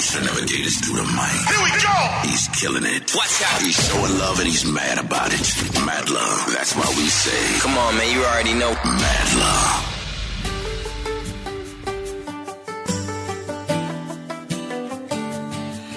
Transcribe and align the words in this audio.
should 0.00 0.24
never 0.24 0.40
gave 0.46 0.64
this 0.64 0.80
dude 0.80 0.98
a 0.98 1.04
mic. 1.04 1.36
Here 1.50 1.62
we 1.62 1.70
go! 1.82 1.96
He's 2.28 2.48
killing 2.48 2.84
it. 2.84 3.14
Watch 3.14 3.42
out. 3.42 3.60
He's 3.62 3.76
showing 3.88 4.18
love 4.18 4.38
and 4.38 4.48
he's 4.48 4.64
mad 4.64 4.98
about 4.98 5.30
it. 5.32 5.46
Mad 5.84 6.08
love. 6.08 6.52
That's 6.54 6.74
why 6.74 6.88
we 6.96 7.06
say 7.08 7.60
Come 7.60 7.76
on, 7.76 7.96
man, 7.98 8.10
you 8.14 8.24
already 8.24 8.54
know. 8.54 8.70
mad 8.70 9.28
love. 9.44 9.86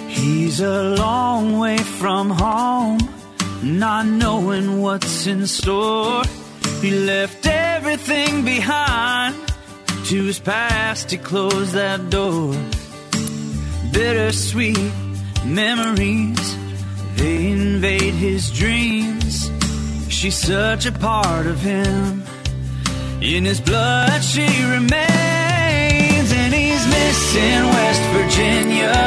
He's 0.10 0.62
a 0.62 0.84
long 0.96 1.60
way 1.60 1.78
from 1.78 2.30
home, 2.30 3.00
not 3.62 4.06
knowing 4.06 4.82
what's 4.82 5.28
in 5.28 5.48
store. 5.48 6.24
He 6.82 6.92
left 6.92 7.46
everything 7.46 8.46
behind. 8.46 9.36
To 10.06 10.24
his 10.24 10.40
past, 10.40 11.12
he 11.12 11.18
closed 11.18 11.74
that 11.74 12.10
door. 12.10 12.54
Bittersweet 13.94 14.92
memories, 15.46 16.58
they 17.16 17.52
invade 17.52 18.16
his 18.16 18.50
dreams. 18.52 19.52
She's 20.10 20.36
such 20.36 20.88
a 20.88 20.92
part 20.92 21.46
of 21.46 21.60
him. 21.60 22.24
In 23.22 23.46
his 23.46 23.62
blood, 23.62 24.24
she 24.24 24.48
remains, 24.64 26.30
and 26.42 26.52
he's 26.52 26.84
missing 26.88 27.62
West 27.78 28.04
Virginia. 28.18 28.98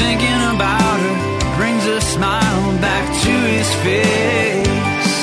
Thinking 0.00 0.42
about 0.54 0.98
her 1.04 1.56
brings 1.58 1.84
a 1.86 2.00
smile 2.00 2.80
back 2.80 3.06
to 3.24 3.34
his 3.54 3.68
face. 3.84 5.14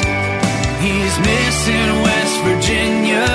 He's 0.85 1.15
missing 1.31 1.89
West 2.07 2.37
Virginia. 2.49 3.29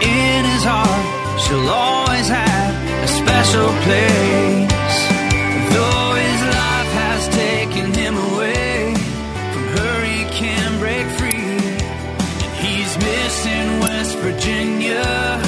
In 0.00 0.44
his 0.52 0.64
heart, 0.64 1.40
she'll 1.42 1.68
always 1.68 2.28
have 2.28 2.77
special 3.48 3.72
place. 3.86 4.96
Though 5.72 6.12
his 6.24 6.40
life 6.58 6.92
has 7.02 7.28
taken 7.28 7.94
him 7.94 8.14
away, 8.16 8.94
from 9.52 9.64
her 9.76 10.04
he 10.04 10.24
can 10.40 10.78
break 10.78 11.06
free. 11.18 11.56
And 12.44 12.52
he's 12.62 12.92
missing 12.98 13.80
West 13.80 14.18
Virginia. 14.18 15.40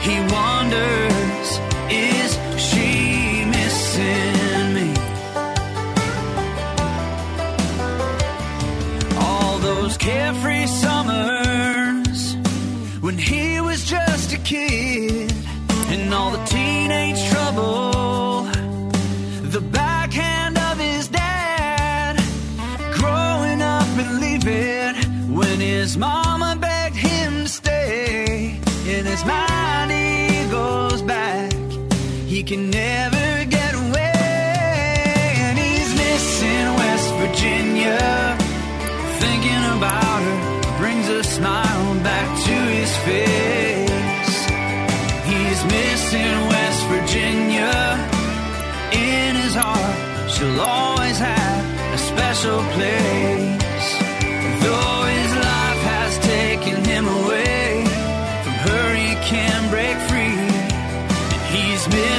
He 0.00 0.16
wonders, 0.32 1.48
is 1.90 2.30
she 2.68 3.44
missing 3.44 4.64
me? 4.78 4.90
All 9.18 9.58
those 9.58 9.96
carefree 9.98 10.66
summers 10.66 12.34
when 13.00 13.18
he 13.18 13.60
was 13.60 13.84
just 13.84 14.32
a 14.32 14.38
kid, 14.38 15.32
and 15.88 16.14
all 16.14 16.30
the 16.30 16.44
he 32.42 32.56
can 32.56 32.70
never 32.70 33.44
get 33.44 33.72
away, 33.72 34.12
and 35.46 35.56
he's 35.56 35.90
missing 35.94 36.64
West 36.82 37.08
Virginia. 37.22 38.36
Thinking 39.22 39.64
about 39.76 40.20
her 40.26 40.78
brings 40.78 41.08
a 41.08 41.22
smile 41.22 41.94
back 42.02 42.28
to 42.48 42.56
his 42.78 42.92
face. 43.06 44.36
He's 45.30 45.60
missing 45.76 46.36
West 46.52 46.82
Virginia. 46.94 47.74
In 48.90 49.36
his 49.36 49.54
heart, 49.54 50.30
she'll 50.32 50.60
always 50.60 51.18
have 51.18 51.94
a 51.94 51.98
special 51.98 52.58
place. 52.74 53.41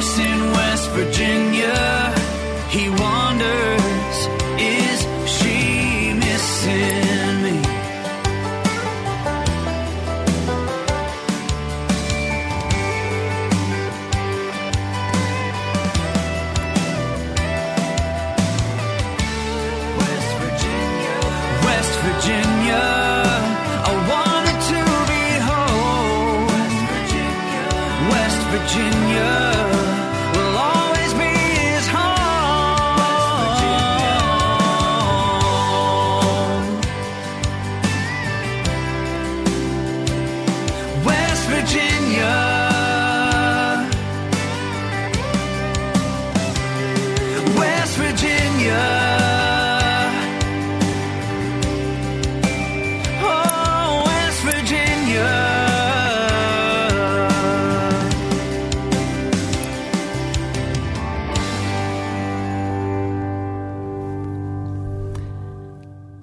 Missing 0.04 0.52
West 0.52 0.90
Virginia. 0.90 2.03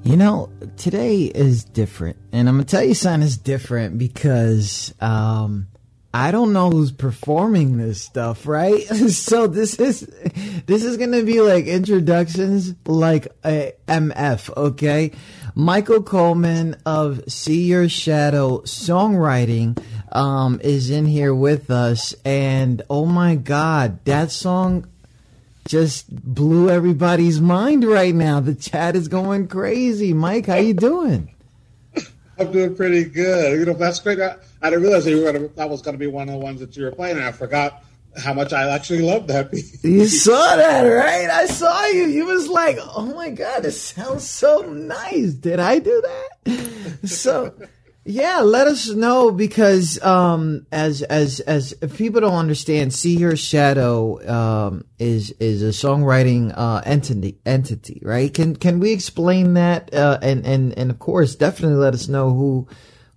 You 0.04 0.18
know, 0.18 0.50
today 0.78 1.26
is 1.26 1.64
different, 1.64 2.18
and 2.32 2.50
I'm 2.50 2.56
gonna 2.56 2.66
tell 2.66 2.84
you 2.84 2.96
something 2.96 3.22
is 3.22 3.38
different 3.38 4.00
because 4.00 4.96
um, 5.00 5.68
I 6.12 6.32
don't 6.32 6.54
know 6.54 6.72
who's 6.72 6.92
performing 6.92 7.78
this 7.78 8.02
stuff, 8.02 8.48
right? 8.48 8.82
so 9.10 9.46
this 9.46 9.80
is 9.80 10.02
this 10.66 10.84
is 10.84 10.98
gonna 10.98 11.22
be 11.22 11.40
like 11.42 11.68
introductions, 11.68 12.74
like 12.88 13.28
a 13.46 13.74
MF, 13.88 14.58
okay? 14.58 15.12
Michael 15.54 16.02
Coleman 16.02 16.78
of 16.84 17.22
See 17.32 17.66
Your 17.66 17.88
Shadow 17.88 18.62
Songwriting 18.62 19.78
um, 20.12 20.60
is 20.64 20.90
in 20.90 21.06
here 21.06 21.36
with 21.36 21.70
us, 21.70 22.16
and 22.26 22.82
oh 22.90 23.06
my 23.06 23.36
God, 23.36 24.04
that 24.06 24.32
song 24.32 24.88
just 25.72 26.14
blew 26.14 26.70
everybody's 26.70 27.40
mind 27.40 27.86
right 27.86 28.14
now. 28.14 28.42
The 28.42 28.54
chat 28.54 28.94
is 28.98 29.08
going 29.08 29.48
crazy. 29.48 30.14
Mike, 30.14 30.48
how 30.48 30.58
you 30.58 30.74
doing? 30.74 31.34
I'm 32.38 32.52
doing 32.52 32.76
pretty 32.76 33.06
good. 33.06 33.58
You 33.58 33.66
know, 33.66 33.74
that's 33.74 34.02
great. 34.02 34.20
I, 34.20 34.36
I 34.62 34.70
didn't 34.70 34.84
realize 34.84 35.06
that, 35.06 35.12
you 35.12 35.24
were 35.24 35.32
gonna, 35.32 35.48
that 35.48 35.70
was 35.70 35.82
going 35.82 35.94
to 35.94 35.98
be 36.00 36.08
one 36.08 36.28
of 36.28 36.34
the 36.34 36.40
ones 36.40 36.60
that 36.60 36.76
you 36.76 36.84
were 36.84 36.92
playing, 36.92 37.16
and 37.16 37.26
I 37.26 37.32
forgot 37.32 37.86
how 38.22 38.34
much 38.34 38.52
I 38.52 38.68
actually 38.68 39.02
loved 39.02 39.30
that 39.30 39.50
piece. 39.52 39.82
You 39.82 40.08
saw 40.08 40.58
that, 40.58 40.84
right? 40.84 41.30
I 41.30 41.46
saw 41.46 41.86
you. 41.86 42.08
You 42.08 42.26
was 42.26 42.50
like, 42.50 42.78
"Oh 42.82 43.06
my 43.16 43.30
god, 43.30 43.64
it 43.64 43.72
sounds 43.72 44.30
so 44.30 44.64
nice." 44.64 45.34
Did 45.34 45.60
I 45.62 45.80
do 45.80 46.02
that? 46.02 46.68
So, 47.04 47.56
yeah, 48.04 48.40
let 48.40 48.68
us 48.68 48.90
know 48.90 49.32
because 49.32 50.02
um, 50.02 50.66
as 50.72 51.04
as 51.04 51.40
as 51.42 51.76
if 51.82 51.98
people 51.98 52.22
don't 52.22 52.34
understand, 52.34 52.94
See 52.94 53.16
Your 53.16 53.36
Shadow 53.36 54.28
um, 54.28 54.86
is 54.98 55.32
is 55.40 55.62
a 55.62 55.68
songwriting 55.68 56.52
uh, 56.56 56.82
entity 56.84 57.38
entity, 57.46 58.02
right? 58.04 58.34
Can 58.34 58.56
can 58.56 58.80
we 58.80 58.92
explain 58.92 59.54
that? 59.54 59.94
Uh, 59.94 60.18
and 60.24 60.46
and 60.48 60.76
and 60.80 60.90
of 60.90 60.98
course, 60.98 61.36
definitely 61.36 61.78
let 61.78 61.94
us 61.94 62.08
know 62.08 62.34
who 62.34 62.68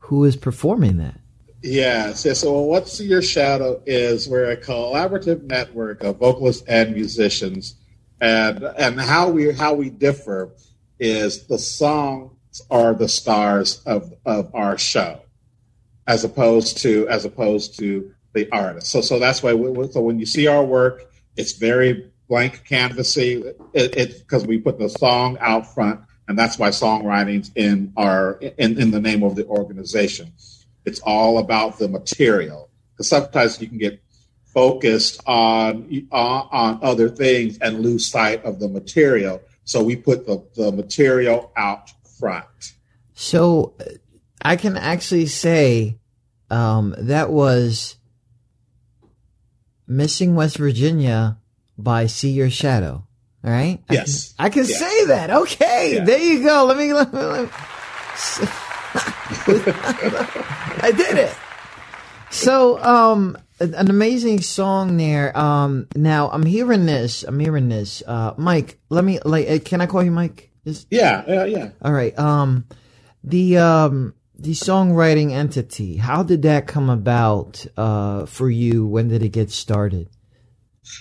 who 0.00 0.24
is 0.24 0.36
performing 0.36 0.98
that. 0.98 1.18
Yes. 1.62 2.26
Yeah, 2.26 2.34
so 2.34 2.60
What's 2.60 2.92
See 2.92 3.06
Your 3.06 3.22
Shadow 3.22 3.82
is 3.86 4.28
we're 4.28 4.50
a 4.50 4.56
collaborative 4.56 5.44
network 5.44 6.02
of 6.02 6.18
vocalists 6.18 6.62
and 6.68 6.92
musicians, 6.92 7.76
and 8.20 8.62
and 8.62 9.00
how 9.00 9.30
we 9.30 9.50
how 9.54 9.72
we 9.72 9.88
differ 9.88 10.52
is 11.00 11.46
the 11.46 11.58
songs 11.58 12.33
are 12.70 12.94
the 12.94 13.08
stars 13.08 13.82
of 13.84 14.12
of 14.24 14.54
our 14.54 14.78
show, 14.78 15.20
as 16.06 16.24
opposed 16.24 16.78
to 16.78 17.08
as 17.08 17.24
opposed 17.24 17.78
to 17.78 18.14
the 18.32 18.50
artist. 18.50 18.88
So 18.88 19.00
so 19.00 19.18
that's 19.18 19.42
why 19.42 19.54
we, 19.54 19.90
so 19.92 20.00
when 20.00 20.18
you 20.18 20.26
see 20.26 20.46
our 20.46 20.64
work, 20.64 21.10
it's 21.36 21.52
very 21.52 22.10
blank 22.28 22.64
canvassy. 22.64 23.42
It 23.72 24.18
because 24.18 24.46
we 24.46 24.58
put 24.58 24.78
the 24.78 24.88
song 24.88 25.38
out 25.40 25.72
front, 25.72 26.00
and 26.28 26.38
that's 26.38 26.58
why 26.58 26.68
songwriting's 26.70 27.50
in 27.54 27.92
our 27.96 28.38
in 28.58 28.80
in 28.80 28.90
the 28.90 29.00
name 29.00 29.22
of 29.22 29.36
the 29.36 29.46
organization. 29.46 30.32
It's 30.84 31.00
all 31.00 31.38
about 31.38 31.78
the 31.78 31.88
material. 31.88 32.70
Because 32.92 33.08
sometimes 33.08 33.60
you 33.60 33.68
can 33.68 33.78
get 33.78 34.00
focused 34.46 35.20
on 35.26 36.06
on, 36.12 36.78
other 36.82 37.08
things 37.08 37.58
and 37.58 37.80
lose 37.80 38.06
sight 38.06 38.44
of 38.44 38.60
the 38.60 38.68
material. 38.68 39.42
So 39.64 39.82
we 39.82 39.96
put 39.96 40.26
the, 40.26 40.44
the 40.54 40.70
material 40.70 41.50
out 41.56 41.90
So 43.14 43.74
uh, 43.80 43.84
I 44.42 44.56
can 44.56 44.76
actually 44.76 45.26
say 45.26 45.98
um, 46.50 46.94
that 46.98 47.30
was 47.30 47.96
Missing 49.86 50.34
West 50.34 50.56
Virginia 50.58 51.38
by 51.78 52.06
See 52.06 52.30
Your 52.30 52.50
Shadow. 52.50 53.06
All 53.44 53.50
right. 53.50 53.82
Yes. 53.90 54.34
I 54.38 54.48
can, 54.48 54.62
I 54.62 54.64
can 54.66 54.74
say 54.74 55.04
that. 55.06 55.30
Okay. 55.30 55.94
Yeah. 55.96 56.04
There 56.04 56.18
you 56.18 56.42
go. 56.42 56.64
Let 56.64 56.78
me. 56.78 56.92
Let 56.94 57.12
me, 57.12 57.20
let 57.20 57.44
me- 57.44 57.50
I 60.82 60.92
did 60.96 61.18
it. 61.18 61.34
So, 62.30 62.82
um, 62.82 63.36
an 63.60 63.74
an 63.74 63.90
amazing 63.90 64.40
song 64.40 64.96
there. 64.96 65.36
Um, 65.36 65.86
now 65.94 66.30
I'm 66.30 66.44
hearing 66.46 66.86
this. 66.86 67.22
I'm 67.24 67.38
hearing 67.38 67.68
this. 67.68 68.02
Uh, 68.06 68.34
Mike, 68.36 68.78
let 68.88 69.04
me 69.04 69.18
like. 69.24 69.48
uh, 69.48 69.58
Can 69.64 69.80
I 69.80 69.86
call 69.86 70.02
you 70.02 70.10
Mike? 70.10 70.50
Is, 70.64 70.86
Yeah, 70.90 71.24
yeah, 71.28 71.44
yeah. 71.44 71.68
all 71.82 71.92
right. 71.92 72.18
Um, 72.18 72.66
the 73.22 73.58
um 73.58 74.14
the 74.36 74.52
songwriting 74.52 75.32
entity. 75.32 75.96
How 75.96 76.22
did 76.22 76.42
that 76.42 76.66
come 76.66 76.90
about? 76.90 77.64
Uh, 77.76 78.26
for 78.26 78.50
you, 78.50 78.86
when 78.86 79.08
did 79.08 79.22
it 79.22 79.30
get 79.30 79.50
started? 79.50 80.08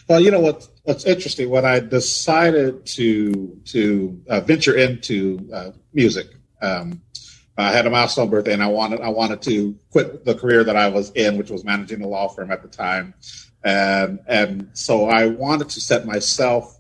Well, 0.08 0.20
you 0.20 0.32
know 0.32 0.40
what? 0.40 0.68
What's 0.84 1.06
interesting 1.06 1.50
when 1.50 1.66
I 1.66 1.80
decided 1.80 2.86
to 2.88 3.58
to 3.66 4.22
uh, 4.30 4.42
venture 4.42 4.76
into 4.76 5.50
uh, 5.54 5.72
music. 5.94 6.28
Um, 6.62 7.02
I 7.58 7.72
had 7.72 7.86
a 7.86 7.90
milestone 7.90 8.30
birthday, 8.30 8.54
and 8.54 8.64
I 8.64 8.68
wanted 8.68 9.02
I 9.02 9.10
wanted 9.10 9.42
to 9.44 9.78
quit 9.92 10.26
the 10.26 10.36
career 10.36 10.64
that 10.64 10.76
I 10.76 10.88
was 10.90 11.12
in, 11.12 11.38
which 11.38 11.52
was 11.52 11.64
managing 11.64 12.02
a 12.02 12.08
law 12.08 12.28
firm 12.28 12.52
at 12.52 12.62
the 12.62 12.68
time, 12.68 13.14
and 13.64 14.20
and 14.28 14.70
so 14.74 15.06
I 15.06 15.28
wanted 15.28 15.70
to 15.70 15.82
set 15.82 16.06
myself 16.06 16.73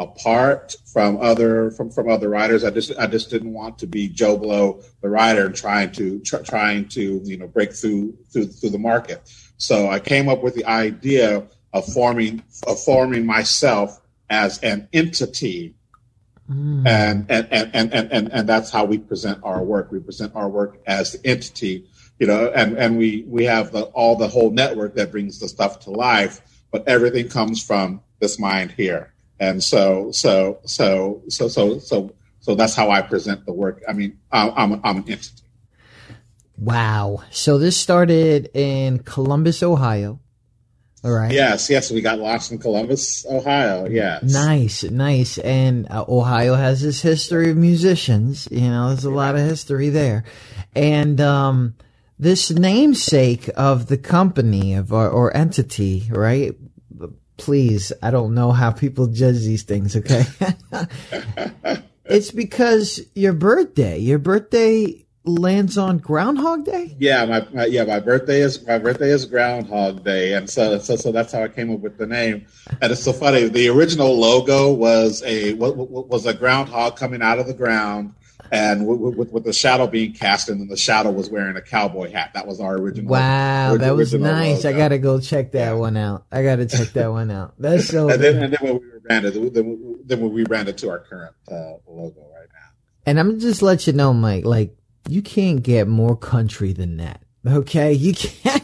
apart 0.00 0.74
from 0.92 1.18
other 1.20 1.70
from 1.70 1.90
from 1.90 2.10
other 2.10 2.28
writers. 2.28 2.64
I 2.64 2.70
just 2.70 2.90
I 2.98 3.06
just 3.06 3.30
didn't 3.30 3.52
want 3.52 3.78
to 3.78 3.86
be 3.86 4.08
Joe 4.08 4.36
Blow, 4.36 4.82
the 5.02 5.10
writer, 5.10 5.46
and 5.46 5.54
trying 5.54 5.92
to 5.92 6.18
tr- 6.20 6.38
trying 6.38 6.88
to 6.88 7.20
you 7.22 7.36
know 7.36 7.46
break 7.46 7.72
through 7.72 8.16
through 8.32 8.46
through 8.46 8.70
the 8.70 8.78
market. 8.78 9.30
So 9.58 9.88
I 9.88 10.00
came 10.00 10.28
up 10.28 10.42
with 10.42 10.54
the 10.54 10.64
idea 10.64 11.46
of 11.72 11.86
forming 11.92 12.42
of 12.66 12.82
forming 12.82 13.26
myself 13.26 14.00
as 14.30 14.58
an 14.60 14.88
entity 14.92 15.74
hmm. 16.46 16.86
and, 16.86 17.26
and, 17.28 17.48
and, 17.50 17.70
and, 17.74 17.92
and, 17.92 18.12
and, 18.12 18.32
and 18.32 18.48
that's 18.48 18.70
how 18.70 18.84
we 18.84 18.96
present 18.96 19.40
our 19.42 19.62
work. 19.62 19.90
We 19.90 19.98
present 19.98 20.34
our 20.36 20.48
work 20.48 20.80
as 20.86 21.12
the 21.12 21.28
entity, 21.28 21.84
you 22.20 22.28
know, 22.28 22.50
and, 22.54 22.78
and 22.78 22.96
we, 22.96 23.24
we 23.26 23.44
have 23.44 23.72
the, 23.72 23.82
all 23.86 24.14
the 24.14 24.28
whole 24.28 24.50
network 24.50 24.94
that 24.94 25.10
brings 25.10 25.40
the 25.40 25.48
stuff 25.48 25.80
to 25.80 25.90
life, 25.90 26.40
but 26.70 26.86
everything 26.86 27.28
comes 27.28 27.62
from 27.62 28.00
this 28.20 28.38
mind 28.38 28.70
here. 28.70 29.12
And 29.40 29.64
so, 29.64 30.12
so, 30.12 30.60
so, 30.66 31.22
so, 31.28 31.48
so, 31.48 31.78
so, 31.78 32.14
so 32.40 32.54
that's 32.54 32.74
how 32.74 32.90
I 32.90 33.00
present 33.00 33.46
the 33.46 33.52
work. 33.52 33.82
I 33.88 33.94
mean, 33.94 34.18
I'm, 34.30 34.52
I'm, 34.54 34.80
I'm 34.84 34.96
an 34.98 35.10
entity. 35.10 35.42
Wow. 36.58 37.22
So 37.30 37.56
this 37.56 37.76
started 37.76 38.50
in 38.54 38.98
Columbus, 38.98 39.62
Ohio. 39.62 40.20
All 41.02 41.12
right. 41.12 41.32
Yes, 41.32 41.70
yes, 41.70 41.90
we 41.90 42.02
got 42.02 42.18
lost 42.18 42.52
in 42.52 42.58
Columbus, 42.58 43.24
Ohio. 43.24 43.88
Yes. 43.88 44.22
Nice, 44.22 44.82
nice. 44.84 45.38
And 45.38 45.90
uh, 45.90 46.04
Ohio 46.06 46.54
has 46.54 46.82
this 46.82 47.00
history 47.00 47.50
of 47.50 47.56
musicians. 47.56 48.46
You 48.50 48.68
know, 48.68 48.88
there's 48.88 49.04
a 49.04 49.10
lot 49.10 49.34
of 49.34 49.40
history 49.40 49.88
there. 49.88 50.24
And 50.76 51.18
um, 51.22 51.74
this 52.18 52.50
namesake 52.50 53.48
of 53.56 53.86
the 53.86 53.96
company 53.96 54.74
of 54.74 54.92
or, 54.92 55.08
or 55.08 55.34
entity, 55.34 56.06
right? 56.10 56.54
Please, 57.40 57.92
I 58.02 58.10
don't 58.10 58.34
know 58.34 58.52
how 58.52 58.70
people 58.70 59.06
judge 59.06 59.38
these 59.38 59.62
things. 59.62 59.96
Okay, 59.96 60.24
it's 62.04 62.30
because 62.30 63.00
your 63.14 63.32
birthday. 63.32 63.98
Your 63.98 64.18
birthday 64.18 65.06
lands 65.24 65.76
on 65.76 65.98
Groundhog 65.98 66.64
Day. 66.64 66.94
Yeah, 66.98 67.24
my, 67.26 67.46
my 67.52 67.66
yeah, 67.66 67.84
my 67.84 68.00
birthday 68.00 68.40
is 68.40 68.66
my 68.66 68.78
birthday 68.78 69.10
is 69.10 69.24
Groundhog 69.26 70.04
Day, 70.04 70.34
and 70.34 70.48
so 70.48 70.78
so 70.78 70.96
so 70.96 71.12
that's 71.12 71.32
how 71.32 71.42
I 71.42 71.48
came 71.48 71.72
up 71.72 71.80
with 71.80 71.98
the 71.98 72.06
name. 72.06 72.46
And 72.80 72.92
it's 72.92 73.02
so 73.02 73.12
funny. 73.12 73.48
The 73.48 73.68
original 73.68 74.18
logo 74.18 74.72
was 74.72 75.22
a 75.24 75.54
wa- 75.54 75.70
wa- 75.70 76.02
was 76.02 76.26
a 76.26 76.34
groundhog 76.34 76.96
coming 76.96 77.22
out 77.22 77.38
of 77.38 77.46
the 77.46 77.54
ground, 77.54 78.14
and 78.52 78.86
with, 78.86 79.16
with, 79.16 79.32
with 79.32 79.44
the 79.44 79.52
shadow 79.52 79.86
being 79.86 80.12
cast, 80.12 80.48
and 80.48 80.60
then 80.60 80.68
the 80.68 80.76
shadow 80.76 81.10
was 81.10 81.30
wearing 81.30 81.56
a 81.56 81.62
cowboy 81.62 82.10
hat. 82.10 82.32
That 82.34 82.46
was 82.46 82.60
our 82.60 82.76
original. 82.76 83.10
Wow, 83.10 83.76
that 83.76 83.94
was 83.96 84.12
nice. 84.14 84.64
I 84.64 84.72
gotta 84.72 84.98
go 84.98 85.20
check 85.20 85.52
that 85.52 85.58
Yeah. 85.58 85.72
one 85.74 85.96
out. 85.96 86.26
I 86.32 86.42
gotta 86.42 86.66
check 86.66 86.88
that 86.94 87.10
one 87.10 87.30
out. 87.30 87.54
That's 87.58 87.86
so. 87.86 88.08
And 88.10 88.22
then, 88.22 88.42
and 88.42 88.52
then 88.52 88.58
when 88.62 88.80
we 88.80 88.86
rebranded, 88.92 89.34
then 89.54 89.66
we, 89.80 89.96
then 90.04 90.20
we 90.20 90.28
rebranded 90.42 90.78
to 90.78 90.90
our 90.90 90.98
current 91.00 91.34
uh, 91.50 91.74
logo 91.86 92.20
right 92.34 92.48
now. 92.52 92.70
And 93.06 93.18
I'm 93.20 93.38
just 93.40 93.62
let 93.62 93.86
you 93.86 93.92
know, 93.92 94.12
Mike, 94.12 94.44
like 94.44 94.76
you 95.08 95.22
can't 95.22 95.62
get 95.62 95.88
more 95.88 96.16
country 96.16 96.72
than 96.72 96.96
that. 96.98 97.22
Okay, 97.46 97.92
you 97.92 98.12
can't. 98.14 98.62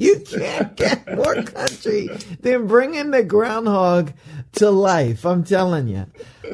You 0.00 0.20
can't 0.20 0.74
get 0.76 1.14
more 1.14 1.42
country 1.42 2.08
than 2.40 2.66
bringing 2.66 3.10
the 3.10 3.22
groundhog 3.22 4.14
to 4.52 4.70
life. 4.70 5.26
I'm 5.26 5.44
telling 5.44 5.88
you. 5.88 6.06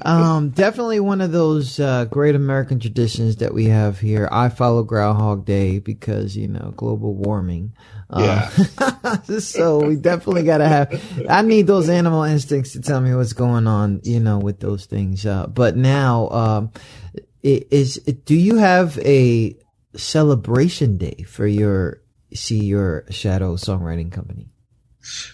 Um, 0.03 0.51
definitely 0.51 0.99
one 0.99 1.21
of 1.21 1.31
those 1.31 1.79
uh, 1.79 2.07
great 2.07 2.35
American 2.35 2.81
traditions 2.81 3.37
that 3.37 3.55
we 3.55 3.67
have 3.67 4.01
here. 4.01 4.29
I 4.33 4.49
follow 4.49 4.83
Groundhog 4.83 5.45
Day 5.45 5.79
because 5.79 6.37
you 6.37 6.49
know 6.49 6.75
global 6.77 7.15
warming. 7.15 7.73
Uh, 8.11 8.49
so 9.39 9.79
we 9.79 9.95
definitely 9.95 10.43
gotta 10.43 10.67
have. 10.67 11.27
I 11.31 11.43
need 11.43 11.69
those 11.69 11.89
animal 11.89 12.25
instincts 12.25 12.73
to 12.73 12.81
tell 12.81 13.01
me 13.01 13.15
what's 13.15 13.33
going 13.33 13.69
on. 13.69 14.01
You 14.03 14.19
know, 14.19 14.39
with 14.39 14.59
those 14.59 14.87
things. 14.87 15.25
Uh, 15.25 15.47
but 15.47 15.77
now, 15.77 16.29
um, 16.31 16.73
is 17.45 17.95
do 18.25 18.35
you 18.35 18.57
have 18.57 18.99
a 18.99 19.57
celebration 19.95 20.99
day 20.99 21.25
for 21.29 21.47
your 21.47 22.03
see 22.37 22.65
your 22.65 23.05
shadow 23.11 23.56
songwriting 23.56 24.12
company? 24.12 24.49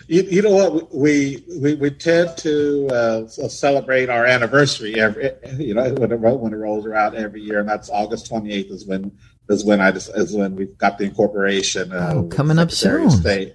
You, 0.06 0.22
you 0.22 0.42
know 0.42 0.50
what? 0.50 0.94
We 0.94 1.44
we, 1.58 1.74
we 1.74 1.90
tend 1.90 2.36
to 2.38 2.88
uh, 2.88 3.26
celebrate 3.26 4.10
our 4.10 4.26
anniversary 4.26 5.00
every 5.00 5.30
you 5.56 5.74
know 5.74 5.94
when 5.94 6.12
it 6.12 6.20
when 6.20 6.52
it 6.52 6.56
rolls 6.56 6.84
around 6.86 7.16
every 7.16 7.40
year, 7.40 7.60
and 7.60 7.68
that's 7.68 7.88
August 7.88 8.26
twenty 8.26 8.52
eighth 8.52 8.70
is 8.70 8.86
when 8.86 9.12
is 9.48 9.64
when 9.64 9.80
I 9.80 9.90
just 9.90 10.10
is 10.14 10.34
when 10.36 10.56
we've 10.56 10.76
got 10.76 10.98
the 10.98 11.04
incorporation. 11.04 11.92
Uh, 11.92 12.12
Oh, 12.14 12.22
coming 12.24 12.58
up 12.58 12.70
soon. 12.70 13.10
State. 13.10 13.54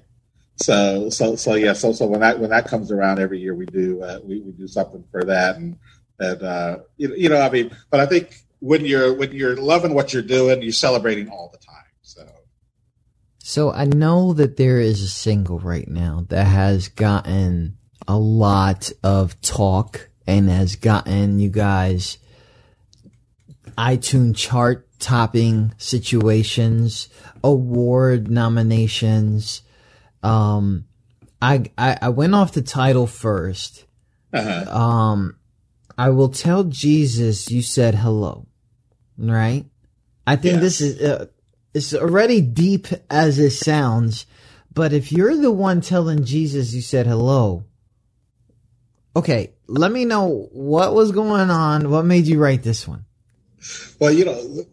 So 0.56 1.10
so 1.12 1.36
so 1.36 1.54
yeah. 1.54 1.74
So 1.74 1.92
so 1.92 2.08
when 2.08 2.22
that 2.22 2.40
when 2.40 2.50
that 2.50 2.68
comes 2.68 2.92
around 2.92 3.20
every 3.20 3.40
year, 3.40 3.54
we 3.54 3.68
do 3.68 4.02
uh, 4.02 4.20
we 4.24 4.40
we 4.40 4.52
do 4.54 4.68
something 4.68 5.04
for 5.12 5.24
that, 5.24 5.58
and 5.58 5.78
and 6.20 6.42
uh, 6.42 6.78
you, 6.98 7.14
you 7.16 7.30
know 7.30 7.40
I 7.40 7.50
mean, 7.52 7.76
but 7.92 8.00
I 8.00 8.08
think 8.08 8.42
when 8.60 8.86
you're 8.86 9.14
when 9.14 9.34
you're 9.34 9.56
loving 9.56 9.94
what 9.94 10.14
you're 10.14 10.24
doing, 10.24 10.64
you're 10.64 10.72
celebrating 10.72 11.30
all 11.30 11.52
the 11.52 11.60
time. 11.60 11.67
So. 13.48 13.72
I 13.72 13.86
know 13.86 14.34
that 14.34 14.58
there 14.58 14.80
is 14.82 15.02
a 15.02 15.08
single 15.08 15.58
right 15.60 15.88
now 15.88 16.26
that 16.28 16.44
has 16.44 16.90
gotten 16.90 17.78
a 18.06 18.18
lot 18.18 18.92
of 19.04 19.40
talk 19.40 20.10
and 20.28 20.50
has 20.50 20.76
gotten 20.76 21.40
you 21.40 21.50
guys 21.50 22.18
iTunes 23.78 24.36
chart 24.36 24.88
topping 25.00 25.74
situations, 25.78 27.08
award 27.44 28.30
nominations. 28.30 29.62
Um, 30.24 30.86
I, 31.42 31.72
I, 31.78 31.98
I 32.02 32.10
went 32.10 32.36
off 32.36 32.52
the 32.52 32.62
title 32.62 33.08
first. 33.08 33.86
Uh-huh. 34.34 34.78
Um, 34.78 35.38
I 35.98 36.10
will 36.10 36.30
tell 36.30 36.66
Jesus 36.66 37.50
you 37.50 37.62
said 37.62 37.96
hello. 37.96 38.46
Right? 39.18 39.66
I 40.26 40.36
think 40.36 40.56
Yeah. 40.56 40.60
this 40.60 40.82
is, 40.82 41.02
uh, 41.02 41.28
it's 41.78 41.94
already 41.94 42.42
deep 42.42 42.88
as 43.10 43.40
it 43.40 43.52
sounds, 43.52 44.26
but 44.74 44.94
if 44.94 45.12
you're 45.12 45.38
the 45.38 45.52
one 45.52 45.80
telling 45.80 46.26
Jesus 46.26 46.74
you 46.74 46.82
said 46.82 47.06
hello, 47.06 47.64
okay, 49.16 49.54
let 49.68 49.92
me 49.92 50.04
know 50.04 50.50
what 50.52 50.94
was 50.94 51.12
going 51.12 51.50
on. 51.50 51.90
What 51.90 52.06
made 52.06 52.26
you 52.26 52.40
write 52.40 52.64
this 52.64 52.88
one? 52.88 53.06
Well, 54.00 54.12
you 54.12 54.26
know, 54.26 54.66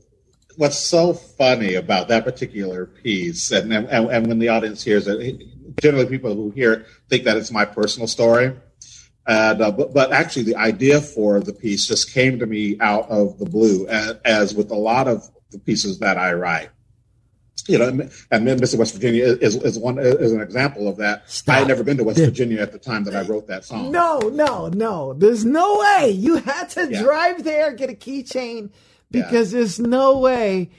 what's 0.57 0.79
so 0.79 1.13
funny 1.13 1.75
about 1.75 2.09
that 2.09 2.25
particular 2.25 2.87
piece, 2.87 3.53
and 3.53 3.73
and, 3.73 3.89
and 3.89 4.27
when 4.27 4.39
the 4.39 4.49
audience 4.49 4.83
hears 4.83 5.07
it, 5.07 5.43
generally 5.81 6.07
people 6.07 6.35
who 6.35 6.51
hear 6.51 6.73
it 6.73 6.87
think 7.09 7.25
that 7.25 7.37
it's 7.37 7.51
my 7.51 7.65
personal 7.65 8.09
story. 8.09 8.57
And, 9.27 9.63
uh, 9.63 9.71
but, 9.71 9.95
but 9.95 10.13
actually, 10.13 10.45
the 10.45 10.57
idea 10.57 11.01
for 11.01 11.41
the 11.41 11.53
piece 11.53 11.87
just 11.87 12.13
came 12.13 12.39
to 12.39 12.47
me 12.47 12.77
out 12.81 13.09
of 13.09 13.39
the 13.39 13.47
blue, 13.47 13.87
as, 13.89 14.17
as 14.25 14.55
with 14.55 14.71
a 14.71 14.77
lot 14.77 15.09
of 15.09 15.31
the 15.51 15.59
pieces 15.59 15.99
that 16.01 16.19
I 16.19 16.35
write. 16.35 16.71
You 17.67 17.79
know, 17.79 17.89
and 17.89 18.11
and 18.31 18.61
West 18.61 18.95
Virginia 18.95 19.25
is, 19.25 19.57
is 19.57 19.79
one 19.79 19.99
is 19.99 20.33
an 20.33 20.41
example 20.43 20.87
of 20.87 20.97
that. 20.99 21.31
Stop. 21.31 21.55
I 21.55 21.59
had 21.61 21.69
never 21.69 21.83
been 21.83 21.97
to 21.97 22.05
West 22.05 22.19
Virginia 22.19 22.61
at 22.61 22.73
the 22.73 22.79
time 22.79 23.05
that 23.05 23.17
I 23.17 23.23
wrote 23.23 23.47
that 23.47 23.65
song. 23.65 23.91
No, 23.91 24.19
no, 24.19 24.69
no. 24.69 25.15
There's 25.15 25.45
no 25.47 25.79
way. 25.79 26.11
You 26.11 26.37
had 26.37 26.69
to 26.71 26.89
Yeah. 26.91 27.03
drive 27.03 27.43
there, 27.45 27.73
get 27.73 27.89
a 27.89 27.95
keychain, 27.95 28.71
because 29.11 29.51
there's 29.53 29.79
no 29.81 30.19
way 30.19 30.71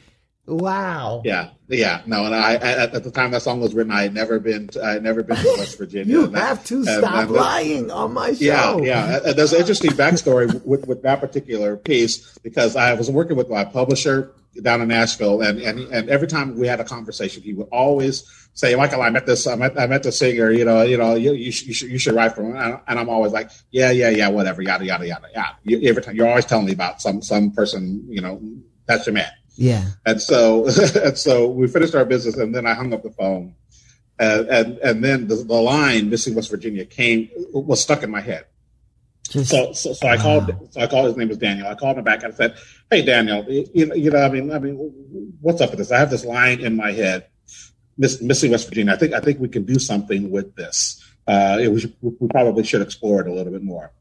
Wow. 0.47 1.23
Yeah, 1.25 1.49
yeah. 1.67 2.01
No, 2.05 2.23
and 2.25 2.35
I 2.35 2.53
at, 2.53 2.93
at 2.93 3.03
the 3.03 3.09
time 3.09 3.31
that 3.31 3.41
song 3.41 3.59
was 3.61 3.73
written, 3.73 3.91
I 3.91 4.03
had 4.03 4.13
never 4.13 4.39
been. 4.39 4.67
To, 4.69 4.83
I 4.83 4.91
had 4.91 5.01
never 5.03 5.23
been 5.23 5.37
to 5.37 5.55
West 5.57 5.75
Virginia. 5.79 6.05
You 6.13 6.23
And 6.25 6.35
that- 6.35 6.39
have 6.45 6.65
to 6.65 6.75
and- 6.75 6.85
stop 6.85 7.23
and- 7.23 7.31
lying 7.31 7.89
on 7.89 8.13
my 8.13 8.33
show. 8.33 8.43
Yeah, 8.43 8.77
yeah. 8.77 9.19
And 9.25 9.35
There's 9.35 9.53
an 9.53 9.59
interesting 9.61 9.91
backstory 9.91 10.63
with, 10.63 10.85
with 10.87 11.01
that 11.01 11.19
particular 11.19 11.77
piece 11.77 12.37
because 12.43 12.75
I 12.75 12.93
was 12.93 13.09
working 13.09 13.37
with 13.37 13.49
my 13.49 13.65
publisher 13.65 14.31
down 14.61 14.81
in 14.81 14.87
Nashville, 14.87 15.41
and, 15.41 15.59
and 15.59 15.79
and 15.79 16.09
every 16.09 16.27
time 16.27 16.57
we 16.57 16.67
had 16.67 16.79
a 16.79 16.83
conversation, 16.83 17.43
he 17.43 17.53
would 17.53 17.67
always 17.71 18.23
say, 18.53 18.75
"Michael, 18.75 19.01
I 19.01 19.09
met 19.09 19.25
this, 19.25 19.47
I 19.47 19.55
met, 19.55 19.79
I 19.79 19.87
met 19.87 20.03
the 20.03 20.11
singer. 20.11 20.51
You 20.51 20.65
know, 20.65 20.81
you 20.81 20.97
know, 20.97 21.15
you, 21.15 21.33
you, 21.33 21.51
should, 21.51 21.67
you 21.67 21.73
should 21.73 21.89
you 21.89 21.97
should 21.97 22.15
write 22.15 22.33
for 22.33 22.43
him." 22.43 22.55
And 22.55 22.79
and 22.87 22.99
I'm 22.99 23.09
always 23.09 23.33
like, 23.33 23.51
"Yeah, 23.71 23.91
yeah, 23.91 24.09
yeah, 24.09 24.29
whatever, 24.29 24.61
yada 24.61 24.85
yada 24.85 25.07
yada 25.07 25.27
yada." 25.33 25.57
You, 25.63 25.87
every 25.89 26.01
time 26.01 26.15
you're 26.15 26.27
always 26.27 26.45
telling 26.45 26.65
me 26.65 26.73
about 26.73 27.01
some 27.01 27.21
some 27.21 27.51
person, 27.51 28.05
you 28.09 28.21
know, 28.21 28.41
that's 28.85 29.05
your 29.05 29.13
man. 29.13 29.31
Yeah. 29.55 29.85
And 30.05 30.21
so, 30.21 30.67
and 31.03 31.17
so 31.17 31.47
we 31.47 31.67
finished 31.67 31.95
our 31.95 32.05
business, 32.05 32.37
and 32.37 32.53
then 32.53 32.65
I 32.65 32.73
hung 32.73 32.93
up 32.93 33.03
the 33.03 33.11
phone, 33.11 33.55
and 34.19 34.47
and, 34.47 34.77
and 34.79 35.03
then 35.03 35.27
the, 35.27 35.35
the 35.35 35.53
line 35.53 36.09
"Missing 36.09 36.35
West 36.35 36.49
Virginia" 36.49 36.85
came 36.85 37.29
was 37.53 37.81
stuck 37.81 38.03
in 38.03 38.09
my 38.09 38.21
head. 38.21 38.45
Just 39.35 39.51
So, 39.51 39.73
so, 39.73 39.93
so 39.93 40.07
I 40.07 40.17
called. 40.17 40.47
Wow. 40.47 40.67
So 40.71 40.81
I 40.81 40.87
called. 40.87 41.07
His 41.07 41.17
name 41.17 41.27
was 41.27 41.37
Daniel. 41.37 41.67
I 41.67 41.75
called 41.75 41.97
him 41.97 42.03
back 42.05 42.23
and 42.23 42.33
I 42.33 42.35
said, 42.35 42.55
"Hey, 42.89 43.03
Daniel, 43.03 43.43
you, 43.49 43.85
know- 43.85 43.95
you 43.95 44.09
know, 44.09 44.21
I 44.23 44.29
mean, 44.29 44.51
I 44.51 44.59
mean, 44.59 44.75
what's 45.41 45.59
up 45.61 45.71
with 45.71 45.79
this? 45.79 45.91
I 45.91 45.99
have 45.99 46.09
this 46.09 46.23
line 46.23 46.61
in 46.61 46.75
my 46.77 46.91
head, 46.93 47.27
Miss, 47.97 48.21
missing 48.21 48.51
West 48.51 48.67
Virginia. 48.69 48.93
I 48.93 48.97
think, 48.97 49.13
I 49.13 49.19
think 49.19 49.39
we 49.39 49.49
can 49.49 49.65
do 49.65 49.77
something 49.77 50.31
with 50.31 50.55
this. 50.55 51.03
Uh, 51.27 51.57
it 51.59 51.69
was, 51.69 51.85
we 52.01 52.27
probably 52.29 52.63
should 52.63 52.81
explore 52.81 53.19
it 53.21 53.27
a 53.27 53.33
little 53.33 53.51
bit 53.51 53.63
more." 53.63 53.91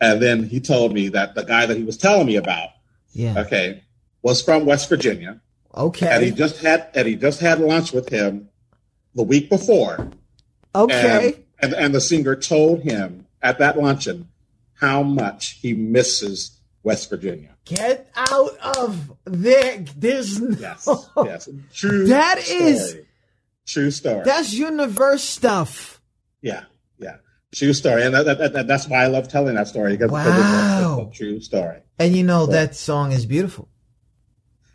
And 0.00 0.22
then 0.22 0.44
he 0.44 0.60
told 0.60 0.94
me 0.94 1.08
that 1.10 1.34
the 1.34 1.42
guy 1.44 1.66
that 1.66 1.76
he 1.76 1.82
was 1.84 1.96
telling 1.96 2.26
me 2.26 2.36
about, 2.36 2.68
yeah. 3.12 3.40
okay, 3.40 3.82
was 4.22 4.40
from 4.40 4.64
West 4.64 4.88
Virginia, 4.88 5.40
Okay, 5.76 6.08
and 6.08 6.24
he 6.24 6.30
just 6.30 6.62
had 6.62 6.88
and 6.94 7.06
he 7.06 7.14
just 7.16 7.40
had 7.40 7.60
lunch 7.60 7.92
with 7.92 8.08
him 8.08 8.48
the 9.14 9.22
week 9.24 9.50
before, 9.50 10.08
Okay. 10.74 11.44
and, 11.60 11.72
and 11.74 11.74
and 11.74 11.94
the 11.94 12.00
singer 12.00 12.34
told 12.36 12.80
him 12.82 13.26
at 13.42 13.58
that 13.58 13.76
luncheon 13.76 14.28
how 14.80 15.02
much 15.02 15.58
he 15.60 15.74
misses 15.74 16.58
West 16.82 17.10
Virginia. 17.10 17.54
Get 17.64 18.10
out 18.16 18.56
of 18.78 19.12
there. 19.24 19.84
There's 19.96 20.40
no. 20.40 20.56
Yes, 20.58 20.88
yes, 21.16 21.48
true. 21.74 22.06
That 22.06 22.38
story. 22.40 22.60
is- 22.70 22.96
true 23.66 23.90
story. 23.90 24.22
That's 24.24 24.54
universe 24.54 25.22
stuff. 25.22 26.00
yeah, 26.40 26.64
yeah, 26.98 27.16
true 27.54 27.74
story, 27.74 28.04
and 28.04 28.14
that, 28.14 28.24
that, 28.24 28.52
that, 28.54 28.66
that's 28.66 28.88
why 28.88 29.02
I 29.04 29.08
love 29.08 29.28
telling 29.28 29.56
that 29.56 29.68
story 29.68 29.96
because 29.96 30.10
because 30.10 30.26
it's, 30.26 30.36
a, 30.38 30.40
Wow. 30.40 31.06
it's 31.08 31.14
a 31.16 31.18
true 31.24 31.40
story. 31.40 31.78
And 31.98 32.16
you 32.16 32.22
know 32.24 32.46
that 32.46 32.74
song 32.76 33.12
is 33.12 33.26
beautiful. 33.26 33.68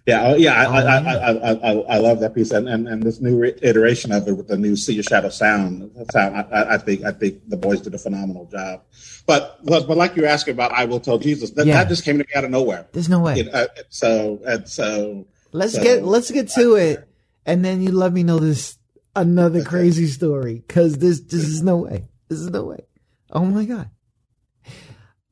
Yeah, 0.05 0.27
oh, 0.27 0.35
yeah, 0.35 0.53
I, 0.53 0.65
Oh, 0.65 0.73
I. 0.73 0.97
I, 0.97 1.31
I, 1.31 1.51
I, 1.53 1.71
I 1.95 1.97
love 1.99 2.19
that 2.19 2.35
piece, 2.35 2.51
and, 2.51 2.67
and, 2.67 2.89
and 2.89 3.01
this 3.01 3.21
new 3.21 3.37
re- 3.37 3.57
iteration 3.61 4.11
of 4.11 4.27
it 4.27 4.33
with 4.33 4.49
the 4.49 4.57
new 4.57 4.75
"See 4.75 4.95
Your 4.95 5.03
Shadow" 5.03 5.29
sound. 5.29 5.91
sound 6.11 6.35
I, 6.51 6.77
think 6.77 7.05
I 7.05 7.11
think 7.11 7.47
the 7.49 7.55
boys 7.55 7.79
did 7.79 7.93
a 7.93 7.97
phenomenal 7.97 8.45
job. 8.47 8.81
But 9.25 9.59
but, 9.63 9.87
like 9.87 10.17
you're 10.17 10.25
asking 10.25 10.55
about, 10.55 10.73
I 10.73 10.85
will 10.85 10.99
tell 10.99 11.19
Jesus. 11.19 11.51
That, 11.51 11.67
that 11.67 11.87
just 11.87 12.03
came 12.03 12.17
to 12.17 12.25
me 12.25 12.33
out 12.35 12.43
of 12.43 12.51
nowhere. 12.51 12.87
There's 12.91 13.07
no 13.07 13.21
way. 13.21 13.43
You 13.43 13.49
uh, 13.51 13.67
so 13.89 14.41
and 14.45 14.67
so 14.67 15.25
Let's 15.53 15.77
get 15.77 16.03
let's 16.03 16.31
get 16.31 16.49
to 16.49 16.75
it, 16.75 17.07
and 17.45 17.63
then 17.63 17.81
you 17.81 17.91
let 17.91 18.11
me 18.11 18.23
know 18.23 18.39
this 18.39 18.77
another 19.15 19.63
crazy 19.63 20.07
story 20.07 20.55
because 20.55 20.97
this 20.97 21.19
this 21.21 21.43
is 21.43 21.61
no 21.61 21.77
way. 21.77 22.09
This 22.27 22.39
is 22.39 22.49
no 22.49 22.63
way. 22.63 22.87
Oh 23.31 23.45
my 23.45 23.63
god! 23.63 23.91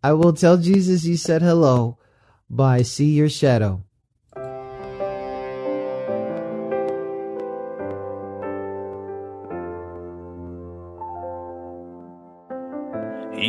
I 0.04 0.14
will 0.14 0.34
tell 0.34 0.58
Jesus 0.58 1.06
you 1.06 1.18
said 1.18 1.42
hello 1.42 1.98
by 2.52 2.84
See 2.84 3.14
Your 3.14 3.30
Shadow. 3.30 3.84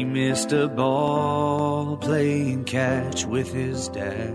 He 0.03 0.07
missed 0.07 0.51
a 0.51 0.67
ball 0.67 1.97
playing 1.97 2.65
catch 2.65 3.25
with 3.25 3.53
his 3.53 3.87
dad. 3.87 4.35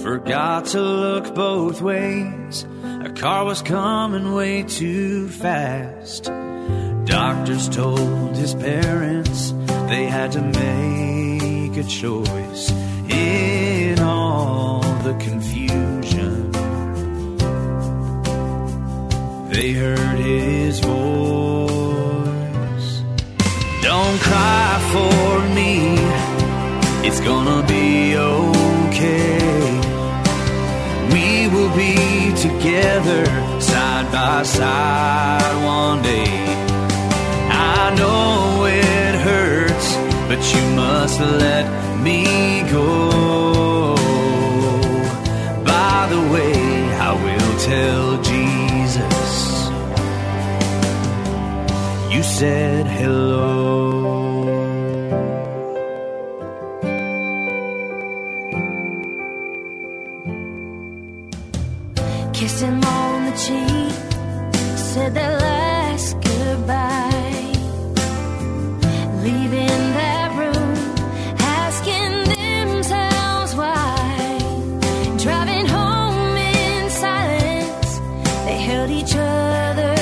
Forgot 0.00 0.66
to 0.66 0.80
look 0.80 1.34
both 1.34 1.82
ways. 1.82 2.64
A 3.04 3.10
car 3.10 3.44
was 3.44 3.60
coming 3.60 4.34
way 4.34 4.62
too 4.62 5.28
fast. 5.30 6.30
Doctors 7.06 7.68
told 7.68 8.36
his 8.36 8.54
parents 8.54 9.50
they 9.88 10.06
had 10.06 10.30
to 10.30 10.42
make 10.42 11.76
a 11.76 11.82
choice 11.82 12.70
in 13.10 13.98
all 13.98 14.80
the 15.02 15.14
confusion. 15.14 16.52
They 19.50 19.72
heard 19.72 20.18
his 20.20 20.78
voice. 20.78 21.27
Don't 24.08 24.20
cry 24.20 24.78
for 24.90 25.54
me, 25.54 25.94
it's 27.06 27.20
gonna 27.20 27.62
be 27.66 28.16
okay. 28.16 29.80
We 31.12 31.46
will 31.52 31.72
be 31.76 32.32
together 32.46 33.26
side 33.60 34.10
by 34.10 34.44
side 34.44 35.56
one 35.62 36.00
day. 36.00 36.38
I 37.50 37.94
know 37.98 38.64
it 38.64 39.14
hurts, 39.28 39.88
but 40.26 40.40
you 40.54 40.62
must 40.74 41.20
let 41.20 41.66
me 42.02 42.62
go. 42.72 43.94
By 45.66 46.06
the 46.12 46.22
way, 46.32 46.54
I 47.08 47.12
will 47.24 47.58
tell 47.58 48.07
said 52.38 52.86
hello. 52.86 53.48
Kissed 62.32 62.60
him 62.62 62.80
on 62.84 63.24
the 63.28 63.34
cheek, 63.44 63.92
said 64.76 65.14
that 65.14 65.32
last 65.48 66.14
goodbye. 66.28 67.54
Leaving 69.26 69.82
that 69.98 70.28
room, 70.40 70.74
asking 71.40 72.14
themselves 72.36 73.52
why. 73.56 74.38
Driving 75.24 75.66
home 75.66 76.36
in 76.36 76.88
silence, 76.88 77.90
they 78.44 78.58
held 78.68 78.90
each 78.90 79.16
other's 79.16 79.97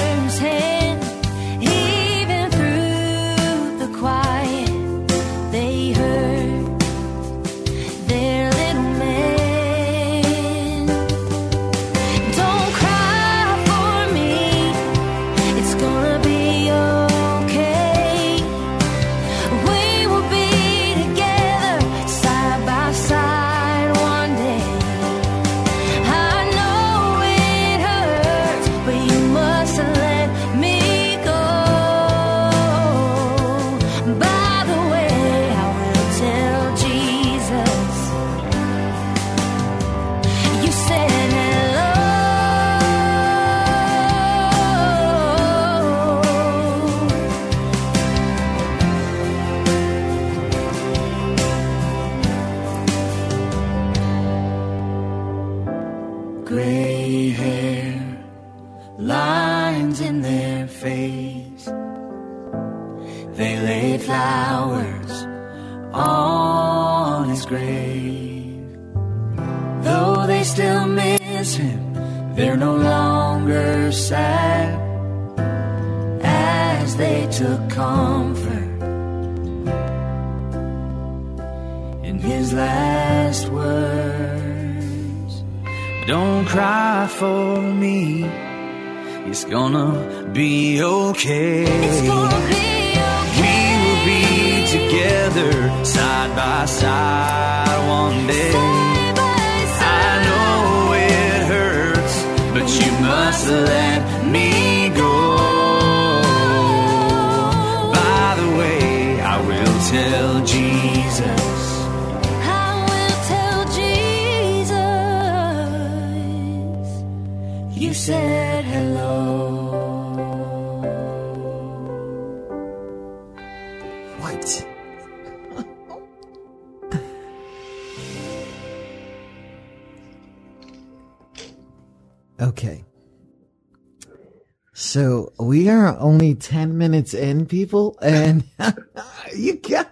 only 135.99 136.35
10 136.35 136.77
minutes 136.79 137.15
in, 137.15 137.47
people, 137.47 137.99
and 138.01 138.45
you 139.37 139.57
got. 139.57 139.91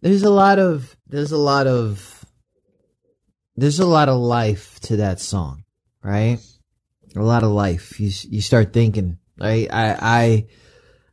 There's 0.00 0.22
a 0.22 0.30
lot 0.30 0.58
of, 0.58 0.96
there's 1.06 1.32
a 1.32 1.38
lot 1.38 1.66
of, 1.66 2.24
there's 3.56 3.80
a 3.80 3.86
lot 3.86 4.08
of 4.08 4.18
life 4.18 4.78
to 4.80 4.96
that 4.96 5.20
song, 5.20 5.64
right? 6.02 6.38
A 7.16 7.22
lot 7.22 7.42
of 7.42 7.50
life. 7.50 7.98
You, 8.00 8.10
you 8.28 8.40
start 8.40 8.72
thinking, 8.72 9.18
right? 9.38 9.68
I, 9.72 9.96
I, 10.00 10.46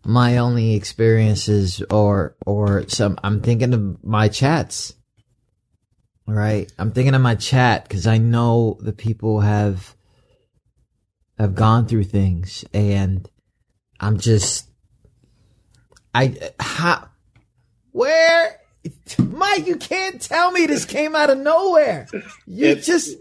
my 0.06 0.38
only 0.38 0.76
experiences 0.76 1.84
or 1.90 2.36
or 2.46 2.88
some 2.88 3.18
I'm 3.24 3.42
thinking 3.42 3.74
of 3.74 4.04
my 4.04 4.28
chats. 4.28 4.94
Right? 6.28 6.72
I'm 6.78 6.92
thinking 6.92 7.16
of 7.16 7.22
my 7.22 7.36
chat 7.36 7.90
cuz 7.90 8.08
I 8.08 8.18
know 8.18 8.78
the 8.80 8.94
people 8.94 9.42
have 9.42 9.96
have 11.42 11.56
gone 11.56 11.88
through 11.88 12.04
things 12.04 12.64
and 12.74 13.28
I'm 14.00 14.20
just 14.20 14.70
I 16.14 16.52
how 16.60 17.08
where 17.92 18.58
Mike, 19.20 19.68
you 19.68 19.76
can't 19.76 20.20
tell 20.22 20.52
me 20.52 20.66
this 20.66 20.86
came 20.86 21.16
out 21.16 21.30
of 21.30 21.38
nowhere. 21.38 22.08
You 22.48 22.68
It's- 22.68 22.86
just 22.86 23.18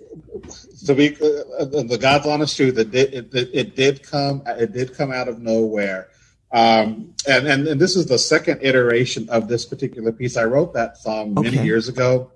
to 0.87 0.95
be 0.95 1.15
uh, 1.15 1.65
the 1.65 1.99
God's 2.01 2.27
honest 2.27 2.57
truth, 2.57 2.79
it 2.79 2.91
did 2.91 3.13
it, 3.15 3.35
it, 3.35 3.51
it 3.53 3.77
did 3.77 4.03
come 4.03 4.43
it 4.47 4.73
did 4.73 4.95
come 4.95 5.13
out 5.13 5.29
of 5.29 5.41
nowhere. 5.41 6.09
Um, 6.53 7.15
and, 7.29 7.47
and 7.47 7.69
and 7.69 7.81
this 7.81 7.95
is 7.95 8.07
the 8.07 8.19
second 8.19 8.61
iteration 8.63 9.29
of 9.31 9.49
this 9.49 9.65
particular 9.65 10.13
piece. 10.13 10.37
I 10.37 10.45
wrote 10.45 10.75
that 10.75 10.97
song 10.99 11.35
many 11.35 11.59
years 11.59 11.89
ago, 11.89 12.33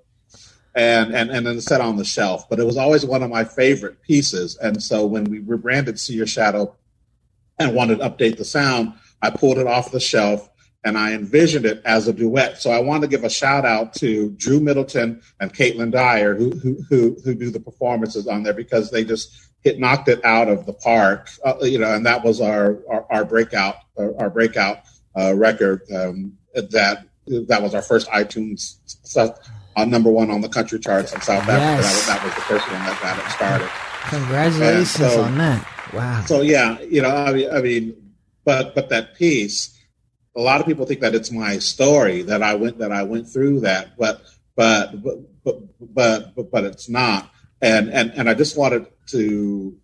and 0.75 1.15
and 1.15 1.31
and 1.31 1.45
then 1.45 1.61
set 1.61 1.81
on 1.81 1.95
the 1.95 2.05
shelf. 2.05 2.47
But 2.49 2.59
it 2.59 2.65
was 2.65 2.77
always 2.77 3.05
one 3.05 3.23
of 3.23 3.29
my 3.29 3.43
favorite 3.43 4.01
pieces. 4.01 4.57
And 4.57 4.81
so 4.81 5.05
when 5.05 5.23
we 5.25 5.39
rebranded 5.39 5.99
"See 5.99 6.13
Your 6.13 6.27
Shadow" 6.27 6.75
and 7.57 7.73
wanted 7.73 7.99
to 7.99 8.09
update 8.09 8.37
the 8.37 8.45
sound, 8.45 8.93
I 9.21 9.29
pulled 9.29 9.57
it 9.57 9.67
off 9.67 9.91
the 9.91 9.99
shelf 9.99 10.49
and 10.83 10.97
I 10.97 11.13
envisioned 11.13 11.65
it 11.65 11.81
as 11.85 12.07
a 12.07 12.13
duet. 12.13 12.61
So 12.61 12.71
I 12.71 12.79
want 12.79 13.01
to 13.01 13.07
give 13.07 13.23
a 13.23 13.29
shout 13.29 13.65
out 13.65 13.93
to 13.95 14.31
Drew 14.31 14.59
Middleton 14.59 15.21
and 15.39 15.53
Caitlin 15.53 15.91
Dyer 15.91 16.35
who 16.35 16.51
who 16.51 16.77
who, 16.89 17.17
who 17.23 17.33
do 17.33 17.49
the 17.49 17.59
performances 17.59 18.27
on 18.27 18.43
there 18.43 18.53
because 18.53 18.91
they 18.91 19.03
just 19.03 19.33
hit 19.63 19.79
knocked 19.79 20.09
it 20.09 20.23
out 20.25 20.49
of 20.49 20.65
the 20.65 20.73
park. 20.73 21.29
Uh, 21.43 21.55
you 21.61 21.79
know, 21.79 21.93
and 21.93 22.05
that 22.05 22.23
was 22.23 22.41
our 22.41 22.79
our, 22.89 23.05
our 23.09 23.25
breakout 23.25 23.75
our, 23.97 24.15
our 24.21 24.29
breakout 24.29 24.79
uh, 25.17 25.33
record 25.33 25.81
um, 25.91 26.37
that 26.53 27.05
that 27.27 27.61
was 27.61 27.73
our 27.73 27.81
first 27.81 28.07
iTunes 28.09 28.77
uh, 29.75 29.85
number 29.85 30.09
one 30.09 30.29
on 30.31 30.41
the 30.41 30.49
country 30.49 30.79
charts 30.79 31.13
in 31.13 31.21
South 31.21 31.47
Africa. 31.47 31.57
That, 31.57 31.77
was, 31.77 32.07
that 32.07 32.23
was 32.23 32.35
the 32.35 32.41
first 32.41 32.71
one 32.71 32.79
that 32.85 33.01
got 33.01 33.17
it 33.17 33.31
started. 33.31 33.69
congratulations 34.09 34.89
so- 34.89 35.23
on 35.23 35.37
that. 35.37 35.71
Wow. 35.93 36.23
So 36.25 36.41
yeah, 36.41 36.81
you 36.81 37.01
know, 37.01 37.09
I 37.09 37.31
mean, 37.31 37.49
I 37.51 37.61
mean, 37.61 38.11
but 38.43 38.75
but 38.75 38.89
that 38.89 39.15
piece, 39.15 39.79
a 40.35 40.41
lot 40.41 40.59
of 40.59 40.67
people 40.67 40.85
think 40.85 40.99
that 41.01 41.15
it's 41.15 41.31
my 41.31 41.59
story 41.59 42.21
that 42.23 42.43
I 42.43 42.55
went 42.55 42.79
that 42.79 42.91
I 42.91 43.03
went 43.03 43.29
through 43.29 43.61
that, 43.61 43.97
but 43.97 44.21
but 44.55 45.01
but 45.01 45.43
but 45.43 45.59
but 45.79 46.35
but, 46.35 46.51
but 46.51 46.63
it's 46.63 46.89
not. 46.89 47.31
And 47.61 47.89
and 47.89 48.11
and 48.11 48.29
I 48.29 48.33
just 48.33 48.57
wanted 48.57 48.87
to, 49.07 49.77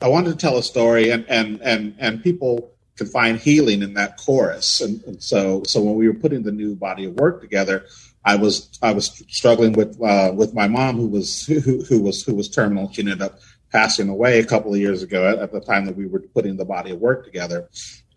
I 0.00 0.08
wanted 0.08 0.30
to 0.30 0.36
tell 0.36 0.58
a 0.58 0.62
story, 0.62 1.10
and 1.10 1.24
and 1.28 1.60
and 1.62 1.94
and 1.98 2.22
people 2.22 2.72
can 2.96 3.06
find 3.06 3.38
healing 3.38 3.82
in 3.82 3.94
that 3.94 4.16
chorus. 4.18 4.80
And, 4.80 5.02
and 5.04 5.22
so 5.22 5.62
so 5.64 5.82
when 5.82 5.94
we 5.94 6.08
were 6.08 6.14
putting 6.14 6.42
the 6.42 6.52
new 6.52 6.74
body 6.74 7.04
of 7.04 7.14
work 7.14 7.40
together, 7.40 7.86
I 8.24 8.36
was 8.36 8.78
I 8.82 8.92
was 8.92 9.22
struggling 9.28 9.72
with 9.74 10.00
uh, 10.02 10.32
with 10.34 10.54
my 10.54 10.66
mom 10.68 10.96
who 10.96 11.08
was 11.08 11.44
who, 11.46 11.84
who 11.84 12.02
was 12.02 12.22
who 12.22 12.34
was 12.34 12.48
terminal. 12.48 12.90
She 12.92 13.02
ended 13.02 13.22
up 13.22 13.38
passing 13.70 14.08
away 14.08 14.38
a 14.38 14.46
couple 14.46 14.72
of 14.72 14.80
years 14.80 15.02
ago 15.02 15.28
at, 15.28 15.38
at 15.38 15.52
the 15.52 15.60
time 15.60 15.84
that 15.86 15.96
we 15.96 16.06
were 16.06 16.20
putting 16.20 16.56
the 16.56 16.64
body 16.64 16.90
of 16.92 17.00
work 17.00 17.24
together. 17.24 17.68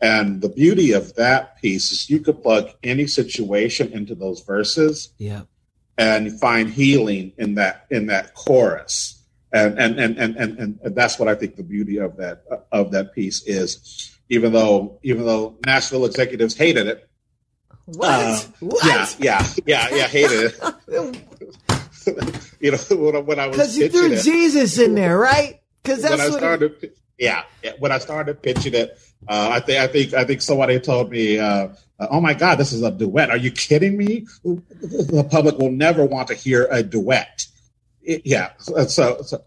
And 0.02 0.41
the 0.41 0.50
beauty 0.50 0.91
of 0.91 1.15
that 1.15 1.60
piece 1.60 1.91
is 1.91 2.10
you 2.10 2.20
could 2.20 2.41
plug 2.43 2.70
any 2.84 3.08
situation 3.08 3.91
into 3.91 4.13
those 4.13 4.41
verses 4.41 5.10
Yeah. 5.17 5.41
and 5.98 6.39
find 6.39 6.70
healing 6.70 7.34
in 7.38 7.56
that 7.56 7.88
in 7.89 8.06
that 8.08 8.34
chorus. 8.36 9.15
And 9.52 9.80
and, 9.80 10.00
and, 10.00 10.17
and, 10.17 10.36
and 10.38 10.80
and 10.84 10.96
that's 10.96 11.17
what 11.17 11.28
I 11.28 11.36
think 11.36 11.56
the 11.56 11.63
beauty 11.63 11.98
of 11.98 12.17
that 12.17 12.43
of 12.72 12.91
that 12.91 13.13
piece 13.13 13.43
is. 13.48 14.13
Even 14.30 14.52
though 14.54 15.00
even 15.04 15.26
though 15.26 15.58
Nashville 15.65 16.06
executives 16.06 16.56
hated 16.56 16.86
it, 16.88 17.07
What? 17.88 18.10
uh, 18.10 18.38
what? 18.60 18.86
yeah, 18.86 19.08
yeah, 19.17 19.47
yeah, 19.65 19.95
yeah, 19.95 20.08
hated 20.08 20.54
it. 20.54 21.23
you 22.60 22.71
know, 22.71 22.78
when, 22.97 23.15
I- 23.15 23.19
when 23.19 23.39
I 23.39 23.47
was 23.47 23.56
Because 23.56 23.78
you 23.78 23.88
threw 23.89 24.12
it, 24.12 24.23
Jesus 24.23 24.78
in 24.78 24.93
there, 24.95 25.17
right? 25.17 25.62
Because 25.84 26.02
that's 26.02 26.12
when 26.12 26.21
I 26.21 26.30
what. 26.30 26.38
started, 26.39 26.91
yeah, 27.17 27.43
yeah, 27.63 27.71
when 27.80 27.93
I 27.93 27.97
started 28.00 28.41
pitching 28.41 28.73
it, 28.73 29.00
uh, 29.30 29.50
I 29.54 29.62
think, 29.62 29.80
I 29.80 29.88
think, 29.88 30.13
I 30.13 30.26
think 30.26 30.41
somebody 30.41 30.80
told 30.82 31.10
me, 31.12 31.39
uh, 31.39 31.69
uh, 32.00 32.08
"Oh 32.12 32.19
my 32.19 32.34
God, 32.34 32.56
this 32.56 32.73
is 32.73 32.84
a 32.84 32.91
duet! 32.91 33.30
Are 33.32 33.38
you 33.38 33.52
kidding 33.52 33.97
me? 33.97 34.28
The 34.43 35.26
public 35.32 35.58
will 35.58 35.71
never 35.71 36.06
want 36.06 36.28
to 36.28 36.34
hear 36.36 36.67
a 36.69 36.84
duet." 36.84 37.45
It- 38.04 38.23
yeah, 38.26 38.52
so, 38.58 38.86
so, 38.86 39.21
so 39.21 39.41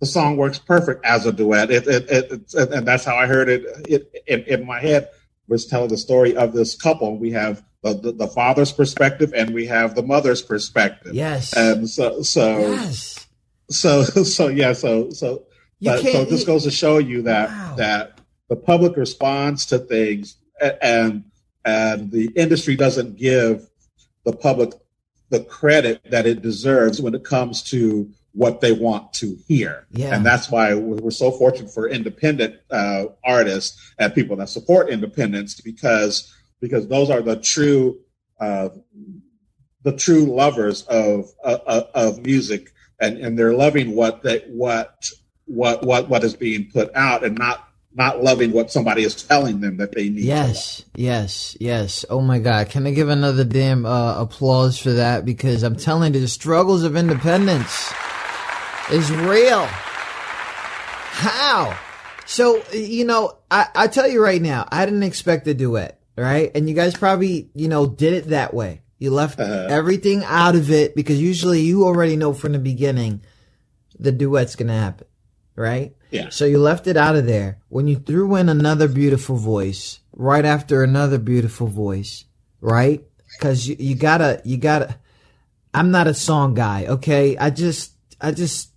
the 0.00 0.06
song 0.06 0.38
works 0.38 0.58
perfect 0.58 1.04
as 1.04 1.26
a 1.26 1.32
duet, 1.32 1.70
it, 1.70 1.86
it, 1.86 2.10
it, 2.10 2.54
and 2.72 2.86
that's 2.88 3.04
how 3.04 3.16
I 3.16 3.26
heard 3.26 3.48
it, 3.50 3.64
it 3.86 4.22
in, 4.26 4.40
in 4.44 4.66
my 4.66 4.80
head. 4.80 5.08
Was 5.48 5.66
telling 5.66 5.88
the 5.90 5.98
story 5.98 6.34
of 6.36 6.54
this 6.54 6.74
couple. 6.80 7.18
We 7.18 7.32
have 7.32 7.62
the, 7.82 7.94
the, 7.94 8.12
the 8.12 8.28
father's 8.28 8.72
perspective, 8.72 9.32
and 9.34 9.52
we 9.52 9.66
have 9.66 9.94
the 9.94 10.02
mother's 10.02 10.42
perspective. 10.42 11.14
yes. 11.14 11.52
And 11.56 11.88
so, 11.88 12.22
so, 12.22 12.58
yes. 12.58 13.26
so, 13.70 14.02
so, 14.04 14.48
yeah, 14.48 14.72
so, 14.72 15.10
so, 15.10 15.44
but, 15.80 16.00
so 16.00 16.24
this 16.24 16.44
goes 16.44 16.62
to 16.64 16.70
show 16.70 16.98
you 16.98 17.22
that 17.22 17.48
Wow. 17.48 17.74
that 17.76 18.18
the 18.48 18.56
public 18.56 18.96
responds 18.96 19.66
to 19.66 19.78
things 19.78 20.36
and 20.80 21.24
and 21.64 22.10
the 22.12 22.26
industry 22.36 22.76
doesn't 22.76 23.16
give 23.16 23.68
the 24.24 24.32
public 24.32 24.72
the 25.30 25.40
credit 25.42 26.00
that 26.10 26.26
it 26.26 26.40
deserves 26.42 27.00
when 27.00 27.14
it 27.14 27.24
comes 27.24 27.62
to 27.64 28.08
what 28.32 28.60
they 28.60 28.72
want 28.72 29.12
to 29.14 29.36
hear 29.48 29.86
Yeah. 29.90 30.14
and 30.14 30.24
that's 30.24 30.50
why 30.50 30.74
we're 30.74 30.96
we're 31.02 31.10
so 31.10 31.32
fortunate 31.32 31.72
for 31.74 31.88
independent 31.88 32.56
uh, 32.70 33.06
artists 33.24 33.92
and 33.98 34.14
people 34.14 34.36
that 34.36 34.48
support 34.50 34.88
independence 34.88 35.60
because 35.60 36.32
because 36.62 36.88
those 36.88 37.10
are 37.10 37.20
the 37.20 37.36
true 37.36 37.98
uh, 38.40 38.70
the 39.82 39.92
true 39.92 40.24
lovers 40.24 40.82
of 40.84 41.30
uh, 41.44 41.82
of 41.94 42.24
music 42.24 42.72
and 42.98 43.18
and 43.18 43.38
they're 43.38 43.52
loving 43.52 43.94
what 43.94 44.22
they 44.22 44.38
what 44.48 45.10
what 45.44 45.84
what 45.84 46.08
what 46.08 46.24
is 46.24 46.34
being 46.34 46.70
put 46.72 46.94
out 46.94 47.22
and 47.24 47.36
not 47.36 47.68
not 47.94 48.22
loving 48.22 48.52
what 48.52 48.70
somebody 48.70 49.02
is 49.02 49.22
telling 49.22 49.60
them 49.60 49.76
that 49.76 49.92
they 49.92 50.08
need. 50.08 50.24
Yes, 50.24 50.82
yes, 50.94 51.54
yes. 51.60 52.06
Oh 52.08 52.22
my 52.22 52.38
God. 52.38 52.70
Can 52.70 52.86
I 52.86 52.92
give 52.92 53.10
another 53.10 53.44
damn 53.44 53.84
uh, 53.84 54.18
applause 54.18 54.78
for 54.78 54.92
that? 54.92 55.26
Because 55.26 55.62
I'm 55.62 55.76
telling 55.76 56.14
you, 56.14 56.20
the 56.20 56.28
struggles 56.28 56.84
of 56.84 56.96
independence 56.96 57.92
is 58.90 59.12
real. 59.12 59.66
How? 61.12 61.78
So, 62.24 62.62
you 62.72 63.04
know, 63.04 63.36
I, 63.50 63.66
I 63.74 63.86
tell 63.88 64.08
you 64.08 64.22
right 64.22 64.40
now, 64.40 64.66
I 64.72 64.86
didn't 64.86 65.02
expect 65.02 65.46
a 65.48 65.54
duet, 65.54 66.00
right? 66.16 66.50
And 66.54 66.68
you 66.68 66.74
guys 66.74 66.94
probably, 66.94 67.50
you 67.54 67.68
know, 67.68 67.86
did 67.86 68.12
it 68.14 68.28
that 68.28 68.52
way. 68.54 68.82
You 68.98 69.10
left 69.10 69.40
Uh-huh. 69.40 69.66
everything 69.68 70.22
out 70.24 70.54
of 70.54 70.70
it 70.70 70.94
because 70.94 71.20
usually 71.20 71.60
you 71.60 71.84
already 71.84 72.16
know 72.16 72.32
from 72.32 72.52
the 72.52 72.58
beginning 72.58 73.22
the 73.98 74.12
duet's 74.12 74.54
going 74.56 74.68
to 74.68 74.74
happen, 74.74 75.06
right? 75.56 75.94
Yeah. 76.10 76.28
So 76.30 76.44
you 76.44 76.58
left 76.58 76.86
it 76.86 76.96
out 76.96 77.16
of 77.16 77.26
there. 77.26 77.58
When 77.68 77.86
you 77.88 77.96
threw 77.96 78.36
in 78.36 78.48
another 78.48 78.86
beautiful 78.88 79.36
voice, 79.36 80.00
right 80.12 80.44
after 80.44 80.82
another 80.82 81.18
beautiful 81.18 81.66
voice, 81.66 82.24
right? 82.60 83.02
Because 83.38 83.66
you, 83.66 83.76
you 83.78 83.94
gotta, 83.94 84.40
you 84.44 84.56
gotta, 84.58 84.96
I'm 85.74 85.90
not 85.90 86.06
a 86.06 86.14
song 86.14 86.52
guy. 86.54 86.84
Okay, 86.86 87.36
I 87.38 87.48
just 87.50 87.92
I 88.20 88.30
just 88.32 88.68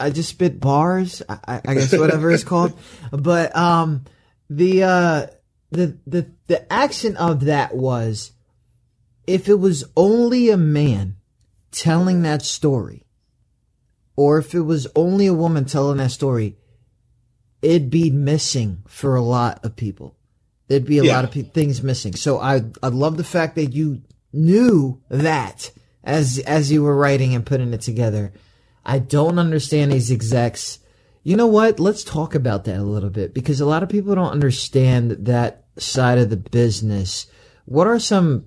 I 0.00 0.08
just 0.10 0.30
spit 0.30 0.58
bars. 0.60 1.20
I, 1.28 1.60
I 1.66 1.74
guess 1.74 1.92
whatever 1.96 2.30
it's 2.30 2.42
called. 2.52 2.72
But 3.12 3.54
um, 3.54 4.04
the 4.48 4.82
uh, 4.84 5.26
the 5.72 5.98
the 6.06 6.30
the 6.48 6.70
action 6.72 7.16
of 7.16 7.44
that 7.44 7.74
was 7.74 8.32
if 9.26 9.48
it 9.48 9.58
was 9.60 9.84
only 9.96 10.50
a 10.50 10.56
man 10.56 11.16
telling 11.70 12.22
that 12.22 12.42
story, 12.42 13.04
or 14.16 14.38
if 14.38 14.54
it 14.54 14.62
was 14.62 14.86
only 14.96 15.26
a 15.26 15.34
woman 15.34 15.64
telling 15.64 15.98
that 15.98 16.10
story, 16.10 16.56
it'd 17.62 17.90
be 17.90 18.10
missing 18.10 18.82
for 18.88 19.14
a 19.16 19.22
lot 19.22 19.64
of 19.64 19.76
people. 19.76 20.16
There'd 20.68 20.84
be 20.84 20.98
a 20.98 21.04
Yeah. 21.04 21.14
lot 21.16 21.24
of 21.24 21.30
pe- 21.30 21.42
things 21.42 21.82
missing. 21.82 22.14
So 22.14 22.38
I 22.38 22.64
I 22.82 22.88
love 22.88 23.16
the 23.16 23.24
fact 23.24 23.54
that 23.56 23.72
you 23.72 24.02
knew 24.32 25.00
that 25.08 25.70
as 26.04 26.38
as 26.40 26.70
you 26.72 26.82
were 26.82 26.96
writing 26.96 27.34
and 27.34 27.44
putting 27.46 27.72
it 27.72 27.80
together. 27.82 28.32
I 28.84 28.98
don't 28.98 29.38
understand 29.38 29.92
these 29.92 30.10
execs. 30.10 30.78
You 31.22 31.36
know 31.36 31.46
what? 31.46 31.78
Let's 31.78 32.04
talk 32.04 32.34
about 32.34 32.64
that 32.64 32.78
a 32.78 32.82
little 32.82 33.10
bit 33.10 33.34
because 33.34 33.60
a 33.60 33.66
lot 33.66 33.82
of 33.82 33.90
people 33.90 34.14
don't 34.14 34.30
understand 34.32 35.10
that 35.26 35.64
side 35.78 36.18
of 36.18 36.30
the 36.30 36.36
business. 36.36 37.26
What 37.64 37.86
are 37.86 37.98
some, 37.98 38.46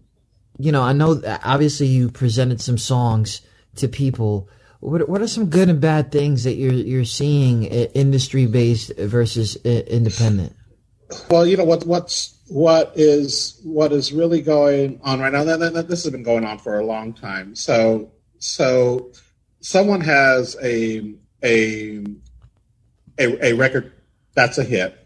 you 0.57 0.71
know, 0.71 0.81
I 0.81 0.93
know 0.93 1.21
obviously 1.43 1.87
you 1.87 2.09
presented 2.09 2.61
some 2.61 2.77
songs 2.77 3.41
to 3.75 3.87
people. 3.87 4.49
What, 4.79 5.07
what 5.07 5.21
are 5.21 5.27
some 5.27 5.49
good 5.49 5.69
and 5.69 5.79
bad 5.79 6.11
things 6.11 6.43
that 6.43 6.55
you're 6.55 6.73
you're 6.73 7.05
seeing 7.05 7.63
industry 7.63 8.47
based 8.47 8.91
versus 8.97 9.55
independent? 9.57 10.55
Well, 11.29 11.45
you 11.45 11.57
know 11.57 11.65
what 11.65 11.85
what's 11.85 12.39
what 12.47 12.91
is 12.95 13.59
what 13.63 13.91
is 13.91 14.11
really 14.11 14.41
going 14.41 14.99
on 15.03 15.19
right 15.19 15.31
now. 15.31 15.43
That, 15.43 15.87
this 15.87 16.03
has 16.03 16.11
been 16.11 16.23
going 16.23 16.45
on 16.45 16.57
for 16.57 16.79
a 16.79 16.85
long 16.85 17.13
time. 17.13 17.55
So 17.55 18.11
so 18.39 19.11
someone 19.59 20.01
has 20.01 20.57
a 20.61 21.13
a 21.43 22.03
a, 23.19 23.45
a 23.45 23.53
record 23.53 23.93
that's 24.33 24.57
a 24.57 24.63
hit, 24.63 25.00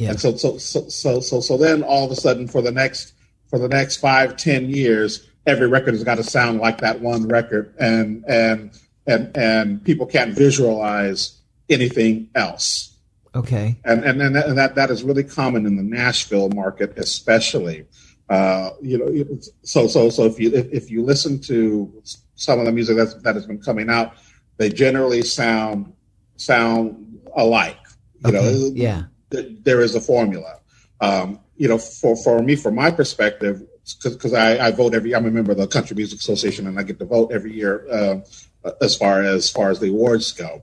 Yeah. 0.00 0.10
and 0.10 0.20
so 0.20 0.36
so, 0.36 0.58
so 0.58 0.88
so 0.88 1.20
so 1.20 1.40
so 1.40 1.56
then 1.56 1.82
all 1.82 2.04
of 2.04 2.10
a 2.10 2.16
sudden 2.16 2.48
for 2.48 2.62
the 2.62 2.72
next 2.72 3.12
for 3.48 3.58
the 3.58 3.68
next 3.68 3.98
five 3.98 4.36
ten 4.36 4.70
years, 4.70 5.28
every 5.46 5.66
record 5.68 5.94
has 5.94 6.04
got 6.04 6.16
to 6.16 6.24
sound 6.24 6.60
like 6.60 6.78
that 6.80 7.00
one 7.00 7.28
record, 7.28 7.74
and 7.78 8.24
and 8.26 8.70
and 9.06 9.36
and 9.36 9.84
people 9.84 10.06
can't 10.06 10.34
visualize 10.34 11.38
anything 11.68 12.28
else 12.34 12.96
Okay. 13.34 13.76
and 13.84 14.04
and 14.04 14.20
and 14.20 14.34
that, 14.34 14.46
and 14.48 14.58
that 14.58 14.74
that 14.74 14.90
is 14.90 15.02
really 15.04 15.22
common 15.22 15.66
in 15.66 15.76
the 15.76 15.82
Nashville 15.82 16.48
market, 16.50 16.96
especially. 16.98 17.86
Uh, 18.28 18.70
you 18.80 18.96
know, 18.98 19.38
so 19.62 19.86
so 19.86 20.08
so 20.10 20.24
if 20.24 20.38
you 20.40 20.52
if, 20.54 20.66
if 20.72 20.90
you 20.90 21.02
listen 21.04 21.38
to 21.40 21.92
some 22.34 22.58
of 22.58 22.64
the 22.64 22.72
music 22.72 22.96
that's, 22.96 23.14
that 23.22 23.34
has 23.34 23.46
been 23.46 23.60
coming 23.60 23.90
out, 23.90 24.14
they 24.56 24.68
generally 24.68 25.22
sound 25.22 25.92
sound 26.36 27.18
alike. 27.36 27.78
You 28.24 28.32
know, 28.32 28.38
Okay. 28.40 28.70
Yeah. 28.74 29.02
Th- 29.30 29.58
there 29.62 29.80
is 29.80 29.94
a 29.94 30.00
formula. 30.00 30.60
Um, 31.00 31.40
you 31.56 31.68
know, 31.68 31.78
for 31.78 32.16
for 32.16 32.42
me, 32.42 32.56
from 32.56 32.74
my 32.74 32.90
perspective, 32.90 33.62
because 34.02 34.32
I, 34.32 34.66
I 34.66 34.70
vote 34.70 34.94
every. 34.94 35.14
I'm 35.14 35.26
a 35.26 35.30
member 35.30 35.52
of 35.52 35.58
the 35.58 35.66
Country 35.66 35.96
Music 35.96 36.18
Association, 36.20 36.66
and 36.66 36.78
I 36.78 36.82
get 36.82 36.98
to 36.98 37.04
vote 37.04 37.32
every 37.32 37.52
year 37.52 37.86
uh, 37.90 38.20
as 38.80 38.96
far 38.96 39.22
as, 39.22 39.50
far 39.50 39.70
as 39.70 39.80
the 39.80 39.88
awards 39.88 40.32
go. 40.32 40.62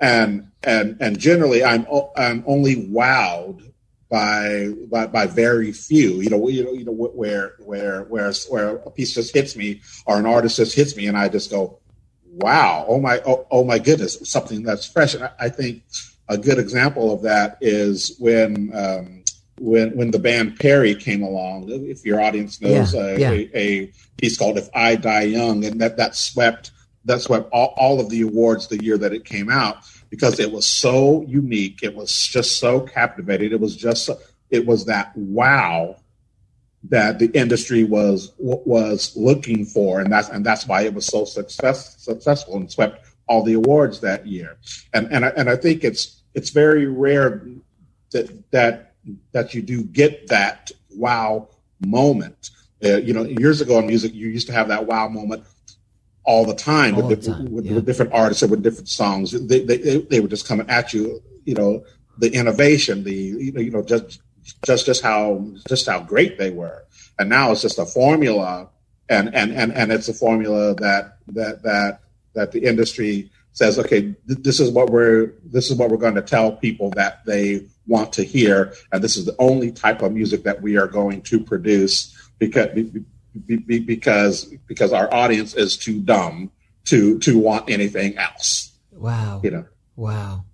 And 0.00 0.48
and 0.62 0.96
and 1.00 1.18
generally, 1.18 1.64
I'm 1.64 1.86
I'm 2.16 2.44
only 2.46 2.76
wowed 2.76 3.72
by 4.10 4.72
by, 4.90 5.06
by 5.06 5.26
very 5.26 5.72
few. 5.72 6.20
You 6.20 6.30
know, 6.30 6.48
you 6.48 6.64
know, 6.64 6.72
you 6.72 6.84
know 6.84 6.92
where 6.92 7.54
where 7.58 8.02
where 8.04 8.32
where 8.50 8.76
a 8.76 8.90
piece 8.90 9.14
just 9.14 9.34
hits 9.34 9.56
me 9.56 9.80
or 10.06 10.18
an 10.18 10.26
artist 10.26 10.56
just 10.56 10.74
hits 10.74 10.96
me, 10.96 11.06
and 11.06 11.16
I 11.16 11.28
just 11.28 11.50
go, 11.50 11.78
wow, 12.32 12.84
oh 12.88 13.00
my, 13.00 13.20
oh, 13.26 13.46
oh 13.50 13.64
my 13.64 13.78
goodness, 13.78 14.18
something 14.24 14.62
that's 14.62 14.86
fresh. 14.86 15.14
And 15.14 15.24
I, 15.24 15.30
I 15.38 15.48
think 15.48 15.82
a 16.32 16.38
good 16.38 16.58
example 16.58 17.12
of 17.12 17.22
that 17.22 17.58
is 17.60 18.16
when 18.18 18.70
um, 18.74 19.22
when 19.60 19.96
when 19.96 20.10
the 20.10 20.18
band 20.18 20.58
Perry 20.58 20.94
came 20.94 21.22
along. 21.22 21.68
If 21.68 22.04
your 22.04 22.20
audience 22.20 22.60
knows 22.60 22.94
Yeah, 22.94 23.00
uh, 23.00 23.16
yeah. 23.18 23.30
A, 23.30 23.50
a 23.54 23.92
piece 24.16 24.38
called 24.38 24.56
"If 24.56 24.68
I 24.74 24.96
Die 24.96 25.22
Young," 25.22 25.64
and 25.64 25.80
that 25.80 25.96
that 25.98 26.16
swept 26.16 26.70
that 27.04 27.20
swept 27.20 27.50
all, 27.52 27.74
all 27.76 28.00
of 28.00 28.08
the 28.08 28.22
awards 28.22 28.68
the 28.68 28.82
year 28.82 28.96
that 28.98 29.12
it 29.12 29.24
came 29.24 29.50
out 29.50 29.78
because 30.08 30.40
it 30.40 30.50
was 30.50 30.66
so 30.66 31.22
unique. 31.28 31.80
It 31.82 31.94
was 31.94 32.26
just 32.26 32.58
so 32.58 32.80
captivating. 32.80 33.52
It 33.52 33.60
was 33.60 33.76
just 33.76 34.08
it 34.50 34.66
was 34.66 34.86
that 34.86 35.14
wow 35.16 35.96
that 36.84 37.18
the 37.18 37.26
industry 37.26 37.84
was 37.84 38.32
was 38.38 39.14
looking 39.16 39.64
for, 39.66 40.00
and 40.00 40.10
that's 40.10 40.28
and 40.30 40.46
that's 40.46 40.66
why 40.66 40.82
it 40.82 40.94
was 40.94 41.06
so 41.06 41.24
success, 41.24 42.02
successful 42.02 42.56
and 42.56 42.70
swept 42.70 43.06
all 43.28 43.42
the 43.42 43.54
awards 43.54 44.00
that 44.00 44.26
year. 44.26 44.56
And 44.92 45.12
and 45.12 45.24
I, 45.24 45.28
and 45.30 45.48
I 45.48 45.56
think 45.56 45.84
it's 45.84 46.21
it's 46.34 46.50
very 46.50 46.86
rare 46.86 47.42
that 48.12 48.50
that 48.50 48.94
that 49.32 49.54
you 49.54 49.62
do 49.62 49.82
get 49.82 50.28
that 50.28 50.70
wow 50.96 51.48
moment. 51.80 52.50
Uh, 52.84 52.96
you 52.96 53.12
know, 53.12 53.22
years 53.22 53.60
ago 53.60 53.78
in 53.78 53.86
music, 53.86 54.12
you 54.12 54.28
used 54.28 54.46
to 54.48 54.52
have 54.52 54.68
that 54.68 54.86
wow 54.86 55.08
moment 55.08 55.44
all 56.24 56.44
the 56.44 56.54
time, 56.54 56.94
All 56.94 57.02
with, 57.02 57.10
the 57.10 57.16
different, 57.16 57.46
time, 57.46 57.54
with, 57.54 57.64
yeah. 57.64 57.74
with 57.74 57.86
different 57.86 58.12
artists 58.12 58.42
and 58.42 58.50
with 58.50 58.62
different 58.62 58.88
songs. 58.88 59.32
They, 59.32 59.64
they 59.64 59.76
they 59.76 59.98
they 59.98 60.20
were 60.20 60.28
just 60.28 60.46
coming 60.46 60.68
at 60.68 60.92
you. 60.92 61.22
You 61.44 61.54
know, 61.54 61.84
the 62.18 62.32
innovation, 62.32 63.04
the 63.04 63.14
you 63.14 63.52
know, 63.52 63.60
you 63.60 63.70
know 63.70 63.82
just 63.82 64.20
just 64.64 64.86
just 64.86 65.02
how 65.02 65.44
just 65.68 65.86
how 65.86 66.00
great 66.00 66.38
they 66.38 66.50
were. 66.50 66.84
And 67.18 67.28
now 67.28 67.52
it's 67.52 67.62
just 67.62 67.78
a 67.78 67.86
formula, 67.86 68.68
and 69.08 69.34
and 69.34 69.52
and 69.52 69.72
and 69.72 69.92
it's 69.92 70.08
a 70.08 70.14
formula 70.14 70.74
that 70.76 71.18
that 71.28 71.62
that 71.62 72.00
that 72.34 72.52
the 72.52 72.64
industry 72.64 73.30
says, 73.52 73.78
okay, 73.78 74.00
th- 74.00 74.42
this 74.42 74.60
is 74.60 74.70
what 74.70 74.90
we're 74.90 75.32
this 75.44 75.70
is 75.70 75.76
what 75.76 75.90
we're 75.90 75.96
going 75.96 76.14
to 76.14 76.22
tell 76.22 76.52
people 76.52 76.90
that 76.90 77.24
they 77.26 77.66
want 77.86 78.12
to 78.14 78.24
hear, 78.24 78.74
and 78.92 79.02
this 79.02 79.16
is 79.16 79.24
the 79.26 79.36
only 79.38 79.72
type 79.72 80.02
of 80.02 80.12
music 80.12 80.44
that 80.44 80.62
we 80.62 80.76
are 80.76 80.86
going 80.86 81.22
to 81.22 81.40
produce 81.40 82.16
because 82.38 82.68
be- 82.74 83.04
be- 83.46 83.56
be- 83.56 83.78
because 83.80 84.46
because 84.66 84.92
our 84.92 85.12
audience 85.12 85.54
is 85.54 85.76
too 85.76 86.00
dumb 86.00 86.50
to 86.84 87.18
to 87.20 87.38
want 87.38 87.70
anything 87.70 88.16
else. 88.16 88.72
Wow. 88.92 89.40
You 89.42 89.50
know. 89.50 89.64
Wow. 89.96 90.44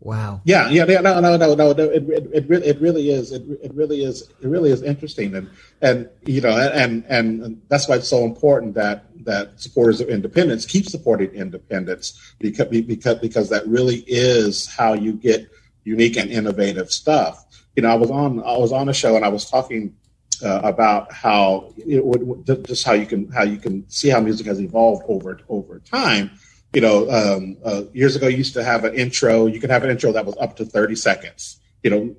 Wow. 0.00 0.42
Yeah, 0.44 0.68
yeah, 0.68 0.84
yeah, 0.86 1.00
no, 1.00 1.18
no, 1.18 1.36
no, 1.36 1.54
no. 1.54 1.72
no 1.72 1.84
it, 1.84 2.08
it, 2.08 2.30
it, 2.32 2.48
really, 2.48 2.66
it 2.68 2.80
really 2.80 3.10
is. 3.10 3.32
It, 3.32 3.42
it 3.60 3.74
really 3.74 4.04
is. 4.04 4.22
It 4.40 4.46
really 4.46 4.70
is 4.70 4.82
interesting, 4.82 5.34
and 5.34 5.50
and 5.82 6.08
you 6.24 6.40
know, 6.40 6.56
and 6.56 7.04
and 7.08 7.60
that's 7.68 7.88
why 7.88 7.96
it's 7.96 8.08
so 8.08 8.24
important 8.24 8.74
that 8.74 9.06
that 9.24 9.60
supporters 9.60 10.00
of 10.00 10.08
independence 10.08 10.66
keep 10.66 10.86
supporting 10.86 11.30
independence 11.30 12.34
because 12.38 12.68
because 12.68 13.18
because 13.18 13.48
that 13.48 13.66
really 13.66 14.04
is 14.06 14.68
how 14.68 14.94
you 14.94 15.14
get 15.14 15.50
unique 15.82 16.16
and 16.16 16.30
innovative 16.30 16.92
stuff. 16.92 17.44
You 17.74 17.82
know, 17.82 17.90
I 17.90 17.94
was 17.94 18.10
on 18.10 18.40
I 18.44 18.56
was 18.56 18.70
on 18.70 18.88
a 18.88 18.94
show 18.94 19.16
and 19.16 19.24
I 19.24 19.28
was 19.28 19.50
talking 19.50 19.96
uh, 20.44 20.60
about 20.62 21.12
how 21.12 21.72
you 21.76 22.04
know, 22.46 22.56
just 22.62 22.84
how 22.84 22.92
you 22.92 23.06
can 23.06 23.28
how 23.32 23.42
you 23.42 23.58
can 23.58 23.88
see 23.90 24.10
how 24.10 24.20
music 24.20 24.46
has 24.46 24.60
evolved 24.60 25.02
over 25.08 25.40
over 25.48 25.80
time 25.80 26.30
you 26.72 26.80
know, 26.80 27.10
um, 27.10 27.56
uh, 27.64 27.82
years 27.92 28.14
ago, 28.16 28.26
you 28.28 28.36
used 28.38 28.54
to 28.54 28.64
have 28.64 28.84
an 28.84 28.94
intro. 28.94 29.46
You 29.46 29.60
could 29.60 29.70
have 29.70 29.84
an 29.84 29.90
intro 29.90 30.12
that 30.12 30.26
was 30.26 30.36
up 30.38 30.56
to 30.56 30.64
thirty 30.64 30.94
seconds. 30.96 31.58
You 31.82 31.90
know, 31.90 32.16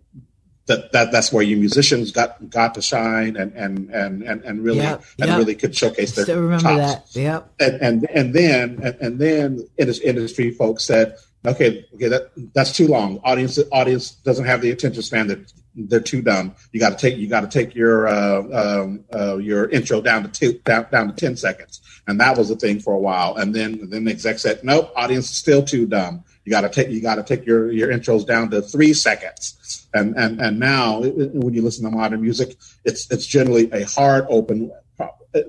that, 0.65 0.91
that 0.91 1.11
that's 1.11 1.31
where 1.33 1.43
you 1.43 1.57
musicians 1.57 2.11
got 2.11 2.49
got 2.49 2.75
to 2.75 2.81
shine 2.81 3.35
and 3.35 3.51
and 3.53 3.89
and 3.89 4.23
and, 4.23 4.43
and 4.43 4.63
really 4.63 4.79
Yep, 4.79 5.03
and 5.19 5.27
yep. 5.29 5.37
really 5.37 5.55
could 5.55 5.75
showcase 5.75 6.15
their 6.15 6.25
Still 6.25 6.41
remember 6.41 6.63
chops. 6.63 7.13
that. 7.13 7.19
Yep. 7.19 7.53
And 7.59 7.81
and 7.81 8.09
and 8.13 8.33
then 8.33 8.79
and, 8.83 8.95
and 9.01 9.19
then 9.19 9.67
indus- 9.77 9.99
industry 9.99 10.51
folks 10.51 10.83
said, 10.85 11.15
okay, 11.45 11.85
okay, 11.95 12.07
that 12.07 12.31
that's 12.53 12.71
too 12.71 12.87
long. 12.87 13.19
Audience 13.23 13.59
audience 13.71 14.11
doesn't 14.11 14.45
have 14.45 14.61
the 14.61 14.71
attention 14.71 15.01
span. 15.03 15.27
That 15.27 15.51
they're 15.87 15.99
too 15.99 16.21
dumb. 16.21 16.55
You 16.71 16.79
got 16.79 16.97
to 16.97 16.97
take 16.97 17.17
you 17.17 17.27
got 17.27 17.41
to 17.41 17.47
take 17.47 17.75
your 17.75 18.07
uh, 18.07 18.41
um, 18.81 19.05
uh, 19.13 19.37
your 19.37 19.69
intro 19.69 20.01
down 20.01 20.23
to 20.23 20.29
two 20.29 20.59
down, 20.65 20.87
down 20.91 21.07
to 21.07 21.13
ten 21.13 21.35
seconds, 21.35 21.81
and 22.07 22.19
that 22.19 22.37
was 22.37 22.49
the 22.49 22.55
thing 22.55 22.79
for 22.79 22.93
a 22.93 22.99
while. 22.99 23.35
And 23.35 23.53
then 23.55 23.89
then 23.89 24.05
the 24.05 24.11
exec 24.11 24.39
said, 24.39 24.63
nope, 24.63 24.91
audience 24.95 25.29
is 25.29 25.37
still 25.37 25.63
too 25.63 25.85
dumb. 25.85 26.23
You 26.45 26.51
got 26.51 26.61
to 26.61 26.69
take 26.69 26.89
you 26.89 27.01
got 27.01 27.15
to 27.15 27.23
take 27.23 27.45
your 27.45 27.71
your 27.71 27.89
intros 27.89 28.25
down 28.25 28.49
to 28.51 28.61
three 28.61 28.93
seconds. 28.93 29.87
And 29.93 30.15
and 30.17 30.41
and 30.41 30.59
now 30.59 31.03
it- 31.03 31.17
it- 31.17 31.33
when 31.35 31.53
you 31.53 31.61
listen 31.61 31.85
to 31.85 31.91
modern 31.91 32.21
music, 32.21 32.55
it's 32.85 33.09
it's 33.11 33.25
generally 33.25 33.71
a 33.71 33.83
hard 33.85 34.25
open 34.29 34.71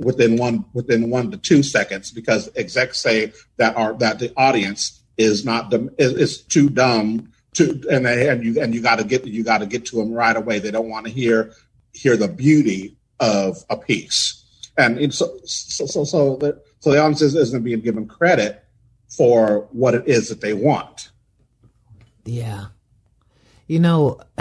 within 0.01 0.37
one 0.37 0.65
within 0.75 1.11
one 1.11 1.31
to 1.31 1.37
two 1.39 1.63
seconds 1.63 2.11
because 2.11 2.51
execs 2.55 2.99
say 2.99 3.33
that 3.57 3.77
are 3.77 3.95
that 3.95 4.19
the 4.19 4.33
audience 4.37 5.01
is 5.17 5.45
not 5.45 5.73
is, 5.99 6.13
is 6.13 6.43
too 6.43 6.69
dumb 6.69 7.33
to 7.55 7.83
and 7.91 8.07
they, 8.07 8.29
and 8.29 8.45
you 8.45 8.61
and 8.61 8.75
you 8.75 8.81
got 8.81 8.99
to 8.99 9.05
get 9.05 9.27
you 9.27 9.43
got 9.45 9.59
to 9.59 9.67
get 9.67 9.87
to 9.87 9.97
them 9.97 10.13
right 10.13 10.37
away. 10.37 10.59
They 10.59 10.71
don't 10.71 10.89
want 10.89 11.07
to 11.07 11.13
hear 11.13 11.53
hear 11.93 12.17
the 12.17 12.29
beauty 12.29 12.97
of 13.19 13.65
a 13.69 13.77
piece, 13.77 14.45
and 14.77 14.99
it's 14.99 15.19
so 15.19 15.39
so 15.45 15.87
so 15.87 16.05
so 16.05 16.37
the, 16.37 16.63
so 16.81 16.93
the 16.93 16.99
audience 17.01 17.23
is- 17.23 17.35
isn't 17.35 17.63
being 17.65 17.81
given 17.81 18.07
credit 18.07 18.65
for 19.09 19.69
what 19.73 19.95
it 19.95 20.07
is 20.07 20.29
that 20.29 20.41
they 20.41 20.55
want. 20.55 21.11
Yeah. 22.25 22.67
You 23.67 23.81
know, 23.81 24.21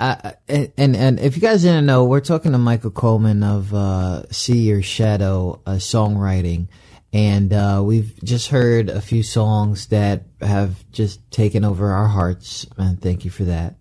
Uh, 0.00 0.30
and, 0.46 0.72
and 0.76 0.94
and 0.94 1.18
if 1.18 1.34
you 1.34 1.42
guys 1.42 1.62
didn't 1.62 1.84
know, 1.84 2.04
we're 2.04 2.20
talking 2.20 2.52
to 2.52 2.58
Michael 2.58 2.92
Coleman 2.92 3.42
of 3.42 3.74
uh, 3.74 4.22
See 4.30 4.58
Your 4.58 4.80
Shadow 4.80 5.60
uh, 5.66 5.72
songwriting, 5.72 6.68
and 7.12 7.52
uh, 7.52 7.82
we've 7.84 8.14
just 8.22 8.48
heard 8.48 8.90
a 8.90 9.00
few 9.00 9.22
songs 9.22 9.86
that 9.86 10.24
have 10.40 10.90
just 10.92 11.30
taken 11.30 11.64
over 11.64 11.90
our 11.90 12.06
hearts, 12.06 12.66
and 12.76 13.00
thank 13.00 13.24
you 13.24 13.30
for 13.30 13.44
that. 13.44 13.76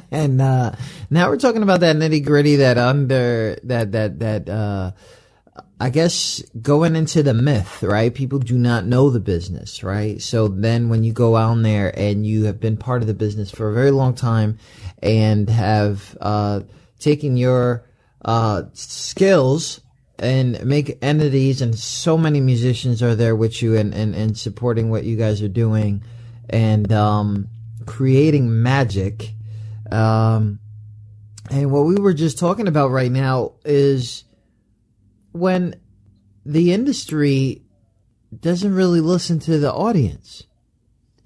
and 0.10 0.40
uh, 0.40 0.72
now 1.10 1.28
we're 1.28 1.36
talking 1.36 1.64
about 1.64 1.80
that 1.80 1.96
nitty 1.96 2.24
gritty, 2.24 2.56
that 2.56 2.78
under 2.78 3.58
that 3.64 3.92
that 3.92 4.20
that 4.20 4.48
uh, 4.48 4.92
I 5.80 5.90
guess 5.90 6.42
going 6.62 6.94
into 6.94 7.22
the 7.22 7.34
myth, 7.34 7.82
right? 7.82 8.14
People 8.14 8.38
do 8.38 8.56
not 8.56 8.86
know 8.86 9.10
the 9.10 9.20
business, 9.20 9.82
right? 9.82 10.22
So 10.22 10.46
then 10.48 10.88
when 10.88 11.02
you 11.02 11.12
go 11.12 11.36
out 11.36 11.60
there 11.62 11.92
and 11.98 12.24
you 12.24 12.44
have 12.44 12.60
been 12.60 12.76
part 12.76 13.02
of 13.02 13.08
the 13.08 13.14
business 13.14 13.50
for 13.50 13.68
a 13.68 13.74
very 13.74 13.90
long 13.90 14.14
time 14.14 14.58
and 15.02 15.50
have 15.50 16.16
uh, 16.20 16.60
taken 17.00 17.36
your 17.36 17.84
uh, 18.24 18.62
skills 18.72 19.80
and 20.24 20.64
make 20.64 20.98
entities 21.02 21.60
and 21.60 21.78
so 21.78 22.16
many 22.16 22.40
musicians 22.40 23.02
are 23.02 23.14
there 23.14 23.36
with 23.36 23.60
you 23.62 23.76
and, 23.76 23.92
and, 23.92 24.14
and 24.14 24.38
supporting 24.38 24.88
what 24.88 25.04
you 25.04 25.16
guys 25.16 25.42
are 25.42 25.48
doing 25.48 26.02
and 26.48 26.90
um, 26.92 27.48
creating 27.84 28.62
magic. 28.62 29.34
Um, 29.92 30.60
and 31.50 31.70
what 31.70 31.84
we 31.84 31.96
were 31.96 32.14
just 32.14 32.38
talking 32.38 32.68
about 32.68 32.90
right 32.90 33.10
now 33.10 33.52
is 33.66 34.24
when 35.32 35.78
the 36.46 36.72
industry 36.72 37.62
doesn't 38.40 38.74
really 38.74 39.00
listen 39.00 39.38
to 39.40 39.58
the 39.58 39.72
audience. 39.72 40.44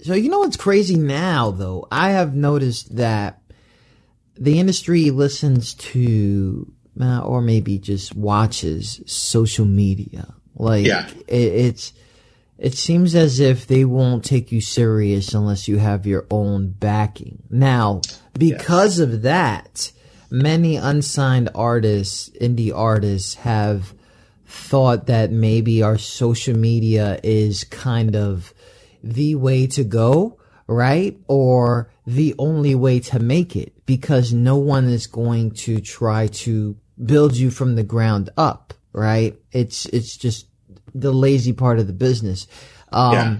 So 0.00 0.14
you 0.14 0.28
know 0.28 0.40
what's 0.40 0.56
crazy 0.56 0.96
now 0.96 1.52
though? 1.52 1.86
I 1.90 2.10
have 2.10 2.34
noticed 2.34 2.96
that 2.96 3.40
the 4.36 4.58
industry 4.58 5.10
listens 5.10 5.74
to 5.74 6.72
uh, 7.00 7.20
or 7.20 7.40
maybe 7.40 7.78
just 7.78 8.14
watches 8.14 9.00
social 9.06 9.64
media. 9.66 10.34
Like 10.56 10.86
Yeah. 10.86 11.08
it, 11.26 11.52
it's 11.52 11.92
it 12.58 12.74
seems 12.74 13.14
as 13.14 13.38
if 13.38 13.66
they 13.68 13.84
won't 13.84 14.24
take 14.24 14.50
you 14.50 14.60
serious 14.60 15.32
unless 15.32 15.68
you 15.68 15.78
have 15.78 16.06
your 16.06 16.26
own 16.30 16.70
backing. 16.70 17.42
Now, 17.48 18.00
because 18.36 18.98
of 18.98 19.22
that, 19.22 19.92
many 20.28 20.74
unsigned 20.74 21.50
artists, 21.54 22.28
indie 22.40 22.74
artists 22.74 23.34
have 23.34 23.94
thought 24.44 25.06
that 25.06 25.30
maybe 25.30 25.82
our 25.84 25.98
social 25.98 26.56
media 26.56 27.20
is 27.22 27.62
kind 27.64 28.16
of 28.16 28.52
the 29.04 29.36
way 29.36 29.68
to 29.68 29.84
go, 29.84 30.38
right? 30.66 31.16
Or 31.28 31.92
the 32.06 32.34
only 32.38 32.74
way 32.74 32.98
to 33.00 33.20
make 33.20 33.54
it 33.54 33.72
because 33.86 34.32
no 34.32 34.56
one 34.56 34.88
is 34.88 35.06
going 35.06 35.52
to 35.52 35.80
try 35.80 36.26
to 36.26 36.76
build 37.04 37.36
you 37.36 37.50
from 37.50 37.74
the 37.76 37.82
ground 37.82 38.30
up, 38.36 38.74
right? 38.92 39.36
It's, 39.52 39.86
it's 39.86 40.16
just 40.16 40.46
the 40.94 41.12
lazy 41.12 41.52
part 41.52 41.78
of 41.78 41.86
the 41.86 41.92
business. 41.92 42.46
Um, 42.92 43.12
Yeah. 43.12 43.36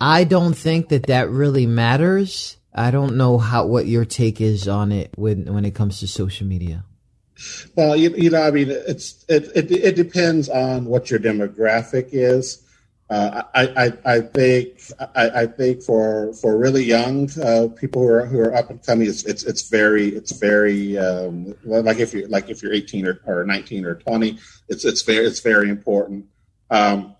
I 0.00 0.24
don't 0.24 0.54
think 0.54 0.88
that 0.88 1.06
that 1.06 1.30
really 1.30 1.66
matters. 1.66 2.56
I 2.74 2.90
don't 2.90 3.16
know 3.16 3.38
how, 3.38 3.66
what 3.66 3.86
your 3.86 4.04
take 4.04 4.40
is 4.40 4.68
on 4.68 4.92
it 4.92 5.12
when, 5.16 5.52
when 5.54 5.64
it 5.64 5.74
comes 5.74 6.00
to 6.00 6.08
social 6.08 6.46
media. 6.46 6.84
Well, 7.74 7.96
you, 7.96 8.10
you 8.16 8.30
know, 8.30 8.42
I 8.42 8.50
mean, 8.50 8.68
it's 8.70 9.24
it, 9.28 9.50
it 9.56 9.70
it 9.70 9.96
depends 9.96 10.48
on 10.48 10.84
what 10.84 11.10
your 11.10 11.18
demographic 11.18 12.10
is. 12.12 12.63
Uh, 13.10 13.42
I, 13.54 13.92
I 14.06 14.20
think 14.22 14.80
I, 15.14 15.42
I 15.42 15.46
think 15.46 15.82
for 15.82 16.32
for 16.34 16.56
really 16.56 16.82
young 16.84 17.28
uh, 17.40 17.68
people 17.76 18.02
who 18.02 18.08
are 18.08 18.26
who 18.26 18.40
are 18.40 18.54
up 18.54 18.70
and 18.70 18.82
coming, 18.82 19.06
it's 19.08 19.24
it's 19.24 19.44
it's 19.44 19.68
very 19.68 20.08
it's 20.08 20.32
very 20.32 20.96
um, 20.96 21.54
like 21.64 21.98
if 21.98 22.14
you 22.14 22.26
like 22.28 22.48
if 22.48 22.62
you're 22.62 22.72
18 22.72 23.06
or, 23.06 23.20
or 23.26 23.44
19 23.44 23.84
or 23.84 23.96
20, 23.96 24.38
it's 24.68 24.84
it's 24.86 25.02
very 25.02 25.26
it's 25.26 25.40
very 25.40 25.68
important. 25.68 26.24
Um, 26.70 27.14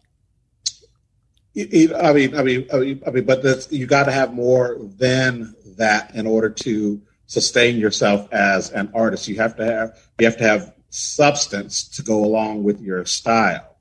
you- 1.53 1.95
I 1.95 2.13
mean, 2.13 2.37
I 2.37 2.43
mean, 2.43 2.67
I 2.73 2.79
mean, 2.79 3.03
I 3.07 3.11
mean, 3.11 3.25
but 3.25 3.43
that's, 3.43 3.71
you 3.71 3.87
got 3.87 4.05
to 4.05 4.13
have 4.13 4.33
more 4.35 4.79
than 4.81 5.55
that 5.77 6.15
in 6.15 6.27
order 6.27 6.51
to 6.51 7.01
sustain 7.27 7.77
yourself 7.77 8.33
as 8.33 8.71
an 8.71 8.91
artist. 8.95 9.29
You 9.29 9.37
have 9.37 9.57
to 9.57 9.65
have 9.65 9.99
you 10.19 10.27
have 10.27 10.37
to 10.39 10.45
have 10.45 10.75
substance 10.91 11.89
to 11.89 12.03
go 12.03 12.25
along 12.25 12.63
with 12.65 12.81
your 12.81 13.05
style, 13.05 13.74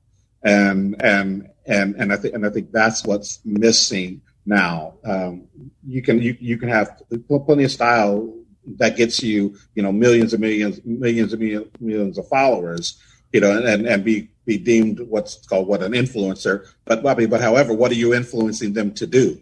and 0.44 1.02
and 1.02 1.48
and 1.66 1.94
and 1.96 2.12
I 2.12 2.16
think 2.16 2.34
and 2.34 2.46
I 2.46 2.50
think 2.50 2.70
that's 2.70 3.04
what's 3.04 3.40
missing 3.44 4.20
now. 4.46 4.94
Um, 5.04 5.48
you 5.86 6.02
can 6.02 6.20
you 6.20 6.36
you 6.38 6.58
can 6.58 6.68
have 6.68 7.02
plenty 7.46 7.64
of 7.64 7.70
style 7.70 8.32
that 8.76 8.96
gets 8.96 9.22
you 9.22 9.56
you 9.74 9.82
know 9.82 9.92
millions 9.92 10.32
and 10.34 10.40
millions 10.40 10.80
millions 10.84 11.32
and 11.32 11.42
millions, 11.42 11.66
millions 11.80 12.18
of 12.18 12.28
followers 12.28 13.00
you 13.32 13.40
know 13.40 13.56
and 13.56 13.86
and 13.86 14.04
be 14.04 14.30
be 14.44 14.58
deemed 14.58 15.00
what's 15.00 15.46
called 15.46 15.66
what 15.66 15.82
an 15.82 15.92
influencer. 15.92 16.66
But 16.84 17.02
Bobby 17.02 17.26
but 17.26 17.40
however 17.40 17.72
what 17.72 17.90
are 17.90 17.96
you 17.96 18.14
influencing 18.14 18.74
them 18.74 18.92
to 18.94 19.06
do? 19.06 19.40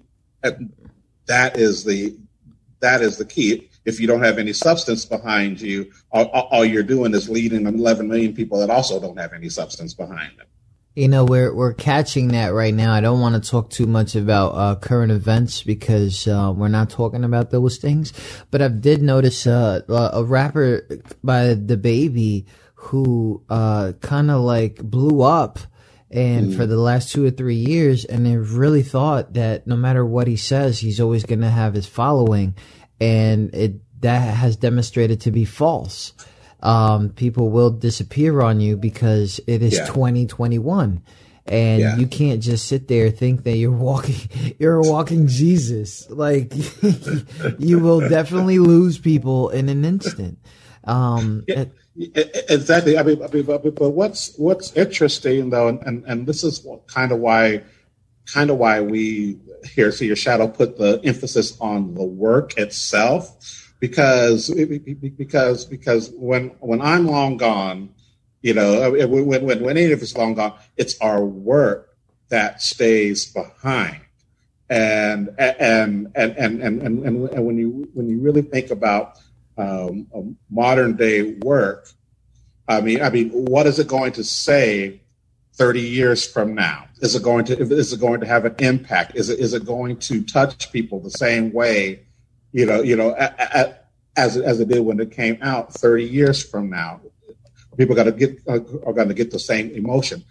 That 1.27 1.57
is 1.57 1.85
the 1.85 2.17
that 2.81 3.03
is 3.03 3.17
the 3.17 3.25
key. 3.25 3.69
If 3.85 3.99
you 3.99 4.07
don't 4.07 4.23
have 4.23 4.39
any 4.39 4.53
substance 4.53 5.05
behind 5.05 5.61
you 5.61 5.91
all 6.13 6.27
all 6.27 6.65
you're 6.65 6.85
doing 6.85 7.13
is 7.15 7.29
leading 7.29 7.67
11 7.67 8.07
million 8.07 8.35
people 8.35 8.61
that 8.61 8.71
also 8.71 9.01
don't 9.01 9.19
have 9.19 9.33
any 9.33 9.49
substance 9.49 9.95
behind 9.95 10.39
them 10.39 10.47
You 10.95 11.09
know, 11.09 11.25
we're 11.25 11.55
we're 11.55 11.73
catching 11.73 12.29
that 12.29 12.53
right 12.53 12.75
now. 12.75 12.93
I 12.93 13.01
don't 13.01 13.21
want 13.21 13.43
to 13.43 13.51
talk 13.51 13.71
too 13.71 13.87
much 13.87 14.15
about 14.15 14.49
uh, 14.51 14.75
current 14.77 15.11
events 15.11 15.63
because 15.63 16.29
uh, 16.29 16.53
we're 16.55 16.69
not 16.69 16.91
talking 16.91 17.25
about 17.25 17.51
those 17.51 17.79
things. 17.79 18.13
But 18.51 18.61
I 18.61 18.69
did 18.69 19.01
notice 19.01 19.47
uh, 19.47 19.81
a 19.89 20.23
rapper 20.23 20.87
by 21.25 21.55
DaBaby 21.55 22.45
who 22.75 23.43
uh, 23.49 23.93
kind 24.03 24.31
of 24.31 24.43
like 24.43 24.83
blew 24.83 25.23
up, 25.23 25.61
and 26.11 26.55
for 26.55 26.67
the 26.67 26.77
last 26.77 27.11
two 27.11 27.25
or 27.25 27.31
three 27.31 27.55
years, 27.55 28.05
and 28.05 28.27
they 28.27 28.37
really 28.37 28.83
thought 28.83 29.33
that 29.33 29.67
no 29.67 29.77
matter 29.77 30.05
what 30.05 30.27
he 30.27 30.37
says, 30.37 30.79
he's 30.79 31.01
always 31.01 31.25
going 31.25 31.41
to 31.41 31.49
have 31.49 31.73
his 31.73 31.87
following, 31.87 32.55
and 33.01 33.55
it 33.55 33.77
that 34.03 34.35
has 34.35 34.57
demonstrated 34.57 35.23
to 35.23 35.31
be 35.31 35.47
false 35.47 36.13
um, 36.63 37.11
people 37.11 37.51
will 37.51 37.71
disappear 37.71 38.41
on 38.41 38.61
you 38.61 38.77
because 38.77 39.41
it 39.47 39.63
is 39.63 39.75
Yeah. 39.75 39.87
2021 39.87 41.03
and 41.47 41.81
Yeah. 41.81 41.97
you 41.97 42.07
can't 42.07 42.41
just 42.41 42.69
sit 42.69 42.87
there 42.87 43.11
think 43.11 43.43
that 43.45 43.57
you're 43.57 43.73
walking 43.73 44.29
you're 44.61 44.81
walking 44.81 45.27
jesus 45.27 46.09
like 46.09 46.53
you 47.59 47.81
will 47.81 48.01
definitely 48.09 48.61
lose 48.61 48.97
people 48.99 49.49
in 49.51 49.69
an 49.69 49.85
instant 49.85 50.39
um 50.85 51.43
Yeah, 51.49 51.65
exactly. 52.49 52.97
I 52.97 53.03
mean, 53.03 53.23
I 53.23 53.27
mean, 53.27 53.45
but, 53.45 53.91
what's 53.91 54.35
what's 54.39 54.73
interesting 54.75 55.51
though, 55.51 55.69
and, 55.69 55.83
and, 55.83 56.05
and 56.07 56.27
this 56.27 56.43
is 56.43 56.67
kind 56.87 57.13
of 57.13 57.19
why, 57.19 57.63
kind 58.25 58.49
of 58.51 58.57
why 58.57 58.81
we 58.81 59.39
here 59.75 59.93
see 59.93 60.07
your 60.07 60.17
shadow 60.17 60.49
put 60.49 60.79
the 60.79 61.01
emphasis 61.05 61.59
on 61.61 61.93
the 61.95 62.03
work 62.03 62.57
itself, 62.57 63.62
because 63.83 64.49
because 65.19 65.65
because 65.65 66.13
when 66.15 66.51
when 66.61 66.81
I'm 66.81 67.09
long 67.09 67.37
gone, 67.37 67.93
you 68.41 68.55
know, 68.55 68.93
when 68.93 69.27
when 69.27 69.45
when, 69.45 69.77
any 69.77 69.91
of 69.91 70.01
us 70.01 70.17
long 70.17 70.35
gone, 70.35 70.57
it's 70.77 70.97
our 71.01 71.25
work 71.25 71.97
that 72.29 72.63
stays 72.63 73.27
behind 73.27 74.01
and 74.71 75.31
and 75.37 76.13
and 76.15 76.37
and 76.39 76.63
and 76.63 76.81
and, 76.81 77.05
and, 77.05 77.45
when 77.45 77.59
you 77.59 77.91
when 77.93 78.09
you 78.09 78.21
really 78.21 78.43
think 78.43 78.71
about 78.71 79.19
um, 79.59 80.07
modern 80.49 80.95
day 80.95 81.35
work, 81.43 81.89
I 82.69 82.83
mean, 82.83 83.03
I 83.03 83.11
mean, 83.11 83.31
what 83.31 83.67
is 83.67 83.81
it 83.81 83.89
going 83.89 84.13
to 84.13 84.23
say 84.23 85.01
thirty 85.55 85.81
years 85.81 86.25
from 86.25 86.55
now? 86.55 86.87
Is 87.01 87.17
it 87.17 87.25
going 87.25 87.47
to 87.47 87.61
is 87.61 87.93
it 87.93 87.99
going 87.99 88.21
to 88.21 88.27
have 88.27 88.45
an 88.45 88.55
impact? 88.61 89.17
Is 89.17 89.29
it 89.29 89.41
is 89.41 89.55
it 89.55 89.67
going 89.67 89.97
to 89.97 90.23
touch 90.23 90.71
people 90.71 91.01
the 91.01 91.11
same 91.11 91.53
way, 91.53 92.03
you 92.53 92.67
know, 92.67 92.83
you 92.83 92.97
know, 92.97 93.13
as 94.17 94.37
it, 94.37 94.45
as 94.45 94.61
it 94.61 94.69
did 94.69 94.81
when 94.81 95.01
it 95.01 95.11
came 95.11 95.39
out 95.43 95.73
thirty 95.73 96.05
years 96.05 96.43
from 96.43 96.71
now? 96.71 97.01
People 97.77 97.97
got 97.97 98.05
to 98.05 98.13
get 98.13 98.39
uh, 98.47 98.61
are 98.87 98.93
going 98.93 99.09
to 99.09 99.15
get 99.15 99.31
the 99.31 99.39
same 99.39 99.71
emotion. 99.71 100.25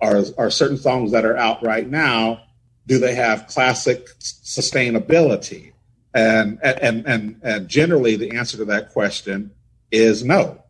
Are 0.00 0.24
are 0.38 0.50
certain 0.50 0.78
songs 0.78 1.12
that 1.12 1.24
are 1.24 1.36
out 1.36 1.62
right 1.62 1.88
now? 1.88 2.42
Do 2.86 2.98
they 2.98 3.14
have 3.14 3.46
classic 3.46 4.06
sustainability? 4.18 5.72
And 6.14 6.58
and 6.62 7.06
and 7.06 7.40
and 7.42 7.68
generally, 7.68 8.16
the 8.16 8.36
answer 8.36 8.56
to 8.58 8.64
that 8.66 8.90
question 8.92 9.52
is 9.92 10.24
no. 10.24 10.62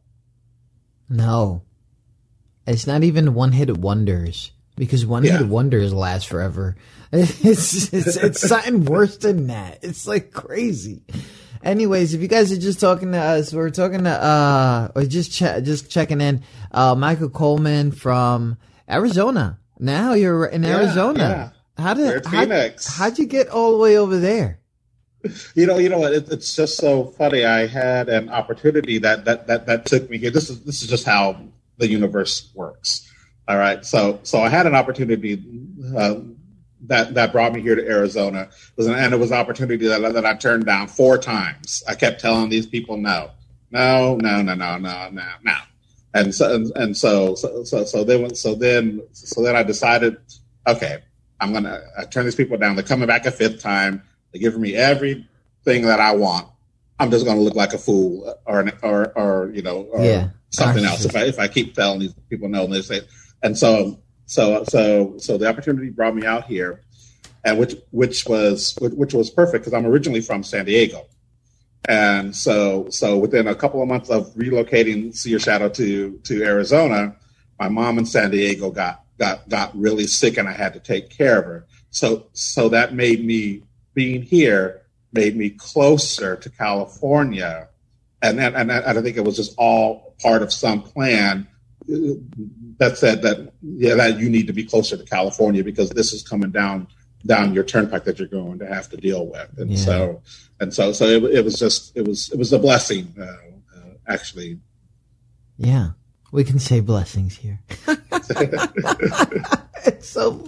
no 1.09 1.62
it's 2.66 2.87
not 2.87 3.05
even 3.05 3.35
one 3.35 3.53
hit 3.53 3.77
wonders 3.77 4.51
because 4.77 5.07
one 5.07 5.23
hit 5.23 5.47
wonders 5.47 5.92
last 5.95 6.27
forever 6.27 6.77
it's, 7.17 7.93
it's 7.93 8.17
it's 8.17 8.41
something 8.49 8.85
worse 8.85 9.17
than 9.19 9.47
that 9.49 9.79
it's 9.83 10.07
like 10.07 10.33
crazy 10.33 11.03
Anyways, 11.63 12.15
if 12.15 12.21
you 12.21 12.29
guys 12.29 12.53
are 12.53 12.59
just 12.59 12.79
talking 12.79 13.11
to 13.11 13.19
us, 13.19 13.53
we're 13.53 13.71
talking 13.71 14.05
to 14.05 14.11
uh, 14.11 14.89
or 14.95 15.03
just 15.05 15.33
che- 15.33 15.63
just 15.63 15.91
checking 15.91 16.21
in. 16.21 16.45
Uh, 16.71 16.95
Michael 16.95 17.29
Coleman 17.31 17.91
from 17.91 18.57
Arizona. 18.89 19.59
Now 19.81 20.13
you're 20.13 20.47
in 20.47 20.63
Yeah, 20.63 20.77
Arizona. 20.77 21.55
How 21.77 21.95
We're 21.95 22.21
did 22.21 22.27
how, 22.27 22.41
Phoenix. 22.43 22.87
how'd 22.97 23.19
you 23.19 23.27
get 23.27 23.49
all 23.49 23.73
the 23.73 23.79
way 23.79 23.99
over 23.99 24.17
there? 24.21 24.61
you 25.57 25.67
know, 25.67 25.79
you 25.79 25.89
know 25.89 25.99
what? 25.99 26.13
It, 26.13 26.31
it's 26.31 26.55
just 26.55 26.77
so 26.77 27.07
funny. 27.19 27.45
I 27.45 27.67
had 27.67 28.09
an 28.11 28.29
opportunity 28.29 28.99
that 28.99 29.25
that 29.25 29.49
that 29.49 29.67
that 29.67 29.87
took 29.87 30.09
me 30.09 30.19
here. 30.19 30.31
This 30.31 30.49
is 30.51 30.63
this 30.63 30.83
is 30.83 30.89
just 30.89 31.05
how 31.05 31.41
the 31.79 31.89
universe 31.89 32.49
works. 32.55 33.11
All 33.49 33.57
right. 33.59 33.85
So 33.85 34.21
so 34.23 34.39
I 34.41 34.51
had 34.51 34.67
an 34.67 34.77
opportunity 34.77 35.43
uh, 35.97 36.17
that 36.83 37.15
that 37.15 37.33
brought 37.33 37.53
me 37.53 37.61
here 37.62 37.75
to 37.75 37.87
Arizona. 37.87 38.43
It 38.43 38.77
was 38.77 38.87
an, 38.87 38.95
and 38.95 39.15
it 39.15 39.19
was 39.19 39.31
an 39.31 39.39
opportunity 39.39 39.87
that 39.89 40.01
that 40.15 40.27
I 40.27 40.35
turned 40.35 40.67
down 40.67 40.89
four 40.89 41.19
times. 41.19 41.83
I 41.89 41.95
kept 41.95 42.21
telling 42.21 42.51
these 42.51 42.67
people 42.67 42.97
no, 42.97 43.31
no, 43.71 44.17
no, 44.17 44.43
no, 44.43 44.55
no, 44.55 44.79
no, 44.79 45.09
no, 45.11 45.27
no. 45.43 45.57
And 46.15 46.35
so 46.35 46.55
and, 46.55 46.73
and 46.77 46.97
so, 46.97 47.35
so 47.35 47.65
so 47.65 47.85
so 47.85 48.05
then 48.05 48.35
so 48.35 48.55
then 48.55 49.03
so 49.12 49.43
then 49.43 49.57
I 49.57 49.62
decided, 49.62 50.17
okay, 50.67 50.99
I'm 51.41 51.53
gonna 51.53 51.81
I 51.99 52.05
turn 52.05 52.25
these 52.25 52.35
people 52.35 52.57
down. 52.59 52.77
They're 52.77 52.85
coming 52.85 53.07
back 53.09 53.27
a 53.27 53.31
fifth 53.31 53.61
time. 53.62 54.03
They're 54.33 54.41
giving 54.43 54.61
me 54.61 54.75
everything 54.75 55.83
that 55.83 56.01
I 56.01 56.15
want. 56.15 56.49
I'm 56.99 57.11
just 57.11 57.27
gonna 57.27 57.41
look 57.41 57.55
like 57.55 57.73
a 57.75 57.79
fool 57.79 58.35
or 58.47 58.71
or 58.83 59.12
or 59.19 59.51
you 59.55 59.62
know 59.62 59.83
or 59.93 60.05
Yeah. 60.05 60.29
something 60.51 60.85
else 60.85 61.05
if 61.05 61.15
I 61.17 61.25
if 61.25 61.39
I 61.39 61.49
keep 61.49 61.75
telling 61.75 62.01
these 62.01 62.15
people 62.31 62.49
no 62.49 62.65
and 62.65 62.73
they 62.73 62.83
say 62.83 63.03
and 63.43 63.57
so 63.59 64.01
so 64.27 64.65
so 64.65 65.15
so 65.19 65.39
the 65.39 65.49
opportunity 65.49 65.91
brought 65.91 66.15
me 66.15 66.27
out 66.27 66.45
here 66.45 66.83
and 67.45 67.59
which 67.59 67.77
which 67.93 68.27
was 68.27 68.77
which 68.81 69.15
was 69.15 69.31
perfect 69.31 69.65
because 69.65 69.73
I'm 69.73 69.87
originally 69.87 70.21
from 70.21 70.43
San 70.43 70.65
Diego. 70.65 71.07
And 71.89 72.35
so 72.35 72.89
so 72.91 73.17
within 73.17 73.47
a 73.47 73.55
couple 73.55 73.81
of 73.81 73.89
months 73.89 74.11
of 74.11 74.35
relocating 74.35 75.15
See 75.15 75.31
Your 75.31 75.41
Shadow 75.41 75.69
to 75.71 76.19
to 76.25 76.43
Arizona 76.43 77.17
my 77.59 77.69
mom 77.69 77.99
in 77.99 78.07
San 78.07 78.31
Diego 78.31 78.71
got 78.71 79.05
got 79.19 79.49
got 79.49 79.77
really 79.77 80.07
sick 80.07 80.37
and 80.37 80.49
I 80.49 80.53
had 80.53 80.75
to 80.75 80.81
take 80.81 81.11
care 81.11 81.39
of 81.39 81.45
her. 81.45 81.67
So 81.91 82.27
so 82.33 82.69
that 82.71 82.95
made 82.95 83.25
me 83.25 83.62
being 83.95 84.23
here 84.23 84.83
made 85.12 85.37
me 85.37 85.51
closer 85.51 86.37
to 86.37 86.51
California. 86.51 87.69
And 88.23 88.41
and, 88.41 88.57
and 88.57 88.73
I 88.73 89.01
think 89.01 89.17
it 89.17 89.25
was 89.25 89.37
just 89.37 89.55
all 89.57 90.15
part 90.21 90.43
of 90.43 90.53
some 90.53 90.83
plan 90.83 91.47
that 91.88 92.96
said 92.99 93.22
that 93.22 93.53
yeah 93.62 93.94
that 93.94 94.18
you 94.18 94.29
need 94.29 94.46
to 94.46 94.53
be 94.53 94.64
closer 94.64 94.96
to 94.96 95.05
California 95.05 95.62
because 95.64 95.90
this 95.90 96.12
is 96.12 96.22
coming 96.22 96.51
down 96.51 96.87
down 97.27 97.55
your 97.55 97.64
turnpike 97.64 98.05
that 98.05 98.18
you're 98.18 98.29
going 98.29 98.59
to 98.59 98.66
have 98.66 98.88
to 98.90 98.96
deal 98.96 99.27
with 99.27 99.49
and 99.59 99.70
Yeah. 99.70 99.77
so 99.85 100.22
and 100.61 100.72
so 100.75 100.92
so 100.92 101.05
it, 101.07 101.22
it 101.25 101.44
was 101.44 101.59
just 101.59 101.96
it 101.96 102.07
was 102.07 102.31
it 102.33 102.38
was 102.38 102.53
a 102.53 102.59
blessing 102.59 103.14
uh, 103.18 103.25
uh, 103.25 103.90
actually 104.09 104.59
Yeah. 105.59 105.90
We 106.33 106.44
can 106.44 106.59
say 106.59 106.81
blessings 106.81 107.37
here. 107.37 107.61
it's 109.87 110.09
so 110.09 110.44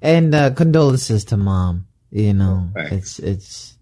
and 0.00 0.34
uh 0.34 0.50
condolences 0.52 1.24
to 1.26 1.36
mom. 1.36 1.86
You 2.10 2.32
know, 2.32 2.70
Thanks. 2.74 2.92
it's 2.92 3.18
it's 3.18 3.78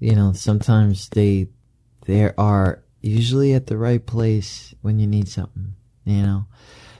you 0.00 0.16
know, 0.16 0.32
sometimes 0.32 1.08
they 1.10 1.48
they 2.06 2.32
are 2.36 2.82
usually 3.02 3.52
at 3.54 3.66
the 3.66 3.76
right 3.76 4.04
place 4.04 4.74
when 4.80 4.98
you 4.98 5.06
need 5.06 5.28
something, 5.28 5.74
you 6.08 6.22
know. 6.22 6.46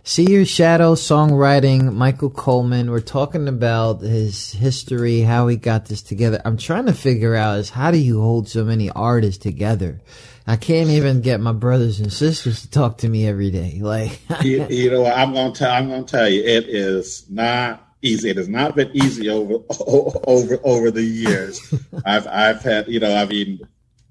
See 0.04 0.30
Your 0.30 0.46
Shadow 0.46 0.94
songwriting, 0.94 1.92
Michael 1.92 2.30
Coleman. 2.30 2.90
We're 2.90 3.00
talking 3.00 3.46
about 3.46 4.00
his 4.00 4.52
history, 4.52 5.20
how 5.20 5.48
he 5.48 5.56
got 5.56 5.84
this 5.84 6.00
together. 6.00 6.40
I'm 6.46 6.56
trying 6.56 6.86
to 6.86 6.94
figure 6.94 7.34
out 7.34 7.58
is 7.58 7.68
how 7.68 7.90
do 7.90 7.98
you 7.98 8.20
hold 8.20 8.48
so 8.48 8.64
many 8.64 8.88
artists 8.88 9.42
together? 9.42 10.00
I 10.46 10.56
can't 10.56 10.88
even 10.88 11.20
get 11.20 11.40
my 11.40 11.52
brothers 11.52 12.00
and 12.00 12.10
sisters 12.10 12.62
to 12.62 12.70
talk 12.70 12.98
to 12.98 13.08
me 13.08 13.26
every 13.26 13.50
day. 13.50 13.80
Like, 13.88 14.18
you, 14.42 14.66
you 14.68 14.90
know, 14.90 15.04
I'm 15.04 15.34
gonna 15.34 15.52
tell. 15.52 15.70
I'm 15.70 15.90
gonna 15.90 16.04
tell 16.04 16.28
you, 16.28 16.42
it 16.42 16.64
is 16.68 17.28
not 17.28 17.86
easy. 18.00 18.30
It 18.30 18.38
has 18.38 18.48
not 18.48 18.76
been 18.76 18.90
easy 18.94 19.28
over 19.28 19.62
over 20.26 20.58
over 20.64 20.90
the 20.90 21.02
years. 21.02 21.60
I've 22.06 22.26
I've 22.26 22.62
had, 22.62 22.88
you 22.88 23.00
know, 23.00 23.14
I've 23.14 23.28
mean, 23.28 23.60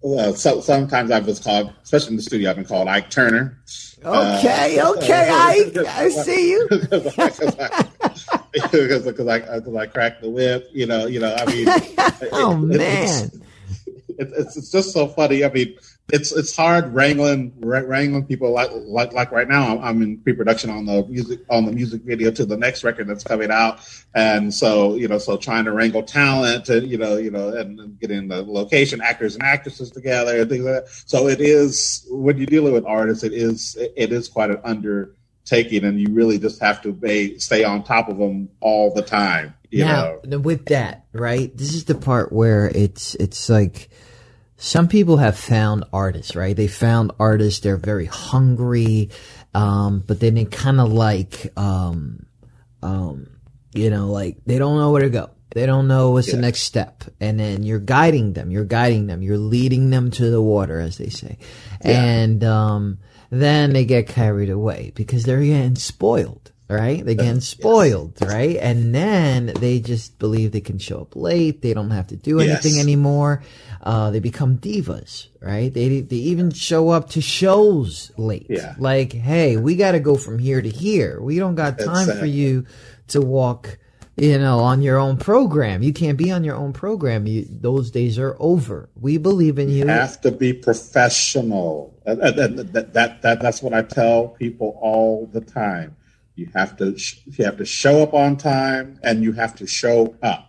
uh, 0.04 0.32
so, 0.34 0.62
sometimes 0.62 1.12
I 1.12 1.20
was 1.20 1.40
called, 1.40 1.74
especially 1.84 2.12
in 2.12 2.16
the 2.18 2.22
studio, 2.24 2.50
I've 2.52 2.56
been 2.56 2.66
called 2.66 2.88
Ike 2.88 3.10
Turner. 3.10 3.58
okay, 4.06 4.80
Uh, 4.80 4.92
okay, 4.94 5.28
I 5.32 5.72
I 5.88 6.10
see 6.10 6.52
you. 6.52 6.68
because 8.54 9.06
because 9.06 9.28
I 9.28 9.40
because 9.60 9.76
I 9.76 9.86
cracked 9.88 10.22
the 10.22 10.30
whip. 10.30 10.70
You 10.74 10.86
know, 10.86 11.08
you 11.08 11.20
know. 11.20 11.36
I 11.38 11.46
mean, 11.46 11.68
Oh 12.34 12.54
it- 12.72 12.78
man, 12.78 13.32
it, 14.20 14.30
it's 14.38 14.56
it's 14.58 14.72
just 14.72 14.92
so 14.92 15.08
funny. 15.08 15.44
I 15.44 15.50
mean, 15.52 15.76
it's 16.14 16.32
it's 16.32 16.56
hard 16.56 16.94
wrangling 16.94 17.54
wrangling 17.60 18.26
people 18.26 18.52
like 18.52 18.70
like 18.74 19.12
like 19.12 19.32
right 19.32 19.48
now. 19.48 19.76
I'm, 19.76 19.84
I'm 19.84 20.02
in 20.02 20.18
pre-production 20.20 20.70
on 20.70 20.86
the 20.86 21.06
music 21.06 21.42
on 21.50 21.66
the 21.66 21.74
music 21.74 22.04
video 22.04 22.32
to 22.32 22.46
the 22.46 22.56
next 22.56 22.86
record 22.86 23.08
that's 23.08 23.26
coming 23.26 23.52
out, 23.52 23.80
and 24.16 24.54
so 24.54 24.96
you 24.96 25.10
know, 25.10 25.18
so 25.18 25.36
trying 25.36 25.66
to 25.66 25.74
wrangle 25.74 26.04
talent 26.04 26.70
and 26.70 26.88
you 26.88 26.98
know, 26.98 27.18
you 27.18 27.30
know, 27.30 27.50
and, 27.50 27.80
and 27.80 28.00
getting 28.00 28.30
the 28.30 28.42
location 28.42 29.02
actors 29.02 29.36
and 29.36 29.44
actresses 29.44 29.92
together 29.92 30.40
and 30.40 30.50
things 30.50 30.64
like 30.64 30.86
that. 30.86 30.90
So 31.08 31.28
it 31.28 31.42
is 31.42 32.08
when 32.10 32.38
you're 32.38 32.46
dealing 32.46 32.74
with 32.74 32.86
artists, 32.86 33.26
it 33.26 33.34
is 33.34 33.76
it 33.78 34.14
is 34.14 34.30
quite 34.30 34.50
an 34.50 34.62
undertaking, 34.64 35.84
and 35.84 36.00
you 36.00 36.14
really 36.14 36.40
just 36.40 36.62
have 36.62 36.82
to 36.84 36.94
be, 36.94 37.38
stay 37.38 37.66
on 37.66 37.84
top 37.84 38.08
of 38.08 38.18
them 38.18 38.48
all 38.62 38.94
the 38.94 39.02
time. 39.02 39.56
You 39.72 39.84
now 39.84 40.20
know, 40.24 40.40
with 40.40 40.68
that, 40.68 41.06
right? 41.12 41.56
This 41.58 41.74
is 41.74 41.84
the 41.84 41.96
part 41.96 42.32
where 42.32 42.72
it's 42.74 43.16
it's 43.16 43.50
like 43.50 43.90
some 44.58 44.88
people 44.88 45.18
have 45.18 45.38
found 45.38 45.84
artists, 45.94 46.36
right? 46.36 46.56
They 46.56 46.68
found 46.68 47.12
artists. 47.20 47.60
They're 47.62 47.78
very 47.78 48.06
hungry, 48.06 49.10
um, 49.54 50.04
but 50.06 50.20
then 50.20 50.34
they 50.36 50.46
kind 50.46 50.80
of 50.82 50.92
like, 50.92 51.54
um, 51.58 52.26
um, 52.82 53.28
you 53.74 53.90
know, 53.90 54.08
like 54.08 54.38
they 54.46 54.58
don't 54.58 54.78
know 54.78 54.92
where 54.92 55.04
to 55.04 55.10
go. 55.10 55.30
They 55.52 55.66
don't 55.66 55.88
know 55.88 56.12
what's 56.12 56.32
the 56.32 56.38
next 56.38 56.62
step, 56.64 57.04
and 57.20 57.40
then 57.40 57.64
you're 57.64 57.80
guiding 57.80 58.34
them. 58.34 58.52
You're 58.52 58.66
guiding 58.66 59.08
them. 59.08 59.22
You're 59.22 59.38
leading 59.38 59.90
them 59.92 60.12
to 60.12 60.30
the 60.30 60.42
water, 60.42 60.80
as 60.80 60.98
they 60.98 61.10
say, 61.10 61.38
and 61.82 62.44
um, 62.44 63.00
then 63.30 63.74
they 63.74 63.86
get 63.86 64.08
carried 64.08 64.50
away 64.50 64.92
because 64.94 65.24
they're 65.24 65.42
getting 65.42 65.76
spoiled. 65.76 66.52
Right? 66.70 67.04
They're 67.04 67.16
getting 67.16 67.40
spoiled, 67.40 68.18
right? 68.22 68.58
And 68.58 68.94
then 68.94 69.46
they 69.46 69.80
just 69.80 70.20
believe 70.20 70.52
they 70.52 70.60
can 70.60 70.80
show 70.80 71.00
up 71.00 71.16
late. 71.16 71.62
They 71.62 71.74
don't 71.74 71.92
have 71.92 72.08
to 72.08 72.18
do 72.18 72.42
anything 72.42 72.74
Yes. 72.74 72.84
anymore. 72.84 73.42
Uh, 73.88 74.12
they 74.12 74.20
become 74.20 74.58
divas, 74.58 75.28
right? 75.40 75.74
They 75.74 76.02
they 76.02 76.18
even 76.18 76.52
show 76.52 76.90
up 76.90 77.10
to 77.12 77.22
shows 77.22 78.12
late. 78.18 78.48
Yeah. 78.50 78.76
Like, 78.78 79.14
hey, 79.14 79.56
we 79.56 79.78
got 79.78 79.94
to 79.94 80.02
go 80.02 80.16
from 80.16 80.40
here 80.40 80.62
to 80.62 80.70
here. 80.70 81.22
We 81.22 81.40
don't 81.40 81.56
got 81.56 81.80
time 81.80 82.10
for 82.20 82.26
you 82.26 82.66
to 83.08 83.22
walk, 83.22 83.78
you 84.18 84.38
know, 84.40 84.60
on 84.60 84.82
your 84.82 84.98
own 84.98 85.16
program. 85.16 85.84
You 85.84 85.94
can't 85.94 86.18
be 86.18 86.32
on 86.32 86.44
your 86.44 86.58
own 86.58 86.74
program. 86.74 87.28
You, 87.28 87.48
those 87.50 87.90
days 87.90 88.20
are 88.20 88.36
over. 88.40 88.90
We 89.00 89.18
believe 89.18 89.58
in 89.58 89.70
you. 89.70 89.86
You 89.86 89.88
have 89.88 90.20
to 90.22 90.32
be 90.32 90.52
professional. 90.52 91.98
And 92.06 92.20
That, 92.20 92.74
that, 92.74 93.22
that, 93.22 93.42
that's 93.42 93.62
what 93.62 93.74
I 93.74 93.84
tell 93.84 94.28
people 94.28 94.78
all 94.82 95.28
the 95.32 95.40
time. 95.40 95.96
You 96.36 96.50
have 96.54 96.76
to 96.78 96.98
sh- 96.98 97.22
you 97.26 97.46
have 97.46 97.56
to 97.58 97.66
show 97.66 98.04
up 98.04 98.14
on 98.14 98.36
time, 98.36 99.00
and 99.02 99.24
you 99.24 99.32
have 99.32 99.56
to 99.56 99.66
show 99.66 100.16
up. 100.22 100.47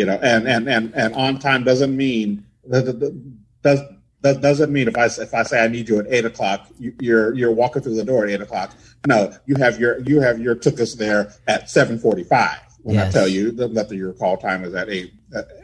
You 0.00 0.06
know, 0.06 0.18
and 0.22 0.48
and 0.48 0.66
and, 0.66 0.94
and 0.94 1.14
on 1.14 1.38
time 1.38 1.62
doesn't 1.62 1.94
mean 1.94 2.42
that- 2.66 2.86
that- 2.86 3.00
that- 3.00 3.62
does 3.62 3.80
that 4.22 4.40
doesn't 4.40 4.72
mean 4.72 4.88
if 4.88 4.96
I 4.96 5.04
if 5.06 5.34
I 5.34 5.42
say 5.42 5.62
I 5.62 5.68
need 5.68 5.90
you 5.90 5.98
at 5.98 6.06
eight 6.08 6.24
o'clock, 6.24 6.66
you, 6.78 6.94
you're 7.00 7.34
you're 7.34 7.52
walking 7.52 7.82
through 7.82 7.96
the 7.96 8.04
door 8.04 8.24
at 8.24 8.30
eight 8.30 8.40
o'clock. 8.40 8.74
No, 9.06 9.30
you 9.44 9.56
have 9.56 9.78
your 9.78 10.00
you 10.08 10.20
have 10.22 10.40
your 10.40 10.54
took 10.54 10.80
us 10.80 10.94
there 10.94 11.34
at 11.46 11.68
seven 11.68 11.98
forty 11.98 12.24
five. 12.24 12.60
When 12.82 12.94
Yes. 12.96 13.14
I 13.14 13.18
tell 13.18 13.28
you 13.28 13.50
that, 13.52 13.90
your 13.92 14.14
call 14.14 14.38
time 14.38 14.64
is 14.64 14.74
at 14.74 14.88
eight 14.88 15.12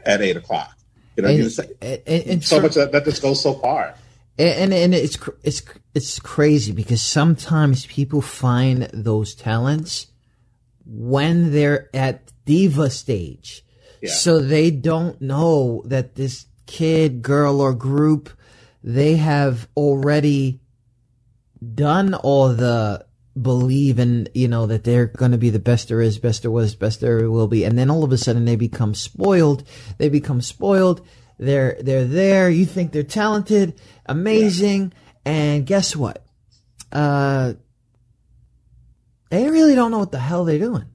at 0.04 0.20
eight 0.20 0.36
o'clock. 0.36 0.76
You 1.16 1.22
know, 1.22 1.30
And- 1.30 1.38
you 1.38 1.48
say, 1.48 1.66
and- 1.80 2.02
and- 2.06 2.44
so 2.44 2.60
much 2.60 2.74
that, 2.74 2.92
that 2.92 3.06
just 3.06 3.22
goes 3.22 3.42
so 3.42 3.54
far. 3.54 3.94
and 4.38 4.74
and 4.74 4.94
it's 4.94 5.18
it's 5.44 5.62
it's 5.94 6.18
crazy 6.20 6.72
because 6.72 7.00
sometimes 7.00 7.86
people 7.86 8.20
find 8.20 8.90
those 8.92 9.34
talents 9.34 10.08
when 10.84 11.52
they're 11.52 11.88
at 11.96 12.30
diva 12.44 12.90
stage 12.90 13.62
Yeah. 14.06 14.14
so 14.14 14.38
they 14.40 14.70
don't 14.70 15.20
know 15.20 15.82
that 15.86 16.14
this 16.14 16.46
kid 16.66 17.22
girl 17.22 17.60
or 17.60 17.72
group 17.72 18.30
they 18.82 19.16
have 19.16 19.68
already 19.76 20.60
done 21.74 22.14
all 22.14 22.48
the 22.48 23.04
believe 23.40 23.98
in 23.98 24.28
you 24.34 24.48
know 24.48 24.66
that 24.66 24.84
they're 24.84 25.06
going 25.06 25.32
to 25.32 25.38
be 25.38 25.50
the 25.50 25.58
best 25.58 25.88
there 25.88 26.00
is 26.00 26.18
best 26.18 26.42
there 26.42 26.50
was 26.50 26.74
best 26.74 27.00
there 27.00 27.30
will 27.30 27.48
be. 27.48 27.64
And 27.64 27.78
then 27.78 27.90
all 27.90 28.04
of 28.04 28.12
a 28.12 28.18
sudden 28.18 28.44
they 28.44 28.56
become 28.56 28.94
spoiled. 28.94 29.64
They 29.98 30.08
become 30.08 30.40
spoiled. 30.40 31.06
They're 31.38 31.76
they're 31.80 32.04
there. 32.04 32.48
You 32.48 32.64
think 32.64 32.92
they're 32.92 33.02
talented 33.02 33.78
amazing. 34.06 34.92
And 35.24 35.66
guess 35.66 35.94
what? 35.94 36.24
Uh 36.92 37.54
they 39.30 39.50
really 39.50 39.74
don't 39.74 39.90
know 39.90 39.98
what 39.98 40.12
the 40.12 40.20
hell 40.20 40.44
they're 40.44 40.58
doing 40.58 40.86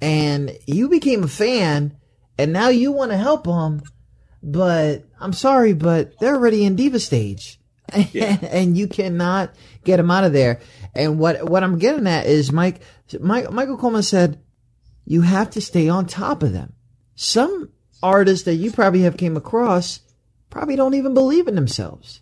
and 0.00 0.56
you 0.66 0.88
became 0.88 1.24
a 1.24 1.28
fan 1.28 1.96
and 2.38 2.52
now 2.52 2.68
you 2.68 2.92
want 2.92 3.10
to 3.10 3.16
help 3.16 3.44
them 3.44 3.82
but 4.42 5.04
i'm 5.20 5.32
sorry 5.32 5.72
but 5.72 6.18
they're 6.18 6.34
already 6.36 6.64
in 6.64 6.76
diva 6.76 6.98
stage 6.98 7.60
and 7.92 8.78
you 8.78 8.86
cannot 8.86 9.52
get 9.84 9.96
them 9.96 10.10
out 10.10 10.24
of 10.24 10.32
there 10.32 10.60
and 10.94 11.18
what 11.18 11.48
what 11.48 11.64
i'm 11.64 11.78
getting 11.78 12.06
at 12.06 12.26
is 12.26 12.52
mike, 12.52 12.80
mike 13.20 13.50
michael 13.50 13.76
coleman 13.76 14.02
said 14.02 14.40
you 15.04 15.22
have 15.22 15.50
to 15.50 15.60
stay 15.60 15.88
on 15.88 16.06
top 16.06 16.42
of 16.42 16.52
them 16.52 16.72
some 17.14 17.70
artists 18.02 18.44
that 18.44 18.54
you 18.54 18.70
probably 18.70 19.02
have 19.02 19.16
came 19.16 19.36
across 19.36 20.00
probably 20.50 20.76
don't 20.76 20.94
even 20.94 21.14
believe 21.14 21.48
in 21.48 21.54
themselves, 21.54 22.20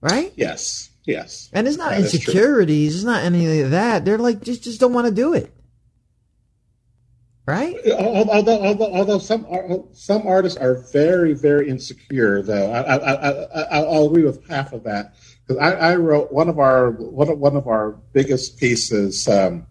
right? 0.00 0.32
Yes, 0.36 0.90
yes. 1.04 1.50
And 1.52 1.66
it's 1.66 1.76
not 1.76 1.90
That 1.90 2.00
insecurities. 2.00 2.94
It's 2.94 3.04
not 3.04 3.24
any 3.24 3.60
of 3.60 3.72
that. 3.72 4.04
They're 4.04 4.18
like 4.18 4.42
just 4.42 4.62
just 4.62 4.80
don't 4.80 4.92
want 4.92 5.06
to 5.08 5.12
do 5.12 5.34
it, 5.34 5.52
right? 7.48 7.76
Although, 7.98 8.62
although, 8.62 8.92
although 8.92 9.18
some 9.18 9.46
some 9.92 10.26
artists 10.26 10.58
are 10.58 10.84
very, 10.92 11.32
very 11.32 11.70
insecure, 11.70 12.42
though, 12.42 12.70
I, 12.70 12.80
I, 12.80 13.12
I, 13.12 13.30
I, 13.30 13.82
I'll 13.84 14.06
agree 14.06 14.24
with 14.24 14.46
half 14.48 14.74
of 14.74 14.84
that 14.84 15.14
because 15.46 15.56
I, 15.56 15.72
I 15.72 15.96
wrote 15.96 16.30
one 16.30 16.50
of 16.50 16.58
our 16.58 16.90
one 16.90 17.30
of, 17.30 17.38
one 17.38 17.56
of 17.56 17.66
our 17.66 17.92
biggest 18.12 18.58
pieces 18.58 19.26
um, 19.28 19.66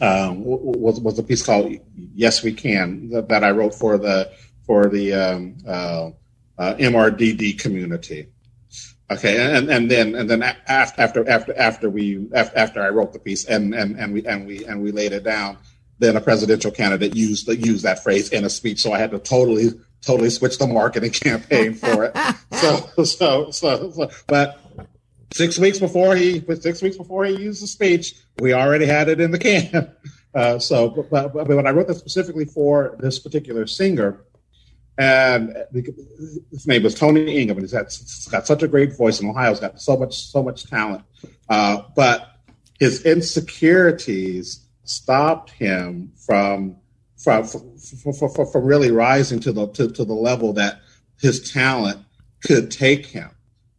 um, 0.00 0.42
was 0.42 0.98
was 1.00 1.16
a 1.20 1.22
piece 1.22 1.44
called 1.44 1.72
"Yes 1.94 2.42
We 2.42 2.52
Can" 2.52 3.08
that, 3.10 3.28
that 3.28 3.44
I 3.44 3.52
wrote 3.52 3.74
for 3.76 3.96
the 3.96 4.32
for 4.66 4.88
the 4.88 5.14
um, 5.14 5.58
uh, 5.64 6.10
uh, 6.58 6.74
MRDD 6.74 7.56
community. 7.60 8.26
Okay, 9.12 9.56
and 9.56 9.70
and 9.70 9.88
then 9.88 10.16
and 10.16 10.28
then 10.28 10.42
after 10.42 11.00
after 11.00 11.28
after 11.28 11.56
after 11.56 11.88
we 11.88 12.28
after 12.34 12.82
I 12.82 12.88
wrote 12.88 13.12
the 13.12 13.20
piece 13.20 13.44
and 13.44 13.74
and 13.74 13.96
and 13.96 14.12
we 14.12 14.26
and 14.26 14.44
we 14.44 14.64
and 14.64 14.82
we 14.82 14.90
laid 14.90 15.12
it 15.12 15.22
down, 15.22 15.58
then 16.00 16.16
a 16.16 16.20
presidential 16.20 16.70
candidate 16.70 17.14
used 17.14 17.46
used 17.48 17.84
that 17.84 18.02
phrase 18.02 18.30
in 18.30 18.44
a 18.44 18.50
speech, 18.50 18.80
so 18.80 18.92
I 18.92 18.98
had 18.98 19.12
to 19.12 19.18
totally 19.18 19.70
totally 20.02 20.30
switch 20.30 20.58
the 20.58 20.66
marketing 20.66 21.10
campaign 21.12 21.74
for 21.74 22.04
it. 22.04 22.16
so, 22.52 23.04
so 23.04 23.50
so 23.50 23.90
so 23.90 24.10
but 24.26 24.58
six 25.32 25.58
weeks 25.58 25.78
before 25.78 26.16
he 26.16 26.42
six 26.60 26.82
weeks 26.82 26.96
before 26.96 27.24
he 27.26 27.36
used 27.36 27.62
the 27.62 27.66
speech, 27.66 28.16
we 28.40 28.52
already 28.52 28.86
had 28.86 29.08
it 29.08 29.20
in 29.20 29.30
the 29.30 29.38
can. 29.38 29.94
Uh, 30.32 30.60
so, 30.60 30.88
but, 30.90 31.10
but, 31.10 31.32
but 31.32 31.48
when 31.48 31.66
I 31.66 31.70
wrote 31.70 31.88
this 31.88 31.98
specifically 31.98 32.44
for 32.44 32.94
this 33.00 33.18
particular 33.18 33.66
singer, 33.66 34.20
and 34.96 35.56
his 35.72 36.68
name 36.68 36.84
was 36.84 36.94
Tony 36.94 37.40
Ingham, 37.40 37.56
and 37.56 37.64
he's 37.64 37.72
got, 37.72 37.86
he's 37.86 38.28
got 38.30 38.46
such 38.46 38.62
a 38.62 38.68
great 38.68 38.96
voice, 38.96 39.20
in 39.20 39.28
Ohio, 39.28 39.50
he's 39.50 39.58
got 39.58 39.80
so 39.80 39.96
much 39.96 40.14
so 40.14 40.40
much 40.40 40.70
talent, 40.70 41.02
uh, 41.48 41.82
but 41.96 42.36
his 42.78 43.04
insecurities 43.04 44.60
stopped 44.90 45.50
him 45.50 46.12
from 46.16 46.76
from 47.16 47.44
from, 47.44 48.12
from, 48.12 48.46
from, 48.46 48.64
really 48.64 48.90
rising 48.90 49.40
to 49.40 49.52
the 49.52 49.68
to, 49.68 49.90
to 49.90 50.04
the 50.04 50.14
level 50.14 50.52
that 50.54 50.80
his 51.20 51.52
talent 51.52 51.98
could 52.42 52.70
take 52.70 53.06
him. 53.06 53.30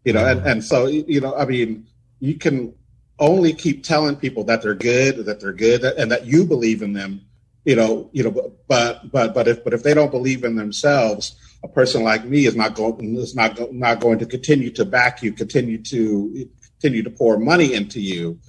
You 0.06 0.14
know, 0.14 0.26
and, 0.26 0.40
mm-hmm. 0.40 0.50
and 0.50 0.64
so 0.64 0.88
you 0.88 1.22
know, 1.22 1.36
I 1.36 1.46
mean, 1.46 1.86
you 2.20 2.36
can 2.36 2.74
only 3.20 3.54
keep 3.54 3.84
telling 3.84 4.16
people 4.16 4.44
that 4.46 4.62
they're 4.62 4.74
good, 4.74 5.26
that 5.26 5.40
they're 5.40 5.54
good, 5.54 5.84
and 5.84 6.12
that 6.12 6.26
you 6.26 6.46
believe 6.46 6.82
in 6.82 6.94
them. 6.94 7.22
You 7.66 7.76
know, 7.76 8.10
you 8.12 8.24
know, 8.24 8.54
but 8.68 9.12
but 9.12 9.34
but 9.36 9.48
if 9.48 9.64
but 9.64 9.74
if 9.74 9.84
they 9.84 9.94
don't 9.94 10.10
believe 10.10 10.44
in 10.44 10.56
themselves, 10.56 11.36
a 11.64 11.68
person 11.68 12.04
like 12.04 12.26
me 12.26 12.46
is 12.48 12.56
not 12.56 12.74
going 12.74 13.16
is 13.18 13.36
not 13.36 13.56
go, 13.56 13.70
not 13.72 14.00
going 14.00 14.18
to 14.20 14.26
continue 14.26 14.72
to 14.72 14.86
back 14.86 15.22
you, 15.22 15.32
continue 15.32 15.78
to 15.84 16.50
continue 16.80 17.04
to 17.04 17.12
pour 17.12 17.38
money 17.38 17.74
into 17.74 18.00
you. 18.00 18.40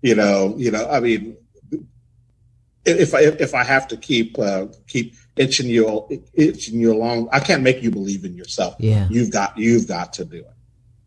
You 0.00 0.14
know, 0.14 0.54
you 0.56 0.70
know, 0.70 0.88
I 0.88 1.00
mean, 1.00 1.36
if 2.84 3.14
I 3.14 3.20
if 3.20 3.54
I 3.54 3.64
have 3.64 3.88
to 3.88 3.96
keep 3.96 4.38
uh, 4.38 4.66
keep 4.86 5.14
itching 5.36 5.68
you 5.68 6.08
itching 6.34 6.80
you 6.80 6.92
along, 6.92 7.28
I 7.32 7.40
can't 7.40 7.62
make 7.62 7.82
you 7.82 7.90
believe 7.90 8.24
in 8.24 8.34
yourself. 8.34 8.76
Yeah. 8.78 9.08
You've 9.10 9.30
got 9.30 9.56
you've 9.56 9.86
got 9.86 10.12
to 10.14 10.24
do 10.24 10.38
it. 10.38 10.54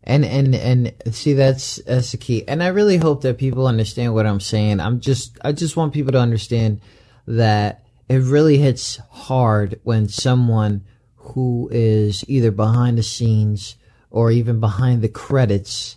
And 0.04 0.24
and 0.24 0.54
and 0.54 0.94
see 1.10 1.34
that's 1.34 1.76
that's 1.86 2.12
the 2.12 2.18
key. 2.18 2.46
And 2.46 2.62
I 2.62 2.68
really 2.68 2.96
hope 2.96 3.22
that 3.22 3.38
people 3.38 3.66
understand 3.66 4.14
what 4.14 4.26
I'm 4.26 4.40
saying. 4.40 4.80
I'm 4.80 5.00
just 5.00 5.38
I 5.44 5.52
just 5.52 5.76
want 5.76 5.92
people 5.92 6.12
to 6.12 6.20
understand 6.20 6.80
that 7.26 7.84
it 8.08 8.18
really 8.18 8.58
hits 8.58 9.00
hard 9.10 9.80
when 9.82 10.08
someone 10.08 10.84
who 11.16 11.68
is 11.72 12.24
either 12.28 12.52
behind 12.52 12.98
the 12.98 13.02
scenes 13.02 13.76
or 14.10 14.30
even 14.30 14.60
behind 14.60 15.02
the 15.02 15.08
credits 15.08 15.96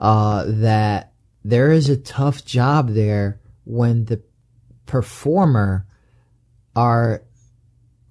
uh 0.00 0.44
that 0.48 1.12
there 1.44 1.70
is 1.70 1.88
a 1.88 1.96
tough 1.96 2.44
job 2.44 2.88
there 2.90 3.40
when 3.64 4.06
the 4.06 4.20
performer 4.94 5.84
are 6.76 7.24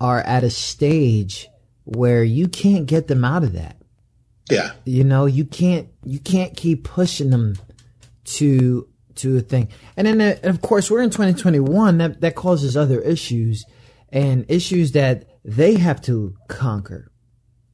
are 0.01 0.19
at 0.19 0.43
a 0.43 0.49
stage 0.49 1.47
where 1.85 2.25
you 2.25 2.49
can't 2.49 2.87
get 2.87 3.07
them 3.07 3.23
out 3.23 3.41
of 3.41 3.53
that. 3.53 3.77
Yeah, 4.51 4.73
you 4.83 5.05
know 5.05 5.25
you 5.25 5.45
can't 5.45 5.87
you 6.03 6.19
can't 6.19 6.57
keep 6.57 6.83
pushing 6.83 7.29
them 7.29 7.55
to 8.35 8.85
to 9.15 9.37
a 9.37 9.39
thing. 9.39 9.69
And 9.95 10.07
then 10.07 10.19
uh, 10.19 10.49
of 10.49 10.61
course 10.61 10.91
we're 10.91 11.01
in 11.03 11.09
2021 11.09 11.99
that 11.99 12.19
that 12.19 12.35
causes 12.35 12.75
other 12.75 12.99
issues 12.99 13.63
and 14.09 14.45
issues 14.49 14.91
that 14.91 15.29
they 15.45 15.75
have 15.75 16.01
to 16.01 16.35
conquer. 16.49 17.09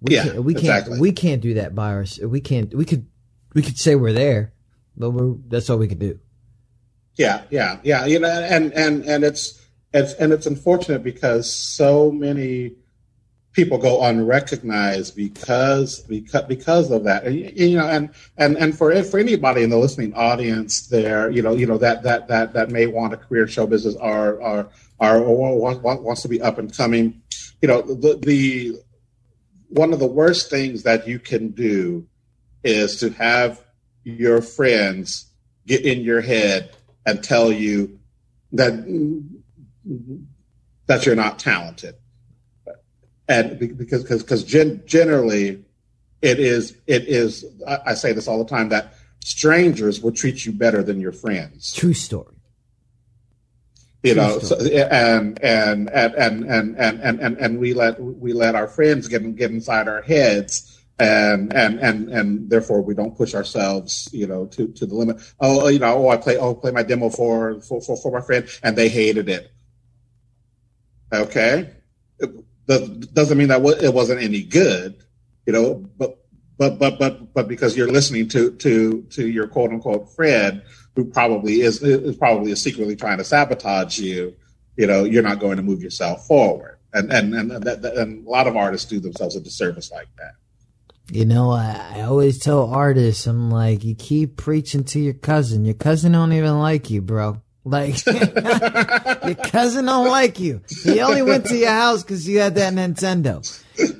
We 0.01 0.13
Yeah, 0.13 0.23
can't, 0.25 0.43
we 0.43 0.53
can't 0.53 0.99
we 0.99 1.11
can't 1.13 1.41
do 1.41 1.55
that 1.55 1.73
by 1.73 1.93
ourselves 1.93 2.31
we 2.31 2.41
can't 2.41 2.71
we 2.75 2.85
could 2.85 3.07
we 3.55 3.63
could 3.63 3.79
say 3.79 3.95
we're 3.95 4.13
there 4.13 4.53
but 4.95 5.09
we're 5.09 5.33
that's 5.47 5.67
all 5.71 5.79
we 5.79 5.87
could 5.87 5.97
do 5.97 6.19
yeah, 7.19 7.41
yeah, 7.49 7.79
yeah. 7.83 8.05
You 8.05 8.17
know, 8.19 8.29
and 8.29 8.71
and 8.73 9.03
and 9.03 9.25
it's 9.25 9.61
it's 9.93 10.13
and 10.13 10.31
it's 10.31 10.45
unfortunate 10.45 11.03
because 11.03 11.53
so 11.53 12.09
many 12.11 12.71
people 13.51 13.77
go 13.77 14.01
unrecognized 14.05 15.17
because 15.17 15.99
because 16.03 16.43
because 16.43 16.89
of 16.89 17.03
that. 17.03 17.25
And, 17.25 17.35
you 17.35 17.77
know, 17.77 17.89
and 17.89 18.09
and 18.37 18.55
and 18.57 18.77
for 18.77 19.03
for 19.03 19.19
anybody 19.19 19.63
in 19.63 19.69
the 19.69 19.77
listening 19.77 20.13
audience, 20.13 20.87
there, 20.87 21.29
you 21.29 21.41
know, 21.41 21.53
you 21.53 21.65
know 21.65 21.77
that 21.77 22.03
that 22.03 22.29
that 22.29 22.53
that 22.53 22.69
may 22.69 22.87
want 22.87 23.11
a 23.11 23.17
career 23.17 23.43
in 23.43 23.49
show 23.49 23.67
business 23.67 23.95
or 23.95 24.41
or 24.41 24.69
or, 25.01 25.17
or 25.17 25.77
wants, 25.99 26.21
to 26.21 26.29
be 26.29 26.41
up 26.41 26.57
and 26.57 26.75
coming. 26.75 27.21
You 27.61 27.67
know, 27.67 27.81
the 27.81 28.15
the 28.15 28.77
one 29.67 29.91
of 29.91 29.99
the 29.99 30.07
worst 30.07 30.49
things 30.49 30.83
that 30.83 31.05
you 31.05 31.19
can 31.19 31.49
do 31.49 32.07
is 32.63 32.97
to 33.01 33.09
have 33.09 33.61
your 34.05 34.41
friends 34.41 35.25
get 35.67 35.85
in 35.85 35.99
your 35.99 36.21
head 36.21 36.71
and 37.05 37.23
tell 37.23 37.51
you 37.51 37.99
that 38.53 38.73
that 40.87 41.05
you're 41.05 41.15
not 41.15 41.39
talented. 41.39 41.95
And 43.27 43.59
because 43.77 44.03
because 44.03 44.23
because 44.23 44.43
generally 44.43 45.63
it 46.21 46.39
is 46.39 46.75
it 46.87 47.07
is 47.07 47.45
I, 47.67 47.93
say 47.93 48.11
this 48.11 48.27
all 48.27 48.43
the 48.43 48.49
time 48.49 48.69
that 48.69 48.95
strangers 49.19 50.01
will 50.01 50.11
treat 50.11 50.45
you 50.45 50.51
better 50.51 50.81
than 50.81 50.99
your 50.99 51.11
friends. 51.11 51.71
True 51.73 51.93
story. 51.93 52.35
You 54.01 54.13
true 54.13 54.23
know 54.23 54.39
story. 54.39 54.69
So, 54.69 54.77
and, 54.77 55.39
and, 55.43 55.89
and, 55.91 56.15
and 56.15 56.45
and 56.45 56.75
and 56.77 56.99
and 57.01 57.19
and 57.19 57.37
and 57.37 57.59
we 57.59 57.73
let 57.73 58.01
we 58.01 58.33
let 58.33 58.55
our 58.55 58.67
friends 58.67 59.07
get 59.07 59.35
get 59.35 59.51
inside 59.51 59.87
our 59.87 60.01
heads 60.01 60.78
and 60.99 61.53
and 61.53 61.79
and 61.79 62.09
and 62.09 62.49
therefore 62.49 62.81
we 62.81 62.93
don't 62.93 63.15
push 63.15 63.33
ourselves 63.33 64.09
you 64.11 64.27
know 64.27 64.45
to 64.47 64.67
to 64.73 64.85
the 64.85 64.93
limit. 64.93 65.17
Oh, 65.39 65.65
oh 65.65 65.67
you 65.67 65.79
know 65.79 65.95
oh 65.95 66.09
i 66.09 66.17
play 66.17 66.37
oh 66.37 66.53
play 66.53 66.71
my 66.71 66.83
demo 66.83 67.09
for 67.09 67.61
for 67.61 67.81
for, 67.81 67.95
for 67.95 68.11
my 68.11 68.21
friend 68.21 68.47
and 68.61 68.75
they 68.75 68.89
hated 68.89 69.29
it. 69.29 69.51
Okay? 71.11 71.71
That 72.67 73.13
doesn't 73.13 73.37
mean 73.37 73.47
that 73.47 73.65
it 73.81 73.93
wasn't 73.93 74.21
any 74.21 74.43
good 74.43 75.01
you 75.47 75.53
know 75.53 75.75
but 75.97 76.19
but 76.57 76.77
but 76.77 76.99
but 76.99 77.33
but 77.33 77.47
because 77.47 77.77
you're 77.77 77.91
listening 77.91 78.27
to 78.29 78.51
to 78.57 79.01
to 79.09 79.27
your 79.27 79.47
quote 79.47 79.71
unquote 79.71 80.13
friend 80.13 80.61
who 80.95 81.05
probably 81.05 81.61
is 81.61 81.81
is 81.81 82.17
probably 82.17 82.51
is 82.51 82.61
secretly 82.61 82.95
trying 82.97 83.17
to 83.17 83.23
sabotage 83.23 83.97
you 83.97 84.35
you 84.75 84.85
know 84.85 85.05
you're 85.05 85.23
not 85.23 85.39
going 85.39 85.57
to 85.57 85.63
move 85.63 85.81
yourself 85.81 86.27
forward. 86.27 86.77
And 86.91 87.11
and 87.13 87.33
and, 87.35 87.51
that, 87.63 87.85
and 87.85 88.25
a 88.25 88.29
lot 88.29 88.47
of 88.47 88.57
artists 88.57 88.89
do 88.89 88.99
themselves 88.99 89.35
a 89.35 89.39
disservice 89.39 89.91
like 89.91 90.07
that 90.17 90.33
You 91.11 91.25
know, 91.25 91.51
I, 91.51 91.95
I 91.95 92.01
always 92.01 92.37
tell 92.37 92.69
artists, 92.69 93.25
I'm 93.25 93.49
like, 93.49 93.83
you 93.83 93.95
keep 93.95 94.37
preaching 94.37 94.83
to 94.85 94.99
your 94.99 95.13
cousin. 95.13 95.65
Your 95.65 95.73
cousin 95.73 96.11
don't 96.11 96.33
even 96.33 96.59
like 96.59 96.89
you, 96.89 97.01
bro. 97.01 97.41
Like, 97.63 98.05
your 98.05 99.35
cousin 99.35 99.85
don't 99.85 100.07
like 100.07 100.39
you. 100.39 100.61
He 100.83 101.01
only 101.01 101.21
went 101.21 101.45
to 101.47 101.57
your 101.57 101.71
house 101.71 102.03
because 102.03 102.27
you 102.27 102.39
had 102.39 102.55
that 102.55 102.73
Nintendo. 102.73 103.43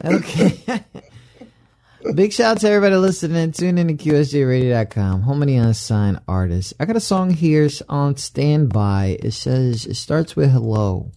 Okay. 0.04 0.84
Big 2.16 2.32
shout 2.32 2.52
out 2.52 2.62
to 2.62 2.70
everybody 2.70 2.96
listening. 2.96 3.52
Tune 3.52 3.78
in 3.78 3.88
to 3.90 3.94
QSJRadio.com. 3.94 5.22
Home 5.24 5.42
of 5.42 5.48
the 5.48 5.58
unsigned 5.58 6.22
artists. 6.28 6.74
I 6.80 6.86
got 6.86 6.96
a 6.96 7.02
song 7.02 7.32
here 7.32 7.68
on 7.90 8.16
standby. 8.16 9.18
It 9.20 9.32
says, 9.32 9.86
it 9.86 9.96
starts 9.96 10.36
with 10.36 10.50
hello. 10.52 11.12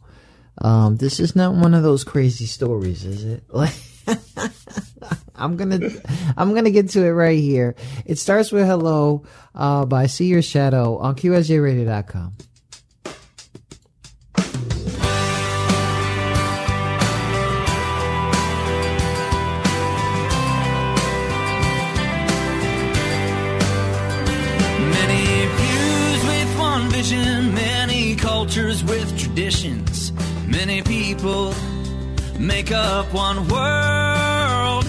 Um, 0.59 0.97
this 0.97 1.21
is 1.21 1.37
not 1.37 1.55
one 1.55 1.75
of 1.75 1.83
those 1.83 2.03
crazy 2.03 2.47
stories, 2.47 3.05
is 3.05 3.25
it? 3.25 3.45
Like, 3.53 3.75
I'm 5.35 5.57
gonna 5.57 5.91
I'm 6.37 6.55
gonna 6.55 6.71
get 6.71 6.91
to 6.91 7.05
it 7.05 7.11
right 7.11 7.39
here. 7.39 7.75
It 8.07 8.19
starts 8.19 8.53
with 8.53 8.67
hello 8.67 9.25
uh, 9.55 9.85
by 9.87 10.07
See 10.07 10.27
Your 10.27 10.43
Shadow 10.43 10.99
on 10.99 11.17
QSJRadio.com. 11.17 12.37
Many 24.91 25.47
views 25.57 26.25
with 26.25 26.59
one 26.59 26.89
vision, 26.91 27.55
many 27.55 28.15
cultures 28.17 28.85
with 28.85 29.19
traditions, 29.19 30.13
many 30.47 30.83
people 30.83 31.55
make 32.43 32.73
up 32.73 33.13
one 33.15 33.49
world. 33.49 34.85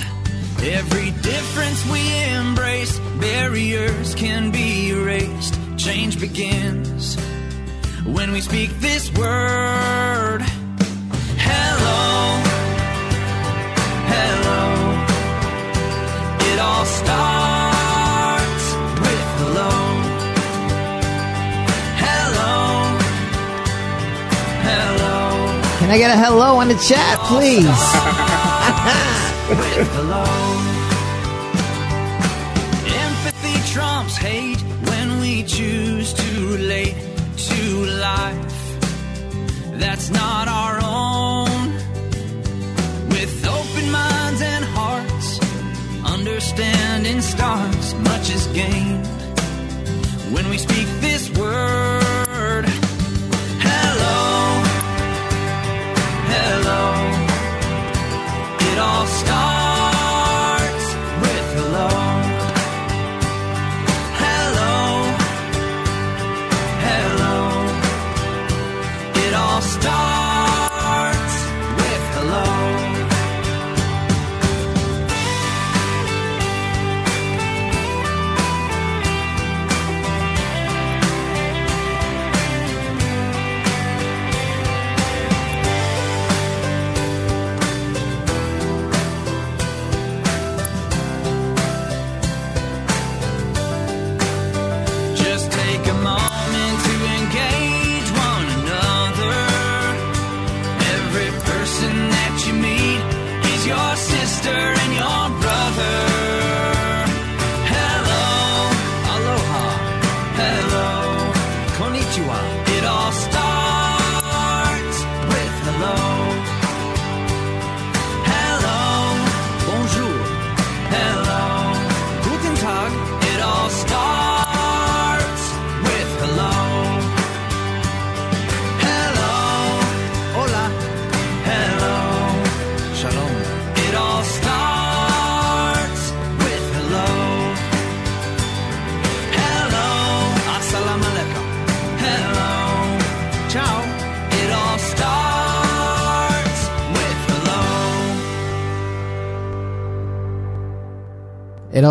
Every 0.61 1.11
difference 1.21 1.85
we 1.91 2.01
embrace, 2.23 2.97
barriers 3.19 4.15
can 4.15 4.51
be 4.51 4.89
erased. 4.89 5.57
Change 5.77 6.19
begins 6.19 7.15
when 8.05 8.31
we 8.31 8.41
speak 8.41 8.69
this 8.79 9.11
word. 9.13 10.41
Hello, 11.37 12.41
hello. 14.13 14.63
It 16.53 16.59
all 16.59 16.85
starts 16.85 17.32
I 25.93 25.97
get 25.99 26.09
a 26.09 26.17
hello 26.17 26.55
on 26.55 26.69
the 26.69 26.79
chat, 26.89 27.19
please? 27.29 27.67
Empathy 33.05 33.71
trumps 33.71 34.17
hate 34.17 34.59
when 34.89 35.19
we 35.21 35.43
choose 35.43 36.11
to 36.13 36.47
relate 36.47 36.95
to 37.37 37.85
life 38.01 38.79
that's 39.73 40.09
not 40.09 40.47
our 40.47 40.79
own. 40.81 41.75
With 43.09 43.45
open 43.45 43.91
minds 43.91 44.41
and 44.41 44.65
hearts, 44.65 45.39
understanding 46.11 47.21
starts, 47.21 47.93
much 48.09 48.31
gained 48.55 49.05
when 50.33 50.49
we 50.49 50.57
speak 50.57 50.87
this 51.01 51.29
word. 51.37 51.92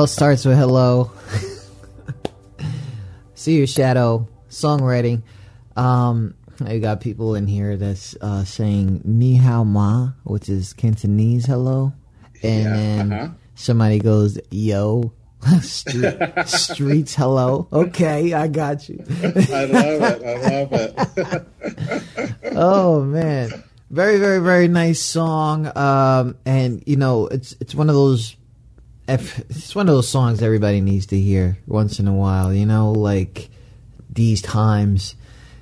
Starts 0.07 0.45
with 0.45 0.59
hello. 0.59 1.11
See 3.35 3.57
your 3.57 3.67
shadow 3.67 4.29
songwriting. 4.51 5.23
Um, 5.77 6.35
I 6.65 6.79
got 6.79 7.01
people 7.01 7.35
in 7.35 7.47
here 7.47 7.77
that's 7.77 8.15
uh, 8.21 8.45
saying 8.45 9.01
"ni 9.05 9.37
hao 9.37 9.65
ma," 9.65 10.11
which 10.25 10.49
is 10.49 10.73
Cantonese 10.75 11.47
hello, 11.47 11.93
and 12.43 12.65
Yeah, 12.65 12.77
then 12.77 13.13
uh-huh. 13.13 13.29
somebody 13.55 13.99
goes 13.99 14.39
"yo." 14.51 15.13
Street, 15.61 16.15
streets 16.47 17.17
hello 17.17 17.67
okay 17.73 18.33
i 18.33 18.47
got 18.47 18.89
you 18.89 19.05
I 19.11 19.65
love 19.65 20.23
it. 20.23 20.23
I 20.23 20.63
love 20.63 20.73
it. 22.47 22.53
oh 22.55 23.03
man 23.03 23.51
very 23.91 24.21
very 24.21 24.39
very 24.39 24.69
nice 24.69 25.01
song 25.01 25.69
um 25.77 26.37
and 26.47 26.81
you 26.87 26.95
know 26.95 27.27
it's 27.27 27.57
it's 27.59 27.75
one 27.75 27.89
of 27.89 27.97
those 27.97 28.37
it's 29.21 29.75
one 29.75 29.89
of 29.89 29.95
those 29.95 30.09
songs 30.09 30.43
everybody 30.43 30.81
needs 30.81 31.07
to 31.07 31.19
hear 31.19 31.59
once 31.67 31.99
in 31.99 32.09
a 32.09 32.15
while 32.15 32.53
you 32.53 32.67
know 32.67 32.93
like 32.93 33.51
these 34.13 34.43
times. 34.43 35.15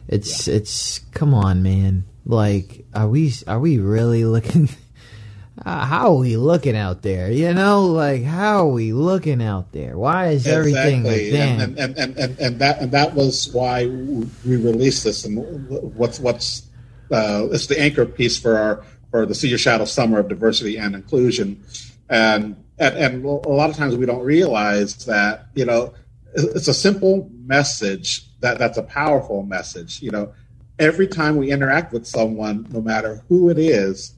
It's 0.08 0.48
it's 0.48 0.98
come 1.12 1.34
on 1.34 1.62
man. 1.62 2.04
Like 2.26 2.84
are 2.94 3.08
we 3.08 3.32
are 3.46 3.60
we 3.60 3.78
really 3.78 4.24
looking 4.24 4.68
uh, 5.64 5.84
how 5.84 6.14
are 6.14 6.18
we 6.18 6.36
looking 6.36 6.76
out 6.76 7.02
there 7.02 7.30
you 7.30 7.54
know? 7.54 7.86
Like 7.86 8.24
how 8.24 8.66
are 8.66 8.72
we 8.72 8.92
looking 8.92 9.42
out 9.42 9.72
there? 9.72 9.96
Why 9.96 10.28
is 10.28 10.46
everything 10.46 11.04
like 11.04 11.16
exactly. 11.16 11.30
that? 11.30 11.62
And, 11.62 11.78
and, 11.78 11.98
and, 11.98 12.18
and, 12.18 12.38
and 12.40 12.58
that 12.58 12.80
and 12.80 12.92
that 12.92 13.14
was 13.14 13.52
why 13.52 13.86
we 13.86 14.56
released 14.56 15.04
this 15.04 15.24
and 15.24 15.68
what's 15.96 16.18
what's 16.18 16.66
uh, 17.12 17.48
it's 17.50 17.66
the 17.66 17.80
anchor 17.80 18.06
piece 18.06 18.38
for 18.38 18.56
our 18.56 18.84
for 19.10 19.26
the 19.26 19.34
See 19.34 19.48
Your 19.48 19.58
Shadow 19.58 19.84
Summer 19.84 20.20
of 20.20 20.28
Diversity 20.28 20.76
and 20.76 20.94
Inclusion. 20.94 21.64
And, 22.08 22.56
and 22.80 22.96
and 22.96 23.24
a 23.24 23.28
lot 23.28 23.70
of 23.70 23.76
times 23.76 23.96
we 23.96 24.06
don't 24.06 24.24
realize 24.24 25.04
that 25.06 25.46
you 25.54 25.66
know 25.66 25.94
it's 26.34 26.68
a 26.68 26.74
simple 26.74 27.30
message 27.44 28.22
that 28.40 28.58
that's 28.58 28.78
a 28.78 28.84
powerful 28.84 29.44
message 29.44 30.02
you 30.02 30.10
know. 30.10 30.32
Every 30.80 31.08
time 31.08 31.36
we 31.36 31.52
interact 31.52 31.92
with 31.92 32.06
someone 32.06 32.66
no 32.70 32.80
matter 32.80 33.22
who 33.28 33.50
it 33.50 33.58
is 33.58 34.14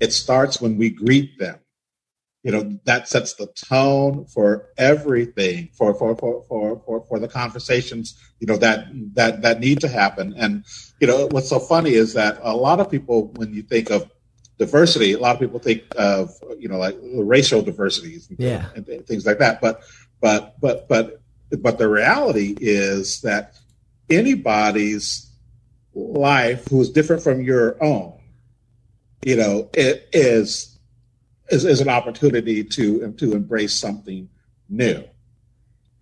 it 0.00 0.12
starts 0.12 0.60
when 0.60 0.78
we 0.78 0.90
greet 0.90 1.38
them. 1.38 1.58
You 2.44 2.52
know 2.52 2.78
that 2.84 3.08
sets 3.08 3.34
the 3.34 3.48
tone 3.48 4.26
for 4.26 4.68
everything 4.78 5.70
for 5.72 5.94
for 5.94 6.16
for 6.16 6.44
for 6.48 6.82
for, 6.86 7.06
for 7.08 7.18
the 7.18 7.28
conversations 7.28 8.14
you 8.40 8.46
know 8.46 8.58
that 8.58 8.86
that 9.14 9.42
that 9.42 9.60
need 9.60 9.80
to 9.80 9.88
happen. 9.88 10.34
And 10.38 10.64
you 11.00 11.08
know 11.08 11.26
what's 11.32 11.48
so 11.48 11.58
funny 11.58 11.94
is 11.94 12.14
that 12.14 12.38
a 12.42 12.54
lot 12.56 12.80
of 12.80 12.90
people 12.90 13.32
when 13.36 13.54
you 13.54 13.62
think 13.62 13.90
of 13.90 14.10
diversity 14.58 15.12
a 15.12 15.18
lot 15.18 15.34
of 15.34 15.40
people 15.40 15.58
think 15.58 15.82
of 15.96 16.30
you 16.58 16.68
know 16.68 16.78
like 16.78 16.96
racial 17.16 17.60
diversities 17.62 18.28
and, 18.28 18.38
Yeah. 18.38 18.68
and, 18.76 18.86
and 18.88 19.06
things 19.06 19.26
like 19.26 19.38
that 19.38 19.60
but 19.60 19.80
but 20.20 20.54
but 20.60 20.88
but 20.88 21.20
but 21.60 21.78
the 21.78 21.88
reality 21.88 22.56
is 22.60 23.20
that 23.22 23.56
anybody's 24.10 25.30
life 25.94 26.66
who 26.68 26.80
is 26.80 26.90
different 26.90 27.22
from 27.22 27.42
your 27.42 27.82
own 27.82 28.12
you 29.24 29.36
know 29.36 29.68
it 29.74 30.08
is 30.12 30.78
is, 31.50 31.64
is 31.64 31.80
an 31.80 31.88
opportunity 31.88 32.64
to 32.64 33.12
to 33.12 33.32
embrace 33.32 33.72
something 33.72 34.28
new 34.68 35.02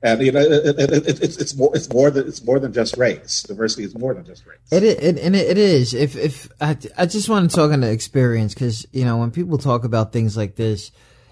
and 0.03 0.21
you 0.23 0.33
know 0.33 0.41
it, 0.41 0.79
it, 0.79 0.91
it, 0.91 1.21
it's 1.23 1.37
it's 1.37 1.55
more 1.57 1.71
it's 1.75 1.89
more 1.93 2.11
than 2.11 2.27
it's 2.27 2.45
more 2.45 2.59
than 2.59 2.73
just 2.73 2.97
race 2.97 3.43
diversity 3.43 3.85
is 3.85 3.97
more 3.97 4.15
than 4.15 4.25
just 4.25 4.45
race 4.47 4.59
It, 4.71 4.83
it 4.83 5.19
and 5.19 5.37
it, 5.37 5.59
is. 5.59 5.95
If 5.95 6.17
if 6.17 6.49
I, 6.61 6.77
I 6.99 7.07
just 7.07 7.29
want 7.29 7.49
to 7.51 7.55
talk 7.57 7.73
on 7.73 7.81
the 7.81 7.91
experience 7.91 8.55
because 8.55 8.87
you 8.93 9.05
know 9.05 9.19
when 9.19 9.31
people 9.31 9.59
talk 9.59 9.85
about 9.85 10.13
things 10.13 10.37
like 10.37 10.57
this, 10.57 10.91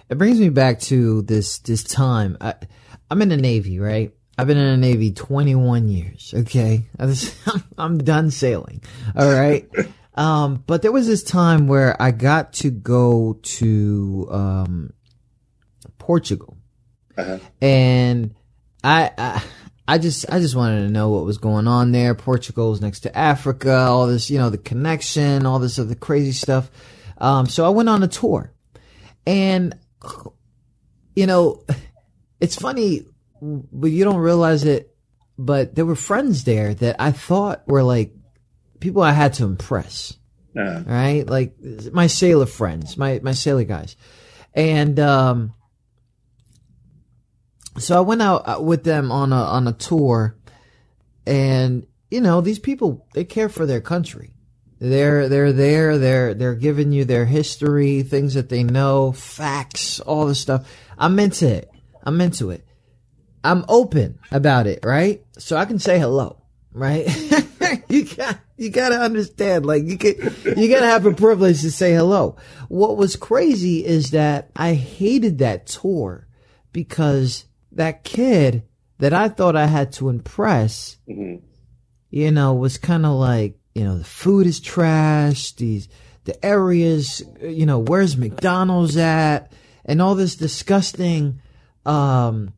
it 0.09 0.18
brings 0.18 0.39
me 0.39 0.49
back 0.51 0.81
to 0.81 1.23
this 1.23 1.59
this 1.59 1.83
time. 1.85 2.37
I, 2.41 2.55
I'm 3.11 3.21
in 3.23 3.29
the 3.29 3.37
Navy, 3.37 3.79
right? 3.81 4.12
I've 4.39 4.47
been 4.47 4.57
in 4.57 4.81
the 4.81 4.87
Navy 4.87 5.12
21 5.12 5.89
years. 5.89 6.33
Okay, 6.35 6.87
I 6.99 7.07
just, 7.07 7.35
I'm 7.79 7.99
done 7.99 8.31
sailing. 8.31 8.83
All 9.16 9.31
right. 9.31 9.68
Um, 10.12 10.64
but 10.66 10.83
there 10.83 10.93
was 10.93 11.07
this 11.07 11.23
time 11.23 11.66
where 11.68 11.97
I 12.03 12.11
got 12.11 12.53
to 12.55 12.71
go 12.71 13.39
to 13.43 14.29
um, 14.31 14.93
Portugal, 15.99 16.59
Uh-huh. 17.16 17.39
and 17.62 18.35
I, 18.83 19.11
I 19.16 19.43
I 19.87 19.99
just 19.99 20.31
I 20.31 20.39
just 20.39 20.55
wanted 20.55 20.87
to 20.87 20.93
know 20.93 21.09
what 21.11 21.24
was 21.24 21.39
going 21.39 21.66
on 21.66 21.91
there. 21.93 22.14
Portugal 22.14 22.72
is 22.72 22.81
next 22.81 23.01
to 23.01 23.16
Africa, 23.16 23.74
all 23.74 24.07
this, 24.07 24.31
you 24.31 24.39
know, 24.39 24.49
the 24.51 24.59
connection, 24.59 25.47
all 25.47 25.59
this 25.59 25.78
other 25.78 25.97
crazy 25.97 26.33
stuff. 26.33 26.70
Um, 27.18 27.47
so 27.47 27.66
I 27.66 27.70
went 27.70 27.89
on 27.89 28.03
a 28.03 28.09
tour, 28.09 28.53
and 29.26 29.74
you 31.16 31.26
know, 31.26 31.64
it's 32.41 32.57
funny, 32.57 33.05
but 33.43 33.91
you 33.91 34.05
don't 34.05 34.16
realize 34.16 34.64
it. 34.64 34.95
But 35.37 35.74
there 35.74 35.87
were 35.87 35.97
friends 35.97 36.45
there 36.45 36.74
that 36.74 36.97
I 36.99 37.12
thought 37.12 37.66
were 37.66 37.83
like 37.83 38.12
people 38.78 39.03
I 39.03 39.12
had 39.12 39.35
to 39.35 39.45
impress 39.45 40.16
Uh, 40.57 40.83
right? 40.87 41.26
Like 41.26 41.55
my 41.93 42.07
sailor 42.07 42.47
friends, 42.47 42.97
my 42.97 43.20
my 43.22 43.33
sailor 43.33 43.64
guys, 43.64 43.97
and 44.55 44.99
um, 45.01 45.55
so 47.79 47.97
I 47.97 48.01
went 48.01 48.23
out 48.23 48.49
uh, 48.49 48.61
with 48.61 48.85
them 48.85 49.12
on 49.12 49.33
a 49.33 49.37
on 49.43 49.68
a 49.68 49.73
tour, 49.73 50.37
and 51.27 51.87
you 52.11 52.21
know 52.21 52.41
these 52.41 52.59
people 52.59 53.07
they 53.14 53.25
care 53.25 53.49
for 53.49 53.66
their 53.66 53.81
country. 53.81 54.35
They're 54.79 55.29
they're 55.29 55.53
there. 55.53 55.99
They're 55.99 56.35
they're 56.35 56.55
giving 56.55 56.93
you 56.93 57.05
their 57.05 57.27
history, 57.27 58.03
things 58.03 58.35
that 58.35 58.49
they 58.49 58.64
know, 58.64 59.12
facts, 59.12 60.01
all 60.01 60.27
this 60.27 60.41
stuff. 60.41 60.66
I'm 60.99 61.18
into 61.18 61.47
it. 61.47 61.71
I'm 62.03 62.21
into 62.21 62.51
it. 62.51 62.66
I'm 63.45 63.64
open 63.68 64.18
about 64.31 64.66
it, 64.66 64.81
right? 64.85 65.23
So 65.39 65.57
I 65.57 65.64
can 65.64 65.79
say 65.79 65.99
hello, 65.99 66.43
right? 66.73 67.07
you 67.89 68.05
got 68.05 68.39
you 68.57 68.71
got 68.71 68.91
to 68.91 69.01
understand, 69.01 69.64
like 69.64 69.85
you 69.85 69.97
can 69.97 70.14
you 70.57 70.68
got 70.68 70.81
to 70.81 70.87
have 70.87 71.07
a 71.07 71.12
privilege 71.12 71.61
to 71.62 71.71
say 71.71 71.95
hello. 71.95 72.37
What 72.68 72.97
was 72.97 73.16
crazy 73.16 73.85
is 73.85 74.11
that 74.11 74.51
I 74.57 74.75
hated 74.75 75.39
that 75.39 75.66
tour 75.66 76.27
because 76.73 77.45
that 77.81 78.05
kid 78.05 78.62
that 78.99 79.14
I 79.14 79.28
thought 79.31 79.57
I 79.57 79.66
had 79.66 79.93
to 79.95 80.11
impress, 80.11 80.99
you 82.11 82.31
know, 82.31 82.55
was 82.55 82.76
kind 82.76 83.07
of 83.07 83.12
like, 83.12 83.59
you 83.74 83.85
know, 83.85 83.97
the 83.97 84.05
food 84.05 84.47
is 84.47 84.61
trash, 84.61 85.53
these 85.53 85.89
the 86.24 86.45
areas, 86.45 87.22
you 87.41 87.64
know, 87.64 87.78
where's 87.78 88.18
McDonald's 88.18 88.99
at, 88.99 89.53
and 89.87 90.03
all 90.03 90.14
this 90.14 90.37
disgusting 90.37 91.41
um 91.87 92.53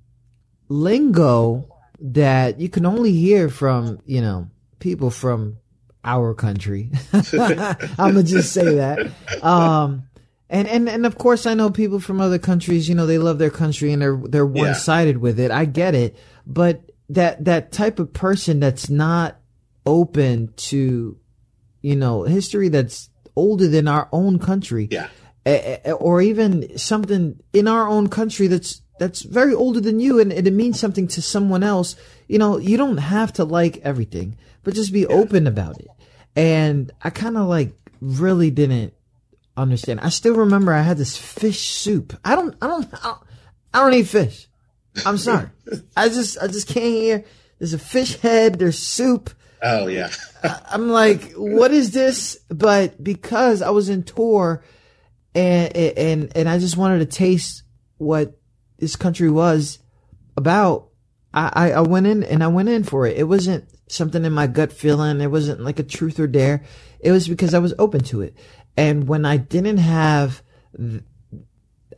lingo 0.68 1.68
that 2.00 2.58
you 2.58 2.68
can 2.68 2.84
only 2.84 3.12
hear 3.12 3.48
from, 3.48 4.00
you 4.04 4.20
know, 4.20 4.48
people 4.80 5.10
from 5.10 5.58
our 6.04 6.34
country. 6.34 6.90
I'm 7.12 7.76
gonna 7.96 8.24
just 8.24 8.52
say 8.52 8.74
that. 8.74 9.12
Um, 9.44 10.08
and, 10.52 10.68
and, 10.68 10.86
and 10.86 11.06
of 11.06 11.16
course 11.16 11.46
I 11.46 11.54
know 11.54 11.70
people 11.70 11.98
from 11.98 12.20
other 12.20 12.38
countries, 12.38 12.86
you 12.86 12.94
know, 12.94 13.06
they 13.06 13.16
love 13.16 13.38
their 13.38 13.50
country 13.50 13.90
and 13.90 14.02
they're, 14.02 14.20
they're 14.22 14.46
one 14.46 14.74
sided 14.74 15.16
with 15.16 15.40
it. 15.40 15.50
I 15.50 15.64
get 15.64 15.94
it. 15.94 16.14
But 16.46 16.92
that, 17.08 17.46
that 17.46 17.72
type 17.72 17.98
of 17.98 18.12
person 18.12 18.60
that's 18.60 18.90
not 18.90 19.40
open 19.86 20.52
to, 20.56 21.16
you 21.80 21.96
know, 21.96 22.24
history 22.24 22.68
that's 22.68 23.08
older 23.34 23.66
than 23.66 23.88
our 23.88 24.10
own 24.12 24.38
country 24.38 24.88
yeah. 24.90 25.08
or 25.98 26.20
even 26.20 26.76
something 26.76 27.40
in 27.54 27.66
our 27.66 27.88
own 27.88 28.08
country 28.08 28.46
that's 28.46 28.82
that's 28.98 29.22
very 29.22 29.54
older 29.54 29.80
than 29.80 29.98
you 30.00 30.20
and 30.20 30.32
it 30.32 30.52
means 30.52 30.78
something 30.78 31.08
to 31.08 31.22
someone 31.22 31.62
else 31.62 31.96
you 32.28 32.38
know 32.38 32.58
you 32.58 32.76
don't 32.76 32.98
have 32.98 33.32
to 33.32 33.42
like 33.42 33.78
everything 33.78 34.36
but 34.62 34.74
just 34.74 34.92
be 34.92 35.06
open 35.06 35.46
about 35.46 35.80
it 35.80 35.88
and 36.36 36.92
i 37.00 37.08
kind 37.08 37.38
of 37.38 37.48
like 37.48 37.72
really 38.00 38.50
didn't 38.50 38.92
understand 39.56 40.00
i 40.00 40.08
still 40.08 40.34
remember 40.34 40.72
i 40.72 40.82
had 40.82 40.96
this 40.96 41.16
fish 41.16 41.68
soup 41.68 42.18
i 42.24 42.34
don't 42.34 42.56
i 42.62 42.66
don't 42.66 42.86
i 42.94 42.98
don't, 43.02 43.18
I 43.74 43.80
don't 43.80 43.94
eat 43.94 44.06
fish 44.06 44.48
i'm 45.04 45.18
sorry 45.18 45.48
i 45.96 46.08
just 46.08 46.38
i 46.38 46.46
just 46.46 46.68
can't 46.68 46.86
hear 46.86 47.24
there's 47.58 47.74
a 47.74 47.78
fish 47.78 48.16
head 48.18 48.58
there's 48.58 48.78
soup 48.78 49.30
Oh 49.62 49.86
yeah. 49.86 50.10
I'm 50.42 50.88
like, 50.88 51.32
what 51.34 51.70
is 51.70 51.92
this? 51.92 52.38
But 52.48 53.02
because 53.02 53.62
I 53.62 53.70
was 53.70 53.88
in 53.88 54.02
tour 54.02 54.64
and, 55.34 55.76
and, 55.76 56.36
and 56.36 56.48
I 56.48 56.58
just 56.58 56.76
wanted 56.76 56.98
to 56.98 57.06
taste 57.06 57.62
what 57.98 58.38
this 58.78 58.96
country 58.96 59.30
was 59.30 59.78
about, 60.36 60.88
I, 61.32 61.50
I, 61.52 61.72
I 61.72 61.80
went 61.82 62.08
in 62.08 62.24
and 62.24 62.42
I 62.42 62.48
went 62.48 62.70
in 62.70 62.82
for 62.82 63.06
it. 63.06 63.16
It 63.16 63.24
wasn't 63.24 63.68
something 63.88 64.24
in 64.24 64.32
my 64.32 64.48
gut 64.48 64.72
feeling. 64.72 65.20
It 65.20 65.30
wasn't 65.30 65.60
like 65.60 65.78
a 65.78 65.84
truth 65.84 66.18
or 66.18 66.26
dare. 66.26 66.64
It 66.98 67.12
was 67.12 67.28
because 67.28 67.54
I 67.54 67.60
was 67.60 67.74
open 67.78 68.02
to 68.04 68.22
it. 68.22 68.36
And 68.76 69.06
when 69.06 69.24
I 69.24 69.36
didn't 69.36 69.78
have, 69.78 70.42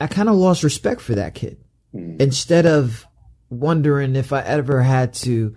I 0.01 0.07
kind 0.07 0.29
of 0.29 0.35
lost 0.35 0.62
respect 0.62 1.01
for 1.01 1.14
that 1.14 1.35
kid 1.35 1.59
instead 1.93 2.66
of 2.66 3.07
wondering 3.51 4.16
if 4.16 4.33
I 4.33 4.41
ever 4.41 4.83
had 4.83 5.14
to 5.14 5.57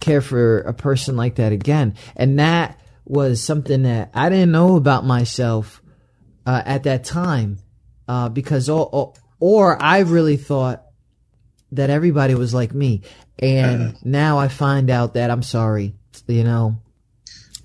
care 0.00 0.20
for 0.20 0.60
a 0.60 0.72
person 0.72 1.16
like 1.16 1.36
that 1.36 1.52
again. 1.52 1.94
And 2.16 2.38
that 2.38 2.80
was 3.04 3.42
something 3.42 3.82
that 3.82 4.10
I 4.14 4.28
didn't 4.28 4.52
know 4.52 4.76
about 4.76 5.04
myself 5.04 5.82
uh, 6.46 6.62
at 6.64 6.84
that 6.84 7.04
time 7.04 7.58
uh, 8.08 8.28
because 8.28 8.68
all, 8.68 8.84
all, 8.92 9.16
or 9.38 9.80
I 9.80 10.00
really 10.00 10.36
thought 10.36 10.84
that 11.72 11.90
everybody 11.90 12.34
was 12.34 12.54
like 12.54 12.72
me. 12.74 13.02
And 13.38 14.02
now 14.04 14.38
I 14.38 14.48
find 14.48 14.88
out 14.88 15.14
that 15.14 15.30
I'm 15.30 15.42
sorry, 15.42 15.94
you 16.26 16.44
know. 16.44 16.78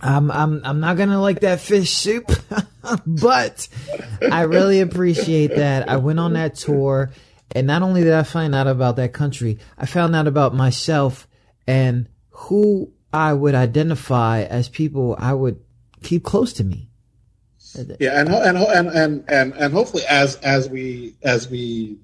I'm 0.02 0.32
I'm 0.32 0.62
I'm 0.66 0.80
not 0.80 0.98
gonna 0.98 1.22
like 1.22 1.42
that 1.42 1.60
fish 1.60 1.92
soup, 1.92 2.32
but 3.06 3.68
I 4.32 4.42
really 4.44 4.82
appreciate 4.82 5.56
that. 5.56 5.90
I 5.90 5.98
went 5.98 6.20
on 6.20 6.34
that 6.34 6.56
tour, 6.56 7.12
and 7.54 7.68
not 7.68 7.82
only 7.82 8.04
did 8.04 8.14
I 8.14 8.24
find 8.24 8.56
out 8.56 8.68
about 8.68 8.96
that 8.98 9.14
country, 9.14 9.60
I 9.78 9.86
found 9.86 10.16
out 10.16 10.28
about 10.28 10.56
myself 10.56 11.28
and 11.68 12.08
who 12.30 12.92
I 13.14 13.34
would 13.34 13.56
identify 13.56 14.44
as 14.44 14.70
people 14.70 15.16
I 15.20 15.34
would 15.34 15.60
keep 16.02 16.24
close 16.24 16.54
to 16.54 16.64
me. 16.64 16.90
Yeah, 18.00 18.20
and 18.20 18.30
and 18.30 18.58
and 18.58 19.24
and 19.30 19.54
and 19.54 19.74
hopefully, 19.74 20.04
as 20.10 20.36
as 20.38 20.70
we 20.70 21.16
as 21.24 21.50
we 21.50 21.98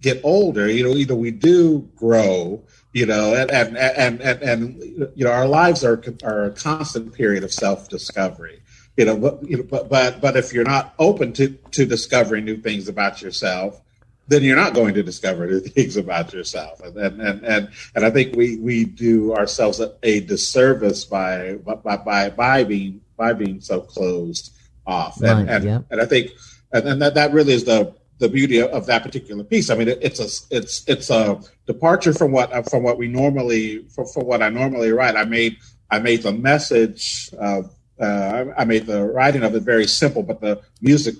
get 0.00 0.20
older, 0.24 0.68
you 0.70 0.84
know, 0.84 0.94
either 0.94 1.14
we 1.14 1.30
do 1.30 1.88
grow, 1.94 2.62
you 2.92 3.06
know, 3.06 3.34
and 3.34 3.50
and 3.50 3.76
and 3.78 4.20
and, 4.20 4.42
and 4.42 4.82
you 5.14 5.24
know, 5.24 5.30
our 5.30 5.46
lives 5.46 5.84
are 5.84 6.02
are 6.24 6.44
a 6.44 6.50
constant 6.50 7.12
period 7.14 7.44
of 7.44 7.52
self 7.52 7.88
discovery. 7.88 8.60
You 8.96 9.06
know, 9.06 9.16
but, 9.16 9.42
you 9.48 9.56
know, 9.58 9.62
but 9.64 9.88
but 9.88 10.20
but 10.20 10.36
if 10.36 10.52
you're 10.52 10.64
not 10.64 10.94
open 10.98 11.32
to 11.34 11.48
to 11.72 11.84
discovering 11.84 12.44
new 12.44 12.56
things 12.58 12.88
about 12.88 13.22
yourself, 13.22 13.80
then 14.28 14.42
you're 14.42 14.56
not 14.56 14.74
going 14.74 14.94
to 14.94 15.02
discover 15.02 15.46
new 15.46 15.60
things 15.76 15.96
about 15.96 16.32
yourself. 16.32 16.80
And 16.80 16.96
and 16.96 17.20
and 17.20 17.44
and, 17.44 17.68
and 17.94 18.04
I 18.04 18.10
think 18.10 18.36
we 18.36 18.56
we 18.56 18.84
do 18.84 19.34
ourselves 19.34 19.80
a, 19.80 19.94
a 20.02 20.20
disservice 20.20 21.04
by 21.04 21.54
by 21.54 21.96
by 21.96 22.30
by 22.30 22.64
being 22.64 23.00
by 23.16 23.32
being 23.32 23.60
so 23.60 23.80
closed 23.80 24.52
off. 24.86 25.20
And 25.20 25.46
Right, 25.46 25.48
and, 25.48 25.64
yeah. 25.64 25.80
and 25.90 26.00
I 26.00 26.06
think 26.06 26.30
and, 26.72 26.86
and 26.88 27.02
that 27.02 27.14
that 27.14 27.32
really 27.32 27.52
is 27.52 27.64
the 27.64 27.94
the 28.18 28.28
beauty 28.28 28.62
of, 28.62 28.86
that 28.86 29.02
particular 29.02 29.42
piece. 29.44 29.70
I 29.70 29.74
mean, 29.74 29.88
it, 29.88 29.98
it's 30.00 30.20
a 30.20 30.56
it's 30.56 30.84
it's 30.86 31.10
a 31.10 31.40
departure 31.66 32.12
from 32.12 32.32
what 32.32 32.52
uh, 32.52 32.62
from 32.62 32.82
what 32.82 32.96
we 32.96 33.08
normally 33.08 33.86
from, 33.88 34.06
from 34.06 34.26
what 34.26 34.42
I 34.42 34.48
normally 34.50 34.92
write. 34.92 35.16
I 35.16 35.24
made 35.24 35.56
I 35.90 35.98
made 35.98 36.22
the 36.22 36.32
message 36.32 37.30
of 37.38 37.74
uh, 38.00 38.46
I 38.56 38.64
made 38.64 38.86
the 38.86 39.04
writing 39.04 39.42
of 39.42 39.54
it 39.54 39.62
very 39.62 39.86
simple, 39.86 40.22
but 40.22 40.40
the 40.40 40.62
music 40.80 41.14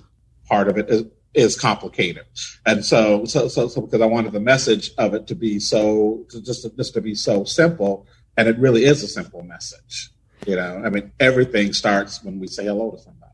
part 0.47 0.67
of 0.67 0.77
it 0.77 0.89
is 0.89 1.05
is 1.33 1.59
complicated, 1.59 2.25
and 2.65 2.85
so 2.85 3.25
so 3.25 3.47
so, 3.47 3.67
so 3.67 3.81
because 3.81 4.01
I 4.01 4.05
wanted 4.05 4.31
the 4.31 4.39
message 4.39 4.91
of 4.97 5.13
it 5.13 5.27
to 5.27 5.35
be 5.35 5.59
so 5.59 6.25
to 6.29 6.41
just 6.41 6.65
just 6.77 6.93
to 6.93 7.01
be 7.01 7.15
so 7.15 7.43
simple, 7.43 8.07
and 8.37 8.47
it 8.47 8.57
really 8.57 8.85
is 8.85 9.03
a 9.03 9.07
simple 9.07 9.43
message. 9.43 10.11
You 10.45 10.55
know, 10.55 10.81
I 10.85 10.89
mean, 10.89 11.11
everything 11.19 11.73
starts 11.73 12.23
when 12.23 12.39
we 12.39 12.47
say 12.47 12.65
hello 12.65 12.91
to 12.91 12.99
somebody. 12.99 13.31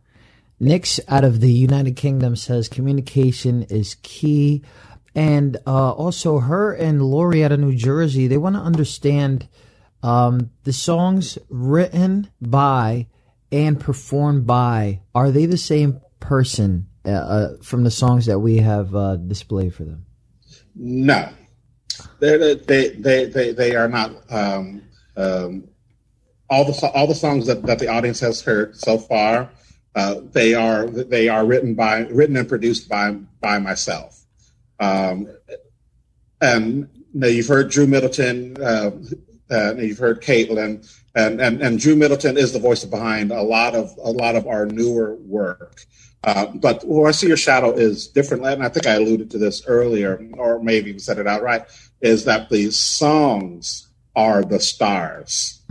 Nix 0.59 0.99
out 1.07 1.23
of 1.23 1.41
the 1.41 1.51
United 1.51 1.95
Kingdom 1.95 2.35
says 2.35 2.69
communication 2.69 3.63
is 3.63 3.97
key. 4.03 4.61
And 5.13 5.57
uh, 5.67 5.91
also, 5.91 6.39
her 6.39 6.71
and 6.71 7.01
Lori 7.01 7.43
out 7.43 7.51
of 7.51 7.59
New 7.59 7.75
Jersey, 7.75 8.27
they 8.27 8.37
want 8.37 8.55
to 8.55 8.61
understand 8.61 9.49
um, 10.03 10.51
the 10.63 10.71
songs 10.71 11.37
written 11.49 12.29
by 12.39 13.07
and 13.51 13.79
performed 13.79 14.45
by. 14.47 15.01
Are 15.13 15.31
they 15.31 15.45
the 15.45 15.57
same 15.57 16.01
person 16.19 16.87
uh, 17.05 17.11
uh, 17.11 17.57
from 17.61 17.83
the 17.83 17.91
songs 17.91 18.25
that 18.27 18.39
we 18.39 18.57
have 18.57 18.95
uh, 18.95 19.17
displayed 19.17 19.73
for 19.73 19.83
them? 19.83 20.05
No, 20.75 21.29
They're, 22.19 22.55
they 22.55 22.89
they 22.89 23.25
they 23.25 23.51
they 23.51 23.75
are 23.75 23.89
not. 23.89 24.11
Um, 24.31 24.83
um, 25.17 25.67
all 26.49 26.65
the 26.65 26.91
all 26.93 27.07
the 27.07 27.15
songs 27.15 27.47
that, 27.47 27.63
that 27.63 27.79
the 27.79 27.87
audience 27.87 28.19
has 28.19 28.41
heard 28.41 28.75
so 28.75 28.97
far, 28.97 29.49
uh, 29.95 30.15
they 30.31 30.53
are 30.53 30.87
they 30.87 31.29
are 31.29 31.45
written 31.45 31.75
by 31.75 31.99
written 31.99 32.37
and 32.37 32.47
produced 32.47 32.89
by 32.89 33.11
by 33.39 33.59
myself. 33.59 34.25
Um, 34.79 35.27
and 36.41 36.89
now 37.13 37.27
you've 37.27 37.47
heard 37.47 37.69
Drew 37.69 37.87
Middleton, 37.87 38.57
uh, 39.51 39.55
uh, 39.55 39.73
you've 39.75 39.97
heard 39.97 40.21
Caitlin, 40.21 40.87
and, 41.13 41.41
and 41.41 41.61
and 41.61 41.79
Drew 41.79 41.95
Middleton 41.95 42.37
is 42.37 42.53
the 42.53 42.59
voice 42.59 42.85
behind 42.85 43.31
a 43.31 43.41
lot 43.41 43.75
of 43.75 43.91
a 44.01 44.11
lot 44.11 44.35
of 44.35 44.47
our 44.47 44.65
newer 44.65 45.15
work. 45.15 45.85
Uh, 46.23 46.45
but 46.47 46.83
where 46.85 47.07
I 47.07 47.11
see 47.11 47.27
your 47.27 47.37
shadow 47.37 47.71
is 47.71 48.07
different, 48.07 48.45
and 48.45 48.63
I 48.63 48.69
think 48.69 48.85
I 48.85 48.93
alluded 48.93 49.31
to 49.31 49.37
this 49.39 49.65
earlier, 49.65 50.23
or 50.37 50.61
maybe 50.61 50.89
even 50.89 50.99
said 50.99 51.17
it 51.17 51.27
outright, 51.27 51.65
is 51.99 52.25
that 52.25 52.49
the 52.49 52.69
songs 52.71 53.87
are 54.15 54.43
the 54.43 54.59
stars 54.59 55.61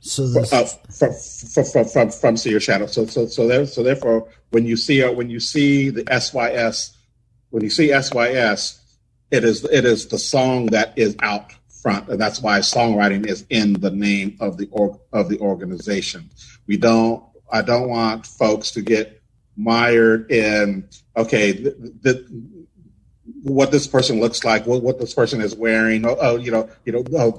So 0.00 0.28
this, 0.28 0.52
uh, 0.52 0.64
from, 0.64 1.12
from, 1.54 1.64
from, 1.64 1.84
from, 1.88 2.10
from 2.10 2.36
See 2.36 2.50
Your 2.50 2.60
Shadow. 2.60 2.86
So, 2.86 3.06
so, 3.06 3.26
so, 3.26 3.46
there, 3.46 3.66
so 3.66 3.82
therefore, 3.82 4.28
when 4.50 4.66
you 4.66 4.76
see, 4.76 5.02
uh, 5.02 5.12
when 5.12 5.30
you 5.30 5.40
see 5.40 5.88
the 5.90 6.04
SYS, 6.20 6.96
when 7.50 7.62
you 7.62 7.70
see 7.70 7.88
SYS, 7.88 8.80
it 9.30 9.44
is, 9.44 9.64
it 9.64 9.84
is 9.84 10.08
the 10.08 10.18
song 10.18 10.66
that 10.66 10.92
is 10.96 11.16
out 11.20 11.52
front. 11.86 12.08
And 12.08 12.20
that's 12.20 12.42
why 12.42 12.58
songwriting 12.58 13.28
is 13.28 13.46
in 13.48 13.74
the 13.74 13.92
name 13.92 14.36
of 14.40 14.56
the, 14.56 14.68
org, 14.72 14.98
of 15.12 15.28
the 15.28 15.38
organization. 15.38 16.28
We 16.66 16.78
don't, 16.78 17.22
I 17.52 17.62
don't 17.62 17.88
want 17.88 18.26
folks 18.26 18.72
to 18.72 18.82
get 18.82 19.22
mired 19.56 20.28
in, 20.32 20.88
okay, 21.16 21.52
the, 21.52 22.26
what 23.44 23.70
this 23.70 23.86
person 23.86 24.18
looks 24.18 24.42
like, 24.42 24.66
what, 24.66 24.82
what 24.82 24.98
this 24.98 25.14
person 25.14 25.40
is 25.40 25.54
wearing. 25.54 26.04
Oh, 26.04 26.16
oh 26.20 26.36
you 26.38 26.50
know, 26.50 26.68
you 26.84 26.92
know, 26.92 27.04
oh, 27.16 27.38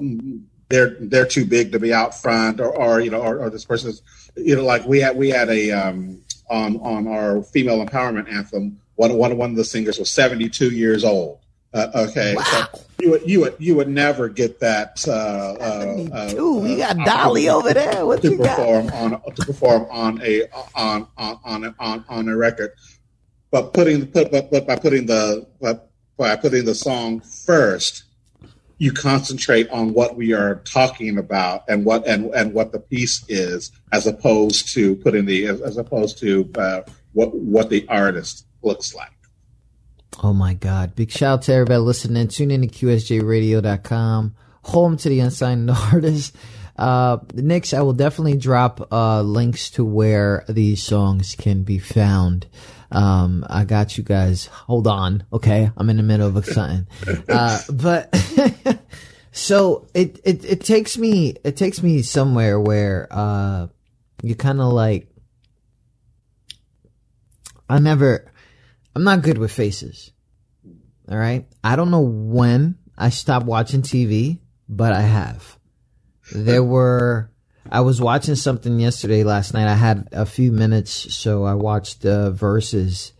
they're 0.70 0.96
they're 0.98 1.26
too 1.26 1.44
big 1.44 1.72
to 1.72 1.78
be 1.78 1.92
out 1.92 2.18
front, 2.18 2.58
or, 2.58 2.74
or 2.74 3.00
you 3.00 3.10
know, 3.10 3.20
or, 3.20 3.40
or 3.40 3.50
this 3.50 3.66
person 3.66 3.90
is, 3.90 4.00
you 4.34 4.56
know, 4.56 4.64
like 4.64 4.86
we 4.86 5.00
had 5.00 5.14
we 5.14 5.28
had 5.28 5.50
a 5.50 5.70
um, 5.72 6.22
on 6.48 6.76
on 6.80 7.06
our 7.06 7.42
female 7.42 7.84
empowerment 7.84 8.32
anthem. 8.32 8.80
One 8.94 9.14
one 9.14 9.36
one 9.36 9.50
of 9.50 9.56
the 9.56 9.64
singers 9.64 9.98
was 9.98 10.10
seventy 10.10 10.48
two 10.48 10.70
years 10.70 11.04
old. 11.04 11.40
Uh, 11.74 11.90
okay, 11.94 12.34
so 12.50 12.64
you 12.98 13.10
would 13.10 13.28
you 13.28 13.40
would 13.40 13.54
you 13.58 13.74
would 13.74 13.88
never 13.88 14.28
get 14.28 14.58
that. 14.60 15.04
Uh, 15.06 15.12
uh, 15.12 16.06
uh, 16.12 16.34
Ooh, 16.40 16.60
we 16.60 16.76
got 16.76 16.98
uh, 16.98 17.04
Dolly 17.04 17.48
over 17.50 17.74
there. 17.74 18.06
What 18.06 18.22
to 18.22 18.30
you 18.30 18.38
got? 18.38 18.56
perform 18.56 18.88
on 18.88 19.34
to 19.34 19.44
perform 19.44 19.86
on 19.90 20.22
a 20.22 20.44
on 20.74 21.06
on 21.18 21.38
on 21.44 21.74
on, 21.78 22.04
on 22.08 22.28
a 22.28 22.36
record, 22.36 22.72
but 23.50 23.74
putting 23.74 24.06
put 24.06 24.30
but, 24.30 24.50
but 24.50 24.66
by 24.66 24.76
putting 24.76 25.04
the 25.04 25.46
but 25.60 25.90
by 26.16 26.36
putting 26.36 26.64
the 26.64 26.74
song 26.74 27.20
first, 27.20 28.04
you 28.78 28.90
concentrate 28.90 29.68
on 29.68 29.92
what 29.92 30.16
we 30.16 30.32
are 30.32 30.56
talking 30.64 31.18
about 31.18 31.64
and 31.68 31.84
what 31.84 32.06
and 32.06 32.34
and 32.34 32.54
what 32.54 32.72
the 32.72 32.80
piece 32.80 33.24
is, 33.28 33.72
as 33.92 34.06
opposed 34.06 34.72
to 34.72 34.96
putting 34.96 35.26
the 35.26 35.46
as, 35.46 35.60
as 35.60 35.76
opposed 35.76 36.18
to 36.18 36.50
uh, 36.56 36.80
what 37.12 37.34
what 37.34 37.68
the 37.68 37.86
artist 37.88 38.46
looks 38.62 38.94
like. 38.94 39.17
Oh 40.20 40.32
my 40.32 40.54
God. 40.54 40.94
Big 40.94 41.10
shout 41.10 41.32
out 41.32 41.42
to 41.42 41.52
everybody 41.52 41.78
listening. 41.78 42.28
Tune 42.28 42.50
in 42.50 42.62
to 42.62 42.68
QSJRadio.com, 42.68 44.34
home 44.62 44.96
to 44.96 45.08
the 45.08 45.20
unsigned 45.20 45.70
artists. 45.92 46.36
Uh, 46.76 47.18
next, 47.34 47.74
I 47.74 47.82
will 47.82 47.92
definitely 47.92 48.36
drop 48.36 48.92
uh, 48.92 49.22
links 49.22 49.70
to 49.70 49.84
where 49.84 50.44
these 50.48 50.82
songs 50.82 51.34
can 51.36 51.62
be 51.62 51.78
found. 51.78 52.46
Um, 52.90 53.44
I 53.48 53.64
got 53.64 53.98
you 53.98 54.04
guys. 54.04 54.46
Hold 54.46 54.86
on. 54.86 55.24
Okay. 55.32 55.70
I'm 55.76 55.90
in 55.90 55.96
the 55.96 56.02
middle 56.02 56.36
of 56.36 56.44
something. 56.44 56.86
Uh, 57.28 57.60
but 57.70 58.14
so 59.32 59.86
it, 59.92 60.20
it, 60.24 60.44
it 60.44 60.60
takes 60.64 60.96
me, 60.96 61.36
it 61.44 61.56
takes 61.56 61.82
me 61.82 62.02
somewhere 62.02 62.58
where, 62.58 63.06
uh, 63.10 63.66
you 64.22 64.34
kind 64.34 64.60
of 64.60 64.72
like, 64.72 65.08
I 67.68 67.78
never, 67.78 68.30
I'm 68.98 69.04
not 69.04 69.22
good 69.22 69.38
with 69.38 69.52
faces. 69.52 70.10
All 71.08 71.16
right. 71.16 71.46
I 71.62 71.76
don't 71.76 71.92
know 71.92 72.00
when 72.00 72.78
I 72.96 73.10
stopped 73.10 73.46
watching 73.46 73.82
TV, 73.82 74.40
but 74.68 74.92
I 74.92 75.02
have. 75.02 75.56
There 76.32 76.64
were, 76.74 77.30
I 77.70 77.82
was 77.82 78.00
watching 78.00 78.34
something 78.34 78.80
yesterday, 78.80 79.22
last 79.22 79.54
night. 79.54 79.68
I 79.68 79.76
had 79.76 80.08
a 80.10 80.26
few 80.26 80.50
minutes, 80.50 81.14
so 81.14 81.44
I 81.44 81.54
watched 81.54 82.04
uh, 82.04 82.32
Verzuz, 82.32 83.12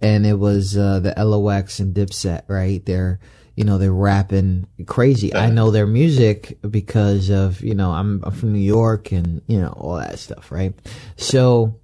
and 0.00 0.24
it 0.24 0.38
was 0.38 0.74
uh, 0.74 1.00
the 1.00 1.12
LOX 1.22 1.80
and 1.80 1.94
Dipset, 1.94 2.44
right? 2.48 2.82
They're, 2.86 3.20
you 3.56 3.64
know, 3.64 3.76
they're 3.76 3.92
rapping 3.92 4.66
crazy. 4.86 5.34
I 5.34 5.50
know 5.50 5.70
their 5.70 5.86
music 5.86 6.56
because 6.62 7.28
of, 7.28 7.60
you 7.60 7.74
know, 7.74 7.90
I'm, 7.90 8.22
I'm 8.24 8.32
from 8.32 8.54
New 8.54 8.58
York 8.58 9.12
and, 9.12 9.42
you 9.48 9.60
know, 9.60 9.74
all 9.76 9.96
that 9.96 10.18
stuff, 10.18 10.50
right? 10.50 10.72
So, 11.16 11.78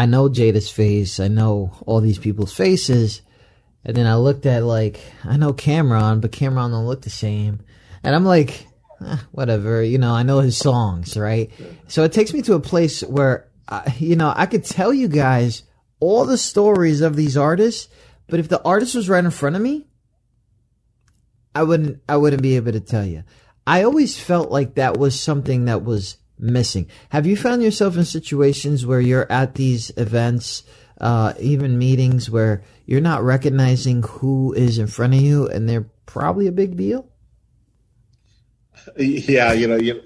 I 0.00 0.06
know 0.06 0.30
Jada's 0.30 0.70
face. 0.70 1.20
I 1.20 1.28
know 1.28 1.72
all 1.84 2.00
these 2.00 2.18
people's 2.18 2.54
faces. 2.54 3.20
And 3.84 3.94
then 3.94 4.06
I 4.06 4.14
looked 4.14 4.46
at 4.46 4.62
like, 4.64 4.98
I 5.24 5.36
know 5.36 5.52
Cam'ron, 5.52 6.22
but 6.22 6.32
Cam'ron 6.32 6.70
don't 6.70 6.86
look 6.86 7.02
the 7.02 7.10
same. 7.10 7.60
And 8.02 8.14
I'm 8.14 8.24
like, 8.24 8.66
eh, 9.06 9.18
whatever, 9.30 9.82
you 9.82 9.98
know, 9.98 10.14
I 10.14 10.22
know 10.22 10.40
his 10.40 10.56
songs, 10.56 11.18
right? 11.18 11.50
So 11.88 12.02
it 12.02 12.14
takes 12.14 12.32
me 12.32 12.40
to 12.42 12.54
a 12.54 12.60
place 12.60 13.02
where, 13.02 13.50
I, 13.68 13.94
you 13.98 14.16
know, 14.16 14.32
I 14.34 14.46
could 14.46 14.64
tell 14.64 14.94
you 14.94 15.06
guys 15.06 15.64
all 16.00 16.24
the 16.24 16.38
stories 16.38 17.02
of 17.02 17.14
these 17.14 17.36
artists, 17.36 17.92
but 18.26 18.40
if 18.40 18.48
the 18.48 18.62
artist 18.62 18.94
was 18.94 19.10
right 19.10 19.22
in 19.22 19.30
front 19.30 19.56
of 19.56 19.60
me, 19.60 19.86
I 21.54 21.64
wouldn't, 21.64 22.00
I 22.08 22.16
wouldn't 22.16 22.40
be 22.40 22.56
able 22.56 22.72
to 22.72 22.80
tell 22.80 23.04
you. 23.04 23.24
I 23.66 23.82
always 23.82 24.18
felt 24.18 24.50
like 24.50 24.76
that 24.76 24.96
was 24.96 25.20
something 25.20 25.66
that 25.66 25.84
was 25.84 26.16
missing. 26.40 26.88
Have 27.10 27.26
you 27.26 27.36
found 27.36 27.62
yourself 27.62 27.96
in 27.96 28.04
situations 28.04 28.86
where 28.86 29.00
you're 29.00 29.30
at 29.30 29.54
these 29.54 29.90
events, 29.96 30.62
uh, 31.00 31.34
even 31.38 31.78
meetings 31.78 32.30
where 32.30 32.62
you're 32.86 33.00
not 33.00 33.22
recognizing 33.22 34.02
who 34.02 34.52
is 34.52 34.78
in 34.78 34.86
front 34.86 35.14
of 35.14 35.20
you 35.20 35.48
and 35.48 35.68
they're 35.68 35.88
probably 36.06 36.46
a 36.46 36.52
big 36.52 36.76
deal? 36.76 37.06
Yeah, 38.96 39.52
you 39.52 39.68
know, 39.68 39.76
you, 39.76 40.02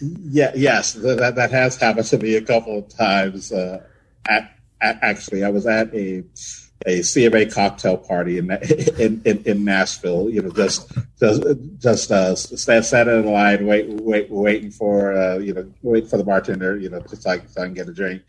yeah, 0.00 0.52
yes, 0.54 0.92
that 0.94 1.34
that 1.34 1.50
has 1.50 1.76
happened 1.76 2.06
to 2.06 2.18
me 2.18 2.36
a 2.36 2.42
couple 2.42 2.78
of 2.78 2.88
times. 2.88 3.52
Uh, 3.52 3.82
at, 4.28 4.56
at, 4.80 4.98
actually, 5.02 5.44
I 5.44 5.50
was 5.50 5.66
at 5.66 5.94
a 5.94 6.24
a 6.86 7.00
CMA 7.00 7.52
cocktail 7.52 7.96
party 7.96 8.38
in 8.38 8.50
in, 8.98 9.22
in, 9.24 9.42
in 9.44 9.64
Nashville. 9.64 10.28
You 10.30 10.42
know, 10.42 10.50
just 10.50 10.90
just 11.18 11.42
just 11.78 12.10
uh, 12.10 12.34
stand, 12.36 12.84
stand 12.84 13.08
in 13.08 13.26
line, 13.26 13.66
wait, 13.66 13.88
wait, 13.88 14.30
waiting 14.30 14.70
for 14.70 15.12
uh, 15.16 15.38
you 15.38 15.54
know, 15.54 15.70
wait 15.82 16.08
for 16.08 16.16
the 16.16 16.24
bartender, 16.24 16.76
you 16.76 16.90
know, 16.90 17.00
just 17.08 17.22
so 17.22 17.30
I, 17.30 17.38
so 17.46 17.62
I 17.62 17.64
can 17.66 17.74
get 17.74 17.88
a 17.88 17.92
drink. 17.94 18.22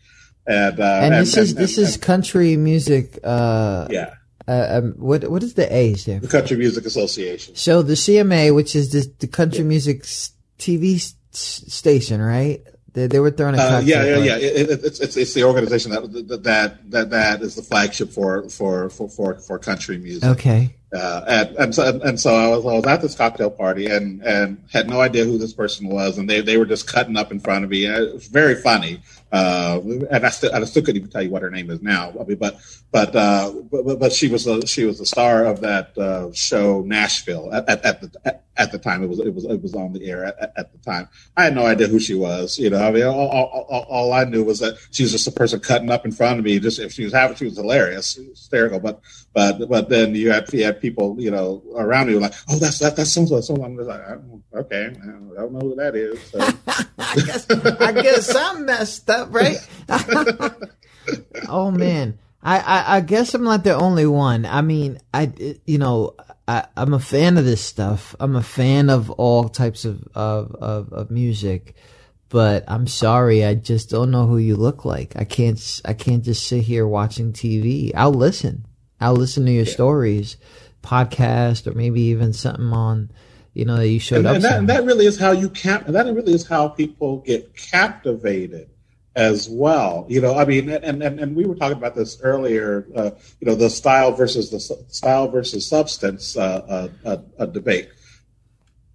And 0.46 0.78
uh, 0.80 1.00
And 1.02 1.14
this 1.14 1.36
is 1.36 1.54
this 1.54 1.76
is 1.76 1.96
country 1.96 2.56
music. 2.56 3.18
Uh, 3.24 3.88
yeah, 3.90 4.14
uh, 4.46 4.78
um, 4.78 4.92
what 4.92 5.28
what 5.28 5.42
is 5.42 5.54
the 5.54 5.70
A 5.74 5.94
stand? 5.94 6.22
the 6.22 6.28
Country 6.28 6.56
Music 6.56 6.86
Association. 6.86 7.56
So 7.56 7.82
the 7.82 7.94
CMA, 7.94 8.54
which 8.54 8.76
is 8.76 8.92
the, 8.92 9.12
the 9.18 9.26
country 9.26 9.64
music 9.64 10.02
s- 10.02 10.30
TV 10.58 10.96
s- 10.96 11.14
station, 11.32 12.22
right? 12.22 12.62
They, 12.96 13.06
they 13.06 13.20
were 13.20 13.30
throwing 13.30 13.56
a 13.56 13.58
Uh, 13.58 13.80
yeah, 13.84 14.04
yeah, 14.04 14.16
yeah. 14.16 14.36
It, 14.38 14.70
it, 14.70 14.80
it's, 14.82 15.00
it's 15.00 15.18
it's 15.18 15.34
the 15.34 15.44
organization 15.44 15.90
that 15.90 16.00
that 16.44 16.90
that 16.90 17.10
that 17.10 17.42
is 17.42 17.54
the 17.54 17.62
flagship 17.62 18.10
for 18.10 18.48
for 18.48 18.88
for 18.88 19.06
for, 19.10 19.34
for 19.34 19.58
country 19.58 19.98
music. 19.98 20.24
Okay. 20.24 20.74
Uh, 20.94 21.22
and, 21.28 21.56
and 21.56 21.74
so 21.74 22.00
and 22.02 22.18
so 22.18 22.34
I 22.34 22.48
was 22.48 22.64
I 22.64 22.72
was 22.76 22.86
at 22.86 23.02
this 23.02 23.14
cocktail 23.14 23.50
party 23.50 23.84
and 23.84 24.22
and 24.22 24.64
had 24.72 24.88
no 24.88 25.02
idea 25.02 25.26
who 25.26 25.36
this 25.36 25.52
person 25.52 25.88
was, 25.90 26.16
and 26.16 26.30
they 26.30 26.40
they 26.40 26.56
were 26.56 26.64
just 26.64 26.86
cutting 26.86 27.18
up 27.18 27.30
in 27.30 27.38
front 27.38 27.64
of 27.64 27.70
me. 27.70 27.84
And 27.84 27.96
it 27.96 28.14
was 28.14 28.28
very 28.28 28.54
funny. 28.54 29.02
Uh, 29.30 29.80
and 30.10 30.24
I 30.24 30.30
still 30.30 30.54
I 30.54 30.64
still 30.64 30.82
couldn't 30.82 30.96
even 30.96 31.10
tell 31.10 31.22
you 31.22 31.28
what 31.28 31.42
her 31.42 31.50
name 31.50 31.70
is 31.70 31.82
now. 31.82 32.14
I 32.18 32.24
mean, 32.24 32.38
but 32.38 32.58
but 32.96 33.14
uh, 33.14 33.52
but, 33.70 33.98
but 33.98 34.10
she 34.10 34.26
was 34.26 34.46
a, 34.46 34.66
she 34.66 34.86
was 34.86 34.98
the 34.98 35.04
star 35.04 35.44
of 35.44 35.60
that 35.60 35.96
uh, 35.98 36.32
show 36.32 36.80
Nashville 36.80 37.52
at, 37.52 37.68
at, 37.68 37.84
at 37.84 38.00
the 38.00 38.10
at, 38.24 38.44
at 38.56 38.72
the 38.72 38.78
time 38.78 39.02
it 39.02 39.08
was 39.08 39.18
it 39.18 39.34
was 39.34 39.44
it 39.44 39.60
was 39.60 39.74
on 39.74 39.92
the 39.92 40.08
air 40.08 40.24
at, 40.24 40.54
at 40.56 40.72
the 40.72 40.78
time. 40.78 41.06
I 41.36 41.44
had 41.44 41.54
no 41.54 41.66
idea 41.66 41.88
who 41.88 42.00
she 42.00 42.14
was. 42.14 42.58
You 42.58 42.70
know, 42.70 42.78
I 42.78 42.90
mean, 42.90 43.04
all, 43.04 43.28
all, 43.28 43.66
all, 43.68 43.82
all 43.82 44.12
I 44.14 44.24
knew 44.24 44.42
was 44.42 44.60
that 44.60 44.78
she 44.92 45.02
was 45.02 45.12
just 45.12 45.26
a 45.26 45.30
person 45.30 45.60
cutting 45.60 45.90
up 45.90 46.06
in 46.06 46.10
front 46.10 46.38
of 46.38 46.46
me. 46.46 46.58
Just 46.58 46.78
if 46.78 46.90
she 46.90 47.04
was 47.04 47.12
having, 47.12 47.36
she 47.36 47.44
was 47.44 47.58
hilarious, 47.58 48.14
hysterical. 48.14 48.80
But 48.80 49.02
but 49.34 49.68
but 49.68 49.90
then 49.90 50.14
you 50.14 50.30
had 50.30 50.50
you 50.54 50.64
had 50.64 50.80
people 50.80 51.16
you 51.18 51.30
know 51.30 51.62
around 51.76 52.08
you 52.08 52.18
like, 52.18 52.32
oh, 52.48 52.58
that's 52.58 52.78
that 52.78 52.96
that's 52.96 53.12
so 53.12 53.26
so 53.26 53.42
so. 53.42 53.62
I'm 53.62 53.76
just 53.76 53.90
like, 53.90 54.00
okay, 54.54 54.86
I 54.86 55.06
don't 55.36 55.52
know 55.52 55.60
who 55.60 55.74
that 55.74 55.94
is. 55.94 56.18
So. 56.30 56.38
I 56.98 57.14
guess 57.26 57.50
I 57.50 57.92
guess 57.92 58.34
I'm 58.34 58.64
messed 58.64 59.10
up, 59.10 59.34
right? 59.34 59.58
oh 61.50 61.70
man, 61.70 62.18
I, 62.46 62.58
I 62.58 62.96
I 62.96 63.00
guess 63.00 63.34
I'm 63.34 63.42
not 63.42 63.64
the 63.64 63.74
only 63.74 64.06
one. 64.06 64.46
I 64.46 64.62
mean, 64.62 65.00
I 65.12 65.32
you 65.66 65.78
know 65.78 66.14
I 66.46 66.66
I'm 66.76 66.94
a 66.94 67.00
fan 67.00 67.38
of 67.38 67.44
this 67.44 67.60
stuff. 67.60 68.14
I'm 68.20 68.36
a 68.36 68.42
fan 68.42 68.88
of 68.88 69.10
all 69.10 69.48
types 69.48 69.84
of 69.84 70.06
of 70.14 70.54
of, 70.54 70.92
of 70.92 71.10
music. 71.10 71.74
But 72.28 72.64
I'm 72.68 72.86
sorry, 72.86 73.44
I 73.44 73.54
just 73.54 73.90
don't 73.90 74.10
know 74.12 74.26
who 74.26 74.38
you 74.38 74.56
look 74.56 74.84
like. 74.84 75.16
I 75.16 75.24
can't. 75.24 75.80
I 75.84 75.92
can't 75.92 76.24
just 76.24 76.46
sit 76.46 76.62
here 76.62 76.86
watching 76.86 77.32
TV. 77.32 77.90
I'll 77.96 78.14
listen. 78.14 78.64
I'll 79.00 79.16
listen 79.16 79.44
to 79.46 79.52
your 79.52 79.66
stories, 79.66 80.36
podcast, 80.82 81.66
or 81.66 81.72
maybe 81.72 82.00
even 82.02 82.32
something 82.32 82.72
on, 82.72 83.10
you 83.54 83.64
know, 83.64 83.76
that 83.76 83.88
you 83.88 84.00
showed 84.00 84.18
and, 84.18 84.26
up. 84.28 84.34
and 84.36 84.44
that, 84.44 84.58
and 84.58 84.68
that 84.68 84.84
really 84.84 85.06
is 85.06 85.18
how 85.18 85.32
you 85.32 85.50
cap. 85.50 85.86
That 85.86 86.06
really 86.06 86.32
is 86.32 86.46
how 86.46 86.68
people 86.68 87.18
get 87.18 87.54
captivated 87.56 88.70
as 89.16 89.48
well. 89.48 90.04
You 90.08 90.20
know, 90.20 90.36
I 90.36 90.44
mean, 90.44 90.68
and 90.68 91.02
and, 91.02 91.18
and 91.18 91.34
we 91.34 91.46
were 91.46 91.56
talking 91.56 91.78
about 91.78 91.96
this 91.96 92.20
earlier. 92.20 92.86
Uh, 92.94 93.10
you 93.40 93.46
know, 93.46 93.54
the 93.54 93.70
style 93.70 94.12
versus 94.12 94.50
the 94.50 94.60
style 94.60 95.28
versus 95.28 95.66
substance 95.66 96.36
uh, 96.36 96.90
uh, 97.04 97.08
uh, 97.08 97.16
uh, 97.38 97.46
debate. 97.46 97.88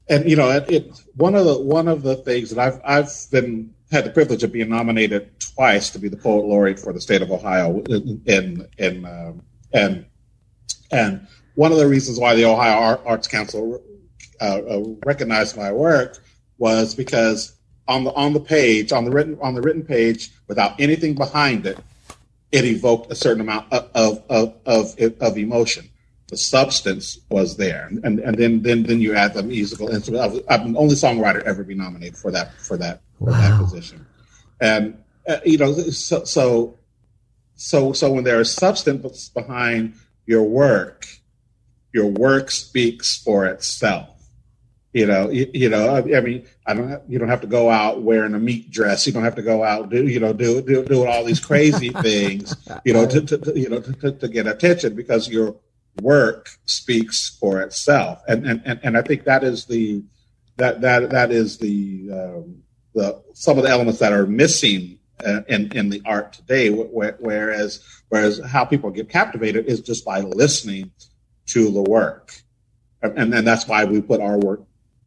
And 0.08 0.30
you 0.30 0.36
know, 0.36 0.50
it, 0.52 0.70
it 0.72 1.02
one 1.16 1.36
of 1.36 1.46
the 1.46 1.60
one 1.60 1.88
of 1.88 2.04
the 2.04 2.16
things 2.18 2.52
that 2.52 2.60
I've 2.60 2.80
I've 2.86 3.12
been 3.32 3.74
had 3.92 4.06
the 4.06 4.12
privilege 4.12 4.44
of 4.44 4.52
being 4.52 4.70
nominated 4.70 5.38
twice 5.40 5.90
to 5.90 6.00
be 6.00 6.08
the 6.08 6.18
poet 6.18 6.46
laureate 6.46 6.80
for 6.80 6.94
the 6.94 7.02
state 7.02 7.22
of 7.22 7.32
Ohio 7.32 7.82
in 8.26 8.68
in, 8.78 9.06
um, 9.06 9.42
and 9.74 10.06
and 10.92 11.28
one 11.56 11.72
of 11.72 11.80
the 11.80 11.88
reasons 11.88 12.20
why 12.20 12.36
the 12.36 12.46
Ohio 12.46 13.02
Arts 13.06 13.28
Council 13.28 13.84
uh, 14.40 14.62
recognized 15.06 15.58
my 15.58 15.72
work 15.72 16.24
was 16.58 16.94
because 16.94 17.54
on 17.92 18.04
the 18.06 18.14
on 18.14 18.34
the 18.34 18.40
page 18.40 18.92
on 18.92 19.06
the 19.06 19.12
written 19.12 19.38
on 19.42 19.54
the 19.54 19.62
written 19.62 19.84
page 19.84 20.32
without 20.48 20.80
anything 20.80 21.14
behind 21.14 21.66
it, 21.66 21.78
it 22.52 22.66
evoked 22.66 23.12
a 23.12 23.16
certain 23.16 23.42
amount 23.42 23.72
of 23.72 23.90
of 23.94 24.24
of, 24.30 24.56
of, 24.66 25.22
of 25.22 25.38
emotion. 25.38 25.90
The 26.28 26.38
substance 26.38 27.20
was 27.30 27.58
there, 27.58 27.90
and 28.04 28.20
and 28.20 28.38
then 28.38 28.62
then 28.62 28.84
then 28.84 29.02
you 29.02 29.16
add 29.16 29.34
the 29.34 29.44
musical 29.44 29.90
instrument. 29.90 30.24
I 30.24 30.28
was, 30.28 30.42
I'm 30.50 30.74
the 30.74 30.80
only 30.80 30.96
songwriter 30.96 31.44
ever 31.44 31.64
be 31.64 31.76
nominated 31.76 32.18
for 32.18 32.32
that 32.32 32.54
for 32.62 32.78
that 32.78 33.02
for 33.20 33.32
that 33.32 33.60
position, 33.60 34.06
and 34.62 34.98
uh, 35.28 35.40
you 35.46 35.58
know 35.58 35.74
so 35.74 36.24
so 36.24 36.78
so 37.56 37.92
so 37.92 38.12
when 38.14 38.24
there 38.24 38.40
is 38.40 38.50
substance 38.50 39.28
behind 39.28 39.96
your 40.26 40.44
work, 40.44 41.06
your 41.94 42.08
work 42.08 42.50
speaks 42.50 43.18
for 43.18 43.46
itself. 43.46 44.11
You 44.94 45.06
know, 45.06 45.30
you, 45.30 45.50
you 45.54 45.70
know. 45.70 45.96
I, 45.96 46.18
I 46.18 46.22
mean, 46.22 46.46
I 46.68 46.74
don't. 46.74 46.90
Have, 46.90 47.04
you 47.08 47.18
don't 47.18 47.30
have 47.30 47.42
to 47.42 47.48
go 47.48 47.70
out 47.70 48.02
wearing 48.02 48.34
a 48.34 48.40
meat 48.40 48.72
dress. 48.72 49.08
You 49.08 49.14
don't 49.14 49.24
have 49.24 49.36
to 49.36 49.42
go 49.42 49.64
out 49.64 49.90
do 49.90 50.06
you 50.06 50.20
know 50.20 50.34
do 50.34 50.62
do 50.62 50.84
doing 50.84 51.08
all 51.08 51.24
these 51.24 51.40
crazy 51.40 51.90
things. 52.02 52.56
You 52.84 52.94
know, 52.94 53.08
to, 53.08 53.22
to, 53.22 53.38
to 53.38 53.60
you 53.60 53.70
know 53.70 53.80
to, 53.80 54.12
to, 54.12 54.28
get 54.28 54.48
attention 54.48 54.96
because 54.96 55.30
your 55.30 55.56
work 56.02 56.50
speaks 56.66 57.30
for 57.40 57.62
itself. 57.62 58.22
And 58.28 58.46
and 58.46 58.62
and, 58.66 58.80
and 58.84 58.98
I 58.98 59.02
think 59.02 59.24
that 59.24 59.46
is 59.46 59.66
the 59.66 60.04
that 60.58 60.82
that 60.82 61.10
that 61.12 61.32
is 61.32 61.58
the 61.58 62.10
um, 62.12 62.62
the 62.94 63.24
some 63.34 63.58
of 63.58 63.64
the 63.64 63.70
elements 63.70 64.00
that 64.00 64.12
are 64.12 64.28
missing 64.28 65.00
uh, 65.26 65.42
in 65.48 65.72
in 65.72 65.90
the 65.90 66.02
art 66.06 66.34
today. 66.34 66.70
wh- 66.70 66.90
wh- 66.90 67.22
Whereas 67.22 67.82
whereas 68.10 68.42
how 68.46 68.66
people 68.66 68.90
get 68.92 69.08
captivated 69.08 69.68
is 69.68 69.80
just 69.80 70.04
by 70.04 70.20
listening 70.20 70.92
to 71.48 71.72
the 71.72 71.82
work, 71.82 72.34
and, 73.02 73.34
and 73.34 73.48
that's 73.48 73.68
why 73.68 73.86
we 73.86 74.02
put 74.02 74.20
our 74.20 74.38
work 74.38 74.64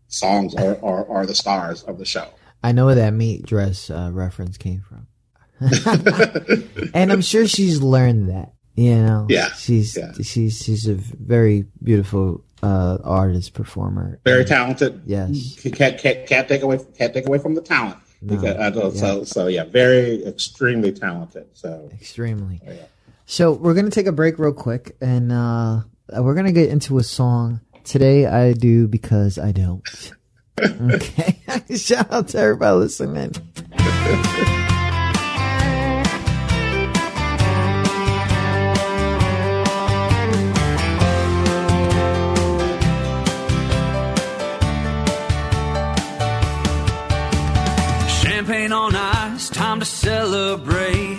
songs 0.09 0.55
are, 0.55 0.76
are 0.84 1.09
are 1.09 1.26
the 1.26 1.34
stars 1.34 1.82
of 1.82 1.98
the 1.98 2.05
show. 2.05 2.28
I 2.62 2.72
know 2.72 2.86
where 2.86 2.94
that 2.94 3.12
meat 3.12 3.44
dress 3.46 3.90
uh, 3.90 4.11
reference 4.12 4.57
came 4.57 4.82
from, 4.88 5.07
and 6.94 7.12
I'm 7.12 7.20
sure 7.20 7.46
she's 7.46 7.82
learned 7.82 8.30
that. 8.30 8.52
You 8.76 8.96
know, 8.96 9.26
Yeah, 9.28 9.52
she's 9.52 9.96
yeah. 9.96 10.12
she's 10.20 10.62
she's 10.62 10.88
a 10.88 10.94
very 10.94 11.64
beautiful 11.82 12.44
uh, 12.62 12.98
artist 13.05 13.55
performer. 13.55 14.18
Very 14.24 14.44
talented. 14.44 15.02
Yes. 15.07 15.57
can't 15.74 15.96
can't, 15.98 16.26
can't 16.26 16.48
take 16.48 16.62
away 16.62 16.80
can't 16.98 17.14
take 17.14 17.26
away 17.28 17.38
from 17.38 17.55
the 17.55 17.61
talent. 17.61 17.98
No, 18.20 18.36
Because, 18.36 18.57
uh, 18.57 18.90
so 18.98 19.24
so 19.24 19.46
yeah, 19.46 19.64
very 19.64 20.24
extremely 20.26 20.90
talented. 20.90 21.46
So 21.52 21.88
extremely. 21.92 22.61
yeah. 22.66 22.72
So 23.26 23.52
we're 23.52 23.74
gonna 23.74 23.90
take 23.90 24.07
a 24.07 24.12
break 24.12 24.38
real 24.40 24.52
quick, 24.52 24.96
and 25.00 25.30
uh, 25.30 25.82
we're 26.18 26.34
gonna 26.34 26.50
get 26.52 26.70
into 26.70 26.98
a 26.98 27.05
song 27.05 27.61
today. 27.85 28.26
I 28.26 28.53
do 28.53 28.89
because 28.89 29.39
I 29.39 29.53
don't. 29.53 29.82
Okay. 30.57 31.41
Shout 31.76 32.12
out 32.12 32.28
to 32.28 32.39
everybody 32.39 32.76
listening. 32.78 33.32
Champagne 48.22 48.72
on 48.72 48.95
ice, 48.95 49.49
time 49.49 49.80
to 49.80 49.87
celebrate. 49.87 51.18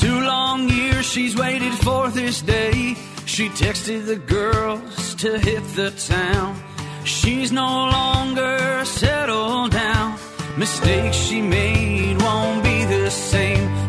Two 0.00 0.20
long 0.20 0.68
years 0.68 1.04
she's 1.04 1.36
waited 1.36 1.72
for 1.74 2.08
this 2.08 2.40
day. 2.42 2.96
She 3.42 3.48
texted 3.48 4.06
the 4.06 4.14
girls 4.14 5.16
to 5.16 5.36
hit 5.36 5.64
the 5.74 5.90
town. 5.90 6.62
She's 7.02 7.50
no 7.50 7.66
longer 7.66 8.84
settled 8.84 9.72
down. 9.72 10.16
Mistakes 10.56 11.16
she 11.16 11.42
made 11.42 12.22
won't 12.22 12.62
be 12.62 12.84
the 12.84 13.10
same. 13.10 13.81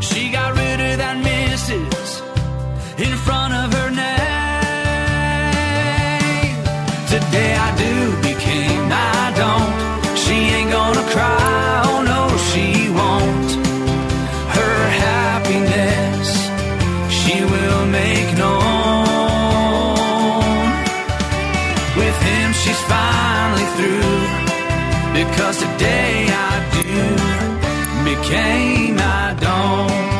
Because 25.30 25.58
today 25.58 26.28
I 26.30 26.54
do 26.74 28.04
became 28.04 28.98
I 29.00 29.34
don't. 29.40 30.13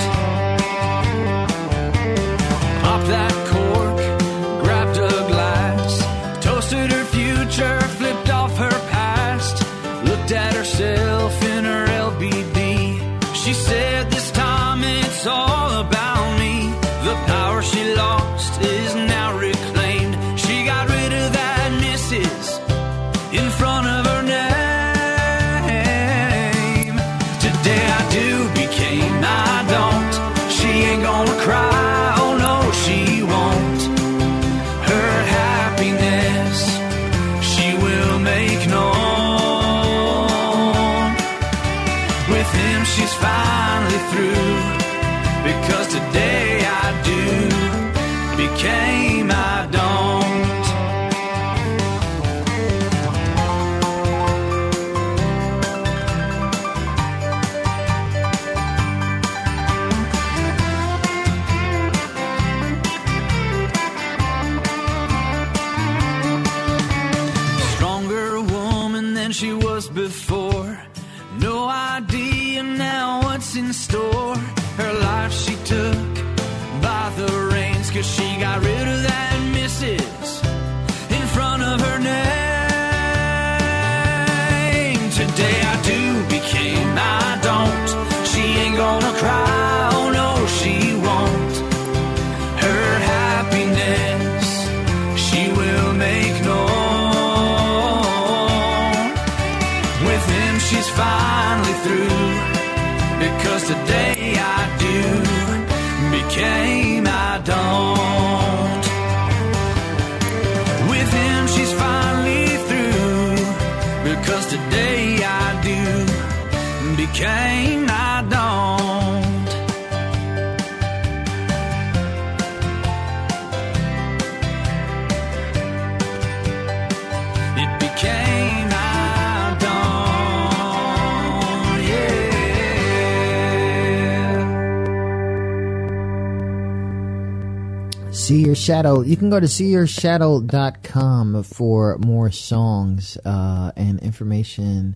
Shadow. 138.64 139.02
You 139.02 139.18
can 139.18 139.30
go 139.30 139.42
to 139.42 139.46
seeyourshadow.com 139.46 141.44
for 141.44 141.98
more 141.98 142.32
songs 142.32 143.18
uh, 143.26 143.74
and 143.76 144.00
information 144.00 144.96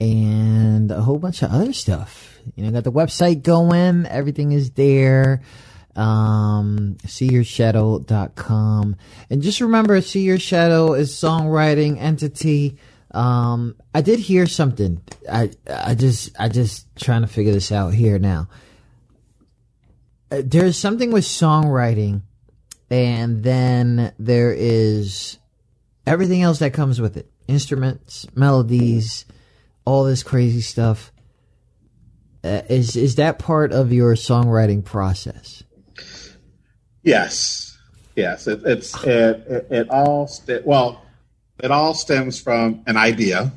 and 0.00 0.90
a 0.90 1.00
whole 1.00 1.20
bunch 1.20 1.42
of 1.42 1.52
other 1.52 1.72
stuff. 1.72 2.36
You 2.56 2.64
know, 2.64 2.72
got 2.72 2.82
the 2.82 2.90
website 2.90 3.44
going, 3.44 4.06
everything 4.06 4.50
is 4.50 4.72
there. 4.72 5.42
Um, 5.94 6.96
seeyourshadow.com. 7.06 8.96
And 9.30 9.42
just 9.42 9.60
remember, 9.60 10.00
See 10.00 10.22
Your 10.22 10.40
Shadow 10.40 10.94
is 10.94 11.12
songwriting 11.12 12.00
entity. 12.00 12.78
Um, 13.12 13.76
I 13.94 14.00
did 14.00 14.18
hear 14.18 14.48
something. 14.48 15.00
I, 15.30 15.52
I 15.70 15.94
just, 15.94 16.34
I 16.36 16.48
just 16.48 16.88
trying 16.96 17.20
to 17.20 17.28
figure 17.28 17.52
this 17.52 17.70
out 17.70 17.94
here 17.94 18.18
now. 18.18 18.48
Uh, 20.32 20.42
there's 20.44 20.76
something 20.76 21.12
with 21.12 21.22
songwriting 21.22 22.22
and 22.90 23.42
then 23.42 24.12
there 24.18 24.52
is 24.52 25.38
everything 26.06 26.42
else 26.42 26.58
that 26.58 26.72
comes 26.72 27.00
with 27.00 27.16
it. 27.16 27.30
Instruments 27.46 28.26
melodies 28.34 29.26
all 29.84 30.04
this 30.04 30.22
crazy 30.22 30.60
stuff. 30.60 31.12
Uh, 32.42 32.62
is 32.68 32.96
is 32.96 33.16
that 33.16 33.38
part 33.38 33.72
of 33.72 33.92
your 33.92 34.14
songwriting 34.14 34.84
process? 34.84 35.62
Yes. 37.02 37.76
Yes. 38.16 38.46
It, 38.46 38.62
it's 38.64 38.94
it, 39.04 39.46
it, 39.46 39.66
it 39.70 39.90
all 39.90 40.26
st- 40.26 40.66
well 40.66 41.02
it 41.62 41.70
all 41.70 41.94
stems 41.94 42.40
from 42.40 42.82
an 42.86 42.96
idea. 42.96 43.52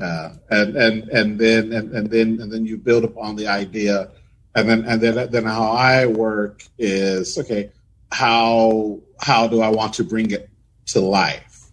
Uh, 0.00 0.30
and 0.50 0.76
and 0.76 1.08
and 1.08 1.38
then 1.38 1.72
and, 1.72 1.92
and 1.92 2.10
then 2.10 2.38
and 2.40 2.52
then 2.52 2.64
you 2.64 2.76
build 2.76 3.04
upon 3.04 3.36
the 3.36 3.46
idea. 3.48 4.10
And 4.54 4.68
then 4.68 4.84
and 4.84 5.00
then 5.00 5.30
then 5.30 5.44
how 5.44 5.70
I 5.70 6.06
work 6.06 6.62
is 6.78 7.38
okay. 7.38 7.70
How 8.10 9.00
how 9.20 9.46
do 9.46 9.60
I 9.60 9.68
want 9.68 9.94
to 9.94 10.04
bring 10.04 10.30
it 10.30 10.48
to 10.86 11.00
life? 11.00 11.70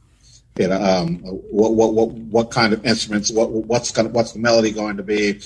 You 0.57 0.67
know, 0.67 0.81
um, 0.81 1.19
what 1.19 1.73
what 1.73 1.93
what 1.93 2.09
what 2.11 2.51
kind 2.51 2.73
of 2.73 2.85
instruments? 2.85 3.31
What 3.31 3.51
what's 3.51 3.91
going 3.91 4.11
what's 4.13 4.33
the 4.33 4.39
melody 4.39 4.71
going 4.71 4.97
to 4.97 5.03
be? 5.03 5.41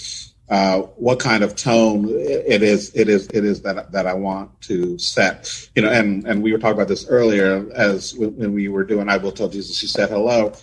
Uh, 0.50 0.82
what 0.98 1.20
kind 1.20 1.44
of 1.44 1.56
tone 1.56 2.08
it 2.10 2.64
is 2.64 2.92
it 2.96 3.08
is 3.08 3.28
it 3.34 3.46
is 3.46 3.62
that 3.62 3.92
that 3.92 4.08
I 4.08 4.14
want 4.14 4.62
to 4.62 4.98
set. 4.98 5.70
You 5.76 5.84
know, 5.84 5.90
and 5.90 6.26
and 6.28 6.42
we 6.42 6.52
were 6.52 6.58
talking 6.58 6.76
about 6.76 6.88
this 6.88 7.08
earlier 7.08 7.70
as 7.74 8.16
when 8.16 8.54
we 8.54 8.68
were 8.68 8.84
doing 8.84 9.10
I 9.10 9.18
will 9.18 9.32
tell 9.32 9.50
Jesus. 9.50 9.78
She 9.78 9.88
said 9.88 10.10
hello 10.10 10.54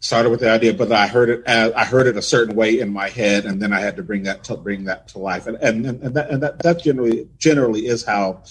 started 0.00 0.30
with 0.30 0.40
the 0.40 0.50
idea, 0.50 0.72
but 0.74 0.92
I 0.92 1.06
heard 1.06 1.28
it 1.28 1.42
as, 1.46 1.72
I 1.72 1.84
heard 1.84 2.06
it 2.06 2.16
a 2.16 2.22
certain 2.22 2.54
way 2.54 2.78
in 2.78 2.92
my 2.92 3.08
head, 3.08 3.44
and 3.44 3.60
then 3.60 3.72
I 3.72 3.80
had 3.80 3.96
to 3.96 4.02
bring 4.02 4.22
that 4.24 4.44
to 4.44 4.56
bring 4.56 4.84
that 4.84 5.08
to 5.08 5.18
life, 5.18 5.46
and 5.46 5.56
and 5.56 5.86
and 5.86 6.14
that, 6.14 6.30
and 6.30 6.42
that, 6.42 6.60
that 6.60 6.82
generally 6.82 7.28
generally 7.38 7.86
is 7.86 8.04
how 8.04 8.42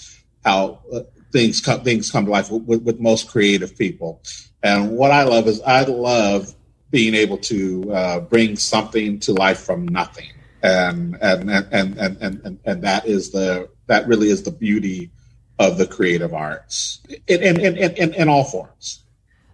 how 0.44 0.80
uh, 0.92 1.00
things 1.32 1.60
come 1.60 1.82
things 1.82 2.10
come 2.10 2.24
to 2.26 2.30
life 2.30 2.50
with, 2.50 2.82
with 2.82 3.00
most 3.00 3.28
creative 3.28 3.76
people. 3.76 4.22
And 4.62 4.92
what 4.92 5.10
I 5.10 5.24
love 5.24 5.46
is 5.46 5.60
I 5.62 5.82
love 5.84 6.54
being 6.90 7.14
able 7.14 7.38
to 7.38 7.92
uh, 7.92 8.20
bring 8.20 8.56
something 8.56 9.18
to 9.20 9.32
life 9.32 9.60
from 9.60 9.86
nothing, 9.86 10.30
and 10.62 11.16
and 11.20 11.50
and 11.50 11.66
and 11.72 11.98
and 11.98 12.40
and, 12.44 12.58
and 12.64 12.82
that 12.82 13.06
is 13.06 13.30
the 13.30 13.68
that 13.86 14.06
really 14.06 14.30
is 14.30 14.42
the 14.42 14.50
beauty 14.50 15.10
of 15.58 15.78
the 15.78 15.86
creative 15.86 16.34
arts 16.34 17.00
in 17.26 17.42
in 17.42 17.60
in, 17.60 17.76
in, 17.94 18.14
in 18.14 18.28
all 18.28 18.44
forms. 18.44 19.02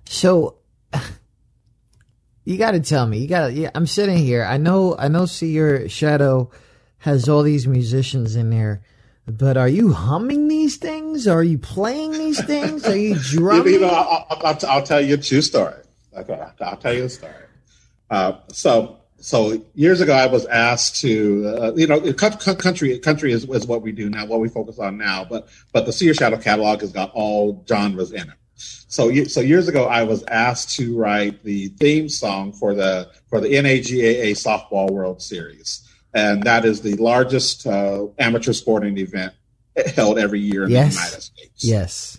So 0.04 0.56
you 2.44 2.58
got 2.58 2.72
to 2.72 2.80
tell 2.80 3.06
me. 3.06 3.18
You 3.18 3.28
got 3.28 3.48
to. 3.48 3.52
Yeah, 3.52 3.70
I'm 3.74 3.86
sitting 3.86 4.18
here. 4.18 4.44
I 4.44 4.56
know. 4.56 4.96
I 4.98 5.08
know. 5.08 5.26
See 5.26 5.52
your 5.52 5.88
shadow 5.88 6.50
has 6.98 7.28
all 7.28 7.42
these 7.42 7.66
musicians 7.66 8.36
in 8.36 8.50
there, 8.50 8.82
but 9.26 9.56
are 9.56 9.68
you 9.68 9.92
humming 9.92 10.48
these 10.48 10.76
things? 10.76 11.28
Are 11.28 11.44
you 11.44 11.58
playing 11.58 12.12
these 12.12 12.44
things? 12.44 12.84
Are 12.86 12.96
you 12.96 13.16
drumming? 13.18 13.72
you 13.74 13.80
know, 13.80 13.88
I'll, 13.88 14.26
I'll, 14.30 14.58
I'll, 14.68 14.82
tell 14.82 15.00
you 15.00 15.14
a 15.14 15.18
true 15.18 15.42
story. 15.42 15.80
Okay, 16.16 16.40
I'll 16.60 16.76
tell 16.76 16.92
you 16.92 17.04
a 17.04 17.08
story. 17.08 17.34
Uh, 18.10 18.32
so, 18.48 18.98
so 19.18 19.62
years 19.74 20.00
ago, 20.00 20.12
I 20.12 20.26
was 20.26 20.44
asked 20.46 21.00
to, 21.02 21.54
uh, 21.56 21.72
you 21.76 21.86
know, 21.86 22.12
country 22.12 22.98
country 22.98 23.32
is, 23.32 23.44
is 23.44 23.66
what 23.66 23.82
we 23.82 23.92
do 23.92 24.10
now, 24.10 24.26
what 24.26 24.40
we 24.40 24.48
focus 24.48 24.78
on 24.78 24.98
now. 24.98 25.24
But 25.24 25.48
but 25.72 25.86
the 25.86 25.92
See 25.92 26.06
Your 26.06 26.14
Shadow 26.14 26.36
catalog 26.36 26.80
has 26.80 26.92
got 26.92 27.12
all 27.14 27.64
genres 27.68 28.12
in 28.12 28.22
it. 28.22 28.36
So, 28.92 29.24
so 29.24 29.40
years 29.40 29.68
ago, 29.68 29.86
I 29.86 30.02
was 30.02 30.22
asked 30.24 30.76
to 30.76 30.96
write 30.96 31.42
the 31.44 31.68
theme 31.68 32.08
song 32.08 32.52
for 32.52 32.74
the 32.74 33.10
for 33.28 33.40
the 33.40 33.48
NAGAAA 33.48 34.32
Softball 34.32 34.90
World 34.90 35.22
Series, 35.22 35.88
and 36.14 36.42
that 36.44 36.64
is 36.64 36.82
the 36.82 36.94
largest 36.96 37.66
uh, 37.66 38.06
amateur 38.18 38.52
sporting 38.52 38.98
event 38.98 39.32
held 39.94 40.18
every 40.18 40.40
year 40.40 40.64
in 40.64 40.70
yes. 40.70 40.94
the 40.94 41.00
United 41.00 41.22
States. 41.22 41.64
Yes. 41.64 42.18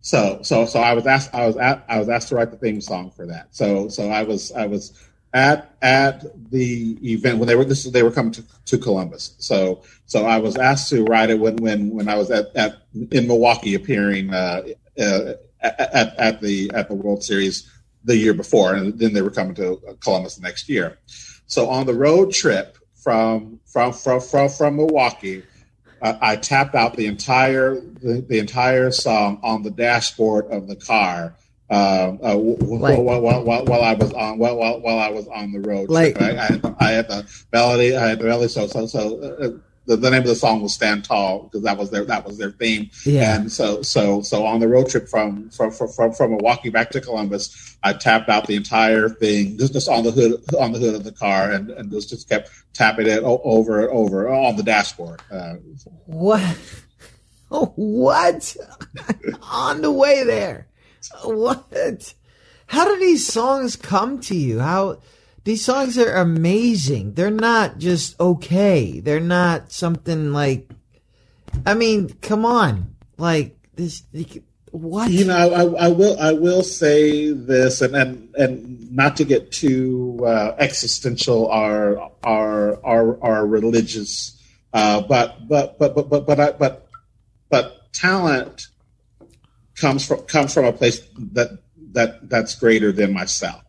So, 0.00 0.40
so, 0.42 0.66
so 0.66 0.80
I 0.80 0.92
was 0.94 1.06
asked. 1.06 1.34
I 1.34 1.46
was 1.46 1.56
at. 1.56 1.84
I 1.88 1.98
was 1.98 2.08
asked 2.08 2.28
to 2.28 2.36
write 2.36 2.52
the 2.52 2.56
theme 2.56 2.80
song 2.80 3.10
for 3.10 3.26
that. 3.26 3.48
So, 3.54 3.88
so 3.88 4.08
I 4.08 4.22
was. 4.22 4.52
I 4.52 4.66
was 4.66 4.92
at 5.36 5.76
at 5.82 6.24
the 6.50 6.96
event 7.02 7.38
when 7.38 7.46
they 7.46 7.54
were 7.54 7.64
this 7.64 7.84
they 7.84 8.02
were 8.02 8.10
coming 8.10 8.32
to, 8.32 8.44
to 8.64 8.78
Columbus. 8.78 9.34
So 9.38 9.82
so 10.06 10.24
I 10.24 10.38
was 10.38 10.56
asked 10.56 10.88
to 10.90 11.04
write 11.04 11.30
it 11.30 11.38
when 11.38 11.56
when 11.56 11.90
when 11.90 12.08
I 12.08 12.16
was 12.16 12.30
at, 12.30 12.54
at 12.56 12.76
in 13.10 13.26
Milwaukee 13.26 13.74
appearing 13.74 14.32
uh, 14.32 14.62
uh, 14.98 15.32
at, 15.60 16.18
at 16.18 16.40
the 16.40 16.70
at 16.72 16.88
the 16.88 16.94
World 16.94 17.22
Series 17.22 17.70
the 18.04 18.16
year 18.16 18.32
before, 18.32 18.74
and 18.74 18.98
then 18.98 19.12
they 19.12 19.22
were 19.22 19.30
coming 19.30 19.54
to 19.56 19.80
Columbus 20.00 20.36
the 20.36 20.42
next 20.42 20.68
year. 20.68 20.98
So 21.46 21.68
on 21.68 21.86
the 21.86 21.94
road 21.94 22.32
trip 22.32 22.75
from 23.06 23.60
from 23.66 23.92
from 23.92 24.20
from, 24.20 24.48
from 24.48 24.76
Milwaukee, 24.78 25.44
uh, 26.02 26.18
I 26.20 26.34
tapped 26.34 26.74
out 26.74 26.96
the 26.96 27.06
entire 27.06 27.76
the, 27.76 28.24
the, 28.28 28.40
entire 28.40 28.90
song 28.90 29.38
on 29.44 29.62
the 29.62 29.70
dashboard 29.70 30.46
of 30.50 30.66
the 30.66 30.74
car. 30.74 31.36
Uh, 31.70 32.16
uh, 32.20 32.34
like, 32.34 32.98
while, 32.98 33.20
while, 33.20 33.44
while, 33.44 33.64
while, 33.64 33.82
I 33.82 33.94
was 33.94 34.12
on 34.12 34.38
while, 34.38 34.56
while, 34.56 34.98
I 34.98 35.10
was 35.10 35.28
on 35.28 35.52
the 35.52 35.60
road, 35.60 35.88
like, 35.88 36.20
I, 36.20 36.30
I, 36.30 36.44
had 36.46 36.62
the, 36.62 36.76
I 36.80 36.90
had 36.90 37.08
the 37.08 37.44
melody, 37.52 37.96
I 37.96 38.08
had 38.08 38.18
the 38.18 38.24
melody. 38.24 38.48
So 38.48 38.66
so 38.66 38.86
so 38.86 39.22
uh, 39.22 39.50
the, 39.86 39.96
the 39.96 40.10
name 40.10 40.22
of 40.22 40.26
the 40.26 40.34
song 40.34 40.62
was 40.62 40.74
"Stand 40.74 41.04
Tall" 41.04 41.44
because 41.44 41.62
that 41.62 41.78
was 41.78 41.90
their 41.90 42.04
that 42.04 42.26
was 42.26 42.38
their 42.38 42.50
theme. 42.50 42.90
Yeah. 43.04 43.36
And 43.36 43.50
so 43.50 43.82
so 43.82 44.20
so 44.22 44.44
on 44.44 44.60
the 44.60 44.68
road 44.68 44.88
trip 44.88 45.08
from 45.08 45.50
from 45.50 45.70
from 45.70 45.88
from 45.88 46.12
from 46.12 46.30
Milwaukee 46.32 46.70
back 46.70 46.90
to 46.90 47.00
Columbus, 47.00 47.76
I 47.82 47.92
tapped 47.92 48.28
out 48.28 48.46
the 48.46 48.56
entire 48.56 49.08
thing 49.08 49.58
just, 49.58 49.72
just 49.72 49.88
on 49.88 50.04
the 50.04 50.10
hood 50.10 50.42
on 50.58 50.72
the 50.72 50.78
hood 50.78 50.94
of 50.94 51.04
the 51.04 51.12
car 51.12 51.50
and 51.50 51.70
and 51.70 51.90
just 51.90 52.10
just 52.10 52.28
kept 52.28 52.50
tapping 52.74 53.06
it 53.06 53.22
over 53.22 53.80
and 53.80 53.90
over 53.90 54.28
on 54.28 54.56
the 54.56 54.62
dashboard. 54.62 55.22
Uh, 55.30 55.54
what? 56.06 56.58
what? 57.48 58.56
on 59.42 59.80
the 59.82 59.92
way 59.92 60.24
there. 60.24 60.66
What? 61.22 62.14
How 62.66 62.84
do 62.84 62.98
these 62.98 63.26
songs 63.26 63.76
come 63.76 64.20
to 64.22 64.34
you? 64.34 64.58
How? 64.58 64.98
These 65.46 65.64
songs 65.64 65.96
are 65.96 66.16
amazing. 66.16 67.14
They're 67.14 67.30
not 67.30 67.78
just 67.78 68.18
okay. 68.18 68.98
They're 68.98 69.20
not 69.20 69.70
something 69.70 70.32
like. 70.32 70.68
I 71.64 71.74
mean, 71.74 72.08
come 72.20 72.44
on, 72.44 72.96
like 73.16 73.56
this. 73.76 74.02
What 74.72 75.12
you 75.12 75.24
know, 75.24 75.36
I, 75.36 75.86
I 75.86 75.88
will. 75.90 76.18
I 76.18 76.32
will 76.32 76.64
say 76.64 77.30
this, 77.30 77.80
and 77.80 77.94
and 77.94 78.34
and 78.34 78.92
not 78.92 79.16
to 79.18 79.24
get 79.24 79.52
too 79.52 80.18
uh, 80.26 80.56
existential 80.58 81.44
or 81.44 82.10
or 82.24 82.80
or, 82.82 83.14
or 83.14 83.46
religious, 83.46 84.42
uh, 84.72 85.00
but 85.02 85.46
but 85.46 85.78
but 85.78 85.94
but 85.94 86.10
but 86.10 86.26
but 86.26 86.40
I, 86.40 86.50
but 86.52 86.88
but 87.50 87.92
talent 87.92 88.66
comes 89.76 90.04
from 90.04 90.22
comes 90.22 90.52
from 90.52 90.64
a 90.64 90.72
place 90.72 91.00
that 91.34 91.60
that 91.92 92.28
that's 92.28 92.56
greater 92.56 92.90
than 92.90 93.12
myself 93.12 93.62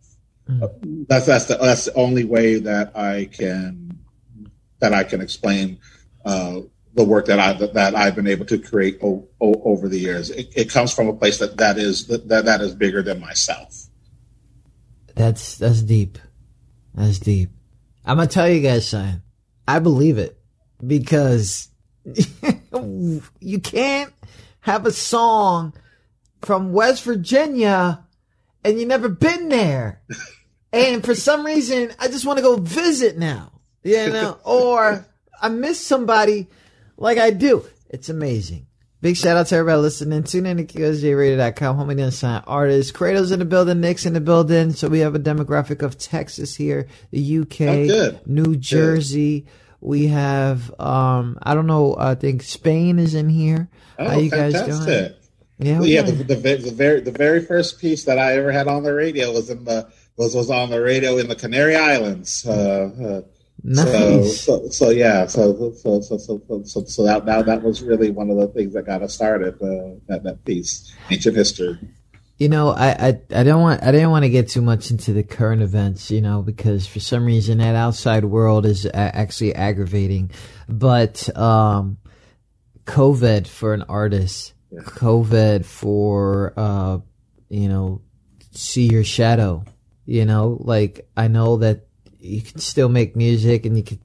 Mm. 0.49 1.07
That's 1.07 1.25
that's 1.25 1.45
the 1.45 1.57
that's 1.57 1.85
the 1.85 1.93
only 1.93 2.23
way 2.23 2.59
that 2.59 2.95
I 2.95 3.25
can 3.31 3.99
that 4.79 4.93
I 4.93 5.03
can 5.03 5.21
explain 5.21 5.79
uh, 6.25 6.61
the 6.93 7.03
work 7.03 7.25
that 7.27 7.39
I 7.39 7.53
that 7.53 7.95
I've 7.95 8.15
been 8.15 8.27
able 8.27 8.45
to 8.45 8.57
create 8.57 8.99
o- 9.03 9.27
o- 9.41 9.61
over 9.63 9.87
the 9.87 9.99
years. 9.99 10.29
It, 10.29 10.49
it, 10.55 10.69
comes 10.69 10.93
from 10.93 11.07
a 11.07 11.13
place 11.13 11.39
that 11.39 11.57
that 11.57 11.77
is 11.77 12.07
that 12.07 12.27
that 12.27 12.61
is 12.61 12.73
bigger 12.73 13.01
than 13.01 13.19
myself. 13.19 13.87
That's 15.15 15.57
that's 15.57 15.81
deep. 15.81 16.17
That's 16.93 17.19
deep. 17.19 17.49
I'm 18.05 18.17
gonna 18.17 18.27
tell 18.27 18.49
you 18.49 18.61
guys 18.61 18.87
something. 18.87 19.21
I 19.67 19.79
believe 19.79 20.17
it 20.17 20.39
because 20.85 21.69
you 23.39 23.59
can't 23.61 24.13
have 24.61 24.85
a 24.85 24.91
song 24.91 25.73
from 26.41 26.71
West 26.71 27.03
Virginia 27.03 28.05
and 28.63 28.79
you 28.79 28.85
never 28.85 29.09
been 29.09 29.49
there. 29.49 30.01
and 30.77 31.03
for 31.03 31.15
some 31.15 31.45
reason, 31.45 31.91
I 31.99 32.07
just 32.07 32.25
want 32.25 32.37
to 32.37 32.43
go 32.43 32.57
visit 32.57 33.17
now, 33.17 33.51
you 33.83 34.07
know, 34.11 34.37
or 34.43 35.05
I 35.41 35.49
miss 35.49 35.85
somebody 35.85 36.47
like 36.97 37.17
I 37.17 37.31
do. 37.31 37.65
It's 37.89 38.09
amazing. 38.09 38.67
Big 38.99 39.15
shout 39.15 39.37
out 39.37 39.45
to 39.47 39.55
everybody 39.55 39.81
listening. 39.81 40.23
Tune 40.23 40.47
in 40.47 40.57
to 40.57 40.65
QSJRadio.com. 40.65 41.77
Homie 41.77 42.03
Unsigned 42.03 42.45
Artists. 42.47 42.91
Kratos 42.91 43.31
in 43.31 43.37
the 43.39 43.45
building. 43.45 43.79
Nick's 43.79 44.07
in 44.07 44.13
the 44.13 44.21
building. 44.21 44.71
So 44.73 44.87
we 44.87 44.99
have 44.99 45.13
a 45.13 45.19
demographic 45.19 45.83
of 45.83 45.99
Texas 45.99 46.55
here, 46.55 46.87
the 47.11 47.39
UK, 47.39 47.61
oh, 47.91 48.19
New 48.25 48.55
Jersey. 48.55 49.41
Good. 49.41 49.51
We 49.79 50.07
have, 50.07 50.73
um, 50.79 51.37
I 51.43 51.53
don't 51.53 51.67
know, 51.67 51.95
I 51.95 52.15
think 52.15 52.41
Spain 52.41 52.97
is 52.97 53.13
in 53.13 53.29
here. 53.29 53.69
Oh, 53.99 54.09
How 54.09 54.17
you 54.17 54.31
fantastic. 54.31 54.67
guys 54.67 54.85
doing? 54.85 55.13
Yeah, 55.59 55.81
yeah. 55.81 56.01
The, 56.01 56.11
the, 56.11 56.35
the 56.35 56.71
very 56.71 57.01
the 57.01 57.11
very 57.11 57.43
first 57.43 57.79
piece 57.79 58.03
that 58.05 58.19
I 58.19 58.35
ever 58.37 58.51
had 58.51 58.67
on 58.67 58.83
the 58.83 58.93
radio 58.93 59.31
was 59.31 59.49
in 59.49 59.63
the 59.63 59.89
was 60.17 60.35
was 60.35 60.49
on 60.49 60.69
the 60.69 60.81
radio 60.81 61.17
in 61.17 61.27
the 61.27 61.35
Canary 61.35 61.75
Islands. 61.75 62.45
Uh, 62.45 62.89
uh, 63.01 63.21
Nice. 63.63 63.85
So, 64.43 64.67
so, 64.67 64.69
so 64.69 64.89
yeah, 64.91 65.25
so 65.25 65.73
so 65.73 65.99
so 65.99 66.17
so 66.17 66.41
so, 66.47 66.63
so, 66.63 66.85
so 66.85 67.03
that, 67.03 67.25
that 67.25 67.47
that 67.47 67.63
was 67.63 67.81
really 67.81 68.11
one 68.11 68.29
of 68.29 68.37
the 68.37 68.47
things 68.49 68.73
that 68.73 68.85
got 68.85 69.01
us 69.01 69.15
started. 69.15 69.55
Uh, 69.55 69.99
that 70.07 70.23
that 70.23 70.45
piece, 70.45 70.93
ancient 71.09 71.35
history. 71.35 71.77
You 72.37 72.49
know, 72.49 72.69
I, 72.69 72.89
I 72.89 73.21
I 73.31 73.43
don't 73.43 73.61
want 73.61 73.81
I 73.81 73.91
didn't 73.91 74.11
want 74.11 74.23
to 74.23 74.29
get 74.29 74.49
too 74.49 74.61
much 74.61 74.91
into 74.91 75.11
the 75.11 75.23
current 75.23 75.63
events, 75.63 76.11
you 76.11 76.21
know, 76.21 76.43
because 76.43 76.85
for 76.85 76.99
some 76.99 77.25
reason 77.25 77.57
that 77.57 77.75
outside 77.75 78.25
world 78.25 78.67
is 78.67 78.87
actually 78.93 79.55
aggravating. 79.55 80.31
But 80.69 81.35
um, 81.35 81.97
COVID 82.85 83.47
for 83.47 83.73
an 83.73 83.81
artist, 83.89 84.53
COVID 84.71 85.65
for 85.65 86.53
uh, 86.55 86.99
you 87.49 87.69
know, 87.69 88.01
see 88.51 88.85
your 88.85 89.03
shadow. 89.03 89.65
You 90.07 90.25
know, 90.25 90.57
like 90.61 91.07
I 91.15 91.27
know 91.27 91.57
that 91.57 91.85
you 92.19 92.41
can 92.41 92.59
still 92.59 92.89
make 92.89 93.15
music 93.15 93.65
and 93.65 93.77
you 93.77 93.83
could, 93.83 93.99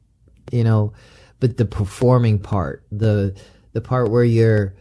you 0.50 0.64
know, 0.64 0.92
but 1.40 1.56
the 1.56 1.64
performing 1.64 2.40
part, 2.40 2.84
the 2.92 3.34
the 3.72 3.80
part 3.80 4.10
where 4.10 4.24
you're 4.24 4.74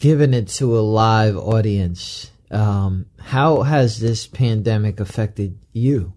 giving 0.00 0.34
it 0.34 0.48
to 0.48 0.78
a 0.78 0.80
live 0.80 1.36
audience. 1.36 2.30
Um, 2.50 3.06
how 3.20 3.62
has 3.62 4.00
this 4.00 4.26
pandemic 4.26 4.98
affected 4.98 5.58
you? 5.72 6.14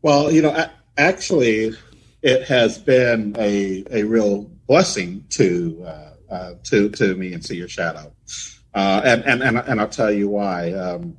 Well, 0.00 0.32
you 0.32 0.40
know, 0.40 0.66
actually, 0.96 1.74
it 2.22 2.44
has 2.44 2.78
been 2.78 3.36
a 3.38 3.84
a 3.90 4.04
real 4.04 4.50
blessing 4.66 5.26
to 5.30 5.84
uh, 5.84 6.32
uh, 6.32 6.54
to 6.64 6.88
to 6.90 7.14
me 7.14 7.34
and 7.34 7.44
see 7.44 7.56
your 7.56 7.68
shadow, 7.68 8.12
uh, 8.74 9.02
and 9.04 9.24
and 9.24 9.42
and 9.42 9.58
and 9.58 9.80
I'll 9.80 9.88
tell 9.88 10.10
you 10.10 10.28
why. 10.28 10.72
Um, 10.72 11.18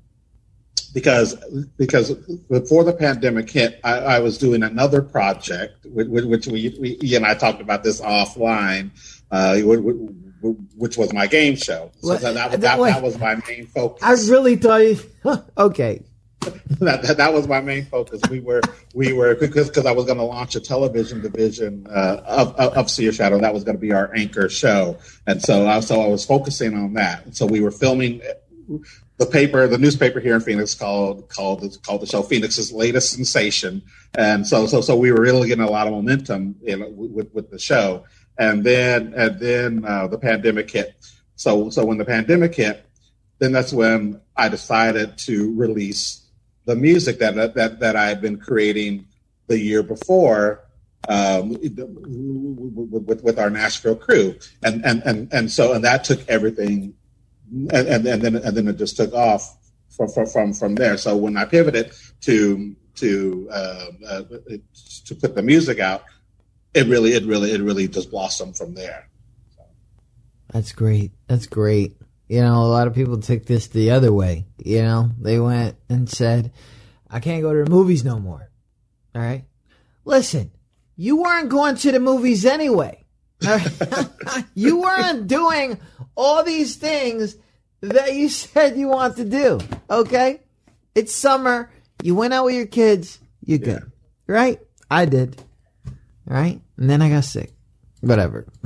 because 0.94 1.36
because 1.78 2.12
before 2.50 2.84
the 2.84 2.94
pandemic 2.94 3.50
hit, 3.50 3.80
I, 3.84 3.98
I 3.98 4.20
was 4.20 4.38
doing 4.38 4.64
another 4.64 5.02
project, 5.02 5.86
which, 5.86 6.08
which 6.08 6.48
we, 6.48 6.76
we 6.80 6.98
you 7.02 7.18
and 7.18 7.26
I 7.26 7.34
talked 7.34 7.62
about 7.62 7.84
this 7.84 8.00
offline, 8.00 8.92
uh, 9.32 9.58
which 10.78 10.98
was 10.98 11.12
my 11.14 11.28
game 11.28 11.56
show. 11.56 11.92
So 12.02 12.16
that, 12.16 12.34
that, 12.34 12.52
That 12.62 12.62
that, 12.80 13.02
was 13.02 13.18
my 13.18 13.36
main 13.48 13.66
focus 13.68 14.04
I 14.04 14.12
really 14.32 14.56
thought 14.56 14.82
you. 14.82 15.00
okay, 15.58 16.04
that, 16.80 17.02
that 17.02 17.18
that 17.18 17.34
was 17.34 17.48
my 17.48 17.62
main 17.62 17.86
focus. 17.86 18.22
We 18.30 18.40
were 18.40 18.62
we 18.94 19.14
were 19.14 19.36
because 19.36 19.70
because 19.70 19.88
I 19.88 19.92
was 19.92 20.06
going 20.06 20.20
to 20.20 20.24
launch 20.24 20.56
a 20.56 20.60
television 20.60 21.22
division 21.22 21.88
uh, 21.90 22.22
of, 22.26 22.56
of 22.56 22.74
of 22.74 22.90
See 22.92 23.04
Your 23.04 23.14
Shadow. 23.14 23.40
That 23.40 23.54
was 23.54 23.64
going 23.64 23.78
to 23.78 23.82
be 23.82 23.94
our 23.94 24.14
anchor 24.16 24.48
show, 24.48 25.00
and 25.26 25.42
so 25.42 25.68
I, 25.68 25.80
so 25.80 26.02
I 26.02 26.08
was 26.08 26.24
focusing 26.24 26.76
on 26.76 26.94
that. 26.94 27.36
So 27.36 27.48
we 27.48 27.62
were 27.62 27.72
filming 27.72 28.22
the 29.24 29.32
paper, 29.32 29.68
the 29.68 29.78
newspaper 29.78 30.20
here 30.20 30.36
in 30.36 30.42
Phoenix 30.42 30.74
called 30.74 31.30
called 31.30 31.78
called 31.84 32.02
the 32.02 32.08
show 32.08 32.22
Phoenix's 32.22 32.72
latest 32.72 33.14
sensation, 33.14 33.82
and 34.16 34.46
so 34.46 34.68
so 34.68 34.82
so 34.82 34.96
we 34.96 35.12
were 35.12 35.22
really 35.22 35.48
getting 35.48 35.64
a 35.64 35.70
lot 35.70 35.88
of 35.88 35.94
momentum 35.94 36.56
in, 36.64 36.84
with 36.96 37.34
with 37.34 37.50
the 37.52 37.60
show, 37.60 38.04
and 38.38 38.64
then 38.64 39.14
and 39.16 39.40
then 39.40 39.86
uh, 39.86 40.08
the 40.08 40.18
pandemic 40.18 40.70
hit. 40.70 40.96
So 41.36 41.70
so 41.70 41.86
when 41.86 41.98
the 41.98 42.06
pandemic 42.06 42.56
hit, 42.56 42.86
then 43.40 43.52
that's 43.52 43.74
when 43.74 44.22
I 44.36 44.50
decided 44.50 45.18
to 45.20 45.54
release 45.56 46.26
the 46.66 46.76
music 46.76 47.20
that 47.20 47.56
that 47.56 47.80
that 47.80 47.96
I 47.96 48.06
had 48.08 48.22
been 48.22 48.40
creating 48.40 49.06
the 49.48 49.60
year 49.60 49.84
before 49.84 50.64
um, 51.08 51.50
with, 51.50 51.78
with, 53.08 53.24
with 53.24 53.40
our 53.40 53.50
Nashville 53.50 53.96
crew, 53.96 54.36
and 54.64 54.84
and 54.86 55.04
and 55.04 55.34
and 55.34 55.52
so 55.52 55.74
and 55.74 55.84
that 55.84 56.04
took 56.04 56.28
everything, 56.30 56.94
and 57.54 57.88
and, 57.88 58.06
then 58.06 58.36
and 58.36 58.58
then 58.58 58.68
it 58.68 58.78
just 58.78 58.98
took 58.98 59.14
off 59.14 59.58
from 59.96 60.10
from 60.10 60.26
from, 60.26 60.54
from 60.54 60.76
there. 60.76 60.98
So 60.98 61.16
when 61.16 61.38
I 61.38 61.46
pivoted 61.46 61.92
to 62.22 62.76
to 62.96 63.50
uh, 63.52 63.86
uh, 64.08 64.24
to 65.06 65.16
put 65.16 65.36
the 65.36 65.42
music 65.44 65.80
out, 65.80 66.04
it 66.74 66.88
really 66.88 67.14
it 67.14 67.26
really 67.26 67.52
it 67.52 67.62
really 67.62 67.88
just 67.88 68.12
blossomed 68.12 68.58
from 68.58 68.74
there. 68.74 69.10
that's 70.52 70.72
great. 70.72 71.12
That's 71.28 71.48
great. 71.48 71.98
You 72.28 72.42
know, 72.42 72.64
a 72.64 72.72
lot 72.72 72.88
of 72.88 72.96
people 72.96 73.20
took 73.20 73.46
this 73.46 73.68
the 73.68 73.92
other 73.92 74.12
way. 74.12 74.46
You 74.58 74.82
know, 74.82 75.12
they 75.20 75.40
went 75.40 75.76
and 75.90 76.10
said, 76.10 76.52
"I 77.10 77.20
can't 77.20 77.44
go 77.44 77.54
to 77.54 77.64
the 77.64 77.70
movies 77.70 78.04
no 78.04 78.20
more." 78.20 78.50
All 79.14 79.22
right, 79.22 79.46
listen, 80.06 80.52
you 80.96 81.22
weren't 81.22 81.50
going 81.50 81.76
to 81.78 81.92
the 81.92 82.00
movies 82.00 82.46
anyway. 82.46 83.03
You 84.56 84.82
weren't 84.82 85.28
doing 85.28 85.80
all 86.16 86.44
these 86.44 86.76
things 86.76 87.36
that 87.82 88.14
you 88.14 88.30
said 88.30 88.78
you 88.78 88.88
want 88.88 89.18
to 89.18 89.26
do. 89.26 89.60
Okay, 89.90 90.42
it's 90.96 91.14
summer. 91.16 91.72
You 92.02 92.16
went 92.16 92.34
out 92.34 92.46
with 92.46 92.56
your 92.56 92.66
kids. 92.66 93.20
You're 93.46 93.60
good, 93.60 93.92
right? 94.28 94.60
I 94.90 95.06
did. 95.06 95.42
Right? 96.26 96.62
and 96.78 96.90
then 96.90 97.02
I 97.02 97.10
got 97.10 97.24
sick. 97.24 97.54
Whatever. 98.02 98.46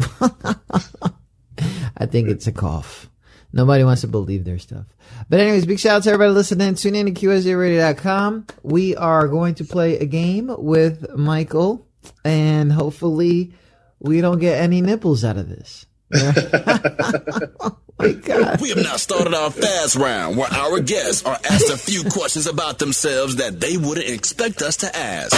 I 1.97 2.05
think 2.05 2.29
it's 2.29 2.47
a 2.47 2.51
cough. 2.51 3.09
Nobody 3.53 3.83
wants 3.83 4.01
to 4.01 4.07
believe 4.07 4.43
their 4.43 4.59
stuff. 4.59 4.85
But 5.29 5.39
anyways, 5.39 5.65
big 5.65 5.79
shout 5.79 5.97
out 5.97 6.03
to 6.03 6.09
everybody 6.09 6.33
listening. 6.33 6.75
Tune 6.75 6.95
in 6.95 7.05
to 7.05 7.11
QSJRadio.com. 7.11 8.47
We 8.63 8.95
are 8.95 9.27
going 9.27 9.55
to 9.55 9.63
play 9.63 9.97
a 9.97 10.05
game 10.05 10.53
with 10.57 11.15
Michael, 11.15 11.87
and 12.23 12.71
hopefully 12.71 13.53
we 13.99 14.21
don't 14.21 14.39
get 14.39 14.61
any 14.61 14.81
nipples 14.81 15.23
out 15.23 15.37
of 15.37 15.49
this. 15.49 15.85
oh 16.13 17.77
my 17.99 18.13
God. 18.13 18.61
We 18.61 18.69
have 18.69 18.77
now 18.77 18.95
started 18.97 19.33
our 19.33 19.51
fast 19.51 19.95
round 19.95 20.37
where 20.37 20.51
our 20.51 20.79
guests 20.79 21.25
are 21.25 21.37
asked 21.49 21.69
a 21.69 21.77
few 21.77 22.03
questions 22.03 22.47
about 22.47 22.79
themselves 22.79 23.37
that 23.37 23.59
they 23.59 23.77
wouldn't 23.77 24.07
expect 24.07 24.61
us 24.61 24.77
to 24.77 24.95
ask. 24.95 25.31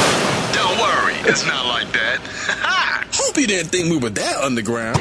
Don't 0.55 0.78
worry, 0.80 1.16
it's 1.30 1.45
not 1.45 1.66
like 1.68 1.91
that. 1.93 3.07
Hope 3.14 3.38
you 3.38 3.47
didn't 3.47 3.70
think 3.70 3.89
we 3.89 3.97
were 3.97 4.10
that 4.12 4.38
underground. 4.43 4.97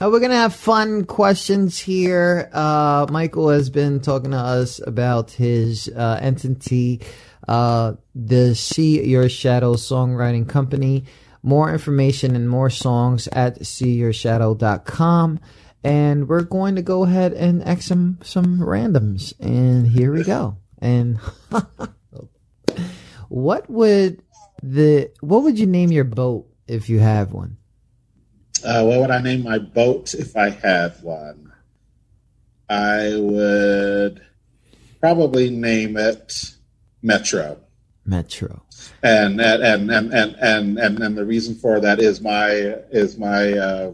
Uh, 0.00 0.10
we're 0.10 0.20
gonna 0.20 0.34
have 0.34 0.54
fun 0.54 1.04
questions 1.04 1.78
here. 1.78 2.50
Uh, 2.52 3.06
Michael 3.10 3.50
has 3.50 3.70
been 3.70 4.00
talking 4.00 4.32
to 4.32 4.36
us 4.36 4.80
about 4.84 5.30
his 5.30 5.88
uh, 5.88 6.18
entity, 6.20 7.00
uh, 7.46 7.94
the 8.14 8.54
See 8.54 9.04
Your 9.04 9.28
Shadow 9.28 9.74
Songwriting 9.74 10.48
Company. 10.48 11.04
More 11.46 11.70
information 11.70 12.34
and 12.34 12.48
more 12.48 12.70
songs 12.70 13.28
at 13.28 13.60
seeyourshadow.com. 13.60 15.40
And 15.84 16.26
we're 16.26 16.42
going 16.42 16.76
to 16.76 16.82
go 16.82 17.04
ahead 17.04 17.34
and 17.34 17.62
ask 17.62 17.82
some 17.82 18.18
some 18.22 18.60
randoms. 18.60 19.38
And 19.38 19.86
here 19.86 20.10
we 20.10 20.24
go. 20.24 20.56
And 20.78 21.18
what 23.28 23.68
would 23.68 24.22
the 24.62 25.10
what 25.20 25.42
would 25.42 25.58
you 25.58 25.66
name 25.66 25.92
your 25.92 26.04
boat 26.04 26.48
if 26.66 26.88
you 26.88 27.00
have 27.00 27.34
one? 27.34 27.58
Uh, 28.64 28.82
what 28.84 29.00
would 29.00 29.10
I 29.10 29.20
name 29.20 29.42
my 29.42 29.58
boat 29.58 30.14
if 30.14 30.34
I 30.38 30.48
had 30.48 30.94
one? 31.02 31.52
I 32.70 33.14
would 33.14 34.22
probably 35.00 35.50
name 35.50 35.98
it 35.98 36.54
Metro. 37.02 37.63
Metro. 38.06 38.62
And 39.02 39.40
and 39.40 39.62
and 39.62 39.90
and 39.90 40.12
and 40.12 40.78
and, 40.78 40.98
and, 41.00 41.16
the 41.16 41.24
reason 41.24 41.54
for 41.54 41.80
that 41.80 42.00
is 42.00 42.20
my 42.20 42.50
is 42.90 43.16
my 43.16 43.52
uh, 43.52 43.92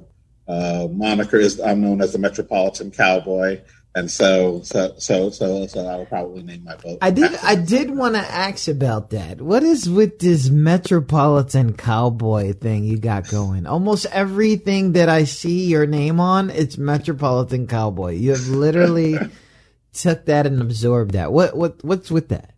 uh, 0.49 0.89
moniker 0.91 1.37
is 1.37 1.61
I'm 1.61 1.81
known 1.81 2.01
as 2.01 2.13
the 2.13 2.19
Metropolitan 2.19 2.91
Cowboy, 2.91 3.61
and 3.95 4.11
so 4.11 4.63
so 4.63 4.95
so 4.99 5.31
so 5.31 5.67
so 5.67 5.87
I 5.87 5.97
will 5.97 6.07
probably 6.07 6.43
name 6.43 6.65
my 6.65 6.77
boat. 6.77 6.99
I 7.03 7.11
did. 7.11 7.35
I 7.37 7.55
did 7.55 7.91
want 7.91 8.15
to 8.15 8.21
ask 8.21 8.69
about 8.69 9.11
that. 9.11 9.41
What 9.41 9.63
is 9.63 9.89
with 9.89 10.19
this 10.19 10.51
metropolitan 10.51 11.75
cowboy 11.75 12.53
thing 12.53 12.85
you 12.85 12.99
got 12.99 13.29
going? 13.29 13.67
Almost 13.67 14.07
everything 14.07 14.93
that 14.93 15.09
I 15.09 15.25
see 15.25 15.67
your 15.67 15.87
name 15.87 16.21
on, 16.21 16.51
it's 16.51 16.79
metropolitan 16.79 17.67
cowboy. 17.67 18.15
You 18.15 18.31
have 18.31 18.49
literally 18.49 19.19
took 19.93 20.27
that 20.27 20.47
and 20.47 20.63
absorbed 20.63 21.13
that. 21.13 21.33
What 21.33 21.57
what 21.57 21.85
what's 21.85 22.11
with 22.11 22.29
that? 22.29 22.55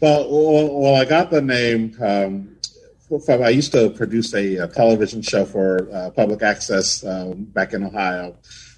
Well, 0.00 0.26
well, 0.80 0.94
I 0.96 1.04
got 1.04 1.30
the 1.30 1.40
name 1.40 1.96
um, 2.00 2.56
from. 3.24 3.42
I 3.42 3.50
used 3.50 3.72
to 3.72 3.90
produce 3.90 4.34
a, 4.34 4.56
a 4.56 4.68
television 4.68 5.22
show 5.22 5.44
for 5.44 5.88
uh, 5.92 6.10
public 6.10 6.42
access 6.42 7.04
um, 7.04 7.44
back 7.44 7.72
in 7.72 7.84
Ohio, 7.84 8.36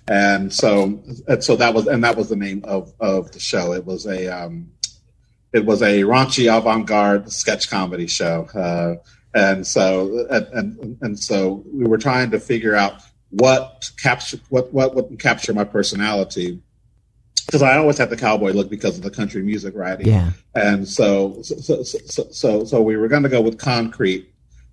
and 0.08 0.52
so 0.52 1.02
and 1.28 1.42
so 1.42 1.56
that 1.56 1.72
was 1.72 1.86
and 1.86 2.04
that 2.04 2.16
was 2.16 2.28
the 2.28 2.36
name 2.36 2.62
of 2.64 2.92
of 3.00 3.32
the 3.32 3.40
show. 3.40 3.72
It 3.72 3.86
was 3.86 4.06
a 4.06 4.28
um, 4.28 4.70
it 5.52 5.64
was 5.64 5.80
a 5.80 6.00
raunchy 6.00 6.54
avant-garde 6.54 7.32
sketch 7.32 7.70
comedy 7.70 8.06
show, 8.06 8.44
uh, 8.54 8.96
and 9.34 9.66
so 9.66 10.26
and, 10.30 10.46
and 10.52 10.98
and 11.00 11.18
so 11.18 11.64
we 11.72 11.86
were 11.86 11.98
trying 11.98 12.30
to 12.32 12.40
figure 12.40 12.74
out 12.74 13.00
what 13.30 13.90
capture 14.02 14.38
what 14.50 14.74
what 14.74 14.94
would 14.94 15.18
capture 15.18 15.54
my 15.54 15.64
personality 15.64 16.60
because 17.46 17.62
I 17.62 17.76
always 17.76 17.98
had 17.98 18.10
the 18.10 18.16
cowboy 18.16 18.52
look 18.52 18.70
because 18.70 18.96
of 18.96 19.02
the 19.02 19.10
country 19.10 19.42
music 19.42 19.74
writing. 19.76 20.06
Yeah. 20.06 20.32
And 20.54 20.88
so, 20.88 21.42
so, 21.42 21.56
so, 21.56 21.82
so, 21.82 22.24
so, 22.30 22.64
so 22.64 22.82
we 22.82 22.96
were 22.96 23.08
going 23.08 23.22
to 23.22 23.28
go 23.28 23.40
with 23.40 23.58
concrete 23.58 24.28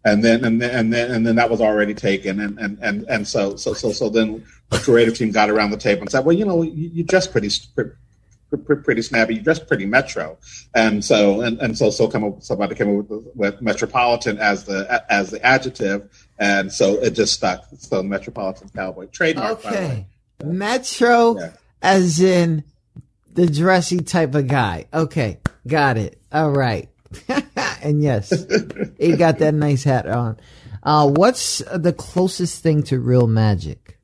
and 0.06 0.24
then 0.24 0.46
and 0.46 0.62
then 0.62 0.72
and 0.74 0.94
then 0.94 1.12
and 1.12 1.28
then 1.28 1.36
that 1.36 1.50
was 1.50 1.60
already 1.60 1.94
taken, 1.94 2.40
and 2.40 2.58
and 2.58 2.80
and 2.82 3.06
and 3.10 3.28
so 3.28 3.58
so 3.58 3.74
so 3.74 3.92
so 3.92 4.10
then 4.10 4.46
the 4.70 4.80
creative 4.80 5.18
team 5.18 5.32
got 5.32 5.50
around 5.50 5.72
the 5.72 5.78
table 5.78 6.02
and 6.02 6.10
said, 6.10 6.26
well, 6.26 6.36
you 6.36 6.46
know, 6.46 6.62
you, 6.62 6.90
you 6.94 7.04
dress 7.04 7.28
pretty. 7.28 7.50
pretty 7.76 7.94
pretty 8.82 9.02
snappy. 9.04 9.36
You 9.36 9.42
dress 9.42 9.60
pretty 9.60 9.86
metro, 9.86 10.36
and 10.74 11.06
so 11.06 11.42
and, 11.42 11.60
and 11.60 11.78
so 11.78 11.92
so 11.92 12.08
come 12.08 12.24
up 12.24 12.42
somebody 12.42 12.74
came 12.74 12.98
up 12.98 13.08
with, 13.08 13.28
with 13.36 13.62
metropolitan 13.62 14.40
as 14.40 14.64
the 14.64 15.06
as 15.08 15.30
the 15.30 15.46
adjective, 15.46 16.10
and 16.40 16.72
so 16.72 16.94
it 16.96 17.12
just 17.12 17.34
stuck. 17.34 17.68
So 17.78 18.02
metropolitan 18.02 18.70
cowboy 18.70 19.06
trademark. 19.12 19.64
Okay, 19.64 20.08
metro 20.44 21.38
yeah. 21.40 21.52
As 21.82 22.20
in 22.20 22.64
the 23.34 23.48
dressy 23.48 24.00
type 24.00 24.36
of 24.36 24.48
guy. 24.48 24.86
Okay, 24.94 25.40
got 25.68 25.98
it. 25.98 26.20
All 26.32 26.52
right. 26.52 26.90
and 27.82 28.02
yes, 28.04 28.30
he 29.00 29.16
got 29.16 29.40
that 29.40 29.54
nice 29.54 29.84
hat 29.84 30.08
on. 30.08 30.38
Uh, 30.84 31.10
what's 31.10 31.60
the 31.74 31.94
closest 31.94 32.62
thing 32.64 32.84
to 32.84 33.00
real 33.00 33.28
magic? 33.28 33.98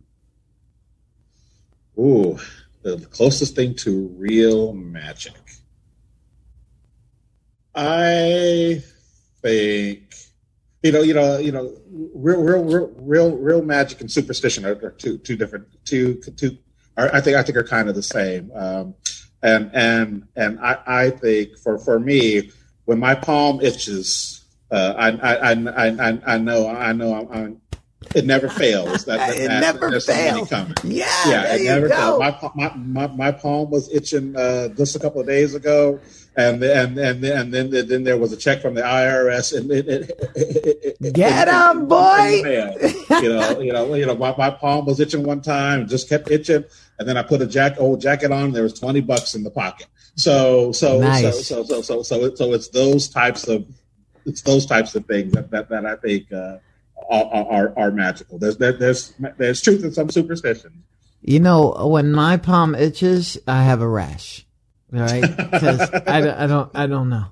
Ooh, 1.98 2.38
the 2.82 2.98
closest 3.12 3.56
thing 3.56 3.76
to 3.76 4.14
real 4.18 4.74
magic. 4.74 5.34
I 7.74 8.82
think 9.42 10.16
you 10.86 10.92
know, 10.92 11.02
you 11.02 11.16
know, 11.16 11.38
you 11.40 11.52
know, 11.52 11.76
real, 12.14 12.44
real, 12.44 12.64
real, 12.64 12.94
real, 12.98 13.38
real 13.38 13.62
magic 13.64 14.02
and 14.02 14.12
superstition 14.12 14.66
are, 14.66 14.74
are 14.86 14.92
two, 14.92 15.18
two 15.18 15.36
different, 15.36 15.66
two, 15.84 16.22
two. 16.38 16.60
I 16.98 17.22
think, 17.22 17.36
I 17.36 17.44
think 17.44 17.58
are 17.58 17.64
kind 17.64 17.90
of 17.90 17.96
the 17.96 18.04
same. 18.04 18.52
Um, 18.56 18.96
and 19.42 19.70
and 19.74 20.28
and 20.36 20.60
I, 20.60 20.78
I 20.88 21.10
think 21.12 21.58
for 21.58 21.78
for 21.78 22.00
me, 22.00 22.52
when 22.86 23.00
my 23.00 23.16
palm 23.16 23.62
itches, 23.62 24.44
uh, 24.72 24.94
I, 24.98 25.10
I, 25.10 25.52
I, 25.52 26.10
I, 26.10 26.20
I 26.26 26.38
know, 26.38 26.68
I 26.68 26.94
know, 26.94 27.14
I'm, 27.14 27.32
I'm 27.32 27.62
it 28.14 28.26
never 28.26 28.50
fails. 28.50 29.06
That, 29.06 29.18
that 29.18 29.36
it 29.40 29.48
that, 29.48 29.62
never 29.62 30.00
fails. 30.00 30.52
Yeah, 30.84 31.06
yeah, 31.28 31.56
it 31.56 31.64
never 31.64 31.90
fails. 31.90 32.20
My, 32.20 32.52
my, 32.56 32.76
my, 32.76 33.08
my 33.08 33.32
palm 33.32 33.70
was 33.70 33.92
itching 33.94 34.36
uh, 34.36 34.70
just 34.70 34.96
a 34.96 35.00
couple 35.00 35.22
of 35.22 35.28
days 35.28 35.56
ago, 35.56 36.00
and 36.38 36.62
and 36.64 36.98
and 36.98 37.24
then 37.24 37.54
and 37.54 37.54
then 37.54 37.88
then 37.88 38.04
there 38.04 38.18
was 38.18 38.34
a 38.34 38.38
check 38.38 38.62
from 38.62 38.74
the 38.74 38.82
IRS, 38.82 39.58
and 39.58 39.72
it, 39.72 39.88
it, 39.88 40.98
it, 41.00 41.14
get 41.14 41.48
him, 41.48 41.88
boy. 41.88 42.42
you 43.22 43.30
know, 43.30 43.60
you 43.60 43.74
know, 43.74 43.94
you 43.94 44.06
know. 44.06 44.16
My, 44.16 44.36
my 44.38 44.50
palm 44.50 44.86
was 44.86 45.00
itching 45.00 45.24
one 45.24 45.42
time, 45.42 45.88
just 45.88 46.10
kept 46.10 46.30
itching, 46.30 46.66
and 47.00 47.08
then 47.08 47.18
I 47.18 47.24
put 47.24 47.42
a 47.42 47.48
jack 47.48 47.76
old 47.80 48.02
jacket 48.02 48.32
on. 48.32 48.52
There 48.52 48.64
was 48.64 48.78
twenty 48.78 49.02
bucks 49.02 49.34
in 49.34 49.44
the 49.44 49.52
pocket. 49.52 49.88
So 50.16 50.72
so 50.72 51.00
nice. 51.00 51.48
so, 51.48 51.64
so 51.64 51.82
so 51.82 51.82
so 51.82 52.04
so 52.04 52.36
so 52.36 52.54
it's 52.54 52.70
those 52.70 53.08
types 53.10 53.48
of 53.48 53.66
it's 54.26 54.42
those 54.42 54.66
types 54.66 54.96
of 54.96 55.06
things 55.06 55.34
that 55.34 55.52
that, 55.52 55.70
that 55.70 55.86
I 55.86 55.96
think 55.96 56.32
uh, 56.32 56.58
are, 57.10 57.46
are, 57.46 57.74
are 57.78 57.92
magical. 57.92 58.40
There's 58.40 58.58
there's 58.58 59.14
there's 59.38 59.62
truth 59.62 59.84
in 59.84 59.92
some 59.92 60.10
superstitions. 60.10 60.84
You 61.22 61.40
know, 61.40 61.88
when 61.88 62.12
my 62.12 62.38
palm 62.38 62.76
itches, 62.76 63.38
I 63.48 63.64
have 63.64 63.82
a 63.82 63.88
rash. 63.88 64.46
Right? 64.92 65.22
Because 65.22 65.82
I, 66.08 66.44
I 66.44 66.48
don't 66.48 66.72
I 66.76 66.88
don't 66.88 67.10
know. 67.10 67.26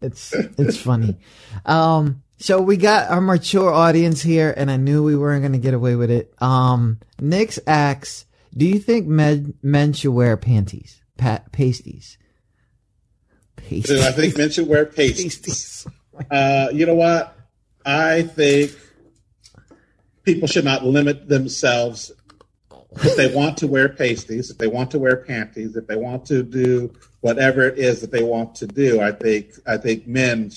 It's 0.00 0.32
it's 0.34 0.76
funny. 0.76 1.16
Um, 1.66 2.22
so 2.38 2.60
we 2.60 2.76
got 2.78 3.10
our 3.10 3.20
mature 3.20 3.70
audience 3.70 4.22
here, 4.22 4.54
and 4.56 4.70
I 4.70 4.76
knew 4.76 5.02
we 5.02 5.16
weren't 5.16 5.42
going 5.42 5.52
to 5.52 5.58
get 5.58 5.74
away 5.74 5.94
with 5.94 6.10
it. 6.10 6.32
Um, 6.40 7.00
Nick's 7.20 7.58
asks, 7.66 8.24
"Do 8.56 8.66
you 8.66 8.78
think 8.78 9.06
men 9.06 9.54
men 9.62 9.92
should 9.92 10.12
wear 10.12 10.36
panties, 10.36 11.02
pa- 11.18 11.42
pasties?" 11.52 12.16
Pasties. 13.56 14.02
I 14.02 14.12
think 14.12 14.38
men 14.38 14.50
should 14.50 14.68
wear 14.68 14.86
pasties. 14.86 15.36
pasties. 15.38 15.86
Uh, 16.30 16.68
you 16.72 16.86
know 16.86 16.94
what? 16.94 17.36
I 17.84 18.22
think 18.22 18.72
people 20.34 20.48
should 20.48 20.64
not 20.64 20.84
limit 20.84 21.28
themselves 21.28 22.12
if 23.02 23.16
they 23.16 23.32
want 23.34 23.56
to 23.58 23.66
wear 23.66 23.88
pasties, 23.88 24.50
if 24.50 24.58
they 24.58 24.66
want 24.66 24.90
to 24.90 24.98
wear 24.98 25.16
panties, 25.16 25.76
if 25.76 25.86
they 25.86 25.96
want 25.96 26.26
to 26.26 26.42
do 26.42 26.92
whatever 27.20 27.62
it 27.62 27.78
is 27.78 28.00
that 28.00 28.10
they 28.10 28.22
want 28.22 28.54
to 28.56 28.66
do. 28.66 29.00
I 29.00 29.12
think 29.12 29.52
I 29.66 29.76
think 29.76 30.06
men 30.06 30.50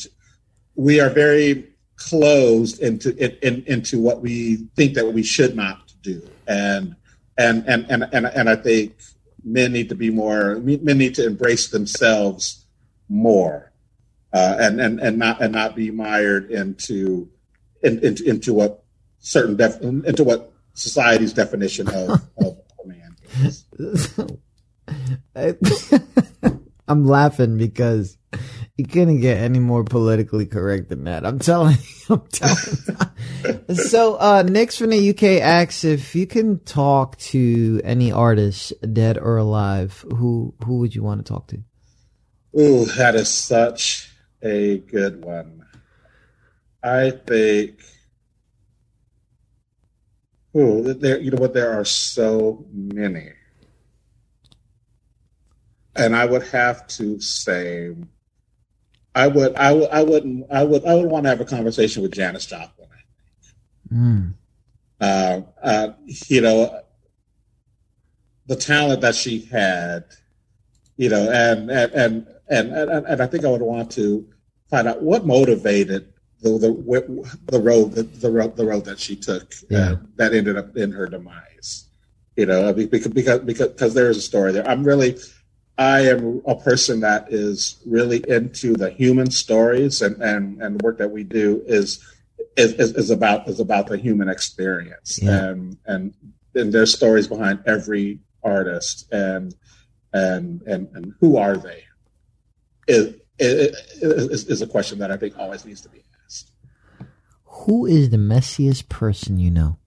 we 0.76 1.00
are 1.00 1.10
very 1.10 1.70
closed 1.96 2.82
into 2.82 3.16
in, 3.46 3.64
into 3.68 4.02
what 4.02 4.22
we 4.22 4.68
think 4.76 4.96
that 4.96 5.14
we 5.14 5.24
should 5.24 5.56
not 5.56 5.94
do, 6.02 6.28
and 6.48 6.96
and 7.38 7.64
and 7.68 7.86
and 7.90 8.04
and, 8.12 8.26
and 8.26 8.50
I 8.50 8.56
think 8.56 8.96
men 9.44 9.74
need 9.74 9.90
to 9.90 9.96
be 9.96 10.10
more 10.10 10.60
men 10.60 10.98
need 10.98 11.16
to 11.16 11.26
embrace 11.26 11.70
themselves 11.70 12.66
more, 13.10 13.72
uh, 14.34 14.58
and 14.60 14.82
and 14.82 15.00
and 15.00 15.18
not 15.18 15.42
and 15.42 15.54
not 15.54 15.76
be 15.76 15.92
mired 15.92 16.50
into 16.52 17.30
in, 17.84 18.00
into, 18.00 18.24
into 18.24 18.54
what 18.54 18.83
certain 19.24 19.56
def- 19.56 19.82
into 19.82 20.24
what 20.24 20.54
society's 20.76 21.34
definition 21.34 21.88
of, 21.88 22.22
of 22.38 22.58
a 22.84 22.88
man 22.88 23.16
is. 23.42 23.66
I'm 26.88 27.06
laughing 27.06 27.58
because 27.58 28.18
you 28.76 28.86
couldn't 28.86 29.22
get 29.22 29.38
any 29.38 29.60
more 29.60 29.84
politically 29.84 30.46
correct 30.46 30.90
than 30.90 31.06
that. 31.06 31.26
I'm 31.26 31.40
telling 31.40 31.78
you. 31.78 32.16
I'm 32.16 32.28
telling 32.28 33.58
you. 33.70 33.76
so, 33.76 34.16
uh, 34.16 34.44
Nick's 34.44 34.78
from 34.78 34.90
the 34.90 35.10
UK 35.10 35.42
asks 35.42 35.86
if 35.86 36.14
you 36.14 36.28
can 36.28 36.60
talk 36.60 37.18
to 37.20 37.82
any 37.84 38.12
artist, 38.12 38.74
dead 38.94 39.18
or 39.18 39.38
alive, 39.38 40.06
who 40.16 40.54
who 40.66 40.80
would 40.80 40.94
you 40.94 41.04
want 41.04 41.26
to 41.26 41.34
talk 41.34 41.48
to? 41.48 41.64
Ooh, 42.60 42.86
that 42.98 43.16
is 43.16 43.30
such 43.30 44.12
a 44.42 44.80
good 44.80 45.24
one. 45.24 45.66
I 46.84 47.12
think 47.12 47.80
Oh, 50.56 50.82
there, 50.82 51.20
you 51.20 51.32
know 51.32 51.42
what? 51.42 51.54
There 51.54 51.80
are 51.80 51.86
so 51.86 52.66
many, 52.72 53.32
and 55.96 56.16
I 56.16 56.26
would 56.26 56.44
have 56.48 56.86
to 56.88 57.20
say, 57.20 57.96
I 59.16 59.28
would, 59.28 59.56
I 59.56 59.74
would, 59.74 59.90
I 59.90 60.04
wouldn't, 60.04 60.46
I 60.52 60.64
would, 60.64 60.86
I 60.86 60.96
would 60.96 61.10
want 61.10 61.24
to 61.24 61.30
have 61.30 61.42
a 61.42 61.46
conversation 61.46 62.04
with 62.04 62.14
Janis 62.14 62.46
Joplin. 62.46 62.88
Mm. 63.92 64.34
Uh, 65.02 65.42
uh, 65.62 65.94
you 66.06 66.42
know, 66.42 66.82
the 68.46 68.56
talent 68.56 69.02
that 69.02 69.16
she 69.16 69.42
had, 69.46 70.06
you 70.98 71.10
know, 71.10 71.32
and 71.32 71.70
and 71.72 71.92
and 71.94 72.28
and 72.48 72.74
and, 72.74 73.06
and 73.08 73.22
I 73.22 73.26
think 73.28 73.44
I 73.44 73.50
would 73.50 73.62
want 73.62 73.92
to 73.94 74.28
find 74.70 74.88
out 74.88 75.02
what 75.02 75.26
motivated 75.26 76.13
the 76.44 76.50
the, 76.60 77.40
the 77.48 77.60
road 77.60 77.94
the, 77.94 78.04
the 78.04 78.30
road 78.30 78.56
the 78.56 78.66
road 78.66 78.86
that 78.86 79.00
she 79.00 79.16
took 79.16 79.44
uh, 79.44 79.66
yeah. 79.70 79.92
uh, 79.92 79.96
that 80.18 80.34
ended 80.34 80.58
up 80.58 80.76
in 80.78 80.92
her 80.92 81.08
demise. 81.08 81.88
You 82.36 82.48
know, 82.48 82.74
because 82.74 83.08
because 83.08 83.40
because 83.40 83.70
because 83.70 83.94
there 83.94 84.10
is 84.10 84.18
a 84.18 84.22
story 84.22 84.52
there. 84.52 84.68
I'm 84.68 84.84
really 84.84 85.18
I 85.78 86.02
am 86.02 86.42
a 86.46 86.56
person 86.56 87.00
that 87.00 87.32
is 87.32 87.82
really 87.86 88.24
into 88.28 88.74
the 88.74 88.90
human 88.90 89.32
stories 89.32 90.02
and 90.02 90.22
and 90.22 90.62
and 90.62 90.80
the 90.80 90.84
work 90.84 90.98
that 90.98 91.12
we 91.12 91.24
do 91.24 91.64
is 91.66 92.04
is, 92.58 92.74
is 92.74 93.10
about 93.10 93.48
is 93.48 93.60
about 93.60 93.88
the 93.88 93.98
human 93.98 94.30
experience 94.30 95.20
yeah. 95.22 95.46
and 95.46 95.78
and 95.86 96.14
and 96.56 96.74
there's 96.74 96.94
stories 96.94 97.28
behind 97.28 97.60
every 97.66 98.20
artist 98.44 99.12
and 99.12 99.56
and 100.14 100.62
and 100.64 100.90
and 100.94 101.14
who 101.20 101.38
are 101.38 101.58
they 101.58 101.84
is 102.88 103.16
is, 103.40 104.46
is 104.46 104.62
a 104.62 104.68
question 104.68 105.00
that 105.00 105.12
I 105.12 105.18
think 105.18 105.38
always 105.38 105.66
needs 105.66 105.82
to 105.82 105.90
be 105.90 106.04
who 107.66 107.86
is 107.86 108.10
the 108.10 108.18
messiest 108.18 108.90
person 108.90 109.40
you 109.40 109.52
know? 109.52 109.78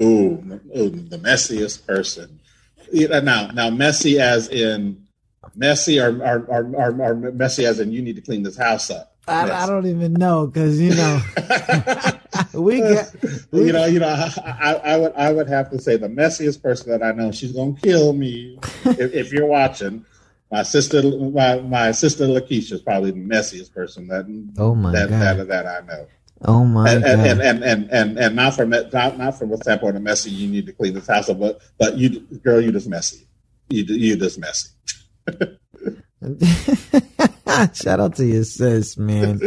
Ooh, 0.00 0.60
ooh 0.76 0.90
the 0.90 1.18
messiest 1.18 1.86
person. 1.86 2.40
Now, 2.92 3.48
now, 3.48 3.68
messy 3.70 4.20
as 4.20 4.48
in 4.48 5.06
messy, 5.54 6.00
or, 6.00 6.22
or, 6.22 6.44
or, 6.46 6.74
or, 6.74 7.02
or 7.02 7.14
messy 7.14 7.66
as 7.66 7.80
in 7.80 7.92
you 7.92 8.00
need 8.00 8.16
to 8.16 8.22
clean 8.22 8.42
this 8.42 8.56
house 8.56 8.90
up. 8.90 9.16
I, 9.26 9.50
I, 9.50 9.66
don't 9.66 9.86
even 9.86 10.14
know 10.14 10.46
because 10.46 10.80
you 10.80 10.94
know 10.94 11.20
we 12.54 12.78
get 12.78 13.14
we, 13.50 13.66
you 13.66 13.72
know 13.74 13.84
you 13.84 13.98
know 13.98 14.08
I, 14.08 14.80
I, 14.82 14.96
would 14.96 15.12
I 15.14 15.32
would 15.32 15.48
have 15.48 15.70
to 15.70 15.78
say 15.78 15.98
the 15.98 16.08
messiest 16.08 16.62
person 16.62 16.90
that 16.92 17.02
I 17.02 17.12
know 17.12 17.30
she's 17.30 17.52
gonna 17.52 17.74
kill 17.74 18.14
me 18.14 18.58
if, 18.86 19.12
if, 19.12 19.30
you're 19.30 19.44
watching 19.44 20.06
my 20.50 20.62
sister 20.62 21.02
my, 21.02 21.60
my 21.60 21.92
sister 21.92 22.24
Lakeisha 22.24 22.72
is 22.72 22.80
probably 22.80 23.10
the 23.10 23.18
messiest 23.18 23.74
person 23.74 24.08
that 24.08 24.24
oh 24.56 24.74
my 24.74 24.92
that, 24.92 25.10
God. 25.10 25.20
that 25.20 25.48
that 25.48 25.66
I 25.66 25.86
know 25.86 26.06
Oh 26.44 26.64
my 26.64 26.92
and, 26.92 27.02
god! 27.02 27.18
And 27.18 27.40
and, 27.40 27.64
and 27.64 27.90
and 27.90 28.18
and 28.18 28.36
not 28.36 28.54
from 28.54 28.70
not 28.70 28.92
not 28.92 29.38
from 29.38 29.52
a 29.52 29.56
standpoint 29.56 29.96
of 29.96 30.02
messy. 30.02 30.30
You 30.30 30.48
need 30.48 30.66
to 30.66 30.72
clean 30.72 30.94
this 30.94 31.08
house 31.08 31.28
up, 31.28 31.40
but 31.40 31.60
but 31.78 31.98
you, 31.98 32.20
girl, 32.42 32.60
you 32.60 32.70
just 32.70 32.88
messy. 32.88 33.26
You 33.68 33.82
you 33.84 34.16
just 34.16 34.38
messy. 34.38 34.70
Shout 37.74 38.00
out 38.00 38.16
to 38.16 38.24
your 38.24 38.44
sis, 38.44 38.96
man. 38.96 39.40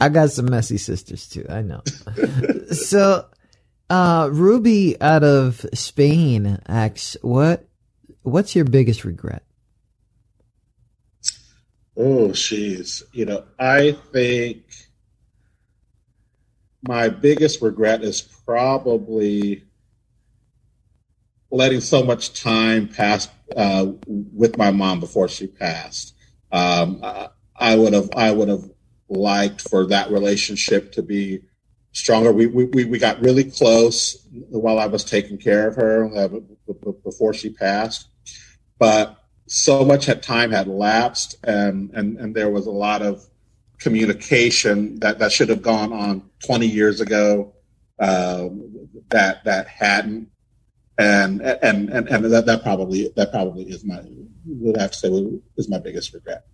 I 0.00 0.08
got 0.08 0.30
some 0.30 0.46
messy 0.46 0.78
sisters 0.78 1.28
too. 1.28 1.44
I 1.48 1.62
know. 1.62 1.82
so, 2.70 3.26
uh, 3.90 4.28
Ruby 4.32 5.00
out 5.00 5.24
of 5.24 5.66
Spain 5.74 6.60
asks, 6.68 7.16
"What 7.22 7.68
what's 8.22 8.54
your 8.54 8.66
biggest 8.66 9.04
regret?" 9.04 9.42
Oh, 11.96 12.32
she's. 12.32 13.02
You 13.12 13.24
know, 13.24 13.44
I 13.58 13.96
think 14.12 14.62
my 16.82 17.08
biggest 17.08 17.60
regret 17.62 18.02
is 18.02 18.20
probably 18.20 19.64
letting 21.50 21.80
so 21.80 22.02
much 22.02 22.40
time 22.40 22.88
pass 22.88 23.28
uh, 23.56 23.86
with 24.06 24.56
my 24.58 24.70
mom 24.70 25.00
before 25.00 25.28
she 25.28 25.46
passed. 25.46 26.14
Um, 26.52 27.02
I 27.56 27.74
would 27.76 27.92
have 27.92 28.10
I 28.16 28.30
would 28.30 28.48
have 28.48 28.70
liked 29.08 29.68
for 29.68 29.86
that 29.86 30.10
relationship 30.10 30.92
to 30.92 31.02
be 31.02 31.42
stronger. 31.92 32.32
We 32.32 32.46
we 32.46 32.84
we 32.84 32.98
got 32.98 33.20
really 33.20 33.44
close 33.44 34.26
while 34.30 34.78
I 34.78 34.86
was 34.86 35.04
taking 35.04 35.38
care 35.38 35.68
of 35.68 35.76
her 35.76 36.10
uh, 36.14 36.28
before 37.04 37.34
she 37.34 37.50
passed, 37.50 38.08
but 38.78 39.16
so 39.46 39.84
much 39.84 40.06
had 40.06 40.22
time 40.22 40.50
had 40.50 40.68
lapsed, 40.68 41.36
and 41.44 41.90
and 41.92 42.18
and 42.18 42.34
there 42.34 42.50
was 42.50 42.66
a 42.66 42.70
lot 42.70 43.02
of 43.02 43.26
communication 43.78 44.98
that 45.00 45.18
that 45.18 45.32
should 45.32 45.48
have 45.48 45.62
gone 45.62 45.92
on 45.92 46.22
20 46.44 46.66
years 46.66 47.00
ago 47.00 47.54
uh, 47.98 48.48
that 49.10 49.44
that 49.44 49.68
hadn't. 49.68 50.28
And 50.98 51.40
and 51.42 51.90
and, 51.90 52.08
and 52.08 52.24
that, 52.32 52.46
that 52.46 52.62
probably 52.62 53.12
that 53.14 53.30
probably 53.30 53.64
is 53.64 53.84
my 53.84 54.02
would 54.46 54.76
have 54.76 54.90
to 54.92 54.98
say 54.98 55.08
is 55.56 55.68
my 55.68 55.78
biggest 55.78 56.12
regret. 56.12 56.46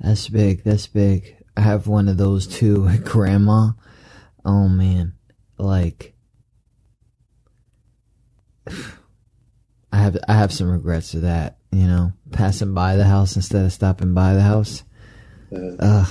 That's 0.00 0.28
big 0.28 0.64
that's 0.64 0.86
big. 0.86 1.36
I 1.56 1.60
have 1.60 1.86
one 1.86 2.08
of 2.08 2.16
those 2.16 2.46
too 2.46 2.88
grandma. 3.04 3.72
Oh 4.44 4.68
man. 4.68 5.12
Like 5.58 6.14
i 9.92 9.98
have 9.98 10.16
i 10.28 10.34
have 10.34 10.52
some 10.52 10.68
regrets 10.68 11.14
of 11.14 11.22
that 11.22 11.56
you 11.76 11.86
know? 11.86 12.12
Passing 12.32 12.74
by 12.74 12.96
the 12.96 13.04
house 13.04 13.36
instead 13.36 13.64
of 13.64 13.72
stopping 13.72 14.14
by 14.14 14.34
the 14.34 14.42
house 14.42 14.82
uh, 15.52 16.06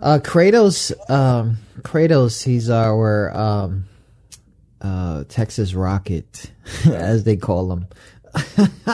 uh 0.00 0.18
kratos 0.18 0.92
um 1.10 1.58
kratos 1.82 2.42
he's 2.44 2.70
our 2.70 3.34
um 3.36 3.84
uh, 4.82 5.24
Texas 5.28 5.74
Rocket, 5.74 6.50
as 6.86 7.24
they 7.24 7.36
call 7.36 7.72
him. 7.72 7.86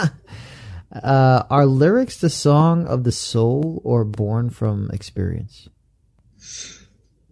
uh, 0.93 1.43
are 1.51 1.67
lyrics 1.67 2.19
the 2.21 2.31
song 2.31 2.87
of 2.87 3.05
the 3.05 3.13
soul 3.13 3.81
or 3.85 4.05
born 4.05 4.51
from 4.51 4.91
experience? 4.93 5.69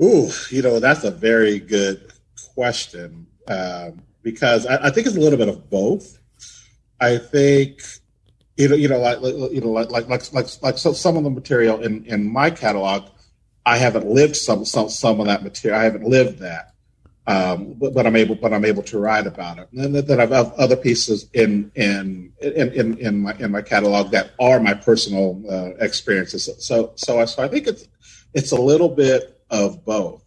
Ooh, 0.03 0.31
you 0.51 0.63
know 0.63 0.79
that's 0.81 1.05
a 1.05 1.11
very 1.11 1.59
good 1.59 2.13
question 2.55 3.27
um, 3.49 4.03
because 4.23 4.67
I, 4.67 4.87
I, 4.87 4.91
think 4.91 5.07
it's 5.07 5.17
a 5.17 5.21
little 5.21 5.39
bit 5.39 5.49
of 5.49 5.71
both. 5.71 6.19
I 7.01 7.19
think 7.19 7.83
you 8.57 8.69
know, 8.69 8.75
you 8.75 8.89
know, 8.89 8.99
like 8.99 9.21
you 9.53 9.61
know, 9.61 9.71
like 9.71 9.91
like 9.91 10.09
like 10.09 10.33
like, 10.33 10.63
like 10.63 10.79
so, 10.79 10.93
some 10.93 11.17
of 11.17 11.25
the 11.25 11.31
material 11.31 11.83
in 11.83 12.05
in 12.07 12.31
my 12.31 12.51
catalog, 12.51 13.11
I 13.65 13.77
haven't 13.77 14.07
lived 14.07 14.37
some 14.37 14.65
some 14.65 14.89
some 14.89 15.21
of 15.21 15.27
that 15.27 15.43
material. 15.43 15.81
I 15.81 15.85
haven't 15.85 16.05
lived 16.05 16.39
that 16.39 16.75
um, 17.29 17.75
but, 17.75 17.93
but, 17.93 18.07
I'm 18.07 18.15
able, 18.15 18.37
but 18.37 18.53
I'm 18.53 18.65
able 18.65 18.85
to 18.85 18.99
write 19.01 19.27
about 19.27 19.59
it. 19.59 19.69
And 19.73 19.95
then, 19.95 20.21
I've 20.21 20.33
other 20.33 20.77
pieces 20.77 21.29
in 21.33 21.73
in, 21.75 22.33
in 22.41 22.73
in 22.73 22.99
in 22.99 23.19
my 23.19 23.35
in 23.39 23.51
my 23.51 23.63
catalog 23.63 24.13
that 24.13 24.31
are 24.39 24.61
my 24.61 24.75
personal 24.75 25.43
uh, 25.51 25.71
experiences. 25.85 26.49
So 26.65 26.93
so 26.95 27.21
I, 27.21 27.25
so 27.25 27.43
I 27.43 27.49
think 27.49 27.67
it's 27.67 27.89
it's 28.33 28.53
a 28.53 28.61
little 28.61 28.89
bit 28.89 29.41
of 29.51 29.85
both, 29.85 30.23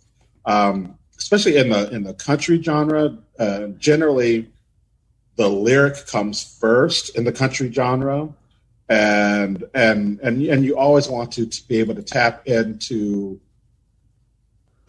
um, 0.45 0.97
especially 1.18 1.56
in 1.56 1.69
the 1.69 1.89
in 1.89 2.03
the 2.03 2.14
country 2.14 2.61
genre. 2.61 3.18
Uh, 3.38 3.68
generally, 3.77 4.51
the 5.40 5.48
lyric 5.48 6.06
comes 6.06 6.44
first 6.60 7.16
in 7.16 7.24
the 7.24 7.32
country 7.32 7.72
genre, 7.72 8.28
and 8.90 9.64
and 9.74 10.20
and 10.20 10.41
and 10.41 10.66
you 10.66 10.78
always 10.78 11.07
want 11.07 11.32
to, 11.32 11.45
to 11.45 11.68
be 11.70 11.80
able 11.80 11.95
to 11.95 12.03
tap 12.03 12.45
into 12.45 13.40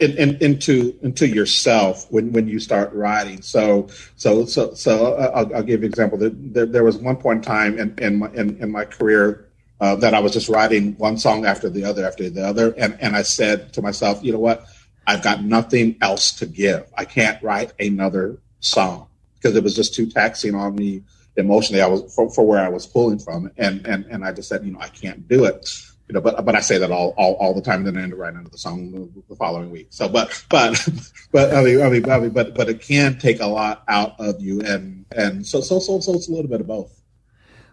in, 0.01 0.11
in, 0.19 0.37
into 0.41 0.99
into 1.03 1.29
yourself 1.29 2.11
when, 2.11 2.33
when 2.33 2.49
you 2.49 2.59
start 2.59 2.93
writing. 2.93 3.41
So 3.43 3.87
so 4.17 4.45
so 4.45 4.75
so 4.75 5.15
I'll, 5.15 5.55
I'll 5.55 5.63
give 5.63 5.83
you 5.83 5.87
an 5.87 5.93
example. 5.93 6.19
There, 6.19 6.67
there, 6.67 6.83
was 6.83 6.97
one 6.97 7.17
point 7.17 7.37
in 7.37 7.43
time 7.45 7.79
in 7.79 7.97
in 8.01 8.17
my, 8.19 8.31
in, 8.33 8.61
in 8.61 8.73
my 8.73 8.85
career 8.85 9.49
uh, 9.81 9.95
that 9.97 10.15
I 10.15 10.19
was 10.19 10.33
just 10.33 10.49
writing 10.49 10.97
one 10.99 11.17
song 11.17 11.47
after 11.47 11.71
the 11.71 11.85
other 11.85 12.05
after 12.05 12.29
the 12.29 12.45
other, 12.45 12.75
and 12.77 12.99
and 13.01 13.15
I 13.15 13.23
said 13.23 13.73
to 13.75 13.83
myself, 13.83 14.25
you 14.25 14.33
know 14.33 14.41
what, 14.41 14.67
I've 15.07 15.23
got 15.23 15.45
nothing 15.45 15.97
else 16.01 16.33
to 16.41 16.47
give. 16.47 16.91
I 16.99 17.05
can't 17.05 17.41
write 17.41 17.73
another 17.79 18.41
song 18.59 19.10
because 19.41 19.57
it 19.57 19.63
was 19.63 19.75
just 19.75 19.95
too 19.95 20.07
taxing 20.07 20.55
on 20.55 20.75
me 20.75 21.03
emotionally. 21.37 21.83
I 21.83 21.87
was 21.87 22.15
for, 22.15 22.31
for 22.31 22.47
where 22.47 22.61
I 22.61 22.69
was 22.69 22.87
pulling 22.87 23.19
from, 23.19 23.51
and 23.57 23.87
and 23.87 24.05
and 24.07 24.25
I 24.25 24.33
just 24.33 24.49
said, 24.49 24.65
you 24.65 24.73
know, 24.73 24.81
I 24.81 24.89
can't 24.89 25.27
do 25.29 25.45
it 25.45 25.69
you 26.11 26.15
know, 26.15 26.21
but 26.21 26.45
but 26.45 26.57
I 26.57 26.61
say 26.61 26.77
that 26.79 26.91
all 26.91 27.15
all, 27.17 27.35
all 27.35 27.55
the 27.55 27.63
time, 27.63 27.87
and 27.87 27.87
then 27.87 27.97
I 27.97 28.03
end 28.03 28.13
up 28.13 28.19
writing 28.19 28.41
into 28.41 28.51
the 28.51 28.59
song 28.59 29.13
the 29.29 29.37
following 29.37 29.71
week. 29.71 29.89
So, 29.91 30.09
but 30.09 30.45
but 30.49 30.77
but 31.33 31.55
I 31.55 31.63
mean, 31.63 31.81
I 31.81 31.89
mean, 31.89 32.11
I 32.11 32.19
mean, 32.19 32.31
but 32.31 32.53
but 32.53 32.69
it 32.69 32.83
can 32.83 33.17
take 33.17 33.41
a 33.41 33.47
lot 33.47 33.85
out 33.87 34.19
of 34.19 34.41
you, 34.41 34.61
and 34.61 35.07
and 35.13 35.47
so 35.47 35.61
so 35.61 35.79
so 35.79 36.01
so 36.01 36.15
it's 36.15 36.29
a 36.29 36.33
little 36.33 36.51
bit 36.51 36.61
of 36.61 36.67
both. 36.67 37.01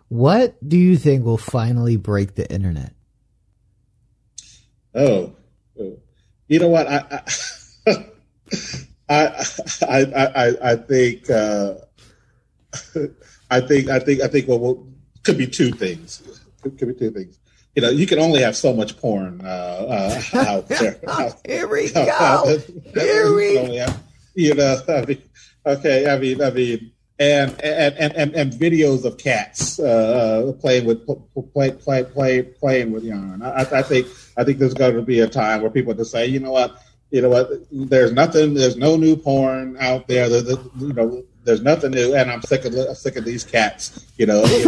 What 0.10 0.56
do 0.68 0.78
you 0.78 0.98
think 0.98 1.26
will 1.26 1.38
finally 1.38 1.98
break 1.98 2.36
the 2.36 2.48
internet? 2.52 2.94
Oh, 4.94 5.34
oh. 5.80 5.98
you 6.48 6.60
know 6.60 6.68
what 6.68 6.88
I. 6.88 7.24
I 7.88 8.06
I, 9.10 9.44
I, 9.88 10.26
I, 10.26 10.72
I 10.72 10.76
think 10.76 11.30
uh, 11.30 11.76
I 13.50 13.62
think 13.62 13.90
I 13.90 14.00
think 14.00 14.22
I 14.22 14.28
think 14.28 14.48
well, 14.48 14.60
well 14.60 14.88
could 15.24 15.38
be 15.38 15.48
two 15.48 15.72
things. 15.72 16.22
Could, 16.62 16.78
could 16.78 16.88
be 16.90 16.94
two 16.94 17.12
things 17.12 17.40
you 17.78 17.82
know, 17.82 17.92
you 17.92 18.08
can 18.08 18.18
only 18.18 18.42
have 18.42 18.58
so 18.58 18.74
much 18.74 18.98
porn 18.98 19.40
uh, 19.44 20.20
uh, 20.34 20.38
out 20.40 20.68
there. 20.68 21.00
Here 21.46 21.68
we 21.68 21.92
go. 21.92 22.60
Here 22.96 23.36
we. 23.36 23.76
Have, 23.76 24.04
you 24.34 24.56
know, 24.56 24.82
I 24.90 25.06
mean, 25.06 25.22
okay. 25.64 26.10
I 26.10 26.18
mean, 26.18 26.42
I 26.42 26.50
mean, 26.50 26.92
and 27.20 27.52
and 27.62 28.16
and 28.16 28.34
and, 28.34 28.52
videos 28.54 29.06
of 29.06 29.20
cats 29.20 29.80
uh, 29.80 30.54
playing 30.60 30.86
with 30.86 31.06
play, 31.54 31.70
play, 31.70 32.04
play, 32.04 32.42
playing 32.42 32.94
with 32.94 33.04
yarn. 33.04 33.44
I, 33.44 33.62
I 33.62 33.84
think 33.84 34.08
I 34.38 34.44
think 34.44 34.58
there's 34.58 34.74
going 34.74 34.96
to 34.96 35.04
be 35.04 35.20
a 35.20 35.28
time 35.28 35.62
where 35.62 35.70
people 35.70 35.94
just 35.94 36.10
say, 36.10 36.26
you 36.26 36.40
know 36.40 36.54
what, 36.54 36.82
you 37.12 37.22
know 37.22 37.30
what, 37.30 37.50
there's 37.72 38.12
nothing, 38.12 38.54
there's 38.54 38.76
no 38.76 38.98
new 38.98 39.16
porn 39.16 39.78
out 39.80 40.08
there. 40.08 40.28
The, 40.30 40.42
the, 40.42 40.86
you 40.86 40.94
know, 40.94 41.24
there's 41.48 41.62
nothing 41.62 41.92
new, 41.92 42.14
and 42.14 42.30
I'm 42.30 42.42
sick 42.42 42.66
of 42.66 42.74
I'm 42.76 42.94
sick 42.94 43.16
of 43.16 43.24
these 43.24 43.44
cats. 43.46 44.06
You 44.18 44.26
know, 44.26 44.44
you 44.46 44.66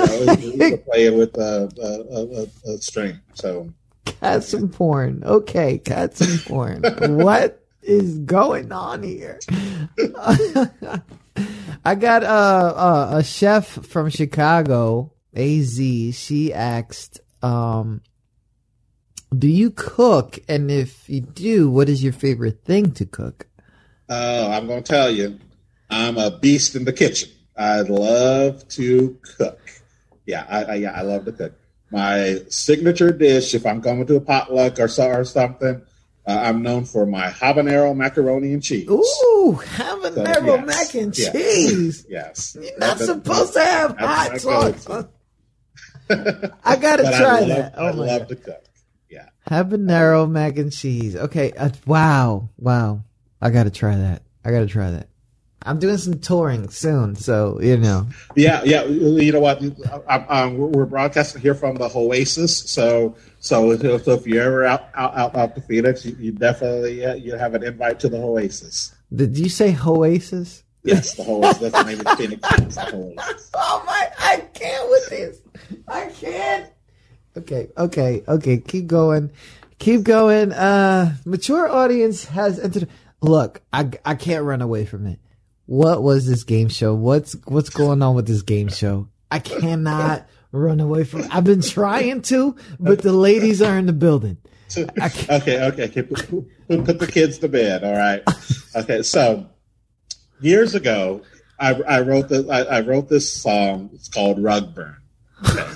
know 0.58 0.78
playing 0.86 1.18
with 1.18 1.38
a, 1.38 1.70
a, 1.82 2.72
a, 2.72 2.74
a, 2.74 2.78
string. 2.78 3.20
So 3.34 3.70
cats 4.06 4.54
and 4.54 4.72
porn. 4.72 5.22
Okay, 5.26 5.80
cats 5.80 6.22
and 6.22 6.40
porn. 6.46 6.82
what 7.24 7.62
is 7.84 8.20
going 8.20 8.72
on 8.72 9.04
here? 9.04 9.40
I 11.86 11.96
got 11.96 12.24
a 12.24 13.18
a 13.18 13.24
chef 13.24 13.68
from 13.68 14.10
Chicago, 14.10 15.12
Az. 15.36 15.76
She 16.16 16.54
asked, 16.54 17.20
um, 17.44 18.02
"Do 19.38 19.48
you 19.48 19.72
cook? 19.72 20.40
And 20.48 20.70
if 20.72 21.10
you 21.10 21.22
do, 21.22 21.70
what 21.70 21.90
is 21.90 22.04
your 22.04 22.14
favorite 22.14 22.64
thing 22.64 22.92
to 22.94 23.06
cook?" 23.06 23.48
Oh, 24.10 24.52
I'm 24.52 24.68
going 24.68 24.84
to 24.84 24.92
tell 24.92 25.10
you. 25.10 25.40
I'm 25.90 26.18
a 26.18 26.32
beast 26.32 26.76
in 26.76 26.86
the 26.86 26.94
kitchen. 26.94 27.30
I 27.58 27.82
love 27.82 28.68
to 28.70 29.18
cook. 29.38 29.60
Yeah, 30.26 30.46
I, 30.48 30.64
I, 30.64 30.76
yeah, 30.76 30.92
I 30.92 31.02
love 31.02 31.26
to 31.26 31.32
cook. 31.32 31.54
My 31.92 32.42
signature 32.50 33.12
dish, 33.12 33.56
if 33.56 33.66
I'm 33.66 33.82
coming 33.82 34.06
to 34.08 34.16
a 34.16 34.22
potluck 34.22 34.80
or, 34.80 34.90
or 35.00 35.24
something, 35.26 35.82
uh, 36.28 36.40
I'm 36.44 36.62
known 36.62 36.86
for 36.86 37.08
my 37.08 37.28
habanero 37.28 37.96
macaroni 37.96 38.54
and 38.54 38.62
cheese. 38.62 38.88
Ooh, 38.88 39.60
habanero 39.60 40.36
so, 40.36 40.56
yes, 40.56 40.66
mac 40.68 40.96
and 40.96 41.18
yes, 41.18 41.32
cheese. 41.32 42.06
yes. 42.08 42.58
You're 42.62 42.78
not 42.78 43.00
supposed 43.00 43.54
to 43.54 43.62
have 43.62 43.98
hot 43.98 44.40
sauce. 44.40 44.88
I 46.64 46.76
gotta 46.76 47.04
try 47.18 47.38
I 47.38 47.40
love, 47.40 47.48
that. 47.48 47.74
Oh 47.78 47.86
I 47.88 47.92
love 47.92 48.20
God. 48.20 48.30
to 48.30 48.36
cook. 48.36 48.64
Habanero 49.50 50.30
mac 50.30 50.58
and 50.58 50.72
cheese. 50.72 51.16
Okay. 51.16 51.52
Uh, 51.54 51.70
wow. 51.86 52.50
Wow. 52.58 53.04
I 53.42 53.50
gotta 53.50 53.72
try 53.72 53.96
that. 53.96 54.22
I 54.46 54.52
gotta 54.52 54.68
try 54.68 54.92
that. 54.92 55.10
I'm 55.64 55.78
doing 55.78 55.98
some 55.98 56.20
touring 56.20 56.70
soon, 56.70 57.16
so 57.16 57.60
you 57.62 57.78
know. 57.78 58.08
Yeah, 58.36 58.64
yeah. 58.64 58.86
You 58.86 59.32
know 59.32 59.42
what? 59.42 59.62
I'm, 60.08 60.26
I'm, 60.30 60.58
we're 60.58 60.86
broadcasting 60.86 61.42
here 61.42 61.54
from 61.54 61.76
the 61.76 61.92
Oasis, 61.94 62.60
so 62.70 63.16
so 63.40 63.76
so 63.76 64.14
if 64.14 64.26
you're 64.26 64.44
ever 64.44 64.66
out 64.66 64.88
out 64.96 65.18
out, 65.18 65.36
out 65.36 65.56
to 65.56 65.62
Phoenix, 65.62 66.06
you, 66.06 66.16
you 66.18 66.32
definitely 66.32 67.06
uh, 67.06 67.16
you 67.16 67.36
have 67.36 67.56
an 67.56 67.64
invite 67.64 68.00
to 68.02 68.10
the 68.10 68.18
Oasis. 68.18 68.96
Did 69.14 69.38
you 69.38 69.50
say 69.50 69.78
Oasis? 69.86 70.64
Yes, 70.84 71.16
the 71.16 71.24
Oasis. 71.24 71.58
That's 71.60 71.84
the 71.84 71.90
name 71.90 72.00
of 72.00 72.06
the 72.06 72.16
Phoenix. 72.16 72.76
The 72.76 73.50
oh 73.56 73.84
my! 73.86 74.10
I 74.18 74.38
can't 74.54 74.90
with 74.90 75.10
this. 75.10 75.42
I 75.90 76.06
can't. 76.06 76.72
Okay, 77.40 77.70
okay, 77.78 78.24
okay. 78.28 78.58
Keep 78.58 78.88
going. 78.88 79.32
Keep 79.80 80.04
going. 80.04 80.52
Uh, 80.52 81.16
mature 81.26 81.70
audience 81.70 82.26
has 82.26 82.60
entered. 82.60 82.88
Look, 83.22 83.62
I 83.74 83.90
I 84.06 84.16
can't 84.16 84.46
run 84.46 84.62
away 84.62 84.86
from 84.86 85.08
it 85.08 85.20
what 85.70 86.02
was 86.02 86.26
this 86.26 86.44
game 86.46 86.68
show? 86.68 86.96
What's 86.96 87.36
what's 87.46 87.70
going 87.70 88.02
on 88.02 88.16
with 88.16 88.26
this 88.26 88.42
game 88.42 88.70
show? 88.70 89.08
I 89.30 89.38
cannot 89.38 90.28
run 90.52 90.80
away 90.80 91.04
from. 91.04 91.28
I've 91.30 91.44
been 91.44 91.62
trying 91.62 92.24
to, 92.24 92.56
but 92.80 93.04
the 93.04 93.14
ladies 93.14 93.62
are 93.62 93.78
in 93.78 93.86
the 93.86 93.94
building. 93.94 94.38
okay, 94.78 95.64
okay, 95.64 95.86
okay. 95.86 96.02
Put, 96.02 96.28
put, 96.68 97.00
the 97.00 97.08
kids 97.08 97.38
to 97.40 97.48
bed. 97.48 97.84
All 97.84 97.94
right. 97.94 98.24
Okay, 98.76 99.04
so 99.04 99.48
years 100.42 100.74
ago, 100.74 101.22
I, 101.60 101.76
I 101.76 102.02
wrote 102.02 102.30
this. 102.30 102.50
I, 102.50 102.62
I, 102.62 102.82
wrote 102.82 103.08
this 103.08 103.32
song. 103.32 103.92
It's 103.94 104.10
called 104.10 104.42
Rug 104.42 104.74
Burn. 104.74 104.98
Okay. 105.48 105.68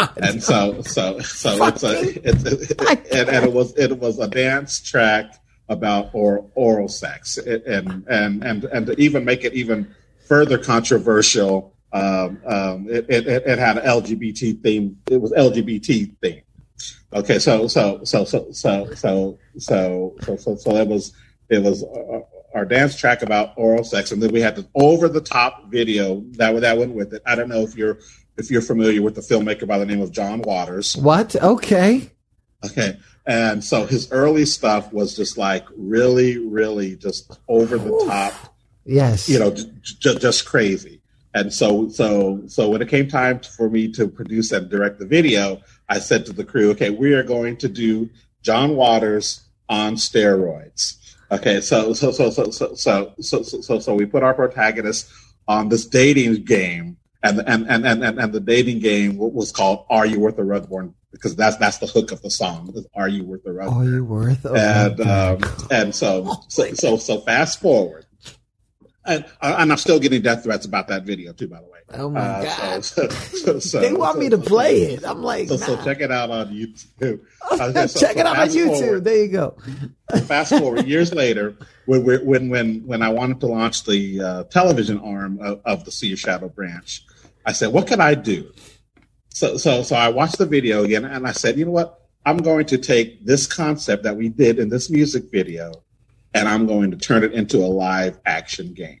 God, 0.00 0.18
and 0.22 0.42
so, 0.42 0.82
so, 0.82 1.18
so 1.20 1.64
it's 1.66 1.82
a, 1.82 2.28
it's 2.28 2.44
a, 2.44 2.90
and, 3.14 3.28
and 3.28 3.44
it 3.44 3.52
was, 3.52 3.76
it 3.76 3.98
was 3.98 4.18
a 4.18 4.28
dance 4.28 4.80
track 4.80 5.34
about 5.68 6.10
oral, 6.12 6.50
oral 6.54 6.88
sex, 6.88 7.38
and 7.38 8.04
and 8.08 8.44
and 8.44 8.64
and 8.64 8.86
to 8.86 9.00
even 9.00 9.24
make 9.24 9.44
it 9.44 9.54
even 9.54 9.94
further 10.26 10.58
controversial, 10.58 11.74
um, 11.92 12.40
um, 12.44 12.86
it, 12.88 13.06
it, 13.08 13.26
it 13.26 13.58
had 13.58 13.78
an 13.78 13.84
LGBT 13.84 14.62
theme. 14.62 14.98
It 15.08 15.20
was 15.20 15.32
LGBT 15.32 16.16
theme. 16.20 16.42
Okay, 17.12 17.38
so 17.38 17.68
so 17.68 18.02
so 18.04 18.24
so 18.24 18.52
so 18.52 18.92
so 18.92 19.38
so 19.58 20.16
so 20.18 20.36
so 20.36 20.56
so 20.56 20.76
it 20.76 20.88
was 20.88 21.12
it 21.48 21.62
was 21.62 21.84
uh, 21.84 22.20
our 22.54 22.64
dance 22.64 22.96
track 22.96 23.22
about 23.22 23.52
oral 23.56 23.84
sex, 23.84 24.10
and 24.10 24.22
then 24.22 24.32
we 24.32 24.40
had 24.40 24.56
the 24.56 24.66
over 24.74 25.08
the 25.08 25.20
top 25.20 25.70
video 25.70 26.20
that 26.32 26.60
that 26.60 26.78
went 26.78 26.94
with 26.94 27.14
it. 27.14 27.22
I 27.26 27.36
don't 27.36 27.48
know 27.48 27.62
if 27.62 27.76
you're 27.76 27.98
if 28.40 28.50
you're 28.50 28.62
familiar 28.62 29.02
with 29.02 29.14
the 29.14 29.20
filmmaker 29.20 29.66
by 29.66 29.78
the 29.78 29.86
name 29.86 30.00
of 30.00 30.10
John 30.10 30.42
Waters. 30.42 30.96
What? 30.96 31.36
Okay. 31.36 32.10
Okay. 32.64 32.98
And 33.26 33.62
so 33.62 33.86
his 33.86 34.10
early 34.10 34.44
stuff 34.46 34.92
was 34.92 35.14
just 35.14 35.38
like 35.38 35.64
really, 35.76 36.38
really 36.38 36.96
just 36.96 37.38
over 37.48 37.78
the 37.78 38.04
top. 38.08 38.34
Yes. 38.84 39.28
You 39.28 39.38
know, 39.38 39.50
j- 39.52 39.70
j- 39.82 40.18
just 40.18 40.46
crazy. 40.46 41.00
And 41.32 41.52
so, 41.52 41.88
so, 41.88 42.42
so 42.48 42.70
when 42.70 42.82
it 42.82 42.88
came 42.88 43.06
time 43.06 43.38
for 43.40 43.70
me 43.70 43.92
to 43.92 44.08
produce 44.08 44.50
and 44.50 44.68
direct 44.68 44.98
the 44.98 45.06
video, 45.06 45.60
I 45.88 46.00
said 46.00 46.26
to 46.26 46.32
the 46.32 46.44
crew, 46.44 46.70
okay, 46.70 46.90
we 46.90 47.12
are 47.12 47.22
going 47.22 47.56
to 47.58 47.68
do 47.68 48.10
John 48.42 48.74
Waters 48.74 49.42
on 49.68 49.94
steroids. 49.94 50.96
Okay, 51.32 51.60
so 51.60 51.92
so 51.92 52.10
so 52.10 52.30
so 52.30 52.50
so 52.50 52.74
so 52.74 53.14
so 53.20 53.42
so, 53.42 53.78
so 53.78 53.94
we 53.94 54.04
put 54.04 54.24
our 54.24 54.34
protagonist 54.34 55.08
on 55.46 55.68
this 55.68 55.86
dating 55.86 56.42
game, 56.44 56.96
and 57.22 57.40
and 57.46 57.68
and 57.70 57.86
and 57.86 58.18
and 58.18 58.32
the 58.32 58.40
dating 58.40 58.80
game 58.80 59.16
was 59.16 59.52
called 59.52 59.84
"Are 59.90 60.06
You 60.06 60.20
Worth 60.20 60.38
a 60.38 60.44
Rug 60.44 60.68
Burn?" 60.68 60.94
Because 61.12 61.36
that's 61.36 61.56
that's 61.56 61.78
the 61.78 61.86
hook 61.86 62.12
of 62.12 62.22
the 62.22 62.30
song. 62.30 62.74
"Are 62.94 63.08
You 63.08 63.24
Worth 63.24 63.46
a 63.46 63.52
Rug?" 63.52 63.72
Are 63.72 63.84
you 63.84 64.04
worth? 64.04 64.44
A 64.44 64.52
and 64.52 65.00
um, 65.00 65.40
and 65.70 65.94
so 65.94 66.34
so 66.48 66.72
so 66.74 66.96
so 66.96 67.20
fast 67.20 67.60
forward, 67.60 68.06
and, 69.04 69.24
and 69.42 69.72
I'm 69.72 69.78
still 69.78 69.98
getting 69.98 70.22
death 70.22 70.44
threats 70.44 70.64
about 70.64 70.88
that 70.88 71.04
video 71.04 71.32
too. 71.32 71.48
By 71.48 71.60
the 71.60 71.64
way. 71.64 71.80
Oh 71.92 72.08
my 72.08 72.20
uh, 72.20 72.42
god! 72.44 72.84
So, 72.84 73.08
so, 73.08 73.58
so, 73.58 73.80
they 73.80 73.92
want 73.92 74.18
me 74.18 74.28
to 74.28 74.38
play 74.38 74.82
it. 74.82 75.04
I'm 75.04 75.22
like, 75.22 75.48
so, 75.48 75.56
nah. 75.56 75.84
check 75.84 76.00
it 76.00 76.12
out 76.12 76.30
on 76.30 76.48
YouTube. 76.48 77.20
Uh, 77.50 77.86
check 77.88 78.16
it 78.16 78.26
out 78.26 78.38
on 78.38 78.48
YouTube. 78.48 78.78
Forward, 78.78 79.04
there 79.04 79.16
you 79.16 79.28
go. 79.28 79.56
fast 80.26 80.56
forward 80.56 80.86
years 80.86 81.12
later, 81.12 81.56
when 81.86 82.04
when 82.04 82.48
when 82.48 82.86
when 82.86 83.02
I 83.02 83.08
wanted 83.08 83.40
to 83.40 83.46
launch 83.46 83.84
the 83.84 84.20
uh, 84.20 84.44
television 84.44 85.00
arm 85.00 85.40
of, 85.40 85.60
of 85.64 85.84
the 85.84 85.90
See 85.90 86.06
Your 86.06 86.16
Shadow 86.16 86.48
branch, 86.48 87.04
I 87.44 87.52
said, 87.52 87.72
"What 87.72 87.86
can 87.86 88.00
I 88.00 88.14
do?" 88.14 88.52
So 89.30 89.56
so 89.56 89.82
so 89.82 89.96
I 89.96 90.08
watched 90.08 90.38
the 90.38 90.46
video 90.46 90.84
again, 90.84 91.04
and 91.04 91.26
I 91.26 91.32
said, 91.32 91.58
"You 91.58 91.66
know 91.66 91.70
what? 91.70 92.00
I'm 92.26 92.38
going 92.38 92.66
to 92.66 92.78
take 92.78 93.24
this 93.24 93.46
concept 93.46 94.02
that 94.02 94.16
we 94.16 94.28
did 94.28 94.58
in 94.58 94.68
this 94.68 94.90
music 94.90 95.30
video, 95.30 95.72
and 96.34 96.48
I'm 96.48 96.66
going 96.66 96.90
to 96.90 96.96
turn 96.96 97.24
it 97.24 97.32
into 97.32 97.58
a 97.58 97.66
live 97.66 98.18
action 98.26 98.74
game." 98.74 99.00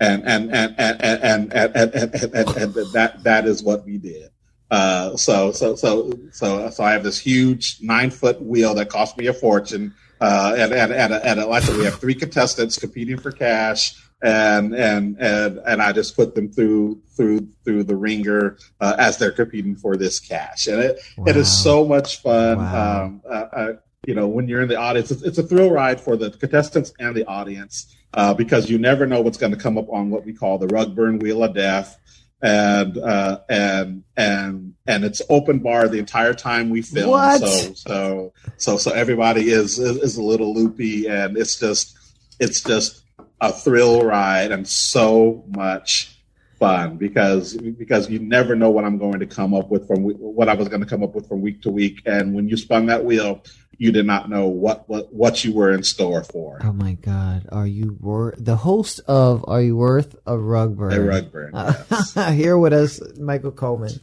and 0.00 0.22
and 0.26 0.52
and 0.52 0.74
and 0.78 1.02
and 1.02 1.52
and, 1.52 1.52
and, 1.52 1.94
and, 1.94 2.34
and, 2.34 2.56
and 2.56 2.92
that 2.92 3.22
that 3.22 3.46
is 3.46 3.62
what 3.62 3.84
we 3.84 3.98
did. 3.98 4.30
Uh, 4.70 5.16
so 5.16 5.52
so 5.52 5.76
so 5.76 6.10
so 6.32 6.70
so 6.70 6.84
I 6.84 6.92
have 6.92 7.04
this 7.04 7.18
huge 7.18 7.78
nine 7.82 8.10
foot 8.10 8.40
wheel 8.42 8.74
that 8.74 8.88
cost 8.88 9.16
me 9.18 9.26
a 9.26 9.34
fortune. 9.34 9.94
Uh, 10.20 10.54
and 10.56 10.72
and 10.72 10.92
and, 10.92 11.12
and 11.12 11.44
like 11.44 11.66
we 11.68 11.84
have 11.84 11.96
three 11.96 12.14
contestants 12.14 12.78
competing 12.78 13.18
for 13.18 13.32
cash, 13.32 13.94
and 14.22 14.74
and 14.74 15.16
and 15.18 15.58
and 15.66 15.82
I 15.82 15.92
just 15.92 16.14
put 16.14 16.34
them 16.34 16.50
through 16.50 17.00
through 17.16 17.48
through 17.64 17.84
the 17.84 17.96
ringer 17.96 18.56
uh, 18.80 18.94
as 18.98 19.18
they're 19.18 19.32
competing 19.32 19.76
for 19.76 19.96
this 19.96 20.20
cash, 20.20 20.68
and 20.68 20.80
it 20.80 21.00
wow. 21.16 21.24
it 21.26 21.36
is 21.36 21.50
so 21.50 21.84
much 21.84 22.22
fun. 22.22 22.58
Wow. 22.58 23.04
Um, 23.04 23.22
uh, 23.28 23.34
uh, 23.34 23.72
you 24.06 24.14
know, 24.14 24.26
when 24.26 24.48
you're 24.48 24.62
in 24.62 24.68
the 24.68 24.76
audience, 24.76 25.12
it's, 25.12 25.22
it's, 25.22 25.38
a 25.38 25.44
thrill 25.44 25.70
ride 25.70 26.00
for 26.00 26.16
the 26.16 26.30
contestants 26.30 26.92
and 26.98 27.14
the 27.14 27.24
audience 27.26 27.94
uh, 28.14 28.34
because 28.34 28.68
you 28.68 28.76
never 28.76 29.06
know 29.06 29.20
what's 29.20 29.38
going 29.38 29.52
to 29.52 29.58
come 29.58 29.78
up 29.78 29.88
on 29.90 30.10
what 30.10 30.24
we 30.24 30.32
call 30.32 30.58
the 30.58 30.66
rug 30.68 30.94
burn 30.96 31.18
wheel 31.20 31.44
of 31.44 31.54
death, 31.54 31.98
and 32.40 32.98
uh, 32.98 33.40
and 33.48 34.04
and 34.16 34.74
and 34.86 35.04
it's 35.04 35.22
open 35.28 35.58
bar 35.58 35.88
the 35.88 35.98
entire 35.98 36.34
time 36.34 36.70
we 36.70 36.82
film. 36.82 37.10
What? 37.10 37.40
So 37.40 37.74
so 37.74 38.32
so 38.56 38.76
so 38.76 38.92
everybody 38.92 39.50
is, 39.50 39.78
is 39.78 39.96
is 39.96 40.16
a 40.16 40.22
little 40.22 40.54
loopy, 40.54 41.08
and 41.08 41.36
it's 41.36 41.58
just 41.58 41.96
it's 42.38 42.60
just 42.60 43.01
a 43.42 43.52
thrill 43.52 44.02
ride 44.02 44.52
and 44.52 44.66
so 44.66 45.44
much 45.48 46.16
fun 46.58 46.96
because 46.96 47.56
because 47.56 48.08
you 48.08 48.20
never 48.20 48.54
know 48.54 48.70
what 48.70 48.84
I'm 48.84 48.96
going 48.96 49.18
to 49.18 49.26
come 49.26 49.52
up 49.52 49.68
with 49.68 49.86
from 49.86 50.04
what 50.04 50.48
I 50.48 50.54
was 50.54 50.68
going 50.68 50.80
to 50.80 50.86
come 50.86 51.02
up 51.02 51.14
with 51.14 51.28
from 51.28 51.42
week 51.42 51.60
to 51.62 51.70
week, 51.70 52.00
and 52.06 52.34
when 52.34 52.48
you 52.48 52.56
spun 52.56 52.86
that 52.86 53.04
wheel 53.04 53.42
you 53.78 53.90
did 53.90 54.06
not 54.06 54.30
know 54.30 54.46
what 54.46 54.88
what, 54.88 55.12
what 55.12 55.44
you 55.44 55.52
were 55.52 55.72
in 55.72 55.82
store 55.82 56.22
for. 56.22 56.60
Oh 56.62 56.72
my 56.72 56.92
God! 56.92 57.48
Are 57.50 57.66
you 57.66 57.96
worth 58.00 58.36
the 58.38 58.54
host 58.54 59.00
of 59.08 59.44
Are 59.48 59.60
You 59.60 59.76
Worth 59.76 60.14
a 60.24 60.38
Rug 60.38 60.76
Burn? 60.76 60.92
A 60.92 61.00
rug 61.00 61.32
burn. 61.32 61.50
Yes. 61.52 62.14
here 62.34 62.56
with 62.56 62.72
us, 62.72 63.00
Michael 63.18 63.50
Coleman, 63.50 63.98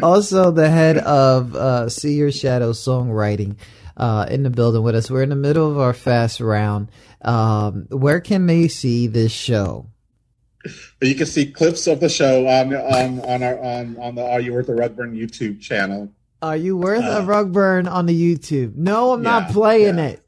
also 0.00 0.52
the 0.52 0.70
head 0.70 0.98
of 0.98 1.56
uh, 1.56 1.88
See 1.88 2.14
Your 2.14 2.30
Shadow 2.30 2.70
Songwriting. 2.70 3.56
Uh, 3.96 4.26
in 4.28 4.42
the 4.42 4.50
building 4.50 4.82
with 4.82 4.94
us. 4.94 5.10
We're 5.10 5.22
in 5.22 5.30
the 5.30 5.36
middle 5.36 5.70
of 5.70 5.78
our 5.78 5.94
fast 5.94 6.40
round. 6.40 6.90
Um, 7.22 7.86
where 7.88 8.20
can 8.20 8.46
they 8.46 8.68
see 8.68 9.06
this 9.06 9.32
show? 9.32 9.88
You 11.00 11.14
can 11.14 11.24
see 11.24 11.50
clips 11.50 11.86
of 11.86 12.00
the 12.00 12.10
show 12.10 12.46
on 12.46 12.74
on 12.74 13.20
on 13.20 13.42
our 13.42 13.58
on 13.58 13.96
on 13.96 14.14
the 14.14 14.22
Are 14.22 14.40
You 14.40 14.52
Worth 14.52 14.68
a 14.68 14.74
Rug 14.74 14.96
Burn 14.96 15.14
YouTube 15.14 15.62
channel. 15.62 16.12
Are 16.42 16.56
you 16.56 16.76
worth 16.76 17.04
uh, 17.04 17.20
a 17.20 17.24
rug 17.24 17.52
burn 17.52 17.88
on 17.88 18.06
the 18.06 18.14
YouTube? 18.14 18.76
No, 18.76 19.12
I'm 19.12 19.22
yeah, 19.22 19.30
not 19.30 19.50
playing 19.50 19.98
yeah. 19.98 20.06
it. 20.06 20.22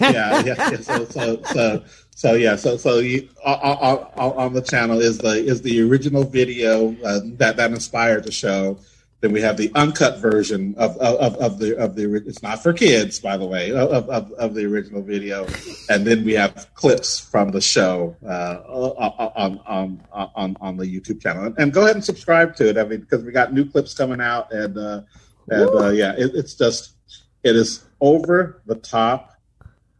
yeah, 0.00 0.10
yeah, 0.40 0.42
yeah. 0.44 0.76
So, 0.78 1.04
so, 1.04 1.42
so, 1.42 1.84
so, 2.14 2.34
yeah. 2.34 2.56
So, 2.56 2.76
so 2.78 2.98
you, 2.98 3.28
on, 3.44 4.06
on 4.16 4.52
the 4.54 4.62
channel 4.62 4.98
is 4.98 5.18
the 5.18 5.44
is 5.44 5.60
the 5.62 5.82
original 5.82 6.24
video 6.24 6.96
uh, 7.04 7.20
that 7.36 7.56
that 7.56 7.70
inspired 7.70 8.24
the 8.24 8.32
show. 8.32 8.78
Then 9.22 9.30
we 9.30 9.40
have 9.40 9.56
the 9.56 9.70
uncut 9.76 10.18
version 10.18 10.74
of, 10.76 10.96
of, 10.98 11.36
of 11.36 11.60
the 11.60 11.78
of 11.78 11.94
the. 11.94 12.12
It's 12.26 12.42
not 12.42 12.60
for 12.60 12.72
kids, 12.72 13.20
by 13.20 13.36
the 13.36 13.46
way, 13.46 13.70
of, 13.70 14.10
of, 14.10 14.32
of 14.32 14.54
the 14.54 14.66
original 14.66 15.00
video, 15.00 15.46
and 15.88 16.04
then 16.04 16.24
we 16.24 16.32
have 16.32 16.66
clips 16.74 17.20
from 17.20 17.52
the 17.52 17.60
show 17.60 18.16
uh, 18.26 18.58
on, 18.66 19.60
on 19.64 20.02
on 20.12 20.56
on 20.60 20.76
the 20.76 20.86
YouTube 20.86 21.22
channel. 21.22 21.54
And 21.56 21.72
go 21.72 21.82
ahead 21.82 21.94
and 21.94 22.04
subscribe 22.04 22.56
to 22.56 22.68
it. 22.68 22.76
I 22.76 22.82
mean, 22.82 22.98
because 22.98 23.22
we 23.22 23.30
got 23.30 23.52
new 23.52 23.64
clips 23.64 23.94
coming 23.94 24.20
out, 24.20 24.52
and 24.52 24.76
uh, 24.76 25.02
and 25.48 25.70
uh, 25.70 25.90
yeah, 25.90 26.14
it, 26.18 26.32
it's 26.34 26.54
just 26.54 26.96
it 27.44 27.54
is 27.54 27.84
over 28.00 28.60
the 28.66 28.74
top 28.74 29.36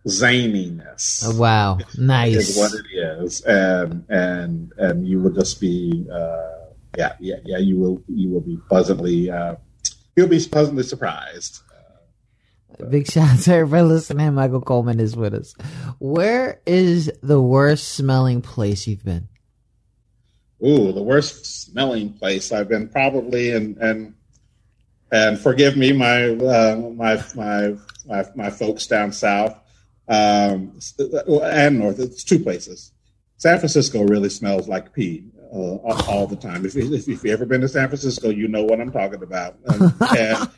zaniness. 0.05 1.23
Oh, 1.25 1.39
wow, 1.39 1.79
nice 1.97 2.51
is 2.51 2.57
what 2.57 2.73
it 2.75 2.87
is, 2.93 3.41
and 3.43 4.05
and 4.09 4.73
and 4.79 5.07
you 5.07 5.21
will 5.21 5.31
just 5.31 5.61
be 5.61 6.09
uh, 6.13 6.62
yeah 6.97 7.13
yeah 7.21 7.37
yeah 7.45 7.59
you 7.59 7.79
will 7.79 8.03
you 8.09 8.31
will 8.31 8.41
be 8.41 8.59
pleasantly 8.69 9.31
uh, 9.31 9.57
you'll 10.17 10.29
be 10.29 10.45
pleasantly 10.45 10.83
surprised. 10.83 11.61
Big 12.89 13.11
shout 13.11 13.29
out 13.29 13.39
to 13.41 13.55
everybody 13.55 13.83
listening. 13.83 14.35
Michael 14.35 14.61
Coleman 14.61 14.99
is 14.99 15.15
with 15.15 15.35
us. 15.35 15.55
Where 15.99 16.61
is 16.67 17.13
the 17.23 17.41
worst 17.41 17.91
smelling 17.91 18.41
place 18.43 18.87
you've 18.87 19.05
been? 19.05 19.29
Ooh, 20.65 20.93
the 20.93 21.03
worst 21.03 21.67
smelling 21.67 22.13
place 22.15 22.51
I've 22.51 22.69
been 22.69 22.89
probably 22.89 23.51
in, 23.51 23.77
and 23.81 24.15
and 25.11 25.39
forgive 25.39 25.77
me, 25.77 25.93
my 25.93 26.31
uh, 26.31 26.77
my, 26.97 27.23
my 27.35 27.75
my 28.07 28.25
my 28.35 28.51
folks 28.51 28.87
down 28.87 29.13
south 29.13 29.59
um, 30.09 30.79
and 30.99 31.79
north. 31.79 31.99
It's 31.99 32.25
two 32.25 32.39
places. 32.39 32.93
San 33.37 33.59
Francisco 33.59 34.05
really 34.05 34.31
smells 34.31 34.69
like 34.69 34.93
pee 34.93 35.25
uh, 35.53 35.77
all, 36.09 36.27
the 36.27 36.37
time. 36.37 36.65
If, 36.65 36.77
if, 36.77 36.91
if 36.93 37.09
you've 37.09 37.27
ever 37.27 37.45
been 37.45 37.61
to 37.61 37.69
San 37.69 37.89
Francisco, 37.89 38.31
you 38.31 38.49
know 38.49 38.65
what 38.65 38.81
I'm 38.81 38.91
talking 38.91 39.23
about. 39.23 39.57
Um, 39.69 39.95
and, 40.17 40.49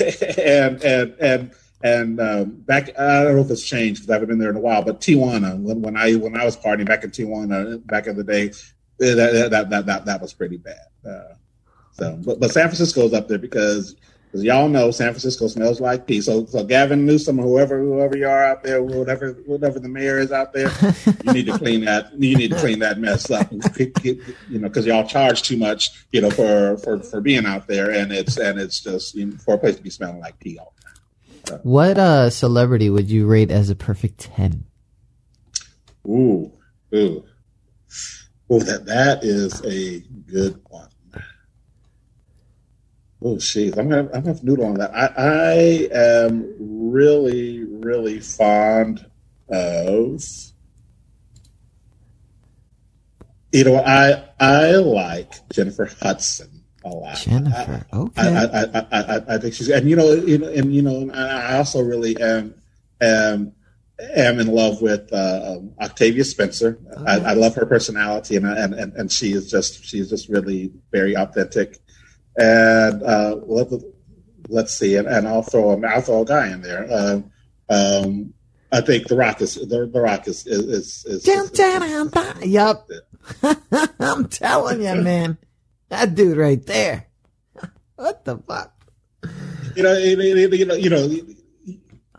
and, 0.00 0.82
and 0.82 0.82
and 0.82 1.14
and 1.20 1.52
and 1.82 2.20
um, 2.20 2.50
back, 2.62 2.88
I 2.98 3.22
don't 3.22 3.36
know 3.36 3.42
if 3.42 3.50
it's 3.50 3.62
changed 3.62 4.00
because 4.00 4.10
I 4.10 4.14
haven't 4.14 4.28
been 4.30 4.38
there 4.38 4.50
in 4.50 4.56
a 4.56 4.60
while. 4.60 4.82
But 4.82 5.00
Tijuana, 5.00 5.60
when, 5.60 5.80
when 5.82 5.96
I 5.96 6.14
when 6.14 6.36
I 6.36 6.44
was 6.44 6.56
partying 6.56 6.86
back 6.86 7.04
in 7.04 7.10
Tijuana 7.10 7.86
back 7.86 8.06
in 8.06 8.16
the 8.16 8.24
day, 8.24 8.48
that 8.98 9.50
that 9.50 9.70
that 9.70 9.86
that, 9.86 10.04
that 10.06 10.20
was 10.20 10.32
pretty 10.32 10.56
bad. 10.56 10.86
Uh, 11.08 11.34
So, 11.92 12.18
but 12.24 12.40
but 12.40 12.50
San 12.50 12.68
Francisco's 12.68 13.14
up 13.14 13.28
there 13.28 13.38
because 13.38 13.96
because 14.36 14.44
y'all 14.44 14.68
know 14.68 14.90
San 14.90 15.12
Francisco 15.12 15.48
smells 15.48 15.80
like 15.80 16.06
pee. 16.06 16.20
So 16.20 16.44
so 16.44 16.62
Gavin 16.62 17.06
Newsom 17.06 17.38
whoever 17.38 17.80
whoever 17.80 18.18
you 18.18 18.28
are 18.28 18.44
out 18.44 18.62
there, 18.62 18.82
whatever 18.82 19.32
whatever 19.46 19.78
the 19.78 19.88
mayor 19.88 20.18
is 20.18 20.30
out 20.30 20.52
there, 20.52 20.70
you 21.24 21.32
need 21.32 21.46
to 21.46 21.56
clean 21.58 21.86
that. 21.86 22.12
You 22.12 22.36
need 22.36 22.50
to 22.50 22.58
clean 22.58 22.80
that 22.80 22.98
mess 22.98 23.30
up. 23.30 23.50
You 24.48 24.60
know, 24.60 24.68
because 24.68 24.86
y'all 24.86 25.06
charge 25.06 25.42
too 25.42 25.56
much. 25.56 26.06
You 26.12 26.20
know, 26.20 26.30
for 26.30 26.76
for 26.78 27.00
for 27.00 27.20
being 27.20 27.46
out 27.46 27.66
there, 27.66 27.90
and 27.90 28.12
it's 28.12 28.36
and 28.36 28.58
it's 28.58 28.80
just 28.80 29.14
you 29.14 29.26
know, 29.26 29.36
for 29.38 29.54
a 29.54 29.58
place 29.58 29.76
to 29.76 29.82
be 29.82 29.90
smelling 29.90 30.20
like 30.20 30.38
pee 30.38 30.58
all 30.58 30.74
the 30.76 31.50
time. 31.50 31.60
What 31.62 31.98
uh 31.98 32.30
celebrity 32.30 32.90
would 32.90 33.10
you 33.10 33.26
rate 33.26 33.50
as 33.50 33.70
a 33.70 33.74
perfect 33.74 34.18
ten? 34.18 34.64
Ooh, 36.06 36.52
ooh, 36.94 37.24
ooh! 38.52 38.60
That 38.60 38.84
that 38.86 39.24
is 39.24 39.64
a 39.64 40.00
good 40.30 40.60
one. 40.68 40.88
Oh, 43.26 43.34
jeez, 43.34 43.76
I'm 43.76 43.88
gonna 43.88 44.02
I'm 44.02 44.08
gonna 44.08 44.28
have 44.28 44.40
to 44.40 44.46
noodle 44.46 44.66
on 44.66 44.74
that. 44.74 44.94
I, 44.94 45.10
I 45.16 45.88
am 45.92 46.54
really 46.60 47.64
really 47.64 48.20
fond 48.20 49.04
of. 49.48 50.22
You 53.50 53.64
know, 53.64 53.82
I 53.84 54.28
I 54.38 54.76
like 54.76 55.32
Jennifer 55.52 55.86
Hudson 56.00 56.62
a 56.84 56.88
lot. 56.88 57.16
Jennifer, 57.16 57.84
I, 57.92 57.96
okay. 57.96 58.22
I, 58.22 58.44
I, 58.44 58.62
I, 58.62 58.86
I, 58.92 59.34
I 59.34 59.38
think 59.38 59.54
she's 59.54 59.70
and 59.70 59.90
you 59.90 59.96
know 59.96 60.12
you 60.12 60.38
know 60.38 60.48
and 60.48 60.72
you 60.72 60.82
know 60.82 61.10
I 61.12 61.56
also 61.56 61.80
really 61.82 62.16
am 62.20 62.54
am 63.00 63.54
am 63.98 64.38
in 64.38 64.46
love 64.46 64.80
with 64.80 65.12
uh, 65.12 65.56
um, 65.56 65.72
Octavia 65.80 66.22
Spencer. 66.22 66.78
I, 67.04 67.18
I 67.18 67.32
love 67.32 67.56
her 67.56 67.66
personality 67.66 68.36
and, 68.36 68.46
and 68.46 68.72
and 68.72 68.92
and 68.92 69.10
she 69.10 69.32
is 69.32 69.50
just 69.50 69.84
she's 69.84 70.10
just 70.10 70.28
really 70.28 70.70
very 70.92 71.16
authentic. 71.16 71.80
And 72.38 73.02
uh, 73.02 73.36
let, 73.46 73.68
let's 74.48 74.72
see, 74.74 74.96
and, 74.96 75.08
and 75.08 75.26
I'll 75.26 75.42
throw 75.42 75.70
a 75.70 75.86
I'll 75.86 76.00
throw 76.02 76.22
a 76.22 76.24
guy 76.24 76.52
in 76.52 76.60
there. 76.62 76.86
Um, 76.90 77.30
um, 77.68 78.34
I 78.72 78.80
think 78.80 79.08
the 79.08 79.16
Rock 79.16 79.40
is 79.40 79.54
the, 79.54 79.88
the 79.92 80.00
Rock 80.00 80.28
is 80.28 80.46
is 80.46 80.64
is. 80.66 81.04
is, 81.06 81.22
Dun, 81.22 81.44
is- 81.44 81.50
dun, 81.52 81.80
dun, 81.80 82.08
dun. 82.08 82.50
Yup. 82.50 82.88
I'm 84.00 84.28
telling 84.28 84.82
you, 84.82 84.94
man. 85.02 85.38
That 85.88 86.14
dude 86.14 86.36
right 86.36 86.64
there. 86.66 87.06
What 87.96 88.24
the 88.26 88.36
fuck? 88.38 88.72
you 89.74 89.82
know, 89.82 89.96
you 89.96 90.16
know, 90.16 90.24
you 90.54 90.66
know, 90.66 90.74
you 90.74 90.90
know, 90.90 91.08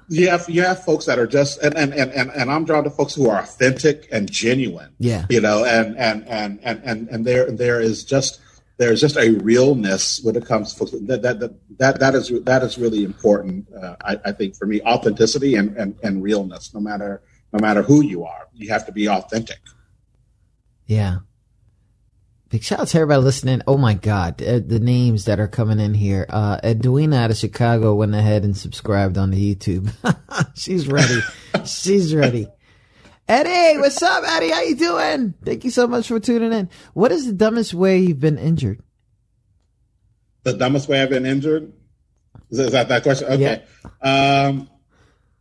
you 0.09 0.27
have 0.29 0.49
you 0.49 0.63
have 0.63 0.83
folks 0.83 1.05
that 1.05 1.19
are 1.19 1.27
just 1.27 1.61
and 1.61 1.77
and 1.77 1.93
and 1.93 2.11
and, 2.13 2.31
and 2.31 2.51
I'm 2.51 2.65
drawn 2.65 2.83
to 2.85 2.89
folks 2.89 3.13
who 3.13 3.29
are 3.29 3.39
authentic 3.39 4.07
and 4.11 4.31
genuine. 4.31 4.93
Yeah. 4.97 5.25
You 5.29 5.39
know, 5.41 5.65
and 5.65 5.95
and 5.97 6.27
and 6.27 6.59
and 6.63 6.81
and, 6.83 7.07
and 7.09 7.25
there 7.25 7.51
there 7.51 7.79
is 7.79 8.03
just 8.03 8.39
there's 8.77 9.01
just 9.01 9.17
a 9.17 9.31
realness 9.31 10.21
when 10.23 10.35
it 10.35 10.45
comes 10.45 10.73
to 10.75 10.85
that 11.07 11.21
that 11.23 11.39
that 11.77 11.99
that, 11.99 12.15
is 12.15 12.31
that 12.43 12.63
is 12.63 12.77
really 12.77 13.03
important. 13.03 13.67
Uh, 13.73 13.95
I, 14.03 14.19
I 14.25 14.31
think 14.31 14.55
for 14.55 14.65
me, 14.65 14.81
authenticity 14.81 15.55
and, 15.55 15.75
and 15.77 15.95
and 16.03 16.23
realness. 16.23 16.73
No 16.73 16.79
matter 16.79 17.21
no 17.51 17.59
matter 17.59 17.81
who 17.81 18.03
you 18.03 18.23
are, 18.23 18.47
you 18.53 18.69
have 18.69 18.85
to 18.85 18.91
be 18.91 19.09
authentic. 19.09 19.59
Yeah. 20.85 21.19
Big 22.49 22.63
shout 22.63 22.79
out 22.79 22.87
to 22.87 22.97
everybody 22.99 23.23
listening. 23.23 23.61
Oh 23.67 23.77
my 23.77 23.93
God. 23.93 24.37
The 24.37 24.79
names 24.79 25.25
that 25.25 25.39
are 25.39 25.49
coming 25.49 25.81
in 25.81 25.93
here. 25.93 26.25
Uh, 26.29 26.59
Edwina 26.63 27.17
out 27.17 27.31
of 27.31 27.35
Chicago 27.35 27.93
went 27.95 28.15
ahead 28.15 28.45
and 28.45 28.55
subscribed 28.55 29.17
on 29.17 29.31
the 29.31 29.55
YouTube. 29.55 29.91
She's 30.55 30.87
ready. 30.87 31.19
She's 31.65 32.15
ready. 32.15 32.47
Eddie, 33.27 33.79
what's 33.79 34.01
up, 34.01 34.23
Eddie? 34.25 34.51
How 34.51 34.61
you 34.61 34.75
doing? 34.75 35.33
Thank 35.43 35.65
you 35.65 35.71
so 35.71 35.85
much 35.85 36.07
for 36.07 36.19
tuning 36.19 36.53
in. 36.53 36.69
What 36.93 37.11
is 37.11 37.25
the 37.25 37.33
dumbest 37.33 37.73
way 37.73 37.99
you've 37.99 38.21
been 38.21 38.37
injured? 38.37 38.81
The 40.43 40.53
dumbest 40.53 40.87
way 40.87 41.01
I've 41.01 41.09
been 41.09 41.25
injured 41.25 41.73
is, 42.49 42.71
that 42.71 42.87
that 42.87 43.03
question? 43.03 43.27
Okay. 43.27 43.63
Um, 44.01 44.69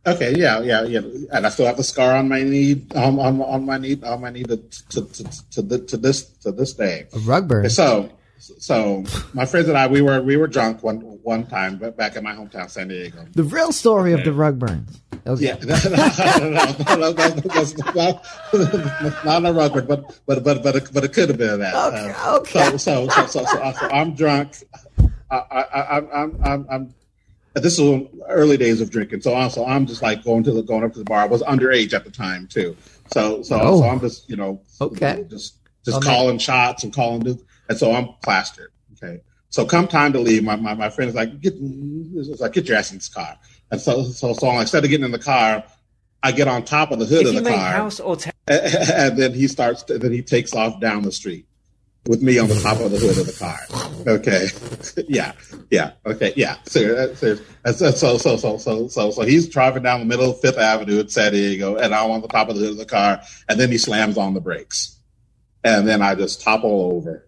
okay. 0.05 0.35
Yeah. 0.35 0.59
Yeah. 0.61 0.83
Yeah. 0.83 0.99
And 1.31 1.45
I 1.45 1.49
still 1.49 1.65
have 1.65 1.77
the 1.77 1.83
scar 1.83 2.17
on 2.17 2.27
my 2.27 2.43
knee, 2.43 2.85
on 2.93 3.17
on, 3.19 3.41
on 3.41 3.65
my 3.65 3.77
knee, 3.77 3.97
on 4.03 4.19
my 4.19 4.31
knee 4.31 4.43
to 4.43 4.57
to, 4.57 5.05
to, 5.05 5.49
to, 5.51 5.61
the, 5.61 5.79
to 5.85 5.95
this 5.95 6.23
to 6.39 6.51
this 6.51 6.73
day. 6.73 7.07
A 7.13 7.19
rug 7.19 7.47
burn. 7.47 7.69
So, 7.69 8.11
so 8.39 9.03
my 9.33 9.45
friends 9.45 9.67
and 9.67 9.77
I, 9.77 9.87
we 9.87 10.01
were 10.01 10.21
we 10.21 10.37
were 10.37 10.47
drunk 10.47 10.83
one 10.83 10.99
one 11.23 11.45
time, 11.47 11.77
but 11.77 11.97
back 11.97 12.15
in 12.15 12.23
my 12.23 12.33
hometown, 12.33 12.69
San 12.69 12.87
Diego. 12.87 13.25
The 13.33 13.43
real 13.43 13.71
story 13.71 14.13
of 14.13 14.23
the 14.23 14.33
rug 14.33 14.59
burns. 14.59 14.99
Okay. 15.25 15.45
Yeah, 15.45 15.55
no, 15.61 15.75
no, 15.89 16.49
no, 16.49 16.71
not, 19.23 19.45
a 19.45 19.53
rug, 19.53 19.73
burn, 19.73 19.85
but 19.85 20.19
but 20.25 20.43
but 20.43 20.63
but 20.63 20.75
it, 20.75 20.89
but 20.93 21.03
it 21.03 21.13
could 21.13 21.29
have 21.29 21.37
been 21.37 21.59
that. 21.59 21.73
Okay, 21.93 22.13
Uh, 22.15 22.37
okay. 22.37 22.77
So 22.77 23.09
so 23.09 23.09
so 23.09 23.25
so, 23.25 23.45
so, 23.45 23.73
so 23.73 23.89
I'm 23.91 24.13
drunk. 24.15 24.63
I, 25.29 25.35
I, 25.35 25.61
I, 25.61 26.21
I'm 26.23 26.39
I'm 26.43 26.67
I'm. 26.69 26.93
This 27.55 27.79
is 27.79 28.07
early 28.29 28.55
days 28.57 28.81
of 28.81 28.91
drinking, 28.91 29.21
so 29.21 29.35
I'm 29.35 29.49
so 29.49 29.65
I'm 29.65 29.87
just 29.87 30.01
like 30.01 30.23
going 30.23 30.43
to 30.43 30.51
the 30.51 30.61
going 30.61 30.83
up 30.83 30.93
to 30.93 30.99
the 30.99 31.05
bar. 31.05 31.19
I 31.21 31.25
was 31.25 31.41
underage 31.43 31.93
at 31.93 32.03
the 32.05 32.11
time 32.11 32.47
too, 32.47 32.77
so 33.11 33.41
so 33.41 33.59
Oh. 33.59 33.81
so 33.81 33.89
I'm 33.89 33.99
just 33.99 34.29
you 34.29 34.35
know 34.35 34.61
Okay. 34.79 35.25
just 35.27 35.55
just 35.83 35.97
Okay. 35.97 36.05
calling 36.07 36.37
shots 36.37 36.83
and 36.83 36.93
calling 36.93 37.21
this, 37.21 37.37
and 37.69 37.77
so 37.77 37.93
I'm 37.93 38.09
plastered. 38.23 38.71
Okay. 38.93 39.21
So 39.49 39.65
come 39.65 39.87
time 39.87 40.13
to 40.13 40.19
leave, 40.19 40.43
my, 40.43 40.55
my, 40.55 40.73
my 40.73 40.89
friend 40.89 41.09
is 41.09 41.15
like, 41.15 41.39
get, 41.39 41.53
it's 41.57 42.41
like, 42.41 42.53
get 42.53 42.67
your 42.67 42.77
ass 42.77 42.91
in 42.91 42.97
this 42.97 43.09
car. 43.09 43.37
And 43.71 43.79
so, 43.79 44.03
so, 44.03 44.33
so 44.33 44.49
I'm, 44.49 44.61
instead 44.61 44.83
of 44.83 44.89
getting 44.89 45.05
in 45.05 45.11
the 45.11 45.19
car, 45.19 45.63
I 46.21 46.31
get 46.31 46.47
on 46.47 46.65
top 46.65 46.91
of 46.91 46.99
the 46.99 47.05
hood 47.05 47.25
if 47.25 47.35
of 47.35 47.43
the 47.43 47.49
car. 47.49 47.71
House 47.71 47.99
or 47.99 48.15
t- 48.15 48.31
and 48.47 49.17
then 49.17 49.33
he 49.33 49.47
starts, 49.47 49.83
to, 49.83 49.97
then 49.97 50.11
he 50.11 50.21
takes 50.21 50.53
off 50.53 50.79
down 50.81 51.03
the 51.03 51.11
street 51.11 51.47
with 52.07 52.21
me 52.21 52.39
on 52.39 52.47
the 52.47 52.59
top 52.59 52.79
of 52.79 52.91
the 52.91 52.97
hood 52.97 53.17
of 53.17 53.25
the 53.25 53.33
car. 53.33 53.59
Okay. 54.07 54.47
yeah. 55.07 55.33
Yeah. 55.69 55.91
Okay. 56.05 56.33
Yeah. 56.35 56.57
Serious. 56.65 56.97
Uh, 56.97 57.15
serious. 57.15 57.41
So, 57.65 57.91
so, 57.91 58.17
so, 58.17 58.37
so, 58.37 58.57
so, 58.57 58.87
so, 58.87 59.11
so 59.11 59.21
he's 59.23 59.47
driving 59.47 59.83
down 59.83 59.99
the 59.99 60.05
middle 60.05 60.31
of 60.31 60.41
Fifth 60.41 60.57
Avenue 60.57 60.99
in 60.99 61.09
San 61.09 61.33
Diego, 61.33 61.75
and 61.75 61.93
I'm 61.93 62.11
on 62.11 62.21
the 62.21 62.27
top 62.27 62.49
of 62.49 62.55
the 62.55 62.61
hood 62.61 62.71
of 62.71 62.77
the 62.77 62.85
car, 62.85 63.21
and 63.47 63.59
then 63.59 63.71
he 63.71 63.77
slams 63.77 64.17
on 64.17 64.33
the 64.33 64.41
brakes. 64.41 64.99
And 65.63 65.87
then 65.87 66.01
I 66.01 66.15
just 66.15 66.41
topple 66.41 66.93
over 66.93 67.26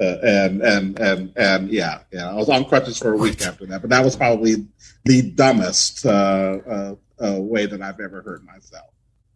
uh, 0.00 0.16
and 0.22 0.62
and 0.62 0.98
and 0.98 1.32
and 1.36 1.70
yeah 1.70 2.00
yeah 2.12 2.30
i 2.30 2.34
was 2.34 2.48
on 2.48 2.64
crutches 2.64 2.98
for 2.98 3.14
a 3.14 3.16
week 3.16 3.40
after 3.42 3.66
that 3.66 3.80
but 3.80 3.90
that 3.90 4.04
was 4.04 4.16
probably 4.16 4.66
the 5.04 5.22
dumbest 5.32 6.06
uh, 6.06 6.10
uh, 6.10 6.94
uh, 7.20 7.40
way 7.40 7.66
that 7.66 7.82
i've 7.82 8.00
ever 8.00 8.22
hurt 8.22 8.44
myself 8.44 8.90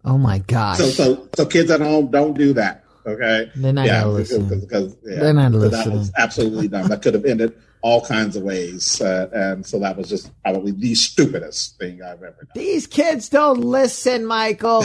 Oh 0.04 0.18
my 0.18 0.38
gosh. 0.38 0.78
so, 0.78 0.88
so, 0.88 1.28
so 1.34 1.46
kids 1.46 1.70
at 1.70 1.80
home, 1.80 2.10
don't 2.10 2.36
do 2.36 2.52
that. 2.54 2.84
Okay. 3.06 3.50
They're 3.54 3.72
not 3.72 3.86
yeah, 3.86 4.02
gonna 4.02 4.18
because, 4.18 4.60
because 4.60 4.96
yeah, 5.04 5.20
They're 5.20 5.32
not 5.32 5.52
because 5.52 5.70
That 5.70 5.86
was 5.88 6.12
absolutely 6.16 6.68
dumb. 6.68 6.88
That 6.88 7.02
could 7.02 7.14
have 7.14 7.24
ended 7.24 7.54
all 7.82 8.04
kinds 8.04 8.36
of 8.36 8.44
ways, 8.44 9.00
uh, 9.00 9.28
and 9.32 9.66
so 9.66 9.80
that 9.80 9.96
was 9.96 10.08
just 10.08 10.30
probably 10.44 10.70
the 10.70 10.94
stupidest 10.94 11.78
thing 11.78 12.00
I've 12.00 12.22
ever 12.22 12.36
done. 12.38 12.48
These 12.54 12.86
kids 12.86 13.28
don't 13.28 13.58
listen, 13.58 14.24
Michael. 14.24 14.84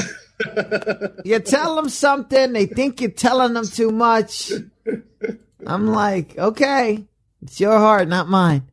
you 1.24 1.38
tell 1.40 1.76
them 1.76 1.90
something, 1.90 2.54
they 2.54 2.66
think 2.66 3.02
you're 3.02 3.12
telling 3.12 3.54
them 3.54 3.68
too 3.68 3.92
much. 3.92 4.52
I'm 5.66 5.88
like, 5.88 6.38
okay, 6.38 7.06
it's 7.42 7.60
your 7.60 7.78
heart, 7.78 8.08
not 8.08 8.28
mine. 8.28 8.70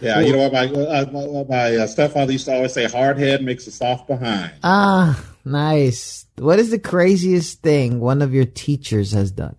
yeah, 0.00 0.20
you 0.20 0.32
know 0.32 0.48
what? 0.48 0.52
My 0.52 0.66
uh, 0.66 1.06
my, 1.10 1.44
my 1.48 1.76
uh, 1.76 1.86
stepfather 1.86 2.32
used 2.32 2.46
to 2.46 2.54
always 2.54 2.72
say, 2.72 2.84
"Hard 2.84 3.18
head 3.18 3.42
makes 3.42 3.66
a 3.66 3.70
soft 3.70 4.06
behind." 4.06 4.52
Ah, 4.62 5.24
nice. 5.44 6.26
What 6.36 6.58
is 6.58 6.70
the 6.70 6.78
craziest 6.78 7.62
thing 7.62 8.00
one 8.00 8.22
of 8.22 8.34
your 8.34 8.44
teachers 8.44 9.12
has 9.12 9.30
done? 9.30 9.56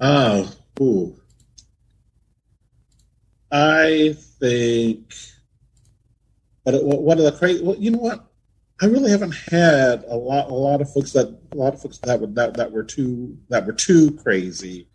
Oh, 0.00 0.50
ooh. 0.80 1.20
I 3.50 4.16
think, 4.40 5.14
but 6.64 6.82
one 6.82 7.18
of 7.18 7.24
the 7.24 7.32
crazy. 7.32 7.62
Well, 7.62 7.76
you 7.76 7.92
know 7.92 7.98
what? 7.98 8.26
I 8.82 8.86
really 8.86 9.10
haven't 9.12 9.34
had 9.34 10.02
a 10.08 10.16
lot, 10.16 10.50
a 10.50 10.54
lot 10.54 10.80
of 10.80 10.92
folks 10.92 11.12
that, 11.12 11.28
a 11.52 11.56
lot 11.56 11.74
of 11.74 11.80
folks 11.80 11.98
that 11.98 12.20
were 12.20 12.26
that, 12.28 12.54
that 12.54 12.72
were 12.72 12.82
too 12.82 13.38
that 13.50 13.66
were 13.66 13.72
too 13.72 14.10
crazy. 14.16 14.88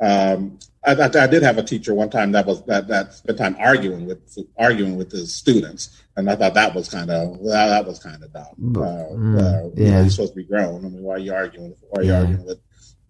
Um, 0.00 0.58
I, 0.84 0.94
I, 0.94 1.04
I 1.04 1.26
did 1.26 1.42
have 1.42 1.58
a 1.58 1.62
teacher 1.62 1.92
one 1.92 2.08
time 2.08 2.32
that 2.32 2.46
was 2.46 2.64
that 2.64 2.88
that 2.88 3.12
spent 3.12 3.36
time 3.38 3.56
arguing 3.58 4.06
with 4.06 4.38
arguing 4.56 4.96
with 4.96 5.12
his 5.12 5.34
students, 5.34 6.02
and 6.16 6.30
I 6.30 6.36
thought 6.36 6.54
that 6.54 6.74
was 6.74 6.88
kind 6.88 7.10
of 7.10 7.38
that, 7.44 7.66
that 7.68 7.86
was 7.86 7.98
kind 7.98 8.22
of 8.22 8.32
dumb. 8.32 8.46
Uh, 8.76 8.80
Mm, 8.80 9.14
uh, 9.14 9.16
you 9.18 9.40
know, 9.40 9.72
yeah. 9.76 10.00
you're 10.00 10.10
supposed 10.10 10.32
to 10.32 10.36
be 10.36 10.44
grown. 10.44 10.84
I 10.84 10.88
mean, 10.88 11.02
why 11.02 11.14
are 11.14 11.18
you 11.18 11.34
arguing? 11.34 11.74
Why 11.90 12.00
are 12.00 12.04
you 12.04 12.10
Yeah. 12.12 12.18
arguing 12.20 12.46
with 12.46 12.58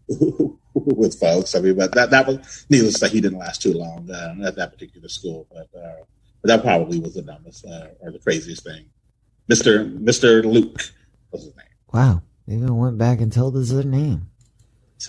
with 0.75 1.19
folks. 1.21 1.55
I 1.55 1.61
mean, 1.61 1.77
but 1.77 1.93
that 1.95 2.11
that 2.11 2.27
was 2.27 2.67
needless 2.69 2.95
to 2.95 3.07
say, 3.07 3.09
he 3.09 3.21
didn't 3.21 3.39
last 3.39 3.63
too 3.63 3.73
long 3.73 4.11
uh, 4.11 4.35
at 4.45 4.57
that 4.57 4.73
particular 4.73 5.09
school. 5.09 5.47
But 5.53 5.69
uh, 5.79 6.05
but 6.43 6.49
that 6.49 6.63
probably 6.63 6.99
was 6.99 7.15
the 7.15 7.23
dumbest 7.23 7.65
uh, 7.67 7.89
or 8.01 8.11
the 8.11 8.19
craziest 8.19 8.65
thing. 8.65 8.87
Mister 9.49 9.85
Mister 9.85 10.43
Luke 10.43 10.93
was 11.31 11.45
his 11.45 11.53
Wow, 11.93 12.23
they 12.47 12.55
even 12.55 12.77
went 12.77 12.99
back 12.99 13.21
and 13.21 13.33
told 13.33 13.57
us 13.57 13.71
their 13.71 13.85
name. 13.85 14.30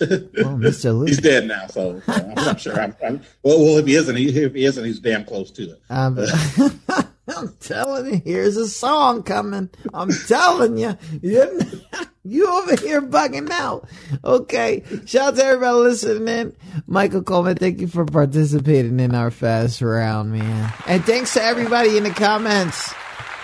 Well, 0.00 0.56
Mr. 0.56 0.96
Luke. 0.96 1.08
He's 1.08 1.18
dead 1.18 1.46
now, 1.46 1.66
so, 1.66 2.00
so 2.00 2.12
I'm 2.12 2.34
not 2.34 2.60
sure. 2.60 2.80
I'm, 2.80 2.96
I'm, 3.04 3.20
well, 3.42 3.58
well, 3.60 3.78
if 3.78 3.86
he 3.86 3.94
isn't, 3.94 4.16
he, 4.16 4.28
if 4.28 4.54
he 4.54 4.64
isn't, 4.64 4.84
he's 4.84 5.00
damn 5.00 5.24
close 5.24 5.50
to 5.52 5.72
it. 5.72 5.82
Um, 5.90 6.18
I'm 7.28 7.54
telling 7.60 8.14
you, 8.14 8.22
here's 8.24 8.56
a 8.56 8.68
song 8.68 9.22
coming. 9.22 9.70
I'm 9.94 10.10
telling 10.26 10.78
you. 10.78 10.96
you 11.20 11.60
You 12.24 12.48
over 12.48 12.76
here 12.76 13.02
bugging 13.02 13.50
out. 13.50 13.88
Okay. 14.22 14.84
Shout 15.06 15.34
out 15.34 15.36
to 15.36 15.44
everybody 15.44 15.76
listening. 15.76 16.54
Michael 16.86 17.22
Coleman, 17.22 17.56
thank 17.56 17.80
you 17.80 17.88
for 17.88 18.04
participating 18.04 19.00
in 19.00 19.12
our 19.12 19.32
fast 19.32 19.82
round, 19.82 20.30
man. 20.30 20.72
And 20.86 21.04
thanks 21.04 21.34
to 21.34 21.42
everybody 21.42 21.96
in 21.96 22.04
the 22.04 22.10
comments. 22.10 22.94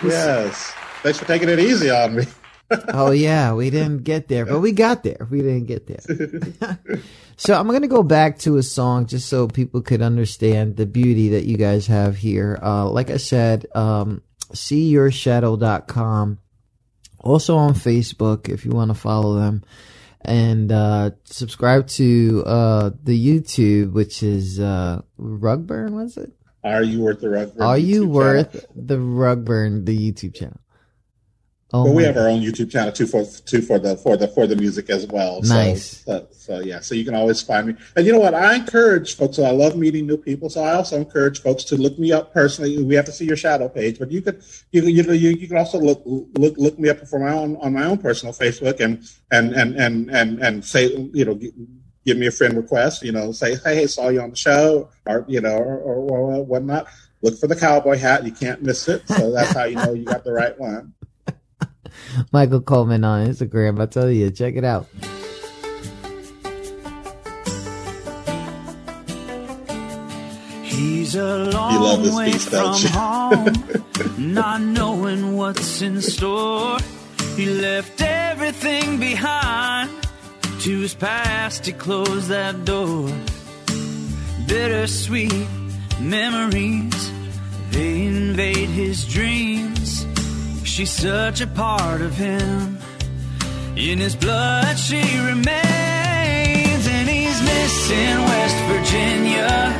Yes. 0.01 0.73
Thanks 1.03 1.19
for 1.19 1.25
taking 1.25 1.49
it 1.49 1.59
easy 1.59 1.89
on 1.89 2.15
me. 2.15 2.23
Oh 2.89 3.11
yeah, 3.11 3.53
we 3.53 3.69
didn't 3.69 4.03
get 4.03 4.27
there, 4.27 4.45
but 4.45 4.59
we 4.59 4.71
got 4.71 5.03
there. 5.03 5.27
We 5.29 5.39
didn't 5.39 5.65
get 5.65 5.87
there. 5.87 6.79
so 7.37 7.59
I'm 7.59 7.67
going 7.67 7.81
to 7.81 7.87
go 7.87 8.03
back 8.03 8.39
to 8.39 8.57
a 8.57 8.63
song 8.63 9.05
just 9.05 9.27
so 9.27 9.47
people 9.47 9.81
could 9.81 10.01
understand 10.01 10.77
the 10.77 10.85
beauty 10.85 11.29
that 11.29 11.45
you 11.45 11.57
guys 11.57 11.87
have 11.87 12.17
here. 12.17 12.59
Uh, 12.61 12.89
like 12.89 13.09
I 13.09 13.17
said, 13.17 13.65
um, 13.75 14.21
seeyourshadow.com 14.53 16.39
also 17.21 17.57
on 17.57 17.73
Facebook 17.73 18.49
if 18.49 18.65
you 18.65 18.71
want 18.71 18.91
to 18.91 18.95
follow 18.95 19.35
them. 19.35 19.63
And 20.21 20.71
uh, 20.71 21.11
subscribe 21.23 21.87
to 21.87 22.43
uh, 22.45 22.89
the 23.03 23.17
YouTube, 23.17 23.93
which 23.93 24.21
is 24.21 24.59
uh, 24.59 25.01
Rugburn, 25.17 25.91
was 25.91 26.17
it? 26.17 26.33
Are 26.63 26.83
you 26.83 27.01
worth 27.01 27.21
the 27.21 27.27
Rugburn? 27.27 27.61
Are 27.61 27.77
you 27.77 28.05
YouTube 28.05 28.09
worth 28.09 28.51
channel? 28.51 28.67
the 28.75 28.97
Rugburn, 28.97 29.85
the 29.85 29.97
YouTube 29.97 30.35
channel? 30.35 30.59
Oh 31.71 31.85
but 31.85 31.93
we 31.93 32.03
have 32.03 32.17
our 32.17 32.27
own 32.27 32.41
YouTube 32.41 32.71
channel 32.71 32.91
too 32.91 33.05
for 33.05 33.23
too 33.45 33.61
for 33.61 33.77
the 33.77 33.95
for 33.97 34.17
the 34.17 34.27
for 34.27 34.47
the 34.47 34.55
music 34.55 34.89
as 34.89 35.05
well. 35.05 35.39
Nice. 35.43 36.03
So, 36.03 36.27
so 36.31 36.59
yeah, 36.61 36.79
so 36.79 36.95
you 36.95 37.05
can 37.05 37.13
always 37.13 37.43
find 37.43 37.67
me. 37.67 37.75
And 37.95 38.07
you 38.07 38.11
know 38.11 38.19
what? 38.19 38.33
I 38.33 38.55
encourage 38.55 39.15
folks. 39.15 39.35
So 39.35 39.43
I 39.43 39.51
love 39.51 39.75
meeting 39.75 40.07
new 40.07 40.17
people. 40.17 40.49
So 40.49 40.63
I 40.63 40.73
also 40.73 40.97
encourage 40.97 41.41
folks 41.41 41.63
to 41.65 41.75
look 41.77 41.99
me 41.99 42.11
up 42.11 42.33
personally. 42.33 42.81
We 42.81 42.95
have 42.95 43.05
to 43.05 43.11
see 43.11 43.25
your 43.25 43.37
shadow 43.37 43.69
page, 43.69 43.99
but 43.99 44.09
you 44.11 44.23
could 44.23 44.43
you 44.71 44.81
you 44.81 45.03
know 45.03 45.13
you, 45.13 45.29
you 45.29 45.47
can 45.47 45.57
also 45.57 45.79
look 45.79 46.01
look 46.05 46.57
look 46.57 46.79
me 46.79 46.89
up 46.89 47.07
for 47.07 47.19
my 47.19 47.33
own 47.33 47.55
on 47.57 47.73
my 47.73 47.85
own 47.85 47.99
personal 47.99 48.33
Facebook 48.33 48.79
and 48.79 49.07
and 49.29 49.53
and 49.53 49.75
and 49.75 50.09
and 50.09 50.39
and 50.39 50.65
say 50.65 50.87
you 51.13 51.25
know. 51.25 51.39
Give 52.05 52.17
me 52.17 52.27
a 52.27 52.31
friend 52.31 52.55
request, 52.55 53.03
you 53.03 53.11
know, 53.11 53.33
say, 53.33 53.57
hey, 53.57 53.85
saw 53.85 54.07
you 54.07 54.21
on 54.21 54.31
the 54.31 54.35
show, 54.35 54.89
or, 55.05 55.25
you 55.27 55.41
know, 55.41 55.57
or, 55.57 55.77
or, 55.77 55.97
or 55.97 56.45
whatnot. 56.45 56.87
Look 57.21 57.37
for 57.37 57.47
the 57.47 57.57
cowboy 57.57 57.97
hat. 57.97 58.23
You 58.23 58.31
can't 58.31 58.63
miss 58.63 58.87
it. 58.87 59.05
So 59.09 59.31
that's 59.31 59.51
how 59.51 59.65
you 59.65 59.75
know 59.75 59.93
you 59.93 60.05
got 60.05 60.23
the 60.23 60.31
right 60.31 60.57
one. 60.57 60.93
Michael 62.31 62.61
Coleman 62.61 63.03
on 63.03 63.27
Instagram. 63.27 63.81
I 63.81 63.85
tell 63.85 64.09
you, 64.09 64.31
check 64.31 64.55
it 64.55 64.63
out. 64.63 64.87
He's 70.63 71.15
a 71.15 71.37
long 71.51 72.15
way 72.15 72.31
piece, 72.31 72.47
from 72.47 72.75
home, 72.91 73.53
not 74.33 74.61
knowing 74.61 75.35
what's 75.35 75.81
in 75.81 76.01
store. 76.01 76.77
He 77.35 77.47
left 77.47 78.01
everything 78.01 78.99
behind. 78.99 79.89
To 80.61 80.79
his 80.81 80.93
past, 80.93 81.65
he 81.65 81.71
closed 81.71 82.27
that 82.27 82.65
door. 82.65 83.09
Bittersweet 84.45 85.47
memories, 85.99 87.11
they 87.71 88.05
invade 88.05 88.69
his 88.69 89.05
dreams. 89.07 89.78
She's 90.79 90.91
such 90.91 91.41
a 91.41 91.47
part 91.47 91.99
of 91.99 92.15
him. 92.15 92.77
In 93.75 93.99
his 93.99 94.15
blood, 94.15 94.79
she 94.79 95.01
remains, 95.19 96.87
and 96.87 97.09
he's 97.09 97.41
missing 97.41 98.15
West 98.31 98.59
Virginia. 98.71 99.75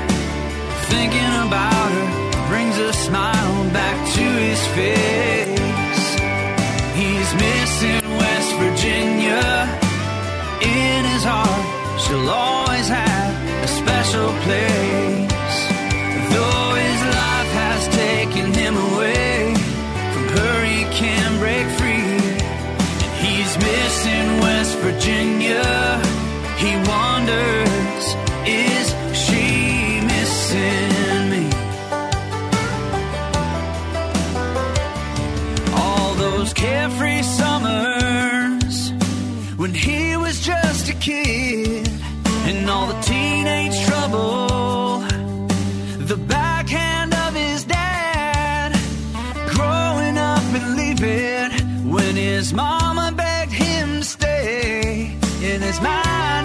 Thinking 0.91 1.33
about 1.47 1.89
her 1.95 2.47
brings 2.49 2.77
a 2.79 2.91
smile 2.91 3.71
back 3.71 3.97
to 4.15 4.25
his 4.43 4.61
face. 4.75 6.03
He's 6.99 7.29
missing 7.45 8.03
West 8.17 8.51
Virginia. 8.63 9.69
In 10.59 11.05
his 11.13 11.23
heart, 11.23 12.01
she'll 12.01 12.29
always 12.29 12.89
have 12.89 13.63
a 13.63 13.67
special 13.69 14.27
place. 14.43 15.28
Virginia. 24.81 26.01
He 26.57 26.71
wonders, 26.91 28.05
is 28.45 28.87
she 29.23 30.01
missing 30.13 31.29
me? 31.33 31.45
All 35.73 36.13
those 36.15 36.53
carefree 36.53 37.23
summers 37.23 38.91
when 39.57 39.73
he 39.73 40.17
was 40.17 40.39
just 40.41 40.89
a 40.89 40.93
kid, 40.93 41.87
and 42.49 42.69
all 42.69 42.87
the 42.87 42.99
teenage 43.01 43.77
trouble, 43.85 44.38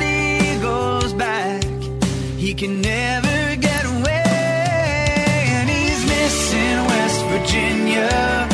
he 0.03 0.59
goes 0.61 1.13
back. 1.13 1.65
He 2.37 2.55
can 2.55 2.81
never 2.81 3.57
get 3.57 3.85
away, 3.85 5.47
and 5.57 5.69
he's 5.69 6.03
missing 6.07 6.77
West 6.93 7.21
Virginia. 7.33 8.49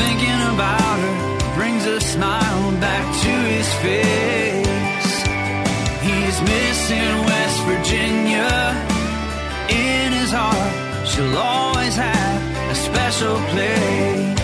Thinking 0.00 0.40
about 0.54 0.98
her 1.04 1.54
brings 1.54 1.84
a 1.86 2.00
smile 2.00 2.72
back 2.80 3.06
to 3.24 3.32
his 3.54 3.68
face. 3.84 5.12
He's 6.06 6.36
missing 6.40 7.12
West 7.30 7.58
Virginia. 7.70 8.50
In 9.68 10.12
his 10.12 10.30
heart, 10.32 11.06
she'll 11.08 11.36
always 11.36 11.94
have 11.96 12.70
a 12.70 12.74
special 12.74 13.36
place. 13.52 14.39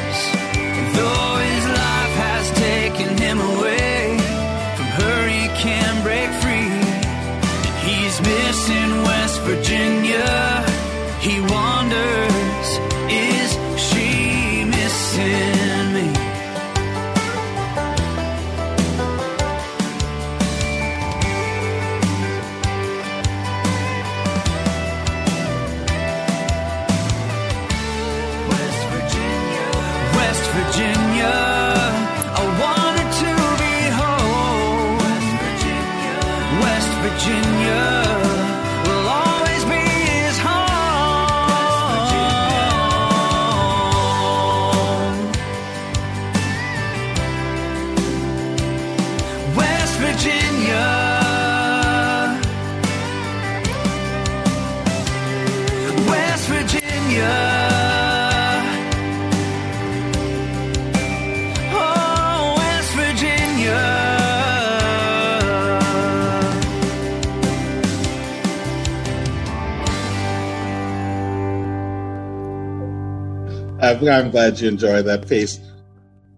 Can 5.66 6.02
break 6.02 6.30
free. 6.42 6.70
He's 7.86 8.16
missing 8.20 8.90
West 9.08 9.40
Virginia. 9.42 10.64
He 11.20 11.40
wonders, 11.40 11.65
I'm, 73.90 74.30
glad 74.30 74.60
you 74.60 74.68
enjoy 74.68 75.02
that 75.02 75.28
piece. 75.28 75.60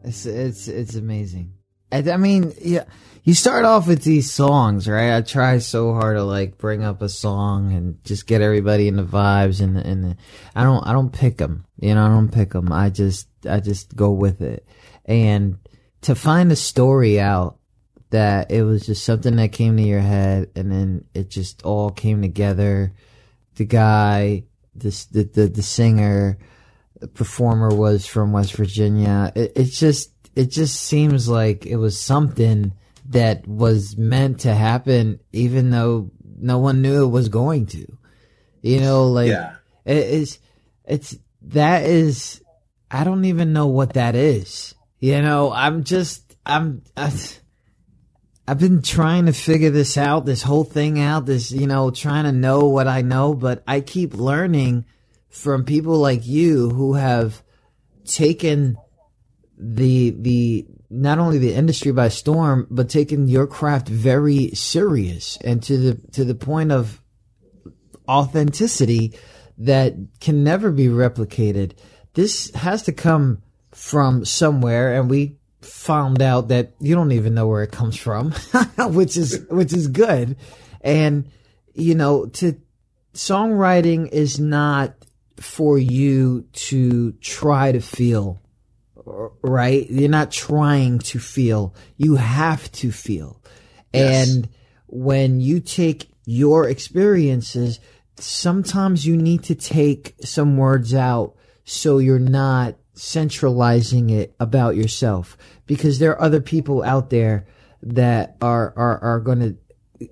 It's 0.04 0.26
it's 0.26 0.68
it's 0.68 0.94
amazing. 0.94 1.52
I, 1.90 1.98
I 1.98 2.16
mean, 2.16 2.52
yeah, 2.60 2.84
you 3.24 3.34
start 3.34 3.64
off 3.64 3.86
with 3.86 4.04
these 4.04 4.32
songs, 4.32 4.88
right? 4.88 5.16
I 5.16 5.22
try 5.22 5.58
so 5.58 5.92
hard 5.92 6.16
to 6.16 6.24
like 6.24 6.58
bring 6.58 6.82
up 6.82 7.02
a 7.02 7.08
song 7.08 7.72
and 7.72 8.02
just 8.04 8.26
get 8.26 8.40
everybody 8.40 8.88
in 8.88 8.96
the 8.96 9.04
vibes 9.04 9.60
and 9.60 9.76
and 9.76 10.16
I 10.54 10.62
don't 10.62 10.86
I 10.86 10.92
don't 10.92 11.12
pick 11.12 11.38
them, 11.38 11.66
you 11.80 11.94
know, 11.94 12.04
I 12.04 12.08
don't 12.08 12.32
pick 12.32 12.52
them. 12.52 12.72
I 12.72 12.90
just 12.90 13.28
I 13.48 13.60
just 13.60 13.94
go 13.94 14.12
with 14.12 14.40
it, 14.40 14.66
and 15.04 15.58
to 16.02 16.14
find 16.14 16.52
a 16.52 16.56
story 16.56 17.20
out 17.20 17.58
that 18.10 18.50
it 18.50 18.62
was 18.62 18.86
just 18.86 19.04
something 19.04 19.36
that 19.36 19.52
came 19.52 19.76
to 19.76 19.82
your 19.82 20.00
head 20.00 20.50
and 20.56 20.72
then 20.72 21.04
it 21.14 21.28
just 21.28 21.62
all 21.62 21.90
came 21.90 22.22
together. 22.22 22.94
The 23.56 23.64
guy, 23.64 24.44
this 24.74 25.06
the 25.06 25.24
the, 25.24 25.48
the 25.48 25.62
singer, 25.62 26.38
performer 27.14 27.68
was 27.74 28.06
from 28.06 28.32
West 28.32 28.54
Virginia. 28.54 29.32
It, 29.34 29.52
it's 29.56 29.78
just 29.78 30.12
it 30.34 30.46
just 30.50 30.80
seems 30.80 31.28
like 31.28 31.66
it 31.66 31.76
was 31.76 32.00
something 32.00 32.72
that 33.10 33.46
was 33.46 33.96
meant 33.96 34.40
to 34.40 34.54
happen, 34.54 35.18
even 35.32 35.70
though 35.70 36.10
no 36.40 36.58
one 36.58 36.82
knew 36.82 37.04
it 37.04 37.08
was 37.08 37.28
going 37.28 37.66
to. 37.66 37.86
You 38.62 38.80
know, 38.80 39.06
like 39.08 39.28
Yeah. 39.30 39.54
it 39.84 39.96
is. 39.96 40.38
It's 40.84 41.16
that 41.42 41.84
is. 41.84 42.42
I 42.90 43.04
don't 43.04 43.24
even 43.26 43.52
know 43.52 43.66
what 43.66 43.94
that 43.94 44.14
is. 44.14 44.74
You 45.00 45.20
know, 45.22 45.52
I'm 45.52 45.84
just. 45.84 46.36
I'm. 46.44 46.82
I, 46.96 47.12
I've 48.46 48.58
been 48.58 48.80
trying 48.80 49.26
to 49.26 49.32
figure 49.32 49.68
this 49.70 49.98
out, 49.98 50.24
this 50.24 50.42
whole 50.42 50.64
thing 50.64 50.98
out, 51.00 51.26
this, 51.26 51.52
you 51.52 51.66
know, 51.66 51.90
trying 51.90 52.24
to 52.24 52.32
know 52.32 52.60
what 52.68 52.88
I 52.88 53.02
know, 53.02 53.34
but 53.34 53.62
I 53.68 53.82
keep 53.82 54.14
learning 54.14 54.86
from 55.30 55.64
people 55.64 55.98
like 55.98 56.26
you 56.26 56.70
who 56.70 56.94
have 56.94 57.42
taken 58.04 58.76
the, 59.58 60.10
the, 60.10 60.66
not 60.90 61.18
only 61.18 61.38
the 61.38 61.54
industry 61.54 61.92
by 61.92 62.08
storm, 62.08 62.66
but 62.70 62.88
taken 62.88 63.28
your 63.28 63.46
craft 63.46 63.88
very 63.88 64.50
serious 64.50 65.36
and 65.44 65.62
to 65.64 65.76
the, 65.76 66.12
to 66.12 66.24
the 66.24 66.34
point 66.34 66.72
of 66.72 67.02
authenticity 68.08 69.14
that 69.58 69.94
can 70.20 70.44
never 70.44 70.70
be 70.70 70.86
replicated. 70.86 71.72
This 72.14 72.50
has 72.54 72.84
to 72.84 72.92
come 72.92 73.42
from 73.72 74.24
somewhere 74.24 74.94
and 74.98 75.10
we 75.10 75.38
found 75.60 76.22
out 76.22 76.48
that 76.48 76.72
you 76.80 76.94
don't 76.94 77.12
even 77.12 77.34
know 77.34 77.46
where 77.46 77.62
it 77.62 77.72
comes 77.72 77.96
from, 77.96 78.32
which 78.78 79.16
is 79.16 79.44
which 79.50 79.72
is 79.72 79.88
good. 79.88 80.36
And 80.80 81.30
you 81.74 81.94
know, 81.94 82.26
to 82.26 82.60
songwriting 83.14 84.08
is 84.08 84.38
not 84.38 84.94
for 85.40 85.78
you 85.78 86.46
to 86.52 87.12
try 87.20 87.72
to 87.72 87.80
feel 87.80 88.40
right? 89.42 89.88
You're 89.90 90.08
not 90.08 90.30
trying 90.30 90.98
to 91.00 91.18
feel. 91.18 91.74
You 91.96 92.16
have 92.16 92.70
to 92.72 92.92
feel. 92.92 93.42
Yes. 93.92 94.28
And 94.28 94.48
when 94.86 95.40
you 95.40 95.60
take 95.60 96.10
your 96.24 96.68
experiences, 96.68 97.80
sometimes 98.16 99.06
you 99.06 99.16
need 99.16 99.44
to 99.44 99.54
take 99.54 100.14
some 100.20 100.56
words 100.56 100.94
out 100.94 101.34
so 101.64 101.98
you're 101.98 102.18
not 102.18 102.76
centralizing 102.94 104.10
it 104.10 104.34
about 104.40 104.76
yourself 104.76 105.38
because 105.66 105.98
there 105.98 106.12
are 106.12 106.22
other 106.22 106.40
people 106.40 106.82
out 106.82 107.10
there 107.10 107.46
that 107.80 108.36
are 108.40 108.74
are, 108.76 108.98
are 108.98 109.20
going 109.20 109.38
to 109.38 110.08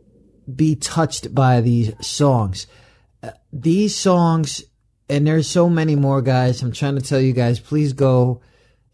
be 0.55 0.77
touched 0.77 1.35
by 1.35 1.61
these 1.61 1.93
songs. 2.07 2.67
Uh, 3.23 3.31
These 3.53 3.97
songs, 3.97 4.63
and 5.09 5.27
there's 5.27 5.49
so 5.49 5.69
many 5.69 5.97
more 5.97 6.23
guys. 6.23 6.63
I'm 6.63 6.73
trying 6.73 6.95
to 6.97 7.03
tell 7.03 7.21
you 7.21 7.33
guys, 7.33 7.61
please 7.61 7.93
go 7.93 8.41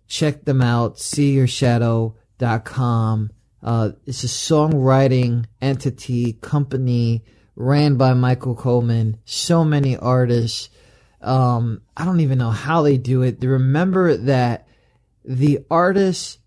check 0.07 0.45
them 0.45 0.61
out. 0.61 0.97
SeeYourShadow.com. 0.97 3.31
Uh, 3.63 3.93
it's 4.07 4.25
a 4.25 4.29
songwriting 4.29 5.47
entity 5.61 6.33
company 6.35 7.25
ran 7.55 7.97
by 7.97 8.15
Michael 8.15 8.55
Coleman. 8.55 9.19
So 9.25 9.65
many 9.65 9.97
artists. 9.97 10.69
Um, 11.21 11.83
I 11.97 12.05
don't 12.05 12.21
even 12.21 12.39
know 12.39 12.51
how 12.51 12.83
they 12.83 12.99
do 12.99 13.23
it. 13.23 13.39
Remember 13.41 14.17
that 14.17 14.69
the 15.25 15.65
artists 15.71 16.39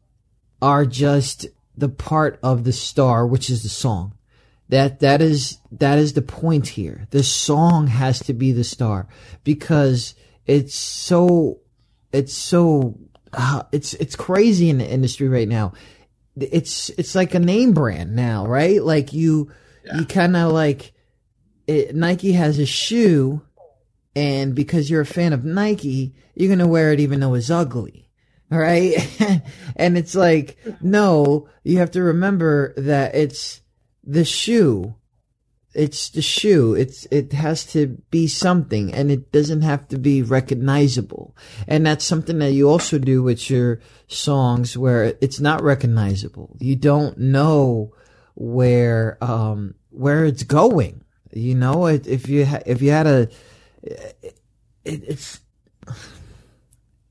are 0.62 0.86
just 0.86 1.48
the 1.78 1.90
part 1.90 2.40
of 2.44 2.64
the 2.64 2.74
star, 2.74 3.26
which 3.26 3.50
is 3.50 3.64
the 3.64 3.70
song. 3.70 4.14
That 4.70 5.00
that 5.02 5.22
is 5.22 5.60
that 5.72 6.00
is 6.00 6.14
the 6.14 6.22
point 6.22 6.68
here. 6.68 7.08
The 7.12 7.24
song 7.24 7.88
has 7.88 8.20
to 8.24 8.34
be 8.34 8.52
the 8.52 8.64
star 8.64 9.08
because 9.44 10.16
it's 10.46 10.76
so 10.76 11.60
it's 12.12 12.34
so 12.34 12.98
uh, 13.34 13.64
it's 13.72 13.94
it's 13.96 14.16
crazy 14.16 14.70
in 14.70 14.80
the 14.80 14.90
industry 14.90 15.28
right 15.28 15.48
now. 15.48 15.74
It's 16.36 16.90
it's 16.92 17.16
like 17.16 17.36
a 17.36 17.40
name 17.40 17.74
brand 17.74 18.16
now, 18.16 18.46
right? 18.48 18.84
Like 18.84 19.14
you 19.14 19.52
you 19.96 20.06
kind 20.06 20.36
of 20.36 20.52
like 20.52 20.94
it, 21.68 21.96
Nike 21.96 22.32
has 22.34 22.58
a 22.58 22.66
shoe, 22.66 23.42
and 24.16 24.56
because 24.56 24.90
you're 24.90 25.02
a 25.02 25.06
fan 25.06 25.34
of 25.34 25.46
Nike, 25.46 26.16
you're 26.34 26.50
gonna 26.50 26.68
wear 26.68 26.92
it 26.92 27.00
even 27.00 27.20
though 27.20 27.36
it's 27.36 27.52
ugly. 27.52 28.06
All 28.52 28.60
right. 28.60 28.96
and 29.76 29.98
it's 29.98 30.16
like, 30.16 30.58
no, 30.82 31.50
you 31.64 31.80
have 31.80 31.92
to 31.92 32.04
remember 32.04 32.74
that 32.78 33.16
it's 33.16 33.62
the 34.06 34.26
shoe. 34.26 34.95
It's 35.73 36.10
the 36.10 36.22
shoe. 36.22 36.73
It's, 36.73 37.06
it 37.11 37.34
has 37.34 37.65
to 37.73 37.88
be 38.10 38.27
something 38.27 38.94
and 38.94 39.11
it 39.11 39.32
doesn't 39.34 39.61
have 39.61 39.88
to 39.90 39.98
be 39.98 40.22
recognizable. 40.22 41.36
And 41.68 41.86
that's 41.86 42.06
something 42.06 42.40
that 42.40 42.53
you 42.53 42.69
also 42.69 42.98
do 42.98 43.22
with 43.22 43.49
your 43.49 43.82
songs 44.07 44.77
where 44.77 45.15
it's 45.19 45.41
not 45.41 45.61
recognizable. 45.61 46.56
You 46.60 46.77
don't 46.77 47.18
know 47.18 47.94
where, 48.36 49.18
um, 49.22 49.76
where 49.90 50.23
it's 50.23 50.44
going. 50.44 51.03
You 51.34 51.56
know, 51.56 51.88
if 51.88 52.30
you, 52.30 52.45
ha- 52.45 52.64
if 52.65 52.82
you 52.82 52.91
had 52.91 53.07
a, 53.07 53.30
it, 53.84 54.23
it's, 54.86 55.41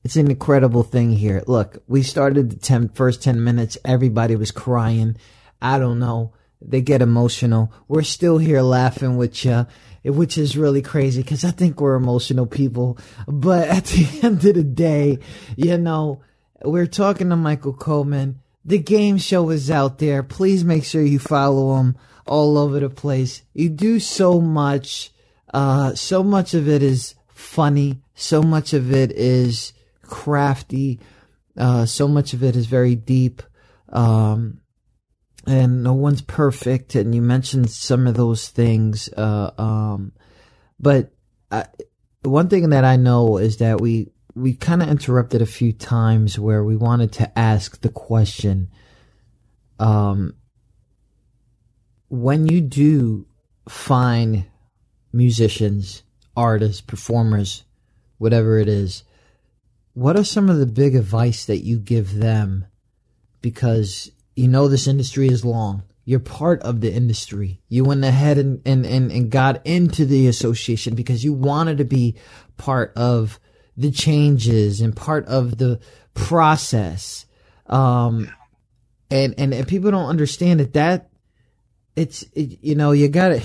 it's 0.03 0.15
an 0.15 0.29
incredible 0.29 0.83
thing 0.83 1.11
here. 1.11 1.43
Look, 1.45 1.83
we 1.87 2.01
started 2.01 2.49
the 2.49 2.55
10, 2.55 2.89
first 2.89 3.21
10 3.21 3.43
minutes. 3.43 3.77
Everybody 3.85 4.35
was 4.35 4.51
crying. 4.51 5.17
I 5.61 5.77
don't 5.77 5.99
know. 5.99 6.33
They 6.67 6.81
get 6.81 7.01
emotional. 7.01 7.71
We're 7.87 8.03
still 8.03 8.37
here 8.37 8.61
laughing 8.61 9.17
with 9.17 9.45
you, 9.45 9.67
which 10.03 10.37
is 10.37 10.57
really 10.57 10.81
crazy 10.81 11.21
because 11.21 11.45
I 11.45 11.51
think 11.51 11.79
we're 11.79 11.95
emotional 11.95 12.47
people. 12.47 12.97
But 13.27 13.67
at 13.69 13.85
the 13.85 14.19
end 14.23 14.43
of 14.45 14.55
the 14.55 14.63
day, 14.63 15.19
you 15.55 15.77
know, 15.77 16.21
we're 16.63 16.87
talking 16.87 17.29
to 17.29 17.35
Michael 17.35 17.73
Coleman. 17.73 18.39
The 18.63 18.79
game 18.79 19.17
show 19.17 19.49
is 19.51 19.69
out 19.69 19.99
there. 19.99 20.23
Please 20.23 20.63
make 20.63 20.83
sure 20.83 21.03
you 21.03 21.19
follow 21.19 21.77
him 21.77 21.95
all 22.25 22.57
over 22.57 22.79
the 22.79 22.89
place. 22.89 23.43
You 23.53 23.69
do 23.69 23.99
so 23.99 24.41
much. 24.41 25.11
Uh, 25.53 25.93
so 25.93 26.23
much 26.23 26.53
of 26.53 26.67
it 26.67 26.81
is 26.81 27.15
funny. 27.27 28.01
So 28.15 28.41
much 28.41 28.73
of 28.73 28.91
it 28.91 29.11
is 29.11 29.73
crafty. 30.01 30.99
Uh, 31.55 31.85
so 31.85 32.07
much 32.07 32.33
of 32.33 32.43
it 32.43 32.55
is 32.55 32.65
very 32.65 32.95
deep. 32.95 33.43
Um, 33.89 34.61
and 35.47 35.83
no 35.83 35.93
one's 35.93 36.21
perfect. 36.21 36.95
And 36.95 37.13
you 37.13 37.21
mentioned 37.21 37.69
some 37.69 38.07
of 38.07 38.15
those 38.15 38.49
things. 38.49 39.09
Uh, 39.09 39.51
um, 39.57 40.11
but 40.79 41.11
I, 41.51 41.65
one 42.23 42.49
thing 42.49 42.69
that 42.69 42.83
I 42.83 42.95
know 42.95 43.37
is 43.37 43.57
that 43.57 43.79
we, 43.81 44.11
we 44.33 44.53
kind 44.53 44.81
of 44.81 44.89
interrupted 44.89 45.41
a 45.41 45.45
few 45.45 45.71
times 45.71 46.37
where 46.37 46.63
we 46.63 46.75
wanted 46.75 47.13
to 47.13 47.39
ask 47.39 47.81
the 47.81 47.89
question, 47.89 48.69
um, 49.79 50.35
when 52.09 52.47
you 52.47 52.61
do 52.61 53.27
find 53.67 54.45
musicians, 55.11 56.03
artists, 56.35 56.81
performers, 56.81 57.63
whatever 58.17 58.59
it 58.59 58.67
is, 58.67 59.03
what 59.93 60.17
are 60.17 60.23
some 60.23 60.49
of 60.49 60.57
the 60.57 60.65
big 60.65 60.95
advice 60.95 61.45
that 61.45 61.59
you 61.59 61.79
give 61.79 62.15
them? 62.15 62.65
Because 63.41 64.11
you 64.35 64.47
know 64.47 64.67
this 64.67 64.87
industry 64.87 65.27
is 65.27 65.45
long. 65.45 65.83
You're 66.03 66.19
part 66.19 66.61
of 66.61 66.81
the 66.81 66.93
industry. 66.93 67.61
You 67.67 67.83
went 67.83 68.03
ahead 68.03 68.37
and, 68.37 68.61
and, 68.65 68.85
and, 68.85 69.11
and 69.11 69.31
got 69.31 69.65
into 69.65 70.05
the 70.05 70.27
association 70.27 70.93
because 70.93 71.23
you 71.23 71.33
wanted 71.33 71.79
to 71.79 71.85
be 71.85 72.15
part 72.57 72.93
of 72.95 73.39
the 73.75 73.91
changes 73.91 74.81
and 74.81 74.95
part 74.95 75.25
of 75.25 75.57
the 75.57 75.79
process. 76.13 77.25
Um, 77.65 78.29
and, 79.09 79.33
and, 79.37 79.53
and 79.53 79.67
people 79.67 79.89
don't 79.89 80.09
understand 80.09 80.59
that 80.59 80.73
that 80.73 81.09
it's, 81.95 82.23
it, 82.33 82.59
you 82.61 82.75
know, 82.75 82.91
you 82.91 83.07
gotta, 83.07 83.41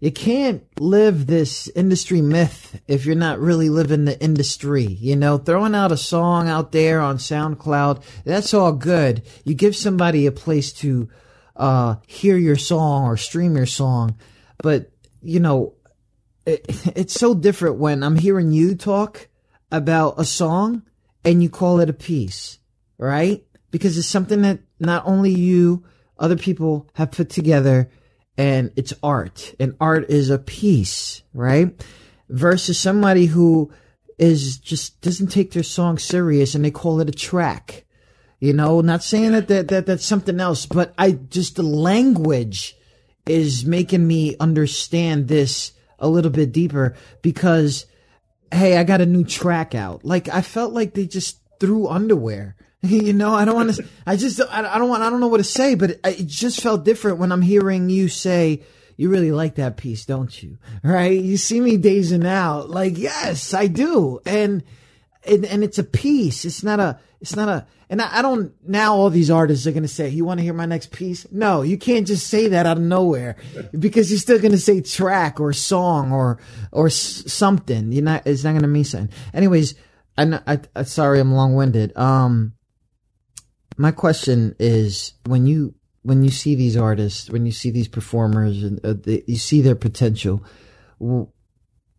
you 0.00 0.12
can't 0.12 0.62
live 0.78 1.26
this 1.26 1.68
industry 1.68 2.22
myth 2.22 2.80
if 2.86 3.04
you're 3.04 3.16
not 3.16 3.40
really 3.40 3.68
living 3.68 4.04
the 4.04 4.20
industry. 4.20 4.84
You 4.84 5.16
know, 5.16 5.38
throwing 5.38 5.74
out 5.74 5.90
a 5.90 5.96
song 5.96 6.48
out 6.48 6.70
there 6.70 7.00
on 7.00 7.18
SoundCloud, 7.18 8.04
that's 8.24 8.54
all 8.54 8.72
good. 8.72 9.22
You 9.44 9.54
give 9.54 9.74
somebody 9.74 10.26
a 10.26 10.32
place 10.32 10.72
to 10.74 11.08
uh, 11.56 11.96
hear 12.06 12.36
your 12.36 12.56
song 12.56 13.04
or 13.04 13.16
stream 13.16 13.56
your 13.56 13.66
song, 13.66 14.16
but 14.58 14.92
you 15.20 15.40
know, 15.40 15.74
it, 16.46 16.64
it's 16.96 17.14
so 17.14 17.34
different 17.34 17.76
when 17.78 18.02
I'm 18.04 18.16
hearing 18.16 18.52
you 18.52 18.76
talk 18.76 19.28
about 19.72 20.14
a 20.18 20.24
song 20.24 20.82
and 21.24 21.42
you 21.42 21.50
call 21.50 21.80
it 21.80 21.90
a 21.90 21.94
piece, 21.94 22.60
right? 22.98 23.44
Because 23.72 23.98
it's 23.98 24.06
something 24.06 24.42
that 24.42 24.60
not 24.78 25.02
only 25.06 25.30
you, 25.30 25.84
other 26.18 26.36
people 26.36 26.88
have 26.94 27.10
put 27.10 27.30
together 27.30 27.90
and 28.38 28.70
it's 28.76 28.94
art 29.02 29.54
and 29.58 29.76
art 29.80 30.08
is 30.08 30.30
a 30.30 30.38
piece, 30.38 31.22
right? 31.34 31.74
Versus 32.30 32.78
somebody 32.78 33.26
who 33.26 33.72
is 34.16 34.58
just 34.58 35.00
doesn't 35.00 35.26
take 35.32 35.50
their 35.50 35.64
song 35.64 35.98
serious 35.98 36.54
and 36.54 36.64
they 36.64 36.70
call 36.70 37.00
it 37.00 37.08
a 37.08 37.12
track. 37.12 37.84
You 38.38 38.52
know, 38.52 38.80
not 38.80 39.02
saying 39.02 39.32
that, 39.32 39.48
that, 39.48 39.68
that 39.68 39.86
that's 39.86 40.04
something 40.04 40.38
else, 40.38 40.64
but 40.64 40.94
I 40.96 41.12
just 41.12 41.56
the 41.56 41.64
language 41.64 42.76
is 43.26 43.66
making 43.66 44.06
me 44.06 44.36
understand 44.38 45.26
this 45.26 45.72
a 45.98 46.08
little 46.08 46.30
bit 46.30 46.52
deeper 46.52 46.94
because 47.20 47.86
hey, 48.52 48.78
I 48.78 48.84
got 48.84 49.00
a 49.00 49.06
new 49.06 49.24
track 49.24 49.74
out. 49.74 50.04
Like 50.04 50.28
I 50.28 50.42
felt 50.42 50.72
like 50.72 50.94
they 50.94 51.06
just 51.06 51.40
threw 51.58 51.88
underwear 51.88 52.54
You 52.88 53.12
know, 53.12 53.34
I 53.34 53.44
don't 53.44 53.56
want 53.56 53.74
to. 53.74 53.84
I 54.06 54.14
just, 54.14 54.40
I, 54.40 54.60
I 54.60 54.78
don't 54.78 54.88
want. 54.88 55.02
I 55.02 55.10
don't 55.10 55.18
know 55.18 55.26
what 55.26 55.38
to 55.38 55.44
say, 55.44 55.74
but 55.74 55.90
it, 55.90 56.00
it 56.04 56.26
just 56.28 56.60
felt 56.60 56.84
different 56.84 57.18
when 57.18 57.32
I'm 57.32 57.42
hearing 57.42 57.90
you 57.90 58.08
say 58.08 58.62
you 58.98 59.08
really 59.10 59.30
like 59.30 59.54
that 59.54 59.76
piece, 59.76 60.04
don't 60.04 60.42
you? 60.42 60.58
Right? 60.82 61.18
You 61.18 61.36
see 61.36 61.60
me 61.60 61.76
dazing 61.76 62.26
out. 62.26 62.68
Like, 62.68 62.98
yes, 62.98 63.54
I 63.54 63.68
do. 63.68 64.18
And, 64.26 64.64
and, 65.24 65.44
and 65.46 65.62
it's 65.62 65.78
a 65.78 65.84
piece. 65.84 66.44
It's 66.44 66.64
not 66.64 66.80
a, 66.80 66.98
it's 67.20 67.36
not 67.36 67.48
a, 67.48 67.66
and 67.88 68.02
I, 68.02 68.18
I 68.18 68.22
don't, 68.22 68.52
now 68.68 68.96
all 68.96 69.08
these 69.08 69.30
artists 69.30 69.68
are 69.68 69.70
going 69.70 69.84
to 69.84 69.88
say, 69.88 70.08
you 70.08 70.24
want 70.24 70.40
to 70.40 70.44
hear 70.44 70.52
my 70.52 70.66
next 70.66 70.90
piece? 70.90 71.30
No, 71.30 71.62
you 71.62 71.78
can't 71.78 72.08
just 72.08 72.26
say 72.26 72.48
that 72.48 72.66
out 72.66 72.76
of 72.76 72.82
nowhere 72.82 73.36
because 73.78 74.10
you're 74.10 74.18
still 74.18 74.40
going 74.40 74.50
to 74.50 74.58
say 74.58 74.80
track 74.80 75.38
or 75.38 75.52
song 75.52 76.10
or, 76.10 76.40
or 76.72 76.90
something. 76.90 77.92
You're 77.92 78.02
not, 78.02 78.26
it's 78.26 78.42
not 78.42 78.50
going 78.50 78.62
to 78.62 78.68
mean 78.68 78.82
something. 78.82 79.16
Anyways, 79.32 79.76
I, 80.16 80.40
I, 80.44 80.58
I 80.74 80.82
sorry, 80.82 81.20
I'm 81.20 81.32
long 81.32 81.54
winded. 81.54 81.96
Um, 81.96 82.54
my 83.78 83.90
question 83.90 84.54
is 84.58 85.14
when 85.24 85.46
you, 85.46 85.74
when 86.02 86.22
you 86.22 86.30
see 86.30 86.54
these 86.54 86.76
artists, 86.76 87.30
when 87.30 87.46
you 87.46 87.52
see 87.52 87.70
these 87.70 87.88
performers 87.88 88.62
and 88.62 88.84
uh, 88.84 88.94
the, 88.94 89.24
you 89.26 89.36
see 89.36 89.60
their 89.60 89.74
potential, 89.74 90.44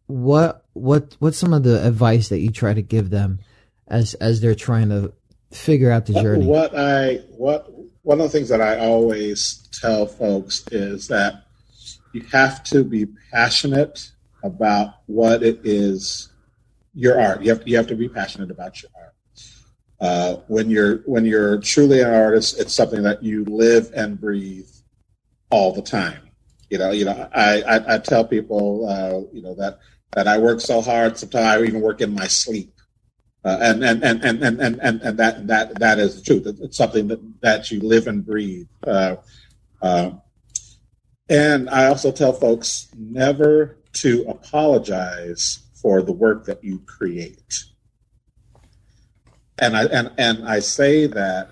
what, 0.08 0.66
what, 0.74 1.16
what's 1.20 1.38
some 1.38 1.54
of 1.54 1.64
the 1.64 1.86
advice 1.86 2.30
that 2.30 2.40
you 2.40 2.52
try 2.52 2.74
to 2.74 2.82
give 2.82 3.10
them 3.10 3.40
as, 3.88 4.14
as 4.16 4.42
they're 4.42 4.56
trying 4.56 4.90
to 4.90 5.14
figure 5.52 5.92
out 5.92 6.06
the 6.06 6.14
journey? 6.14 6.46
What 6.46 6.78
I 6.78 7.22
what 7.32 7.72
one 8.04 8.20
of 8.20 8.32
the 8.32 8.38
things 8.38 8.50
that 8.50 8.62
I 8.62 8.80
always 8.80 9.68
tell 9.82 10.06
folks 10.06 10.66
is 10.72 11.08
that 11.08 11.46
you 12.14 12.22
have 12.32 12.64
to 12.66 12.84
be 12.84 13.08
passionate 13.32 14.12
about 14.44 14.96
what 15.08 15.44
it 15.44 15.62
is 15.64 16.30
your 16.94 17.20
art. 17.20 17.42
You 17.42 17.50
have 17.50 17.68
you 17.68 17.78
have 17.78 17.88
to 17.88 17.96
be 17.96 18.10
passionate 18.10 18.52
about 18.52 18.82
your 18.82 18.92
art. 18.96 18.99
Uh, 20.02 20.38
when 20.48 20.70
you're 20.70 20.98
when 21.00 21.26
you're 21.26 21.60
truly 21.60 22.02
an 22.02 22.14
artist, 22.14 22.60
it's 22.60 22.74
something 22.74 23.04
that 23.04 23.22
you 23.22 23.44
live 23.46 23.92
and 23.94 24.20
breathe 24.20 24.70
all 25.50 25.74
the 25.74 25.82
time. 25.82 26.30
You 26.70 26.78
know, 26.78 26.92
you 26.92 27.06
know, 27.06 27.30
I 27.36 27.62
I, 27.62 27.96
I 27.96 27.98
tell 27.98 28.26
people, 28.26 28.88
uh, 28.88 29.36
you 29.36 29.42
know, 29.42 29.56
that 29.56 29.80
that 30.14 30.28
I 30.28 30.38
work 30.38 30.62
so 30.62 30.82
hard. 30.82 31.18
Sometimes 31.18 31.46
I 31.46 31.64
even 31.64 31.82
work 31.82 32.02
in 32.02 32.14
my 32.14 32.28
sleep, 32.28 32.74
uh, 33.44 33.58
and, 33.62 33.84
and, 33.84 34.04
and 34.04 34.24
and 34.24 34.44
and 34.44 34.62
and 34.62 34.80
and 34.82 35.02
and 35.02 35.18
that 35.18 35.48
that 35.48 35.80
that 35.80 36.00
is 36.00 36.16
the 36.16 36.22
truth. 36.22 36.60
It's 36.62 36.78
something 36.78 37.08
that 37.10 37.42
that 37.42 37.72
you 37.72 37.82
live 37.82 38.08
and 38.08 38.26
breathe. 38.26 38.68
Uh, 38.86 39.18
uh, 39.82 40.12
and 41.28 41.70
I 41.70 41.88
also 41.88 42.12
tell 42.12 42.34
folks 42.34 42.88
never 42.98 43.78
to 43.94 44.26
apologize 44.28 45.60
for 45.82 46.02
the 46.02 46.12
work 46.12 46.46
that 46.46 46.64
you 46.64 46.80
create. 46.80 47.66
And 49.62 49.76
I, 49.76 49.86
and, 49.86 50.12
and 50.18 50.48
I 50.48 50.60
say 50.60 51.08
that 51.08 51.52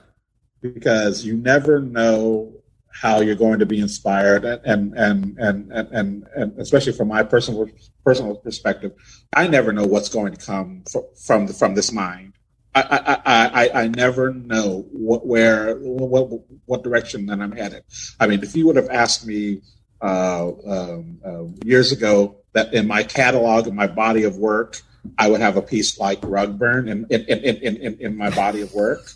because 0.62 1.26
you 1.26 1.38
never 1.38 1.80
know 1.82 2.54
how 3.02 3.22
you're 3.22 3.36
going 3.36 3.60
to 3.60 3.66
be 3.66 3.80
inspired 3.80 4.44
and 4.44 4.94
and 4.98 5.38
and 5.38 5.72
and 5.72 5.88
and, 5.92 6.28
and 6.36 6.60
especially 6.60 6.94
from 6.94 7.10
my 7.10 7.22
personal 7.24 7.70
personal 8.04 8.36
perspective, 8.38 8.94
I 9.36 9.48
never 9.48 9.72
know 9.72 9.86
what's 9.86 10.10
going 10.10 10.34
to 10.34 10.44
come 10.44 10.84
from 11.26 11.48
from 11.48 11.76
this 11.76 11.92
mind. 11.92 12.34
I, 12.74 13.20
I, 13.26 13.46
I, 13.66 13.84
I 13.84 13.88
never 13.88 14.34
know 14.34 14.88
what, 14.92 15.26
where 15.26 15.76
what 15.78 16.42
what 16.66 16.84
direction 16.84 17.26
that 17.28 17.40
I'm 17.40 17.52
headed. 17.52 17.84
I 18.20 18.28
mean, 18.28 18.44
if 18.44 18.56
you 18.56 18.66
would 18.68 18.76
have 18.76 18.90
asked 18.90 19.26
me 19.26 19.62
uh, 20.02 20.52
um, 20.66 21.20
uh, 21.26 21.44
years 21.66 21.92
ago 21.92 22.38
that 22.54 22.74
in 22.74 22.88
my 22.88 23.04
catalog, 23.04 23.68
in 23.68 23.76
my 23.76 23.88
body 23.88 24.24
of 24.24 24.38
work, 24.38 24.82
I 25.18 25.30
would 25.30 25.42
have 25.42 25.58
a 25.58 25.62
piece 25.62 26.00
like 26.00 26.22
Rugburn 26.22 26.90
in 26.90 27.06
in, 27.10 27.22
in, 27.26 27.78
in, 27.78 27.98
in 28.00 28.18
my 28.18 28.30
body 28.30 28.62
of 28.62 28.74
work. 28.74 29.12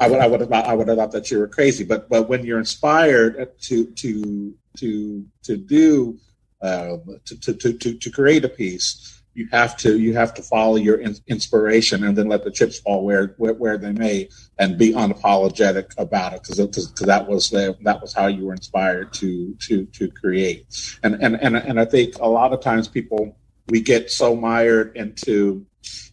I 0.00 0.08
would 0.08 0.18
I 0.18 0.26
would 0.26 0.40
have 0.40 0.52
I 0.52 0.74
would 0.74 0.88
have 0.88 0.98
thought 0.98 1.12
that 1.12 1.30
you 1.30 1.38
were 1.38 1.48
crazy. 1.48 1.84
But 1.84 2.08
but 2.08 2.28
when 2.28 2.44
you're 2.44 2.58
inspired 2.58 3.58
to 3.62 3.86
to 3.86 4.54
to 4.78 5.26
to 5.44 5.56
do 5.56 6.18
uh, 6.60 6.96
to, 7.24 7.54
to, 7.54 7.72
to 7.72 7.94
to 7.94 8.10
create 8.10 8.44
a 8.44 8.48
piece, 8.48 9.20
you 9.34 9.48
have 9.52 9.76
to 9.78 9.98
you 9.98 10.14
have 10.14 10.34
to 10.34 10.42
follow 10.42 10.76
your 10.76 10.96
in, 10.96 11.16
inspiration 11.28 12.04
and 12.04 12.16
then 12.16 12.28
let 12.28 12.44
the 12.44 12.50
chips 12.50 12.80
fall 12.80 13.04
where 13.04 13.34
where, 13.38 13.54
where 13.54 13.78
they 13.78 13.92
may 13.92 14.28
and 14.58 14.76
be 14.76 14.92
unapologetic 14.92 15.92
about 15.98 16.32
it 16.32 16.42
because 16.42 16.58
because 16.58 16.92
that 17.06 17.26
was 17.28 17.50
the, 17.50 17.76
that 17.82 18.00
was 18.02 18.12
how 18.12 18.26
you 18.26 18.46
were 18.46 18.52
inspired 18.52 19.12
to 19.14 19.54
to 19.60 19.86
to 19.86 20.10
create. 20.10 20.66
And 21.02 21.14
and 21.22 21.36
and 21.40 21.56
and 21.56 21.78
I 21.80 21.84
think 21.84 22.18
a 22.18 22.28
lot 22.28 22.52
of 22.52 22.60
times 22.60 22.88
people 22.88 23.36
we 23.70 23.80
get 23.80 24.10
so 24.10 24.36
mired 24.36 24.96
into 24.96 25.66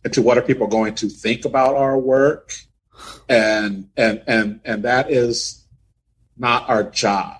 into 0.06 0.22
what 0.22 0.38
are 0.38 0.42
people 0.42 0.68
going 0.68 0.96
to 0.96 1.10
think 1.10 1.46
about 1.46 1.76
our 1.76 1.98
work. 1.98 2.54
And 3.28 3.90
and 3.98 4.24
and 4.28 4.62
and 4.64 4.84
that 4.84 5.12
is 5.12 5.66
not 6.38 6.70
our 6.70 6.84
job. 6.84 7.38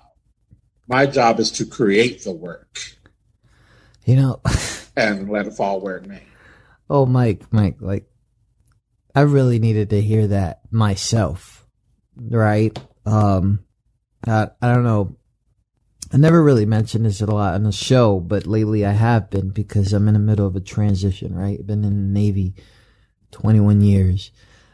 My 0.86 1.06
job 1.06 1.40
is 1.40 1.50
to 1.52 1.66
create 1.66 2.24
the 2.24 2.32
work. 2.32 2.78
You 4.04 4.16
know 4.16 4.40
and 4.96 5.30
let 5.30 5.46
it 5.46 5.54
fall 5.54 5.80
where 5.80 5.96
it 5.96 6.06
may. 6.06 6.22
Oh 6.90 7.04
mike 7.04 7.52
mike 7.52 7.76
like 7.80 8.06
i 9.14 9.20
really 9.20 9.58
needed 9.58 9.90
to 9.90 10.00
hear 10.00 10.28
that 10.28 10.60
myself 10.70 11.66
right? 12.16 12.78
Um 13.04 13.60
i, 14.26 14.48
I 14.62 14.72
don't 14.72 14.84
know 14.84 15.17
i 16.12 16.16
never 16.16 16.42
really 16.42 16.66
mentioned 16.66 17.04
this 17.04 17.20
a 17.20 17.26
lot 17.26 17.54
on 17.54 17.64
the 17.64 17.72
show 17.72 18.20
but 18.20 18.46
lately 18.46 18.84
i 18.84 18.92
have 18.92 19.30
been 19.30 19.50
because 19.50 19.92
i'm 19.92 20.08
in 20.08 20.14
the 20.14 20.20
middle 20.20 20.46
of 20.46 20.56
a 20.56 20.60
transition 20.60 21.34
right 21.34 21.58
i've 21.60 21.66
been 21.66 21.84
in 21.84 22.12
the 22.12 22.20
navy 22.20 22.54
21 23.30 23.80
years 23.80 24.30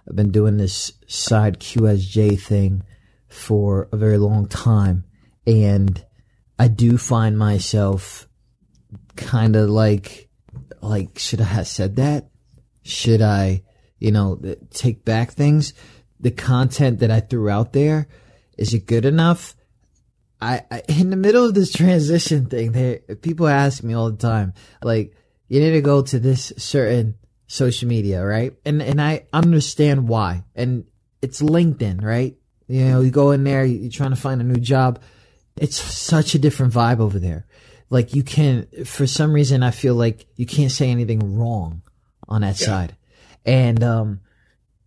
I've 0.09 0.17
been 0.17 0.31
doing 0.31 0.57
this 0.57 0.93
side 1.07 1.61
QSJ 1.61 2.41
thing 2.41 2.83
for 3.29 3.89
a 3.91 3.97
very 3.97 4.19
long 4.19 4.47
time. 4.49 5.05
And 5.47 6.05
I 6.59 6.69
do 6.69 6.99
find 6.99 7.39
myself 7.39 8.29
kind 9.17 9.57
of 9.57 9.71
like, 9.71 10.29
like, 10.81 11.19
should 11.19 11.41
I 11.41 11.45
have 11.45 11.67
said 11.67 11.97
that? 11.97 12.29
Should 12.83 13.23
I, 13.23 13.63
you 13.99 14.13
know, 14.13 14.41
take 14.71 15.05
back 15.05 15.33
things? 15.33 15.73
The 16.21 16.31
content 16.31 17.01
that 17.01 17.11
I 17.11 17.21
threw 17.21 17.49
out 17.49 17.73
there, 17.73 18.07
is 18.59 18.75
it 18.75 18.87
good 18.87 19.05
enough? 19.05 19.57
I, 20.45 20.65
I 20.71 20.83
in 20.89 21.11
the 21.11 21.17
middle 21.17 21.45
of 21.45 21.55
this 21.55 21.73
transition 21.73 22.47
thing, 22.47 22.73
there 22.73 22.99
people 23.23 23.49
ask 23.49 23.83
me 23.83 23.95
all 23.95 24.11
the 24.11 24.17
time, 24.17 24.53
like, 24.83 25.15
you 25.49 25.61
need 25.61 25.73
to 25.73 25.81
go 25.81 26.03
to 26.03 26.19
this 26.19 26.53
certain 26.57 27.15
social 27.47 27.89
media, 27.89 28.25
right? 28.25 28.53
And 28.65 28.83
and 28.83 29.01
I 29.01 29.27
understand 29.33 30.09
why. 30.09 30.45
And 30.55 30.85
it's 31.23 31.41
LinkedIn, 31.41 32.03
right? 32.03 32.37
You 32.69 32.85
know, 32.85 33.01
you 33.01 33.11
go 33.11 33.31
in 33.31 33.45
there, 33.45 33.65
you're 33.65 33.91
trying 33.91 34.11
to 34.11 34.17
find 34.17 34.41
a 34.41 34.45
new 34.45 34.61
job. 34.61 35.01
It's 35.57 35.77
such 35.77 36.35
a 36.35 36.39
different 36.39 36.73
vibe 36.73 37.01
over 37.01 37.19
there. 37.19 37.47
Like 37.91 38.15
you 38.15 38.23
can, 38.23 38.67
for 38.85 39.07
some 39.07 39.33
reason, 39.33 39.63
I 39.63 39.71
feel 39.71 39.95
like 39.95 40.27
you 40.37 40.47
can't 40.47 40.73
say 40.73 40.91
anything 40.91 41.39
wrong 41.39 41.83
on 42.29 42.41
that 42.41 42.61
yeah. 42.61 42.67
side. 42.67 42.97
And, 43.45 43.83
um, 43.85 44.21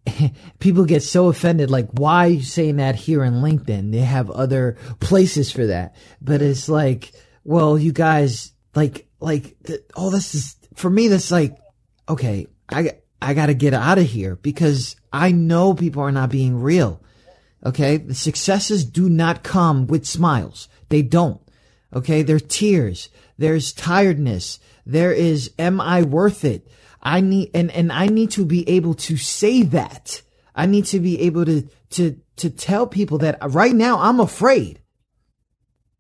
people 0.60 0.86
get 0.86 1.04
so 1.04 1.28
offended. 1.28 1.70
Like, 1.70 1.90
why 1.92 2.26
are 2.26 2.30
you 2.30 2.44
saying 2.44 2.78
that 2.78 2.96
here 2.96 3.24
in 3.24 3.36
LinkedIn? 3.36 3.92
They 3.92 4.00
have 4.00 4.30
other 4.30 4.78
places 5.00 5.52
for 5.52 5.68
that. 5.68 5.96
But 6.22 6.42
it's 6.42 6.70
like, 6.70 7.12
well, 7.44 7.78
you 7.78 7.92
guys, 7.92 8.52
like, 8.76 9.08
like, 9.20 9.56
all 9.96 10.10
this 10.12 10.36
is, 10.36 10.56
for 10.76 10.90
me, 10.90 11.08
that's 11.08 11.32
like, 11.32 11.58
okay, 12.08 12.48
I, 12.70 12.98
I 13.22 13.34
gotta 13.34 13.54
get 13.54 13.74
out 13.74 13.98
of 13.98 14.06
here 14.06 14.36
because 14.36 14.96
I 15.12 15.32
know 15.32 15.74
people 15.74 16.04
are 16.04 16.12
not 16.12 16.30
being 16.30 16.62
real. 16.62 17.02
Okay. 17.66 17.98
The 17.98 18.16
successes 18.16 18.86
do 18.86 19.10
not 19.10 19.44
come 19.44 19.88
with 19.88 20.06
smiles. 20.06 20.70
They 20.90 21.02
don't. 21.02 21.42
Okay. 21.94 22.22
There's 22.22 22.44
tears. 22.44 23.10
There's 23.38 23.74
tiredness. 23.74 24.60
There 24.86 25.12
is, 25.12 25.52
am 25.60 25.82
I 25.82 26.04
worth 26.04 26.46
it? 26.46 26.68
I 27.08 27.22
need, 27.22 27.52
and, 27.54 27.72
and 27.72 27.92
I 27.92 28.08
need 28.08 28.32
to 28.32 28.46
be 28.46 28.68
able 28.70 28.94
to 28.96 29.18
say 29.18 29.64
that. 29.64 30.22
I 30.54 30.66
need 30.66 30.86
to 30.88 31.00
be 31.00 31.22
able 31.22 31.46
to, 31.46 31.68
to, 31.92 32.20
to 32.38 32.50
tell 32.50 32.88
people 32.88 33.20
that 33.20 33.38
right 33.42 33.74
now 33.74 34.00
I'm 34.00 34.20
afraid. 34.20 34.82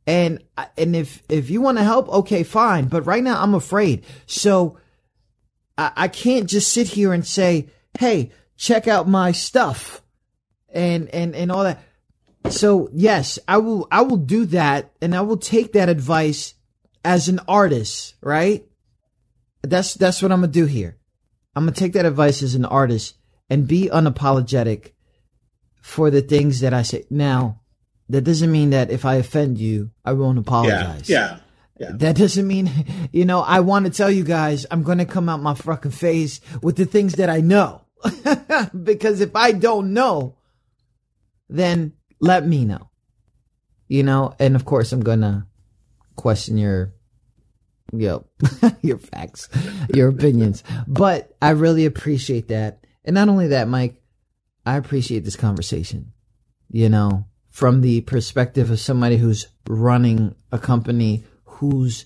And, 0.05 0.43
and 0.77 0.95
if, 0.95 1.23
if 1.29 1.49
you 1.49 1.61
want 1.61 1.77
to 1.77 1.83
help, 1.83 2.09
okay, 2.09 2.43
fine. 2.43 2.85
But 2.87 3.05
right 3.05 3.23
now 3.23 3.41
I'm 3.41 3.53
afraid. 3.53 4.03
So, 4.25 4.77
I, 5.77 5.91
I 5.95 6.07
can't 6.07 6.49
just 6.49 6.73
sit 6.73 6.87
here 6.87 7.13
and 7.13 7.25
say, 7.25 7.69
"Hey, 7.99 8.31
check 8.57 8.87
out 8.87 9.07
my 9.07 9.31
stuff," 9.31 10.01
and 10.69 11.09
and 11.09 11.35
and 11.35 11.51
all 11.51 11.63
that. 11.63 11.81
So 12.49 12.89
yes, 12.93 13.39
I 13.47 13.57
will. 13.57 13.87
I 13.91 14.01
will 14.01 14.17
do 14.17 14.45
that, 14.47 14.91
and 15.01 15.15
I 15.15 15.21
will 15.21 15.37
take 15.37 15.73
that 15.73 15.89
advice 15.89 16.53
as 17.05 17.29
an 17.29 17.39
artist. 17.47 18.15
Right? 18.21 18.65
That's 19.61 19.93
that's 19.93 20.21
what 20.21 20.31
I'm 20.31 20.41
gonna 20.41 20.51
do 20.51 20.65
here. 20.65 20.96
I'm 21.57 21.63
gonna 21.63 21.71
take 21.71 21.93
that 21.93 22.05
advice 22.05 22.43
as 22.43 22.53
an 22.53 22.65
artist 22.65 23.15
and 23.49 23.67
be 23.67 23.89
unapologetic 23.91 24.91
for 25.81 26.11
the 26.11 26.21
things 26.21 26.59
that 26.59 26.73
I 26.73 26.83
say. 26.83 27.05
Now, 27.09 27.61
that 28.09 28.21
doesn't 28.21 28.51
mean 28.51 28.69
that 28.69 28.91
if 28.91 29.05
I 29.05 29.15
offend 29.15 29.57
you, 29.57 29.89
I 30.05 30.13
won't 30.13 30.37
apologize. 30.37 31.09
Yeah. 31.09 31.17
yeah. 31.17 31.39
Yeah. 31.79 31.91
That 31.93 32.15
doesn't 32.15 32.47
mean, 32.47 32.71
you 33.11 33.25
know, 33.25 33.41
I 33.41 33.59
want 33.59 33.85
to 33.85 33.91
tell 33.91 34.09
you 34.09 34.23
guys 34.23 34.65
I'm 34.69 34.83
going 34.83 34.97
to 34.97 35.05
come 35.05 35.29
out 35.29 35.41
my 35.41 35.53
fucking 35.53 35.91
face 35.91 36.41
with 36.61 36.75
the 36.75 36.85
things 36.85 37.13
that 37.13 37.29
I 37.29 37.41
know. 37.41 37.81
because 38.83 39.21
if 39.21 39.35
I 39.35 39.51
don't 39.51 39.93
know, 39.93 40.37
then 41.49 41.93
let 42.19 42.45
me 42.45 42.65
know. 42.65 42.89
You 43.87 44.03
know, 44.03 44.33
and 44.39 44.55
of 44.55 44.65
course 44.65 44.91
I'm 44.91 45.01
gonna 45.01 45.47
question 46.15 46.57
your 46.57 46.93
Yep. 47.93 48.25
your 48.81 48.97
facts, 48.97 49.49
your 49.93 50.09
opinions. 50.09 50.63
But 50.87 51.35
I 51.41 51.51
really 51.51 51.85
appreciate 51.85 52.49
that. 52.49 52.85
And 53.05 53.13
not 53.13 53.29
only 53.29 53.49
that, 53.49 53.67
Mike, 53.67 54.01
I 54.65 54.75
appreciate 54.75 55.23
this 55.23 55.37
conversation, 55.37 56.11
you 56.69 56.89
know, 56.89 57.25
from 57.49 57.81
the 57.81 58.01
perspective 58.01 58.69
of 58.69 58.79
somebody 58.79 59.17
who's 59.17 59.47
running 59.67 60.35
a 60.51 60.59
company 60.59 61.23
who's 61.45 62.05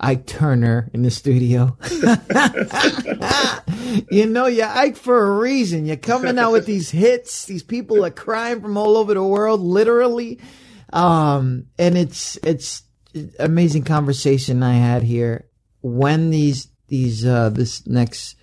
Ike 0.00 0.26
Turner 0.26 0.90
in 0.94 1.02
the 1.02 1.10
studio. 1.10 1.76
you 4.10 4.26
know, 4.26 4.46
you're 4.46 4.66
Ike 4.66 4.96
for 4.96 5.26
a 5.26 5.38
reason. 5.38 5.86
You're 5.86 5.96
coming 5.96 6.38
out 6.38 6.52
with 6.52 6.66
these 6.66 6.90
hits. 6.90 7.46
These 7.46 7.64
people 7.64 8.04
are 8.04 8.10
crying 8.10 8.60
from 8.60 8.76
all 8.76 8.96
over 8.96 9.14
the 9.14 9.22
world, 9.22 9.60
literally. 9.60 10.40
Um, 10.92 11.66
and 11.78 11.98
it's, 11.98 12.38
it's, 12.42 12.82
amazing 13.38 13.84
conversation 13.84 14.62
I 14.62 14.74
had 14.74 15.02
here. 15.02 15.48
When 15.80 16.30
these 16.30 16.68
these 16.88 17.24
uh 17.24 17.50
this 17.50 17.86
next 17.86 18.36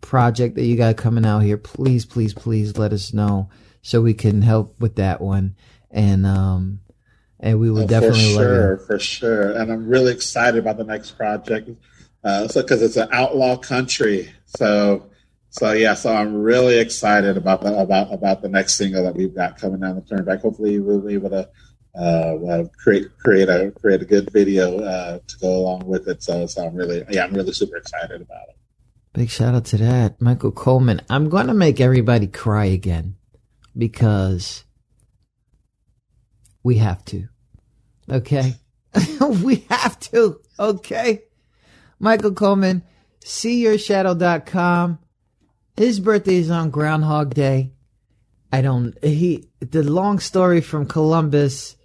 project 0.00 0.54
that 0.56 0.64
you 0.64 0.76
got 0.76 0.96
coming 0.96 1.26
out 1.26 1.40
here, 1.40 1.58
please, 1.58 2.04
please, 2.04 2.34
please 2.34 2.76
let 2.76 2.92
us 2.92 3.12
know 3.12 3.50
so 3.82 4.00
we 4.00 4.14
can 4.14 4.42
help 4.42 4.80
with 4.80 4.96
that 4.96 5.20
one. 5.20 5.56
And 5.90 6.26
um 6.26 6.80
and 7.38 7.58
we 7.58 7.70
will 7.70 7.84
oh, 7.84 7.86
definitely 7.86 8.34
for 8.34 8.40
sure, 8.40 8.76
for 8.78 8.98
sure. 8.98 9.52
And 9.52 9.72
I'm 9.72 9.86
really 9.88 10.12
excited 10.12 10.58
about 10.58 10.76
the 10.76 10.84
next 10.84 11.12
project. 11.12 11.70
Uh, 12.22 12.46
so 12.48 12.60
because 12.60 12.82
it's 12.82 12.96
an 12.96 13.08
outlaw 13.12 13.56
country, 13.56 14.30
so 14.44 15.10
so 15.48 15.72
yeah, 15.72 15.94
so 15.94 16.14
I'm 16.14 16.34
really 16.34 16.78
excited 16.78 17.36
about 17.36 17.62
the 17.62 17.76
about 17.76 18.12
about 18.12 18.42
the 18.42 18.48
next 18.48 18.74
single 18.74 19.02
that 19.04 19.16
we've 19.16 19.34
got 19.34 19.58
coming 19.58 19.80
down 19.80 19.96
the 19.96 20.02
turnback. 20.02 20.42
Hopefully, 20.42 20.78
we'll 20.78 21.00
be 21.00 21.14
able 21.14 21.30
to 21.30 21.48
uh, 21.94 22.36
uh, 22.36 22.64
create 22.78 23.08
create 23.18 23.48
a 23.48 23.72
create 23.72 24.02
a 24.02 24.04
good 24.04 24.30
video 24.32 24.78
uh, 24.80 25.18
to 25.26 25.38
go 25.38 25.48
along 25.48 25.86
with 25.86 26.08
it. 26.08 26.22
So, 26.22 26.46
so 26.46 26.66
I'm 26.66 26.74
really 26.74 27.04
yeah 27.10 27.24
I'm 27.24 27.34
really 27.34 27.52
super 27.52 27.76
excited 27.76 28.20
about 28.20 28.48
it. 28.48 28.56
Big 29.12 29.28
shout 29.28 29.54
out 29.54 29.64
to 29.66 29.76
that, 29.78 30.20
Michael 30.20 30.52
Coleman. 30.52 31.02
I'm 31.10 31.28
going 31.28 31.48
to 31.48 31.54
make 31.54 31.80
everybody 31.80 32.28
cry 32.28 32.66
again 32.66 33.16
because 33.76 34.64
we 36.62 36.76
have 36.76 37.04
to. 37.06 37.26
Okay, 38.08 38.54
we 39.42 39.66
have 39.68 39.98
to. 40.00 40.40
Okay, 40.60 41.22
Michael 41.98 42.32
Coleman, 42.32 42.84
seeyourshadow.com. 43.24 45.00
His 45.76 45.98
birthday 45.98 46.36
is 46.36 46.50
on 46.50 46.70
Groundhog 46.70 47.34
Day. 47.34 47.72
I 48.52 48.62
don't. 48.62 48.96
He 49.02 49.48
the 49.58 49.82
long 49.82 50.20
story 50.20 50.60
from 50.60 50.86
Columbus 50.86 51.76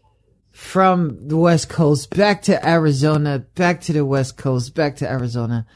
from 0.55 1.27
the 1.27 1.35
West 1.35 1.67
Coast 1.67 2.15
back 2.15 2.43
to 2.43 2.65
Arizona, 2.65 3.39
back 3.39 3.81
to 3.81 3.93
the 3.93 4.05
West 4.05 4.37
Coast, 4.37 4.73
back 4.73 4.95
to 4.95 5.09
Arizona. 5.09 5.67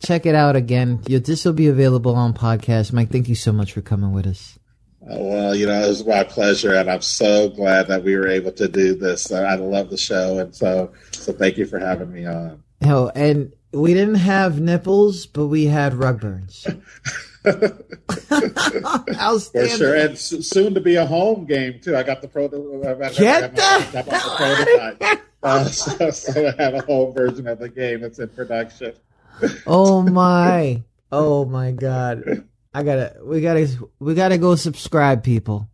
Check 0.00 0.26
it 0.26 0.34
out 0.34 0.56
again. 0.56 1.00
This 1.04 1.44
will 1.44 1.52
be 1.52 1.68
available 1.68 2.16
on 2.16 2.34
podcast. 2.34 2.92
Mike, 2.92 3.10
thank 3.10 3.28
you 3.28 3.36
so 3.36 3.52
much 3.52 3.72
for 3.72 3.82
coming 3.82 4.12
with 4.12 4.26
us. 4.26 4.58
Uh, 5.02 5.18
well, 5.20 5.54
you 5.54 5.66
know, 5.66 5.84
it 5.84 5.86
was 5.86 6.04
my 6.04 6.24
pleasure, 6.24 6.74
and 6.74 6.90
I'm 6.90 7.00
so 7.00 7.48
glad 7.48 7.86
that 7.86 8.02
we 8.02 8.16
were 8.16 8.26
able 8.26 8.50
to 8.52 8.66
do 8.66 8.96
this. 8.96 9.30
I 9.30 9.54
love 9.54 9.88
the 9.90 9.96
show, 9.96 10.40
and 10.40 10.52
so 10.52 10.92
so 11.12 11.32
thank 11.32 11.56
you 11.56 11.64
for 11.64 11.78
having 11.78 12.12
me 12.12 12.26
on. 12.26 12.64
Oh, 12.84 13.12
and 13.14 13.52
we 13.72 13.94
didn't 13.94 14.16
have 14.16 14.60
nipples, 14.60 15.26
but 15.26 15.46
we 15.46 15.66
had 15.66 15.94
rug 15.94 16.20
burns. 16.20 16.66
For 19.52 19.68
sure, 19.68 19.94
and 19.94 20.18
soon 20.18 20.74
to 20.74 20.80
be 20.80 20.96
a 20.96 21.06
home 21.06 21.46
game 21.46 21.80
too. 21.80 21.96
I 21.96 22.02
got 22.02 22.22
the 22.22 22.28
pro. 22.28 22.48
Get 22.48 23.54
the, 23.54 24.02
prototype. 24.36 25.22
Uh, 25.42 25.64
so, 25.68 26.10
so 26.10 26.48
I 26.48 26.62
have 26.62 26.74
a 26.74 26.82
home 26.82 27.14
version 27.14 27.46
of 27.46 27.58
the 27.58 27.68
game 27.68 28.00
that's 28.00 28.18
in 28.18 28.28
production. 28.28 28.94
oh 29.66 30.02
my! 30.02 30.82
Oh 31.12 31.44
my 31.44 31.70
God! 31.72 32.44
I 32.74 32.82
gotta. 32.82 33.16
We 33.22 33.40
gotta. 33.40 33.68
We 34.00 34.14
gotta 34.14 34.38
go 34.38 34.56
subscribe, 34.56 35.22
people. 35.22 35.68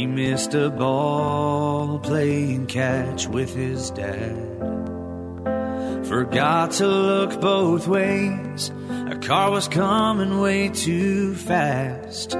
He 0.00 0.06
missed 0.06 0.54
a 0.54 0.70
ball 0.70 1.98
playing 1.98 2.68
catch 2.68 3.26
with 3.26 3.54
his 3.54 3.90
dad. 3.90 4.34
Forgot 6.06 6.70
to 6.78 6.86
look 6.86 7.38
both 7.38 7.86
ways. 7.86 8.70
A 8.88 9.16
car 9.16 9.50
was 9.50 9.68
coming 9.68 10.40
way 10.40 10.70
too 10.70 11.34
fast. 11.34 12.30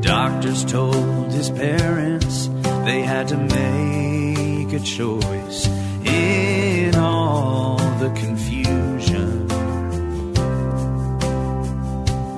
Doctors 0.00 0.64
told 0.64 1.30
his 1.32 1.48
parents 1.50 2.48
they 2.84 3.02
had 3.02 3.28
to 3.28 3.36
make 3.36 4.72
a 4.72 4.80
choice 4.80 5.68
in 6.04 6.96
all 6.96 7.76
the 8.00 8.10
confusion. 8.16 9.46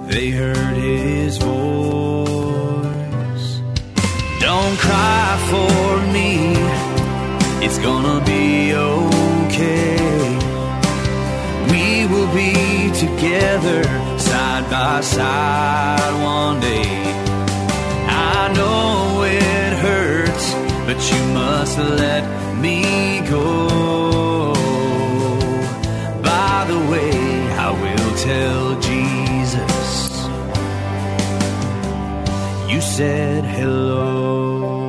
They 0.08 0.28
heard 0.28 0.76
his 0.76 1.38
voice 1.38 1.91
don't 4.62 4.78
cry 4.78 5.28
for 5.50 5.90
me, 6.16 6.30
it's 7.66 7.78
gonna 7.78 8.18
be 8.24 8.72
okay. 8.74 9.96
We 11.72 11.84
will 12.12 12.30
be 12.42 12.52
together 13.04 13.80
side 14.28 14.66
by 14.70 15.00
side 15.00 16.14
one 16.36 16.60
day. 16.60 16.94
I 18.34 18.40
know 18.58 19.22
it 19.40 19.72
hurts, 19.86 20.46
but 20.86 20.98
you 21.10 21.20
must 21.40 21.76
let 22.02 22.24
me 22.64 22.78
go. 23.34 23.46
By 26.30 26.56
the 26.72 26.80
way, 26.92 27.14
I 27.66 27.68
will 27.82 28.10
tell 28.28 28.64
you 28.88 28.91
said 32.82 33.44
hello. 33.44 34.81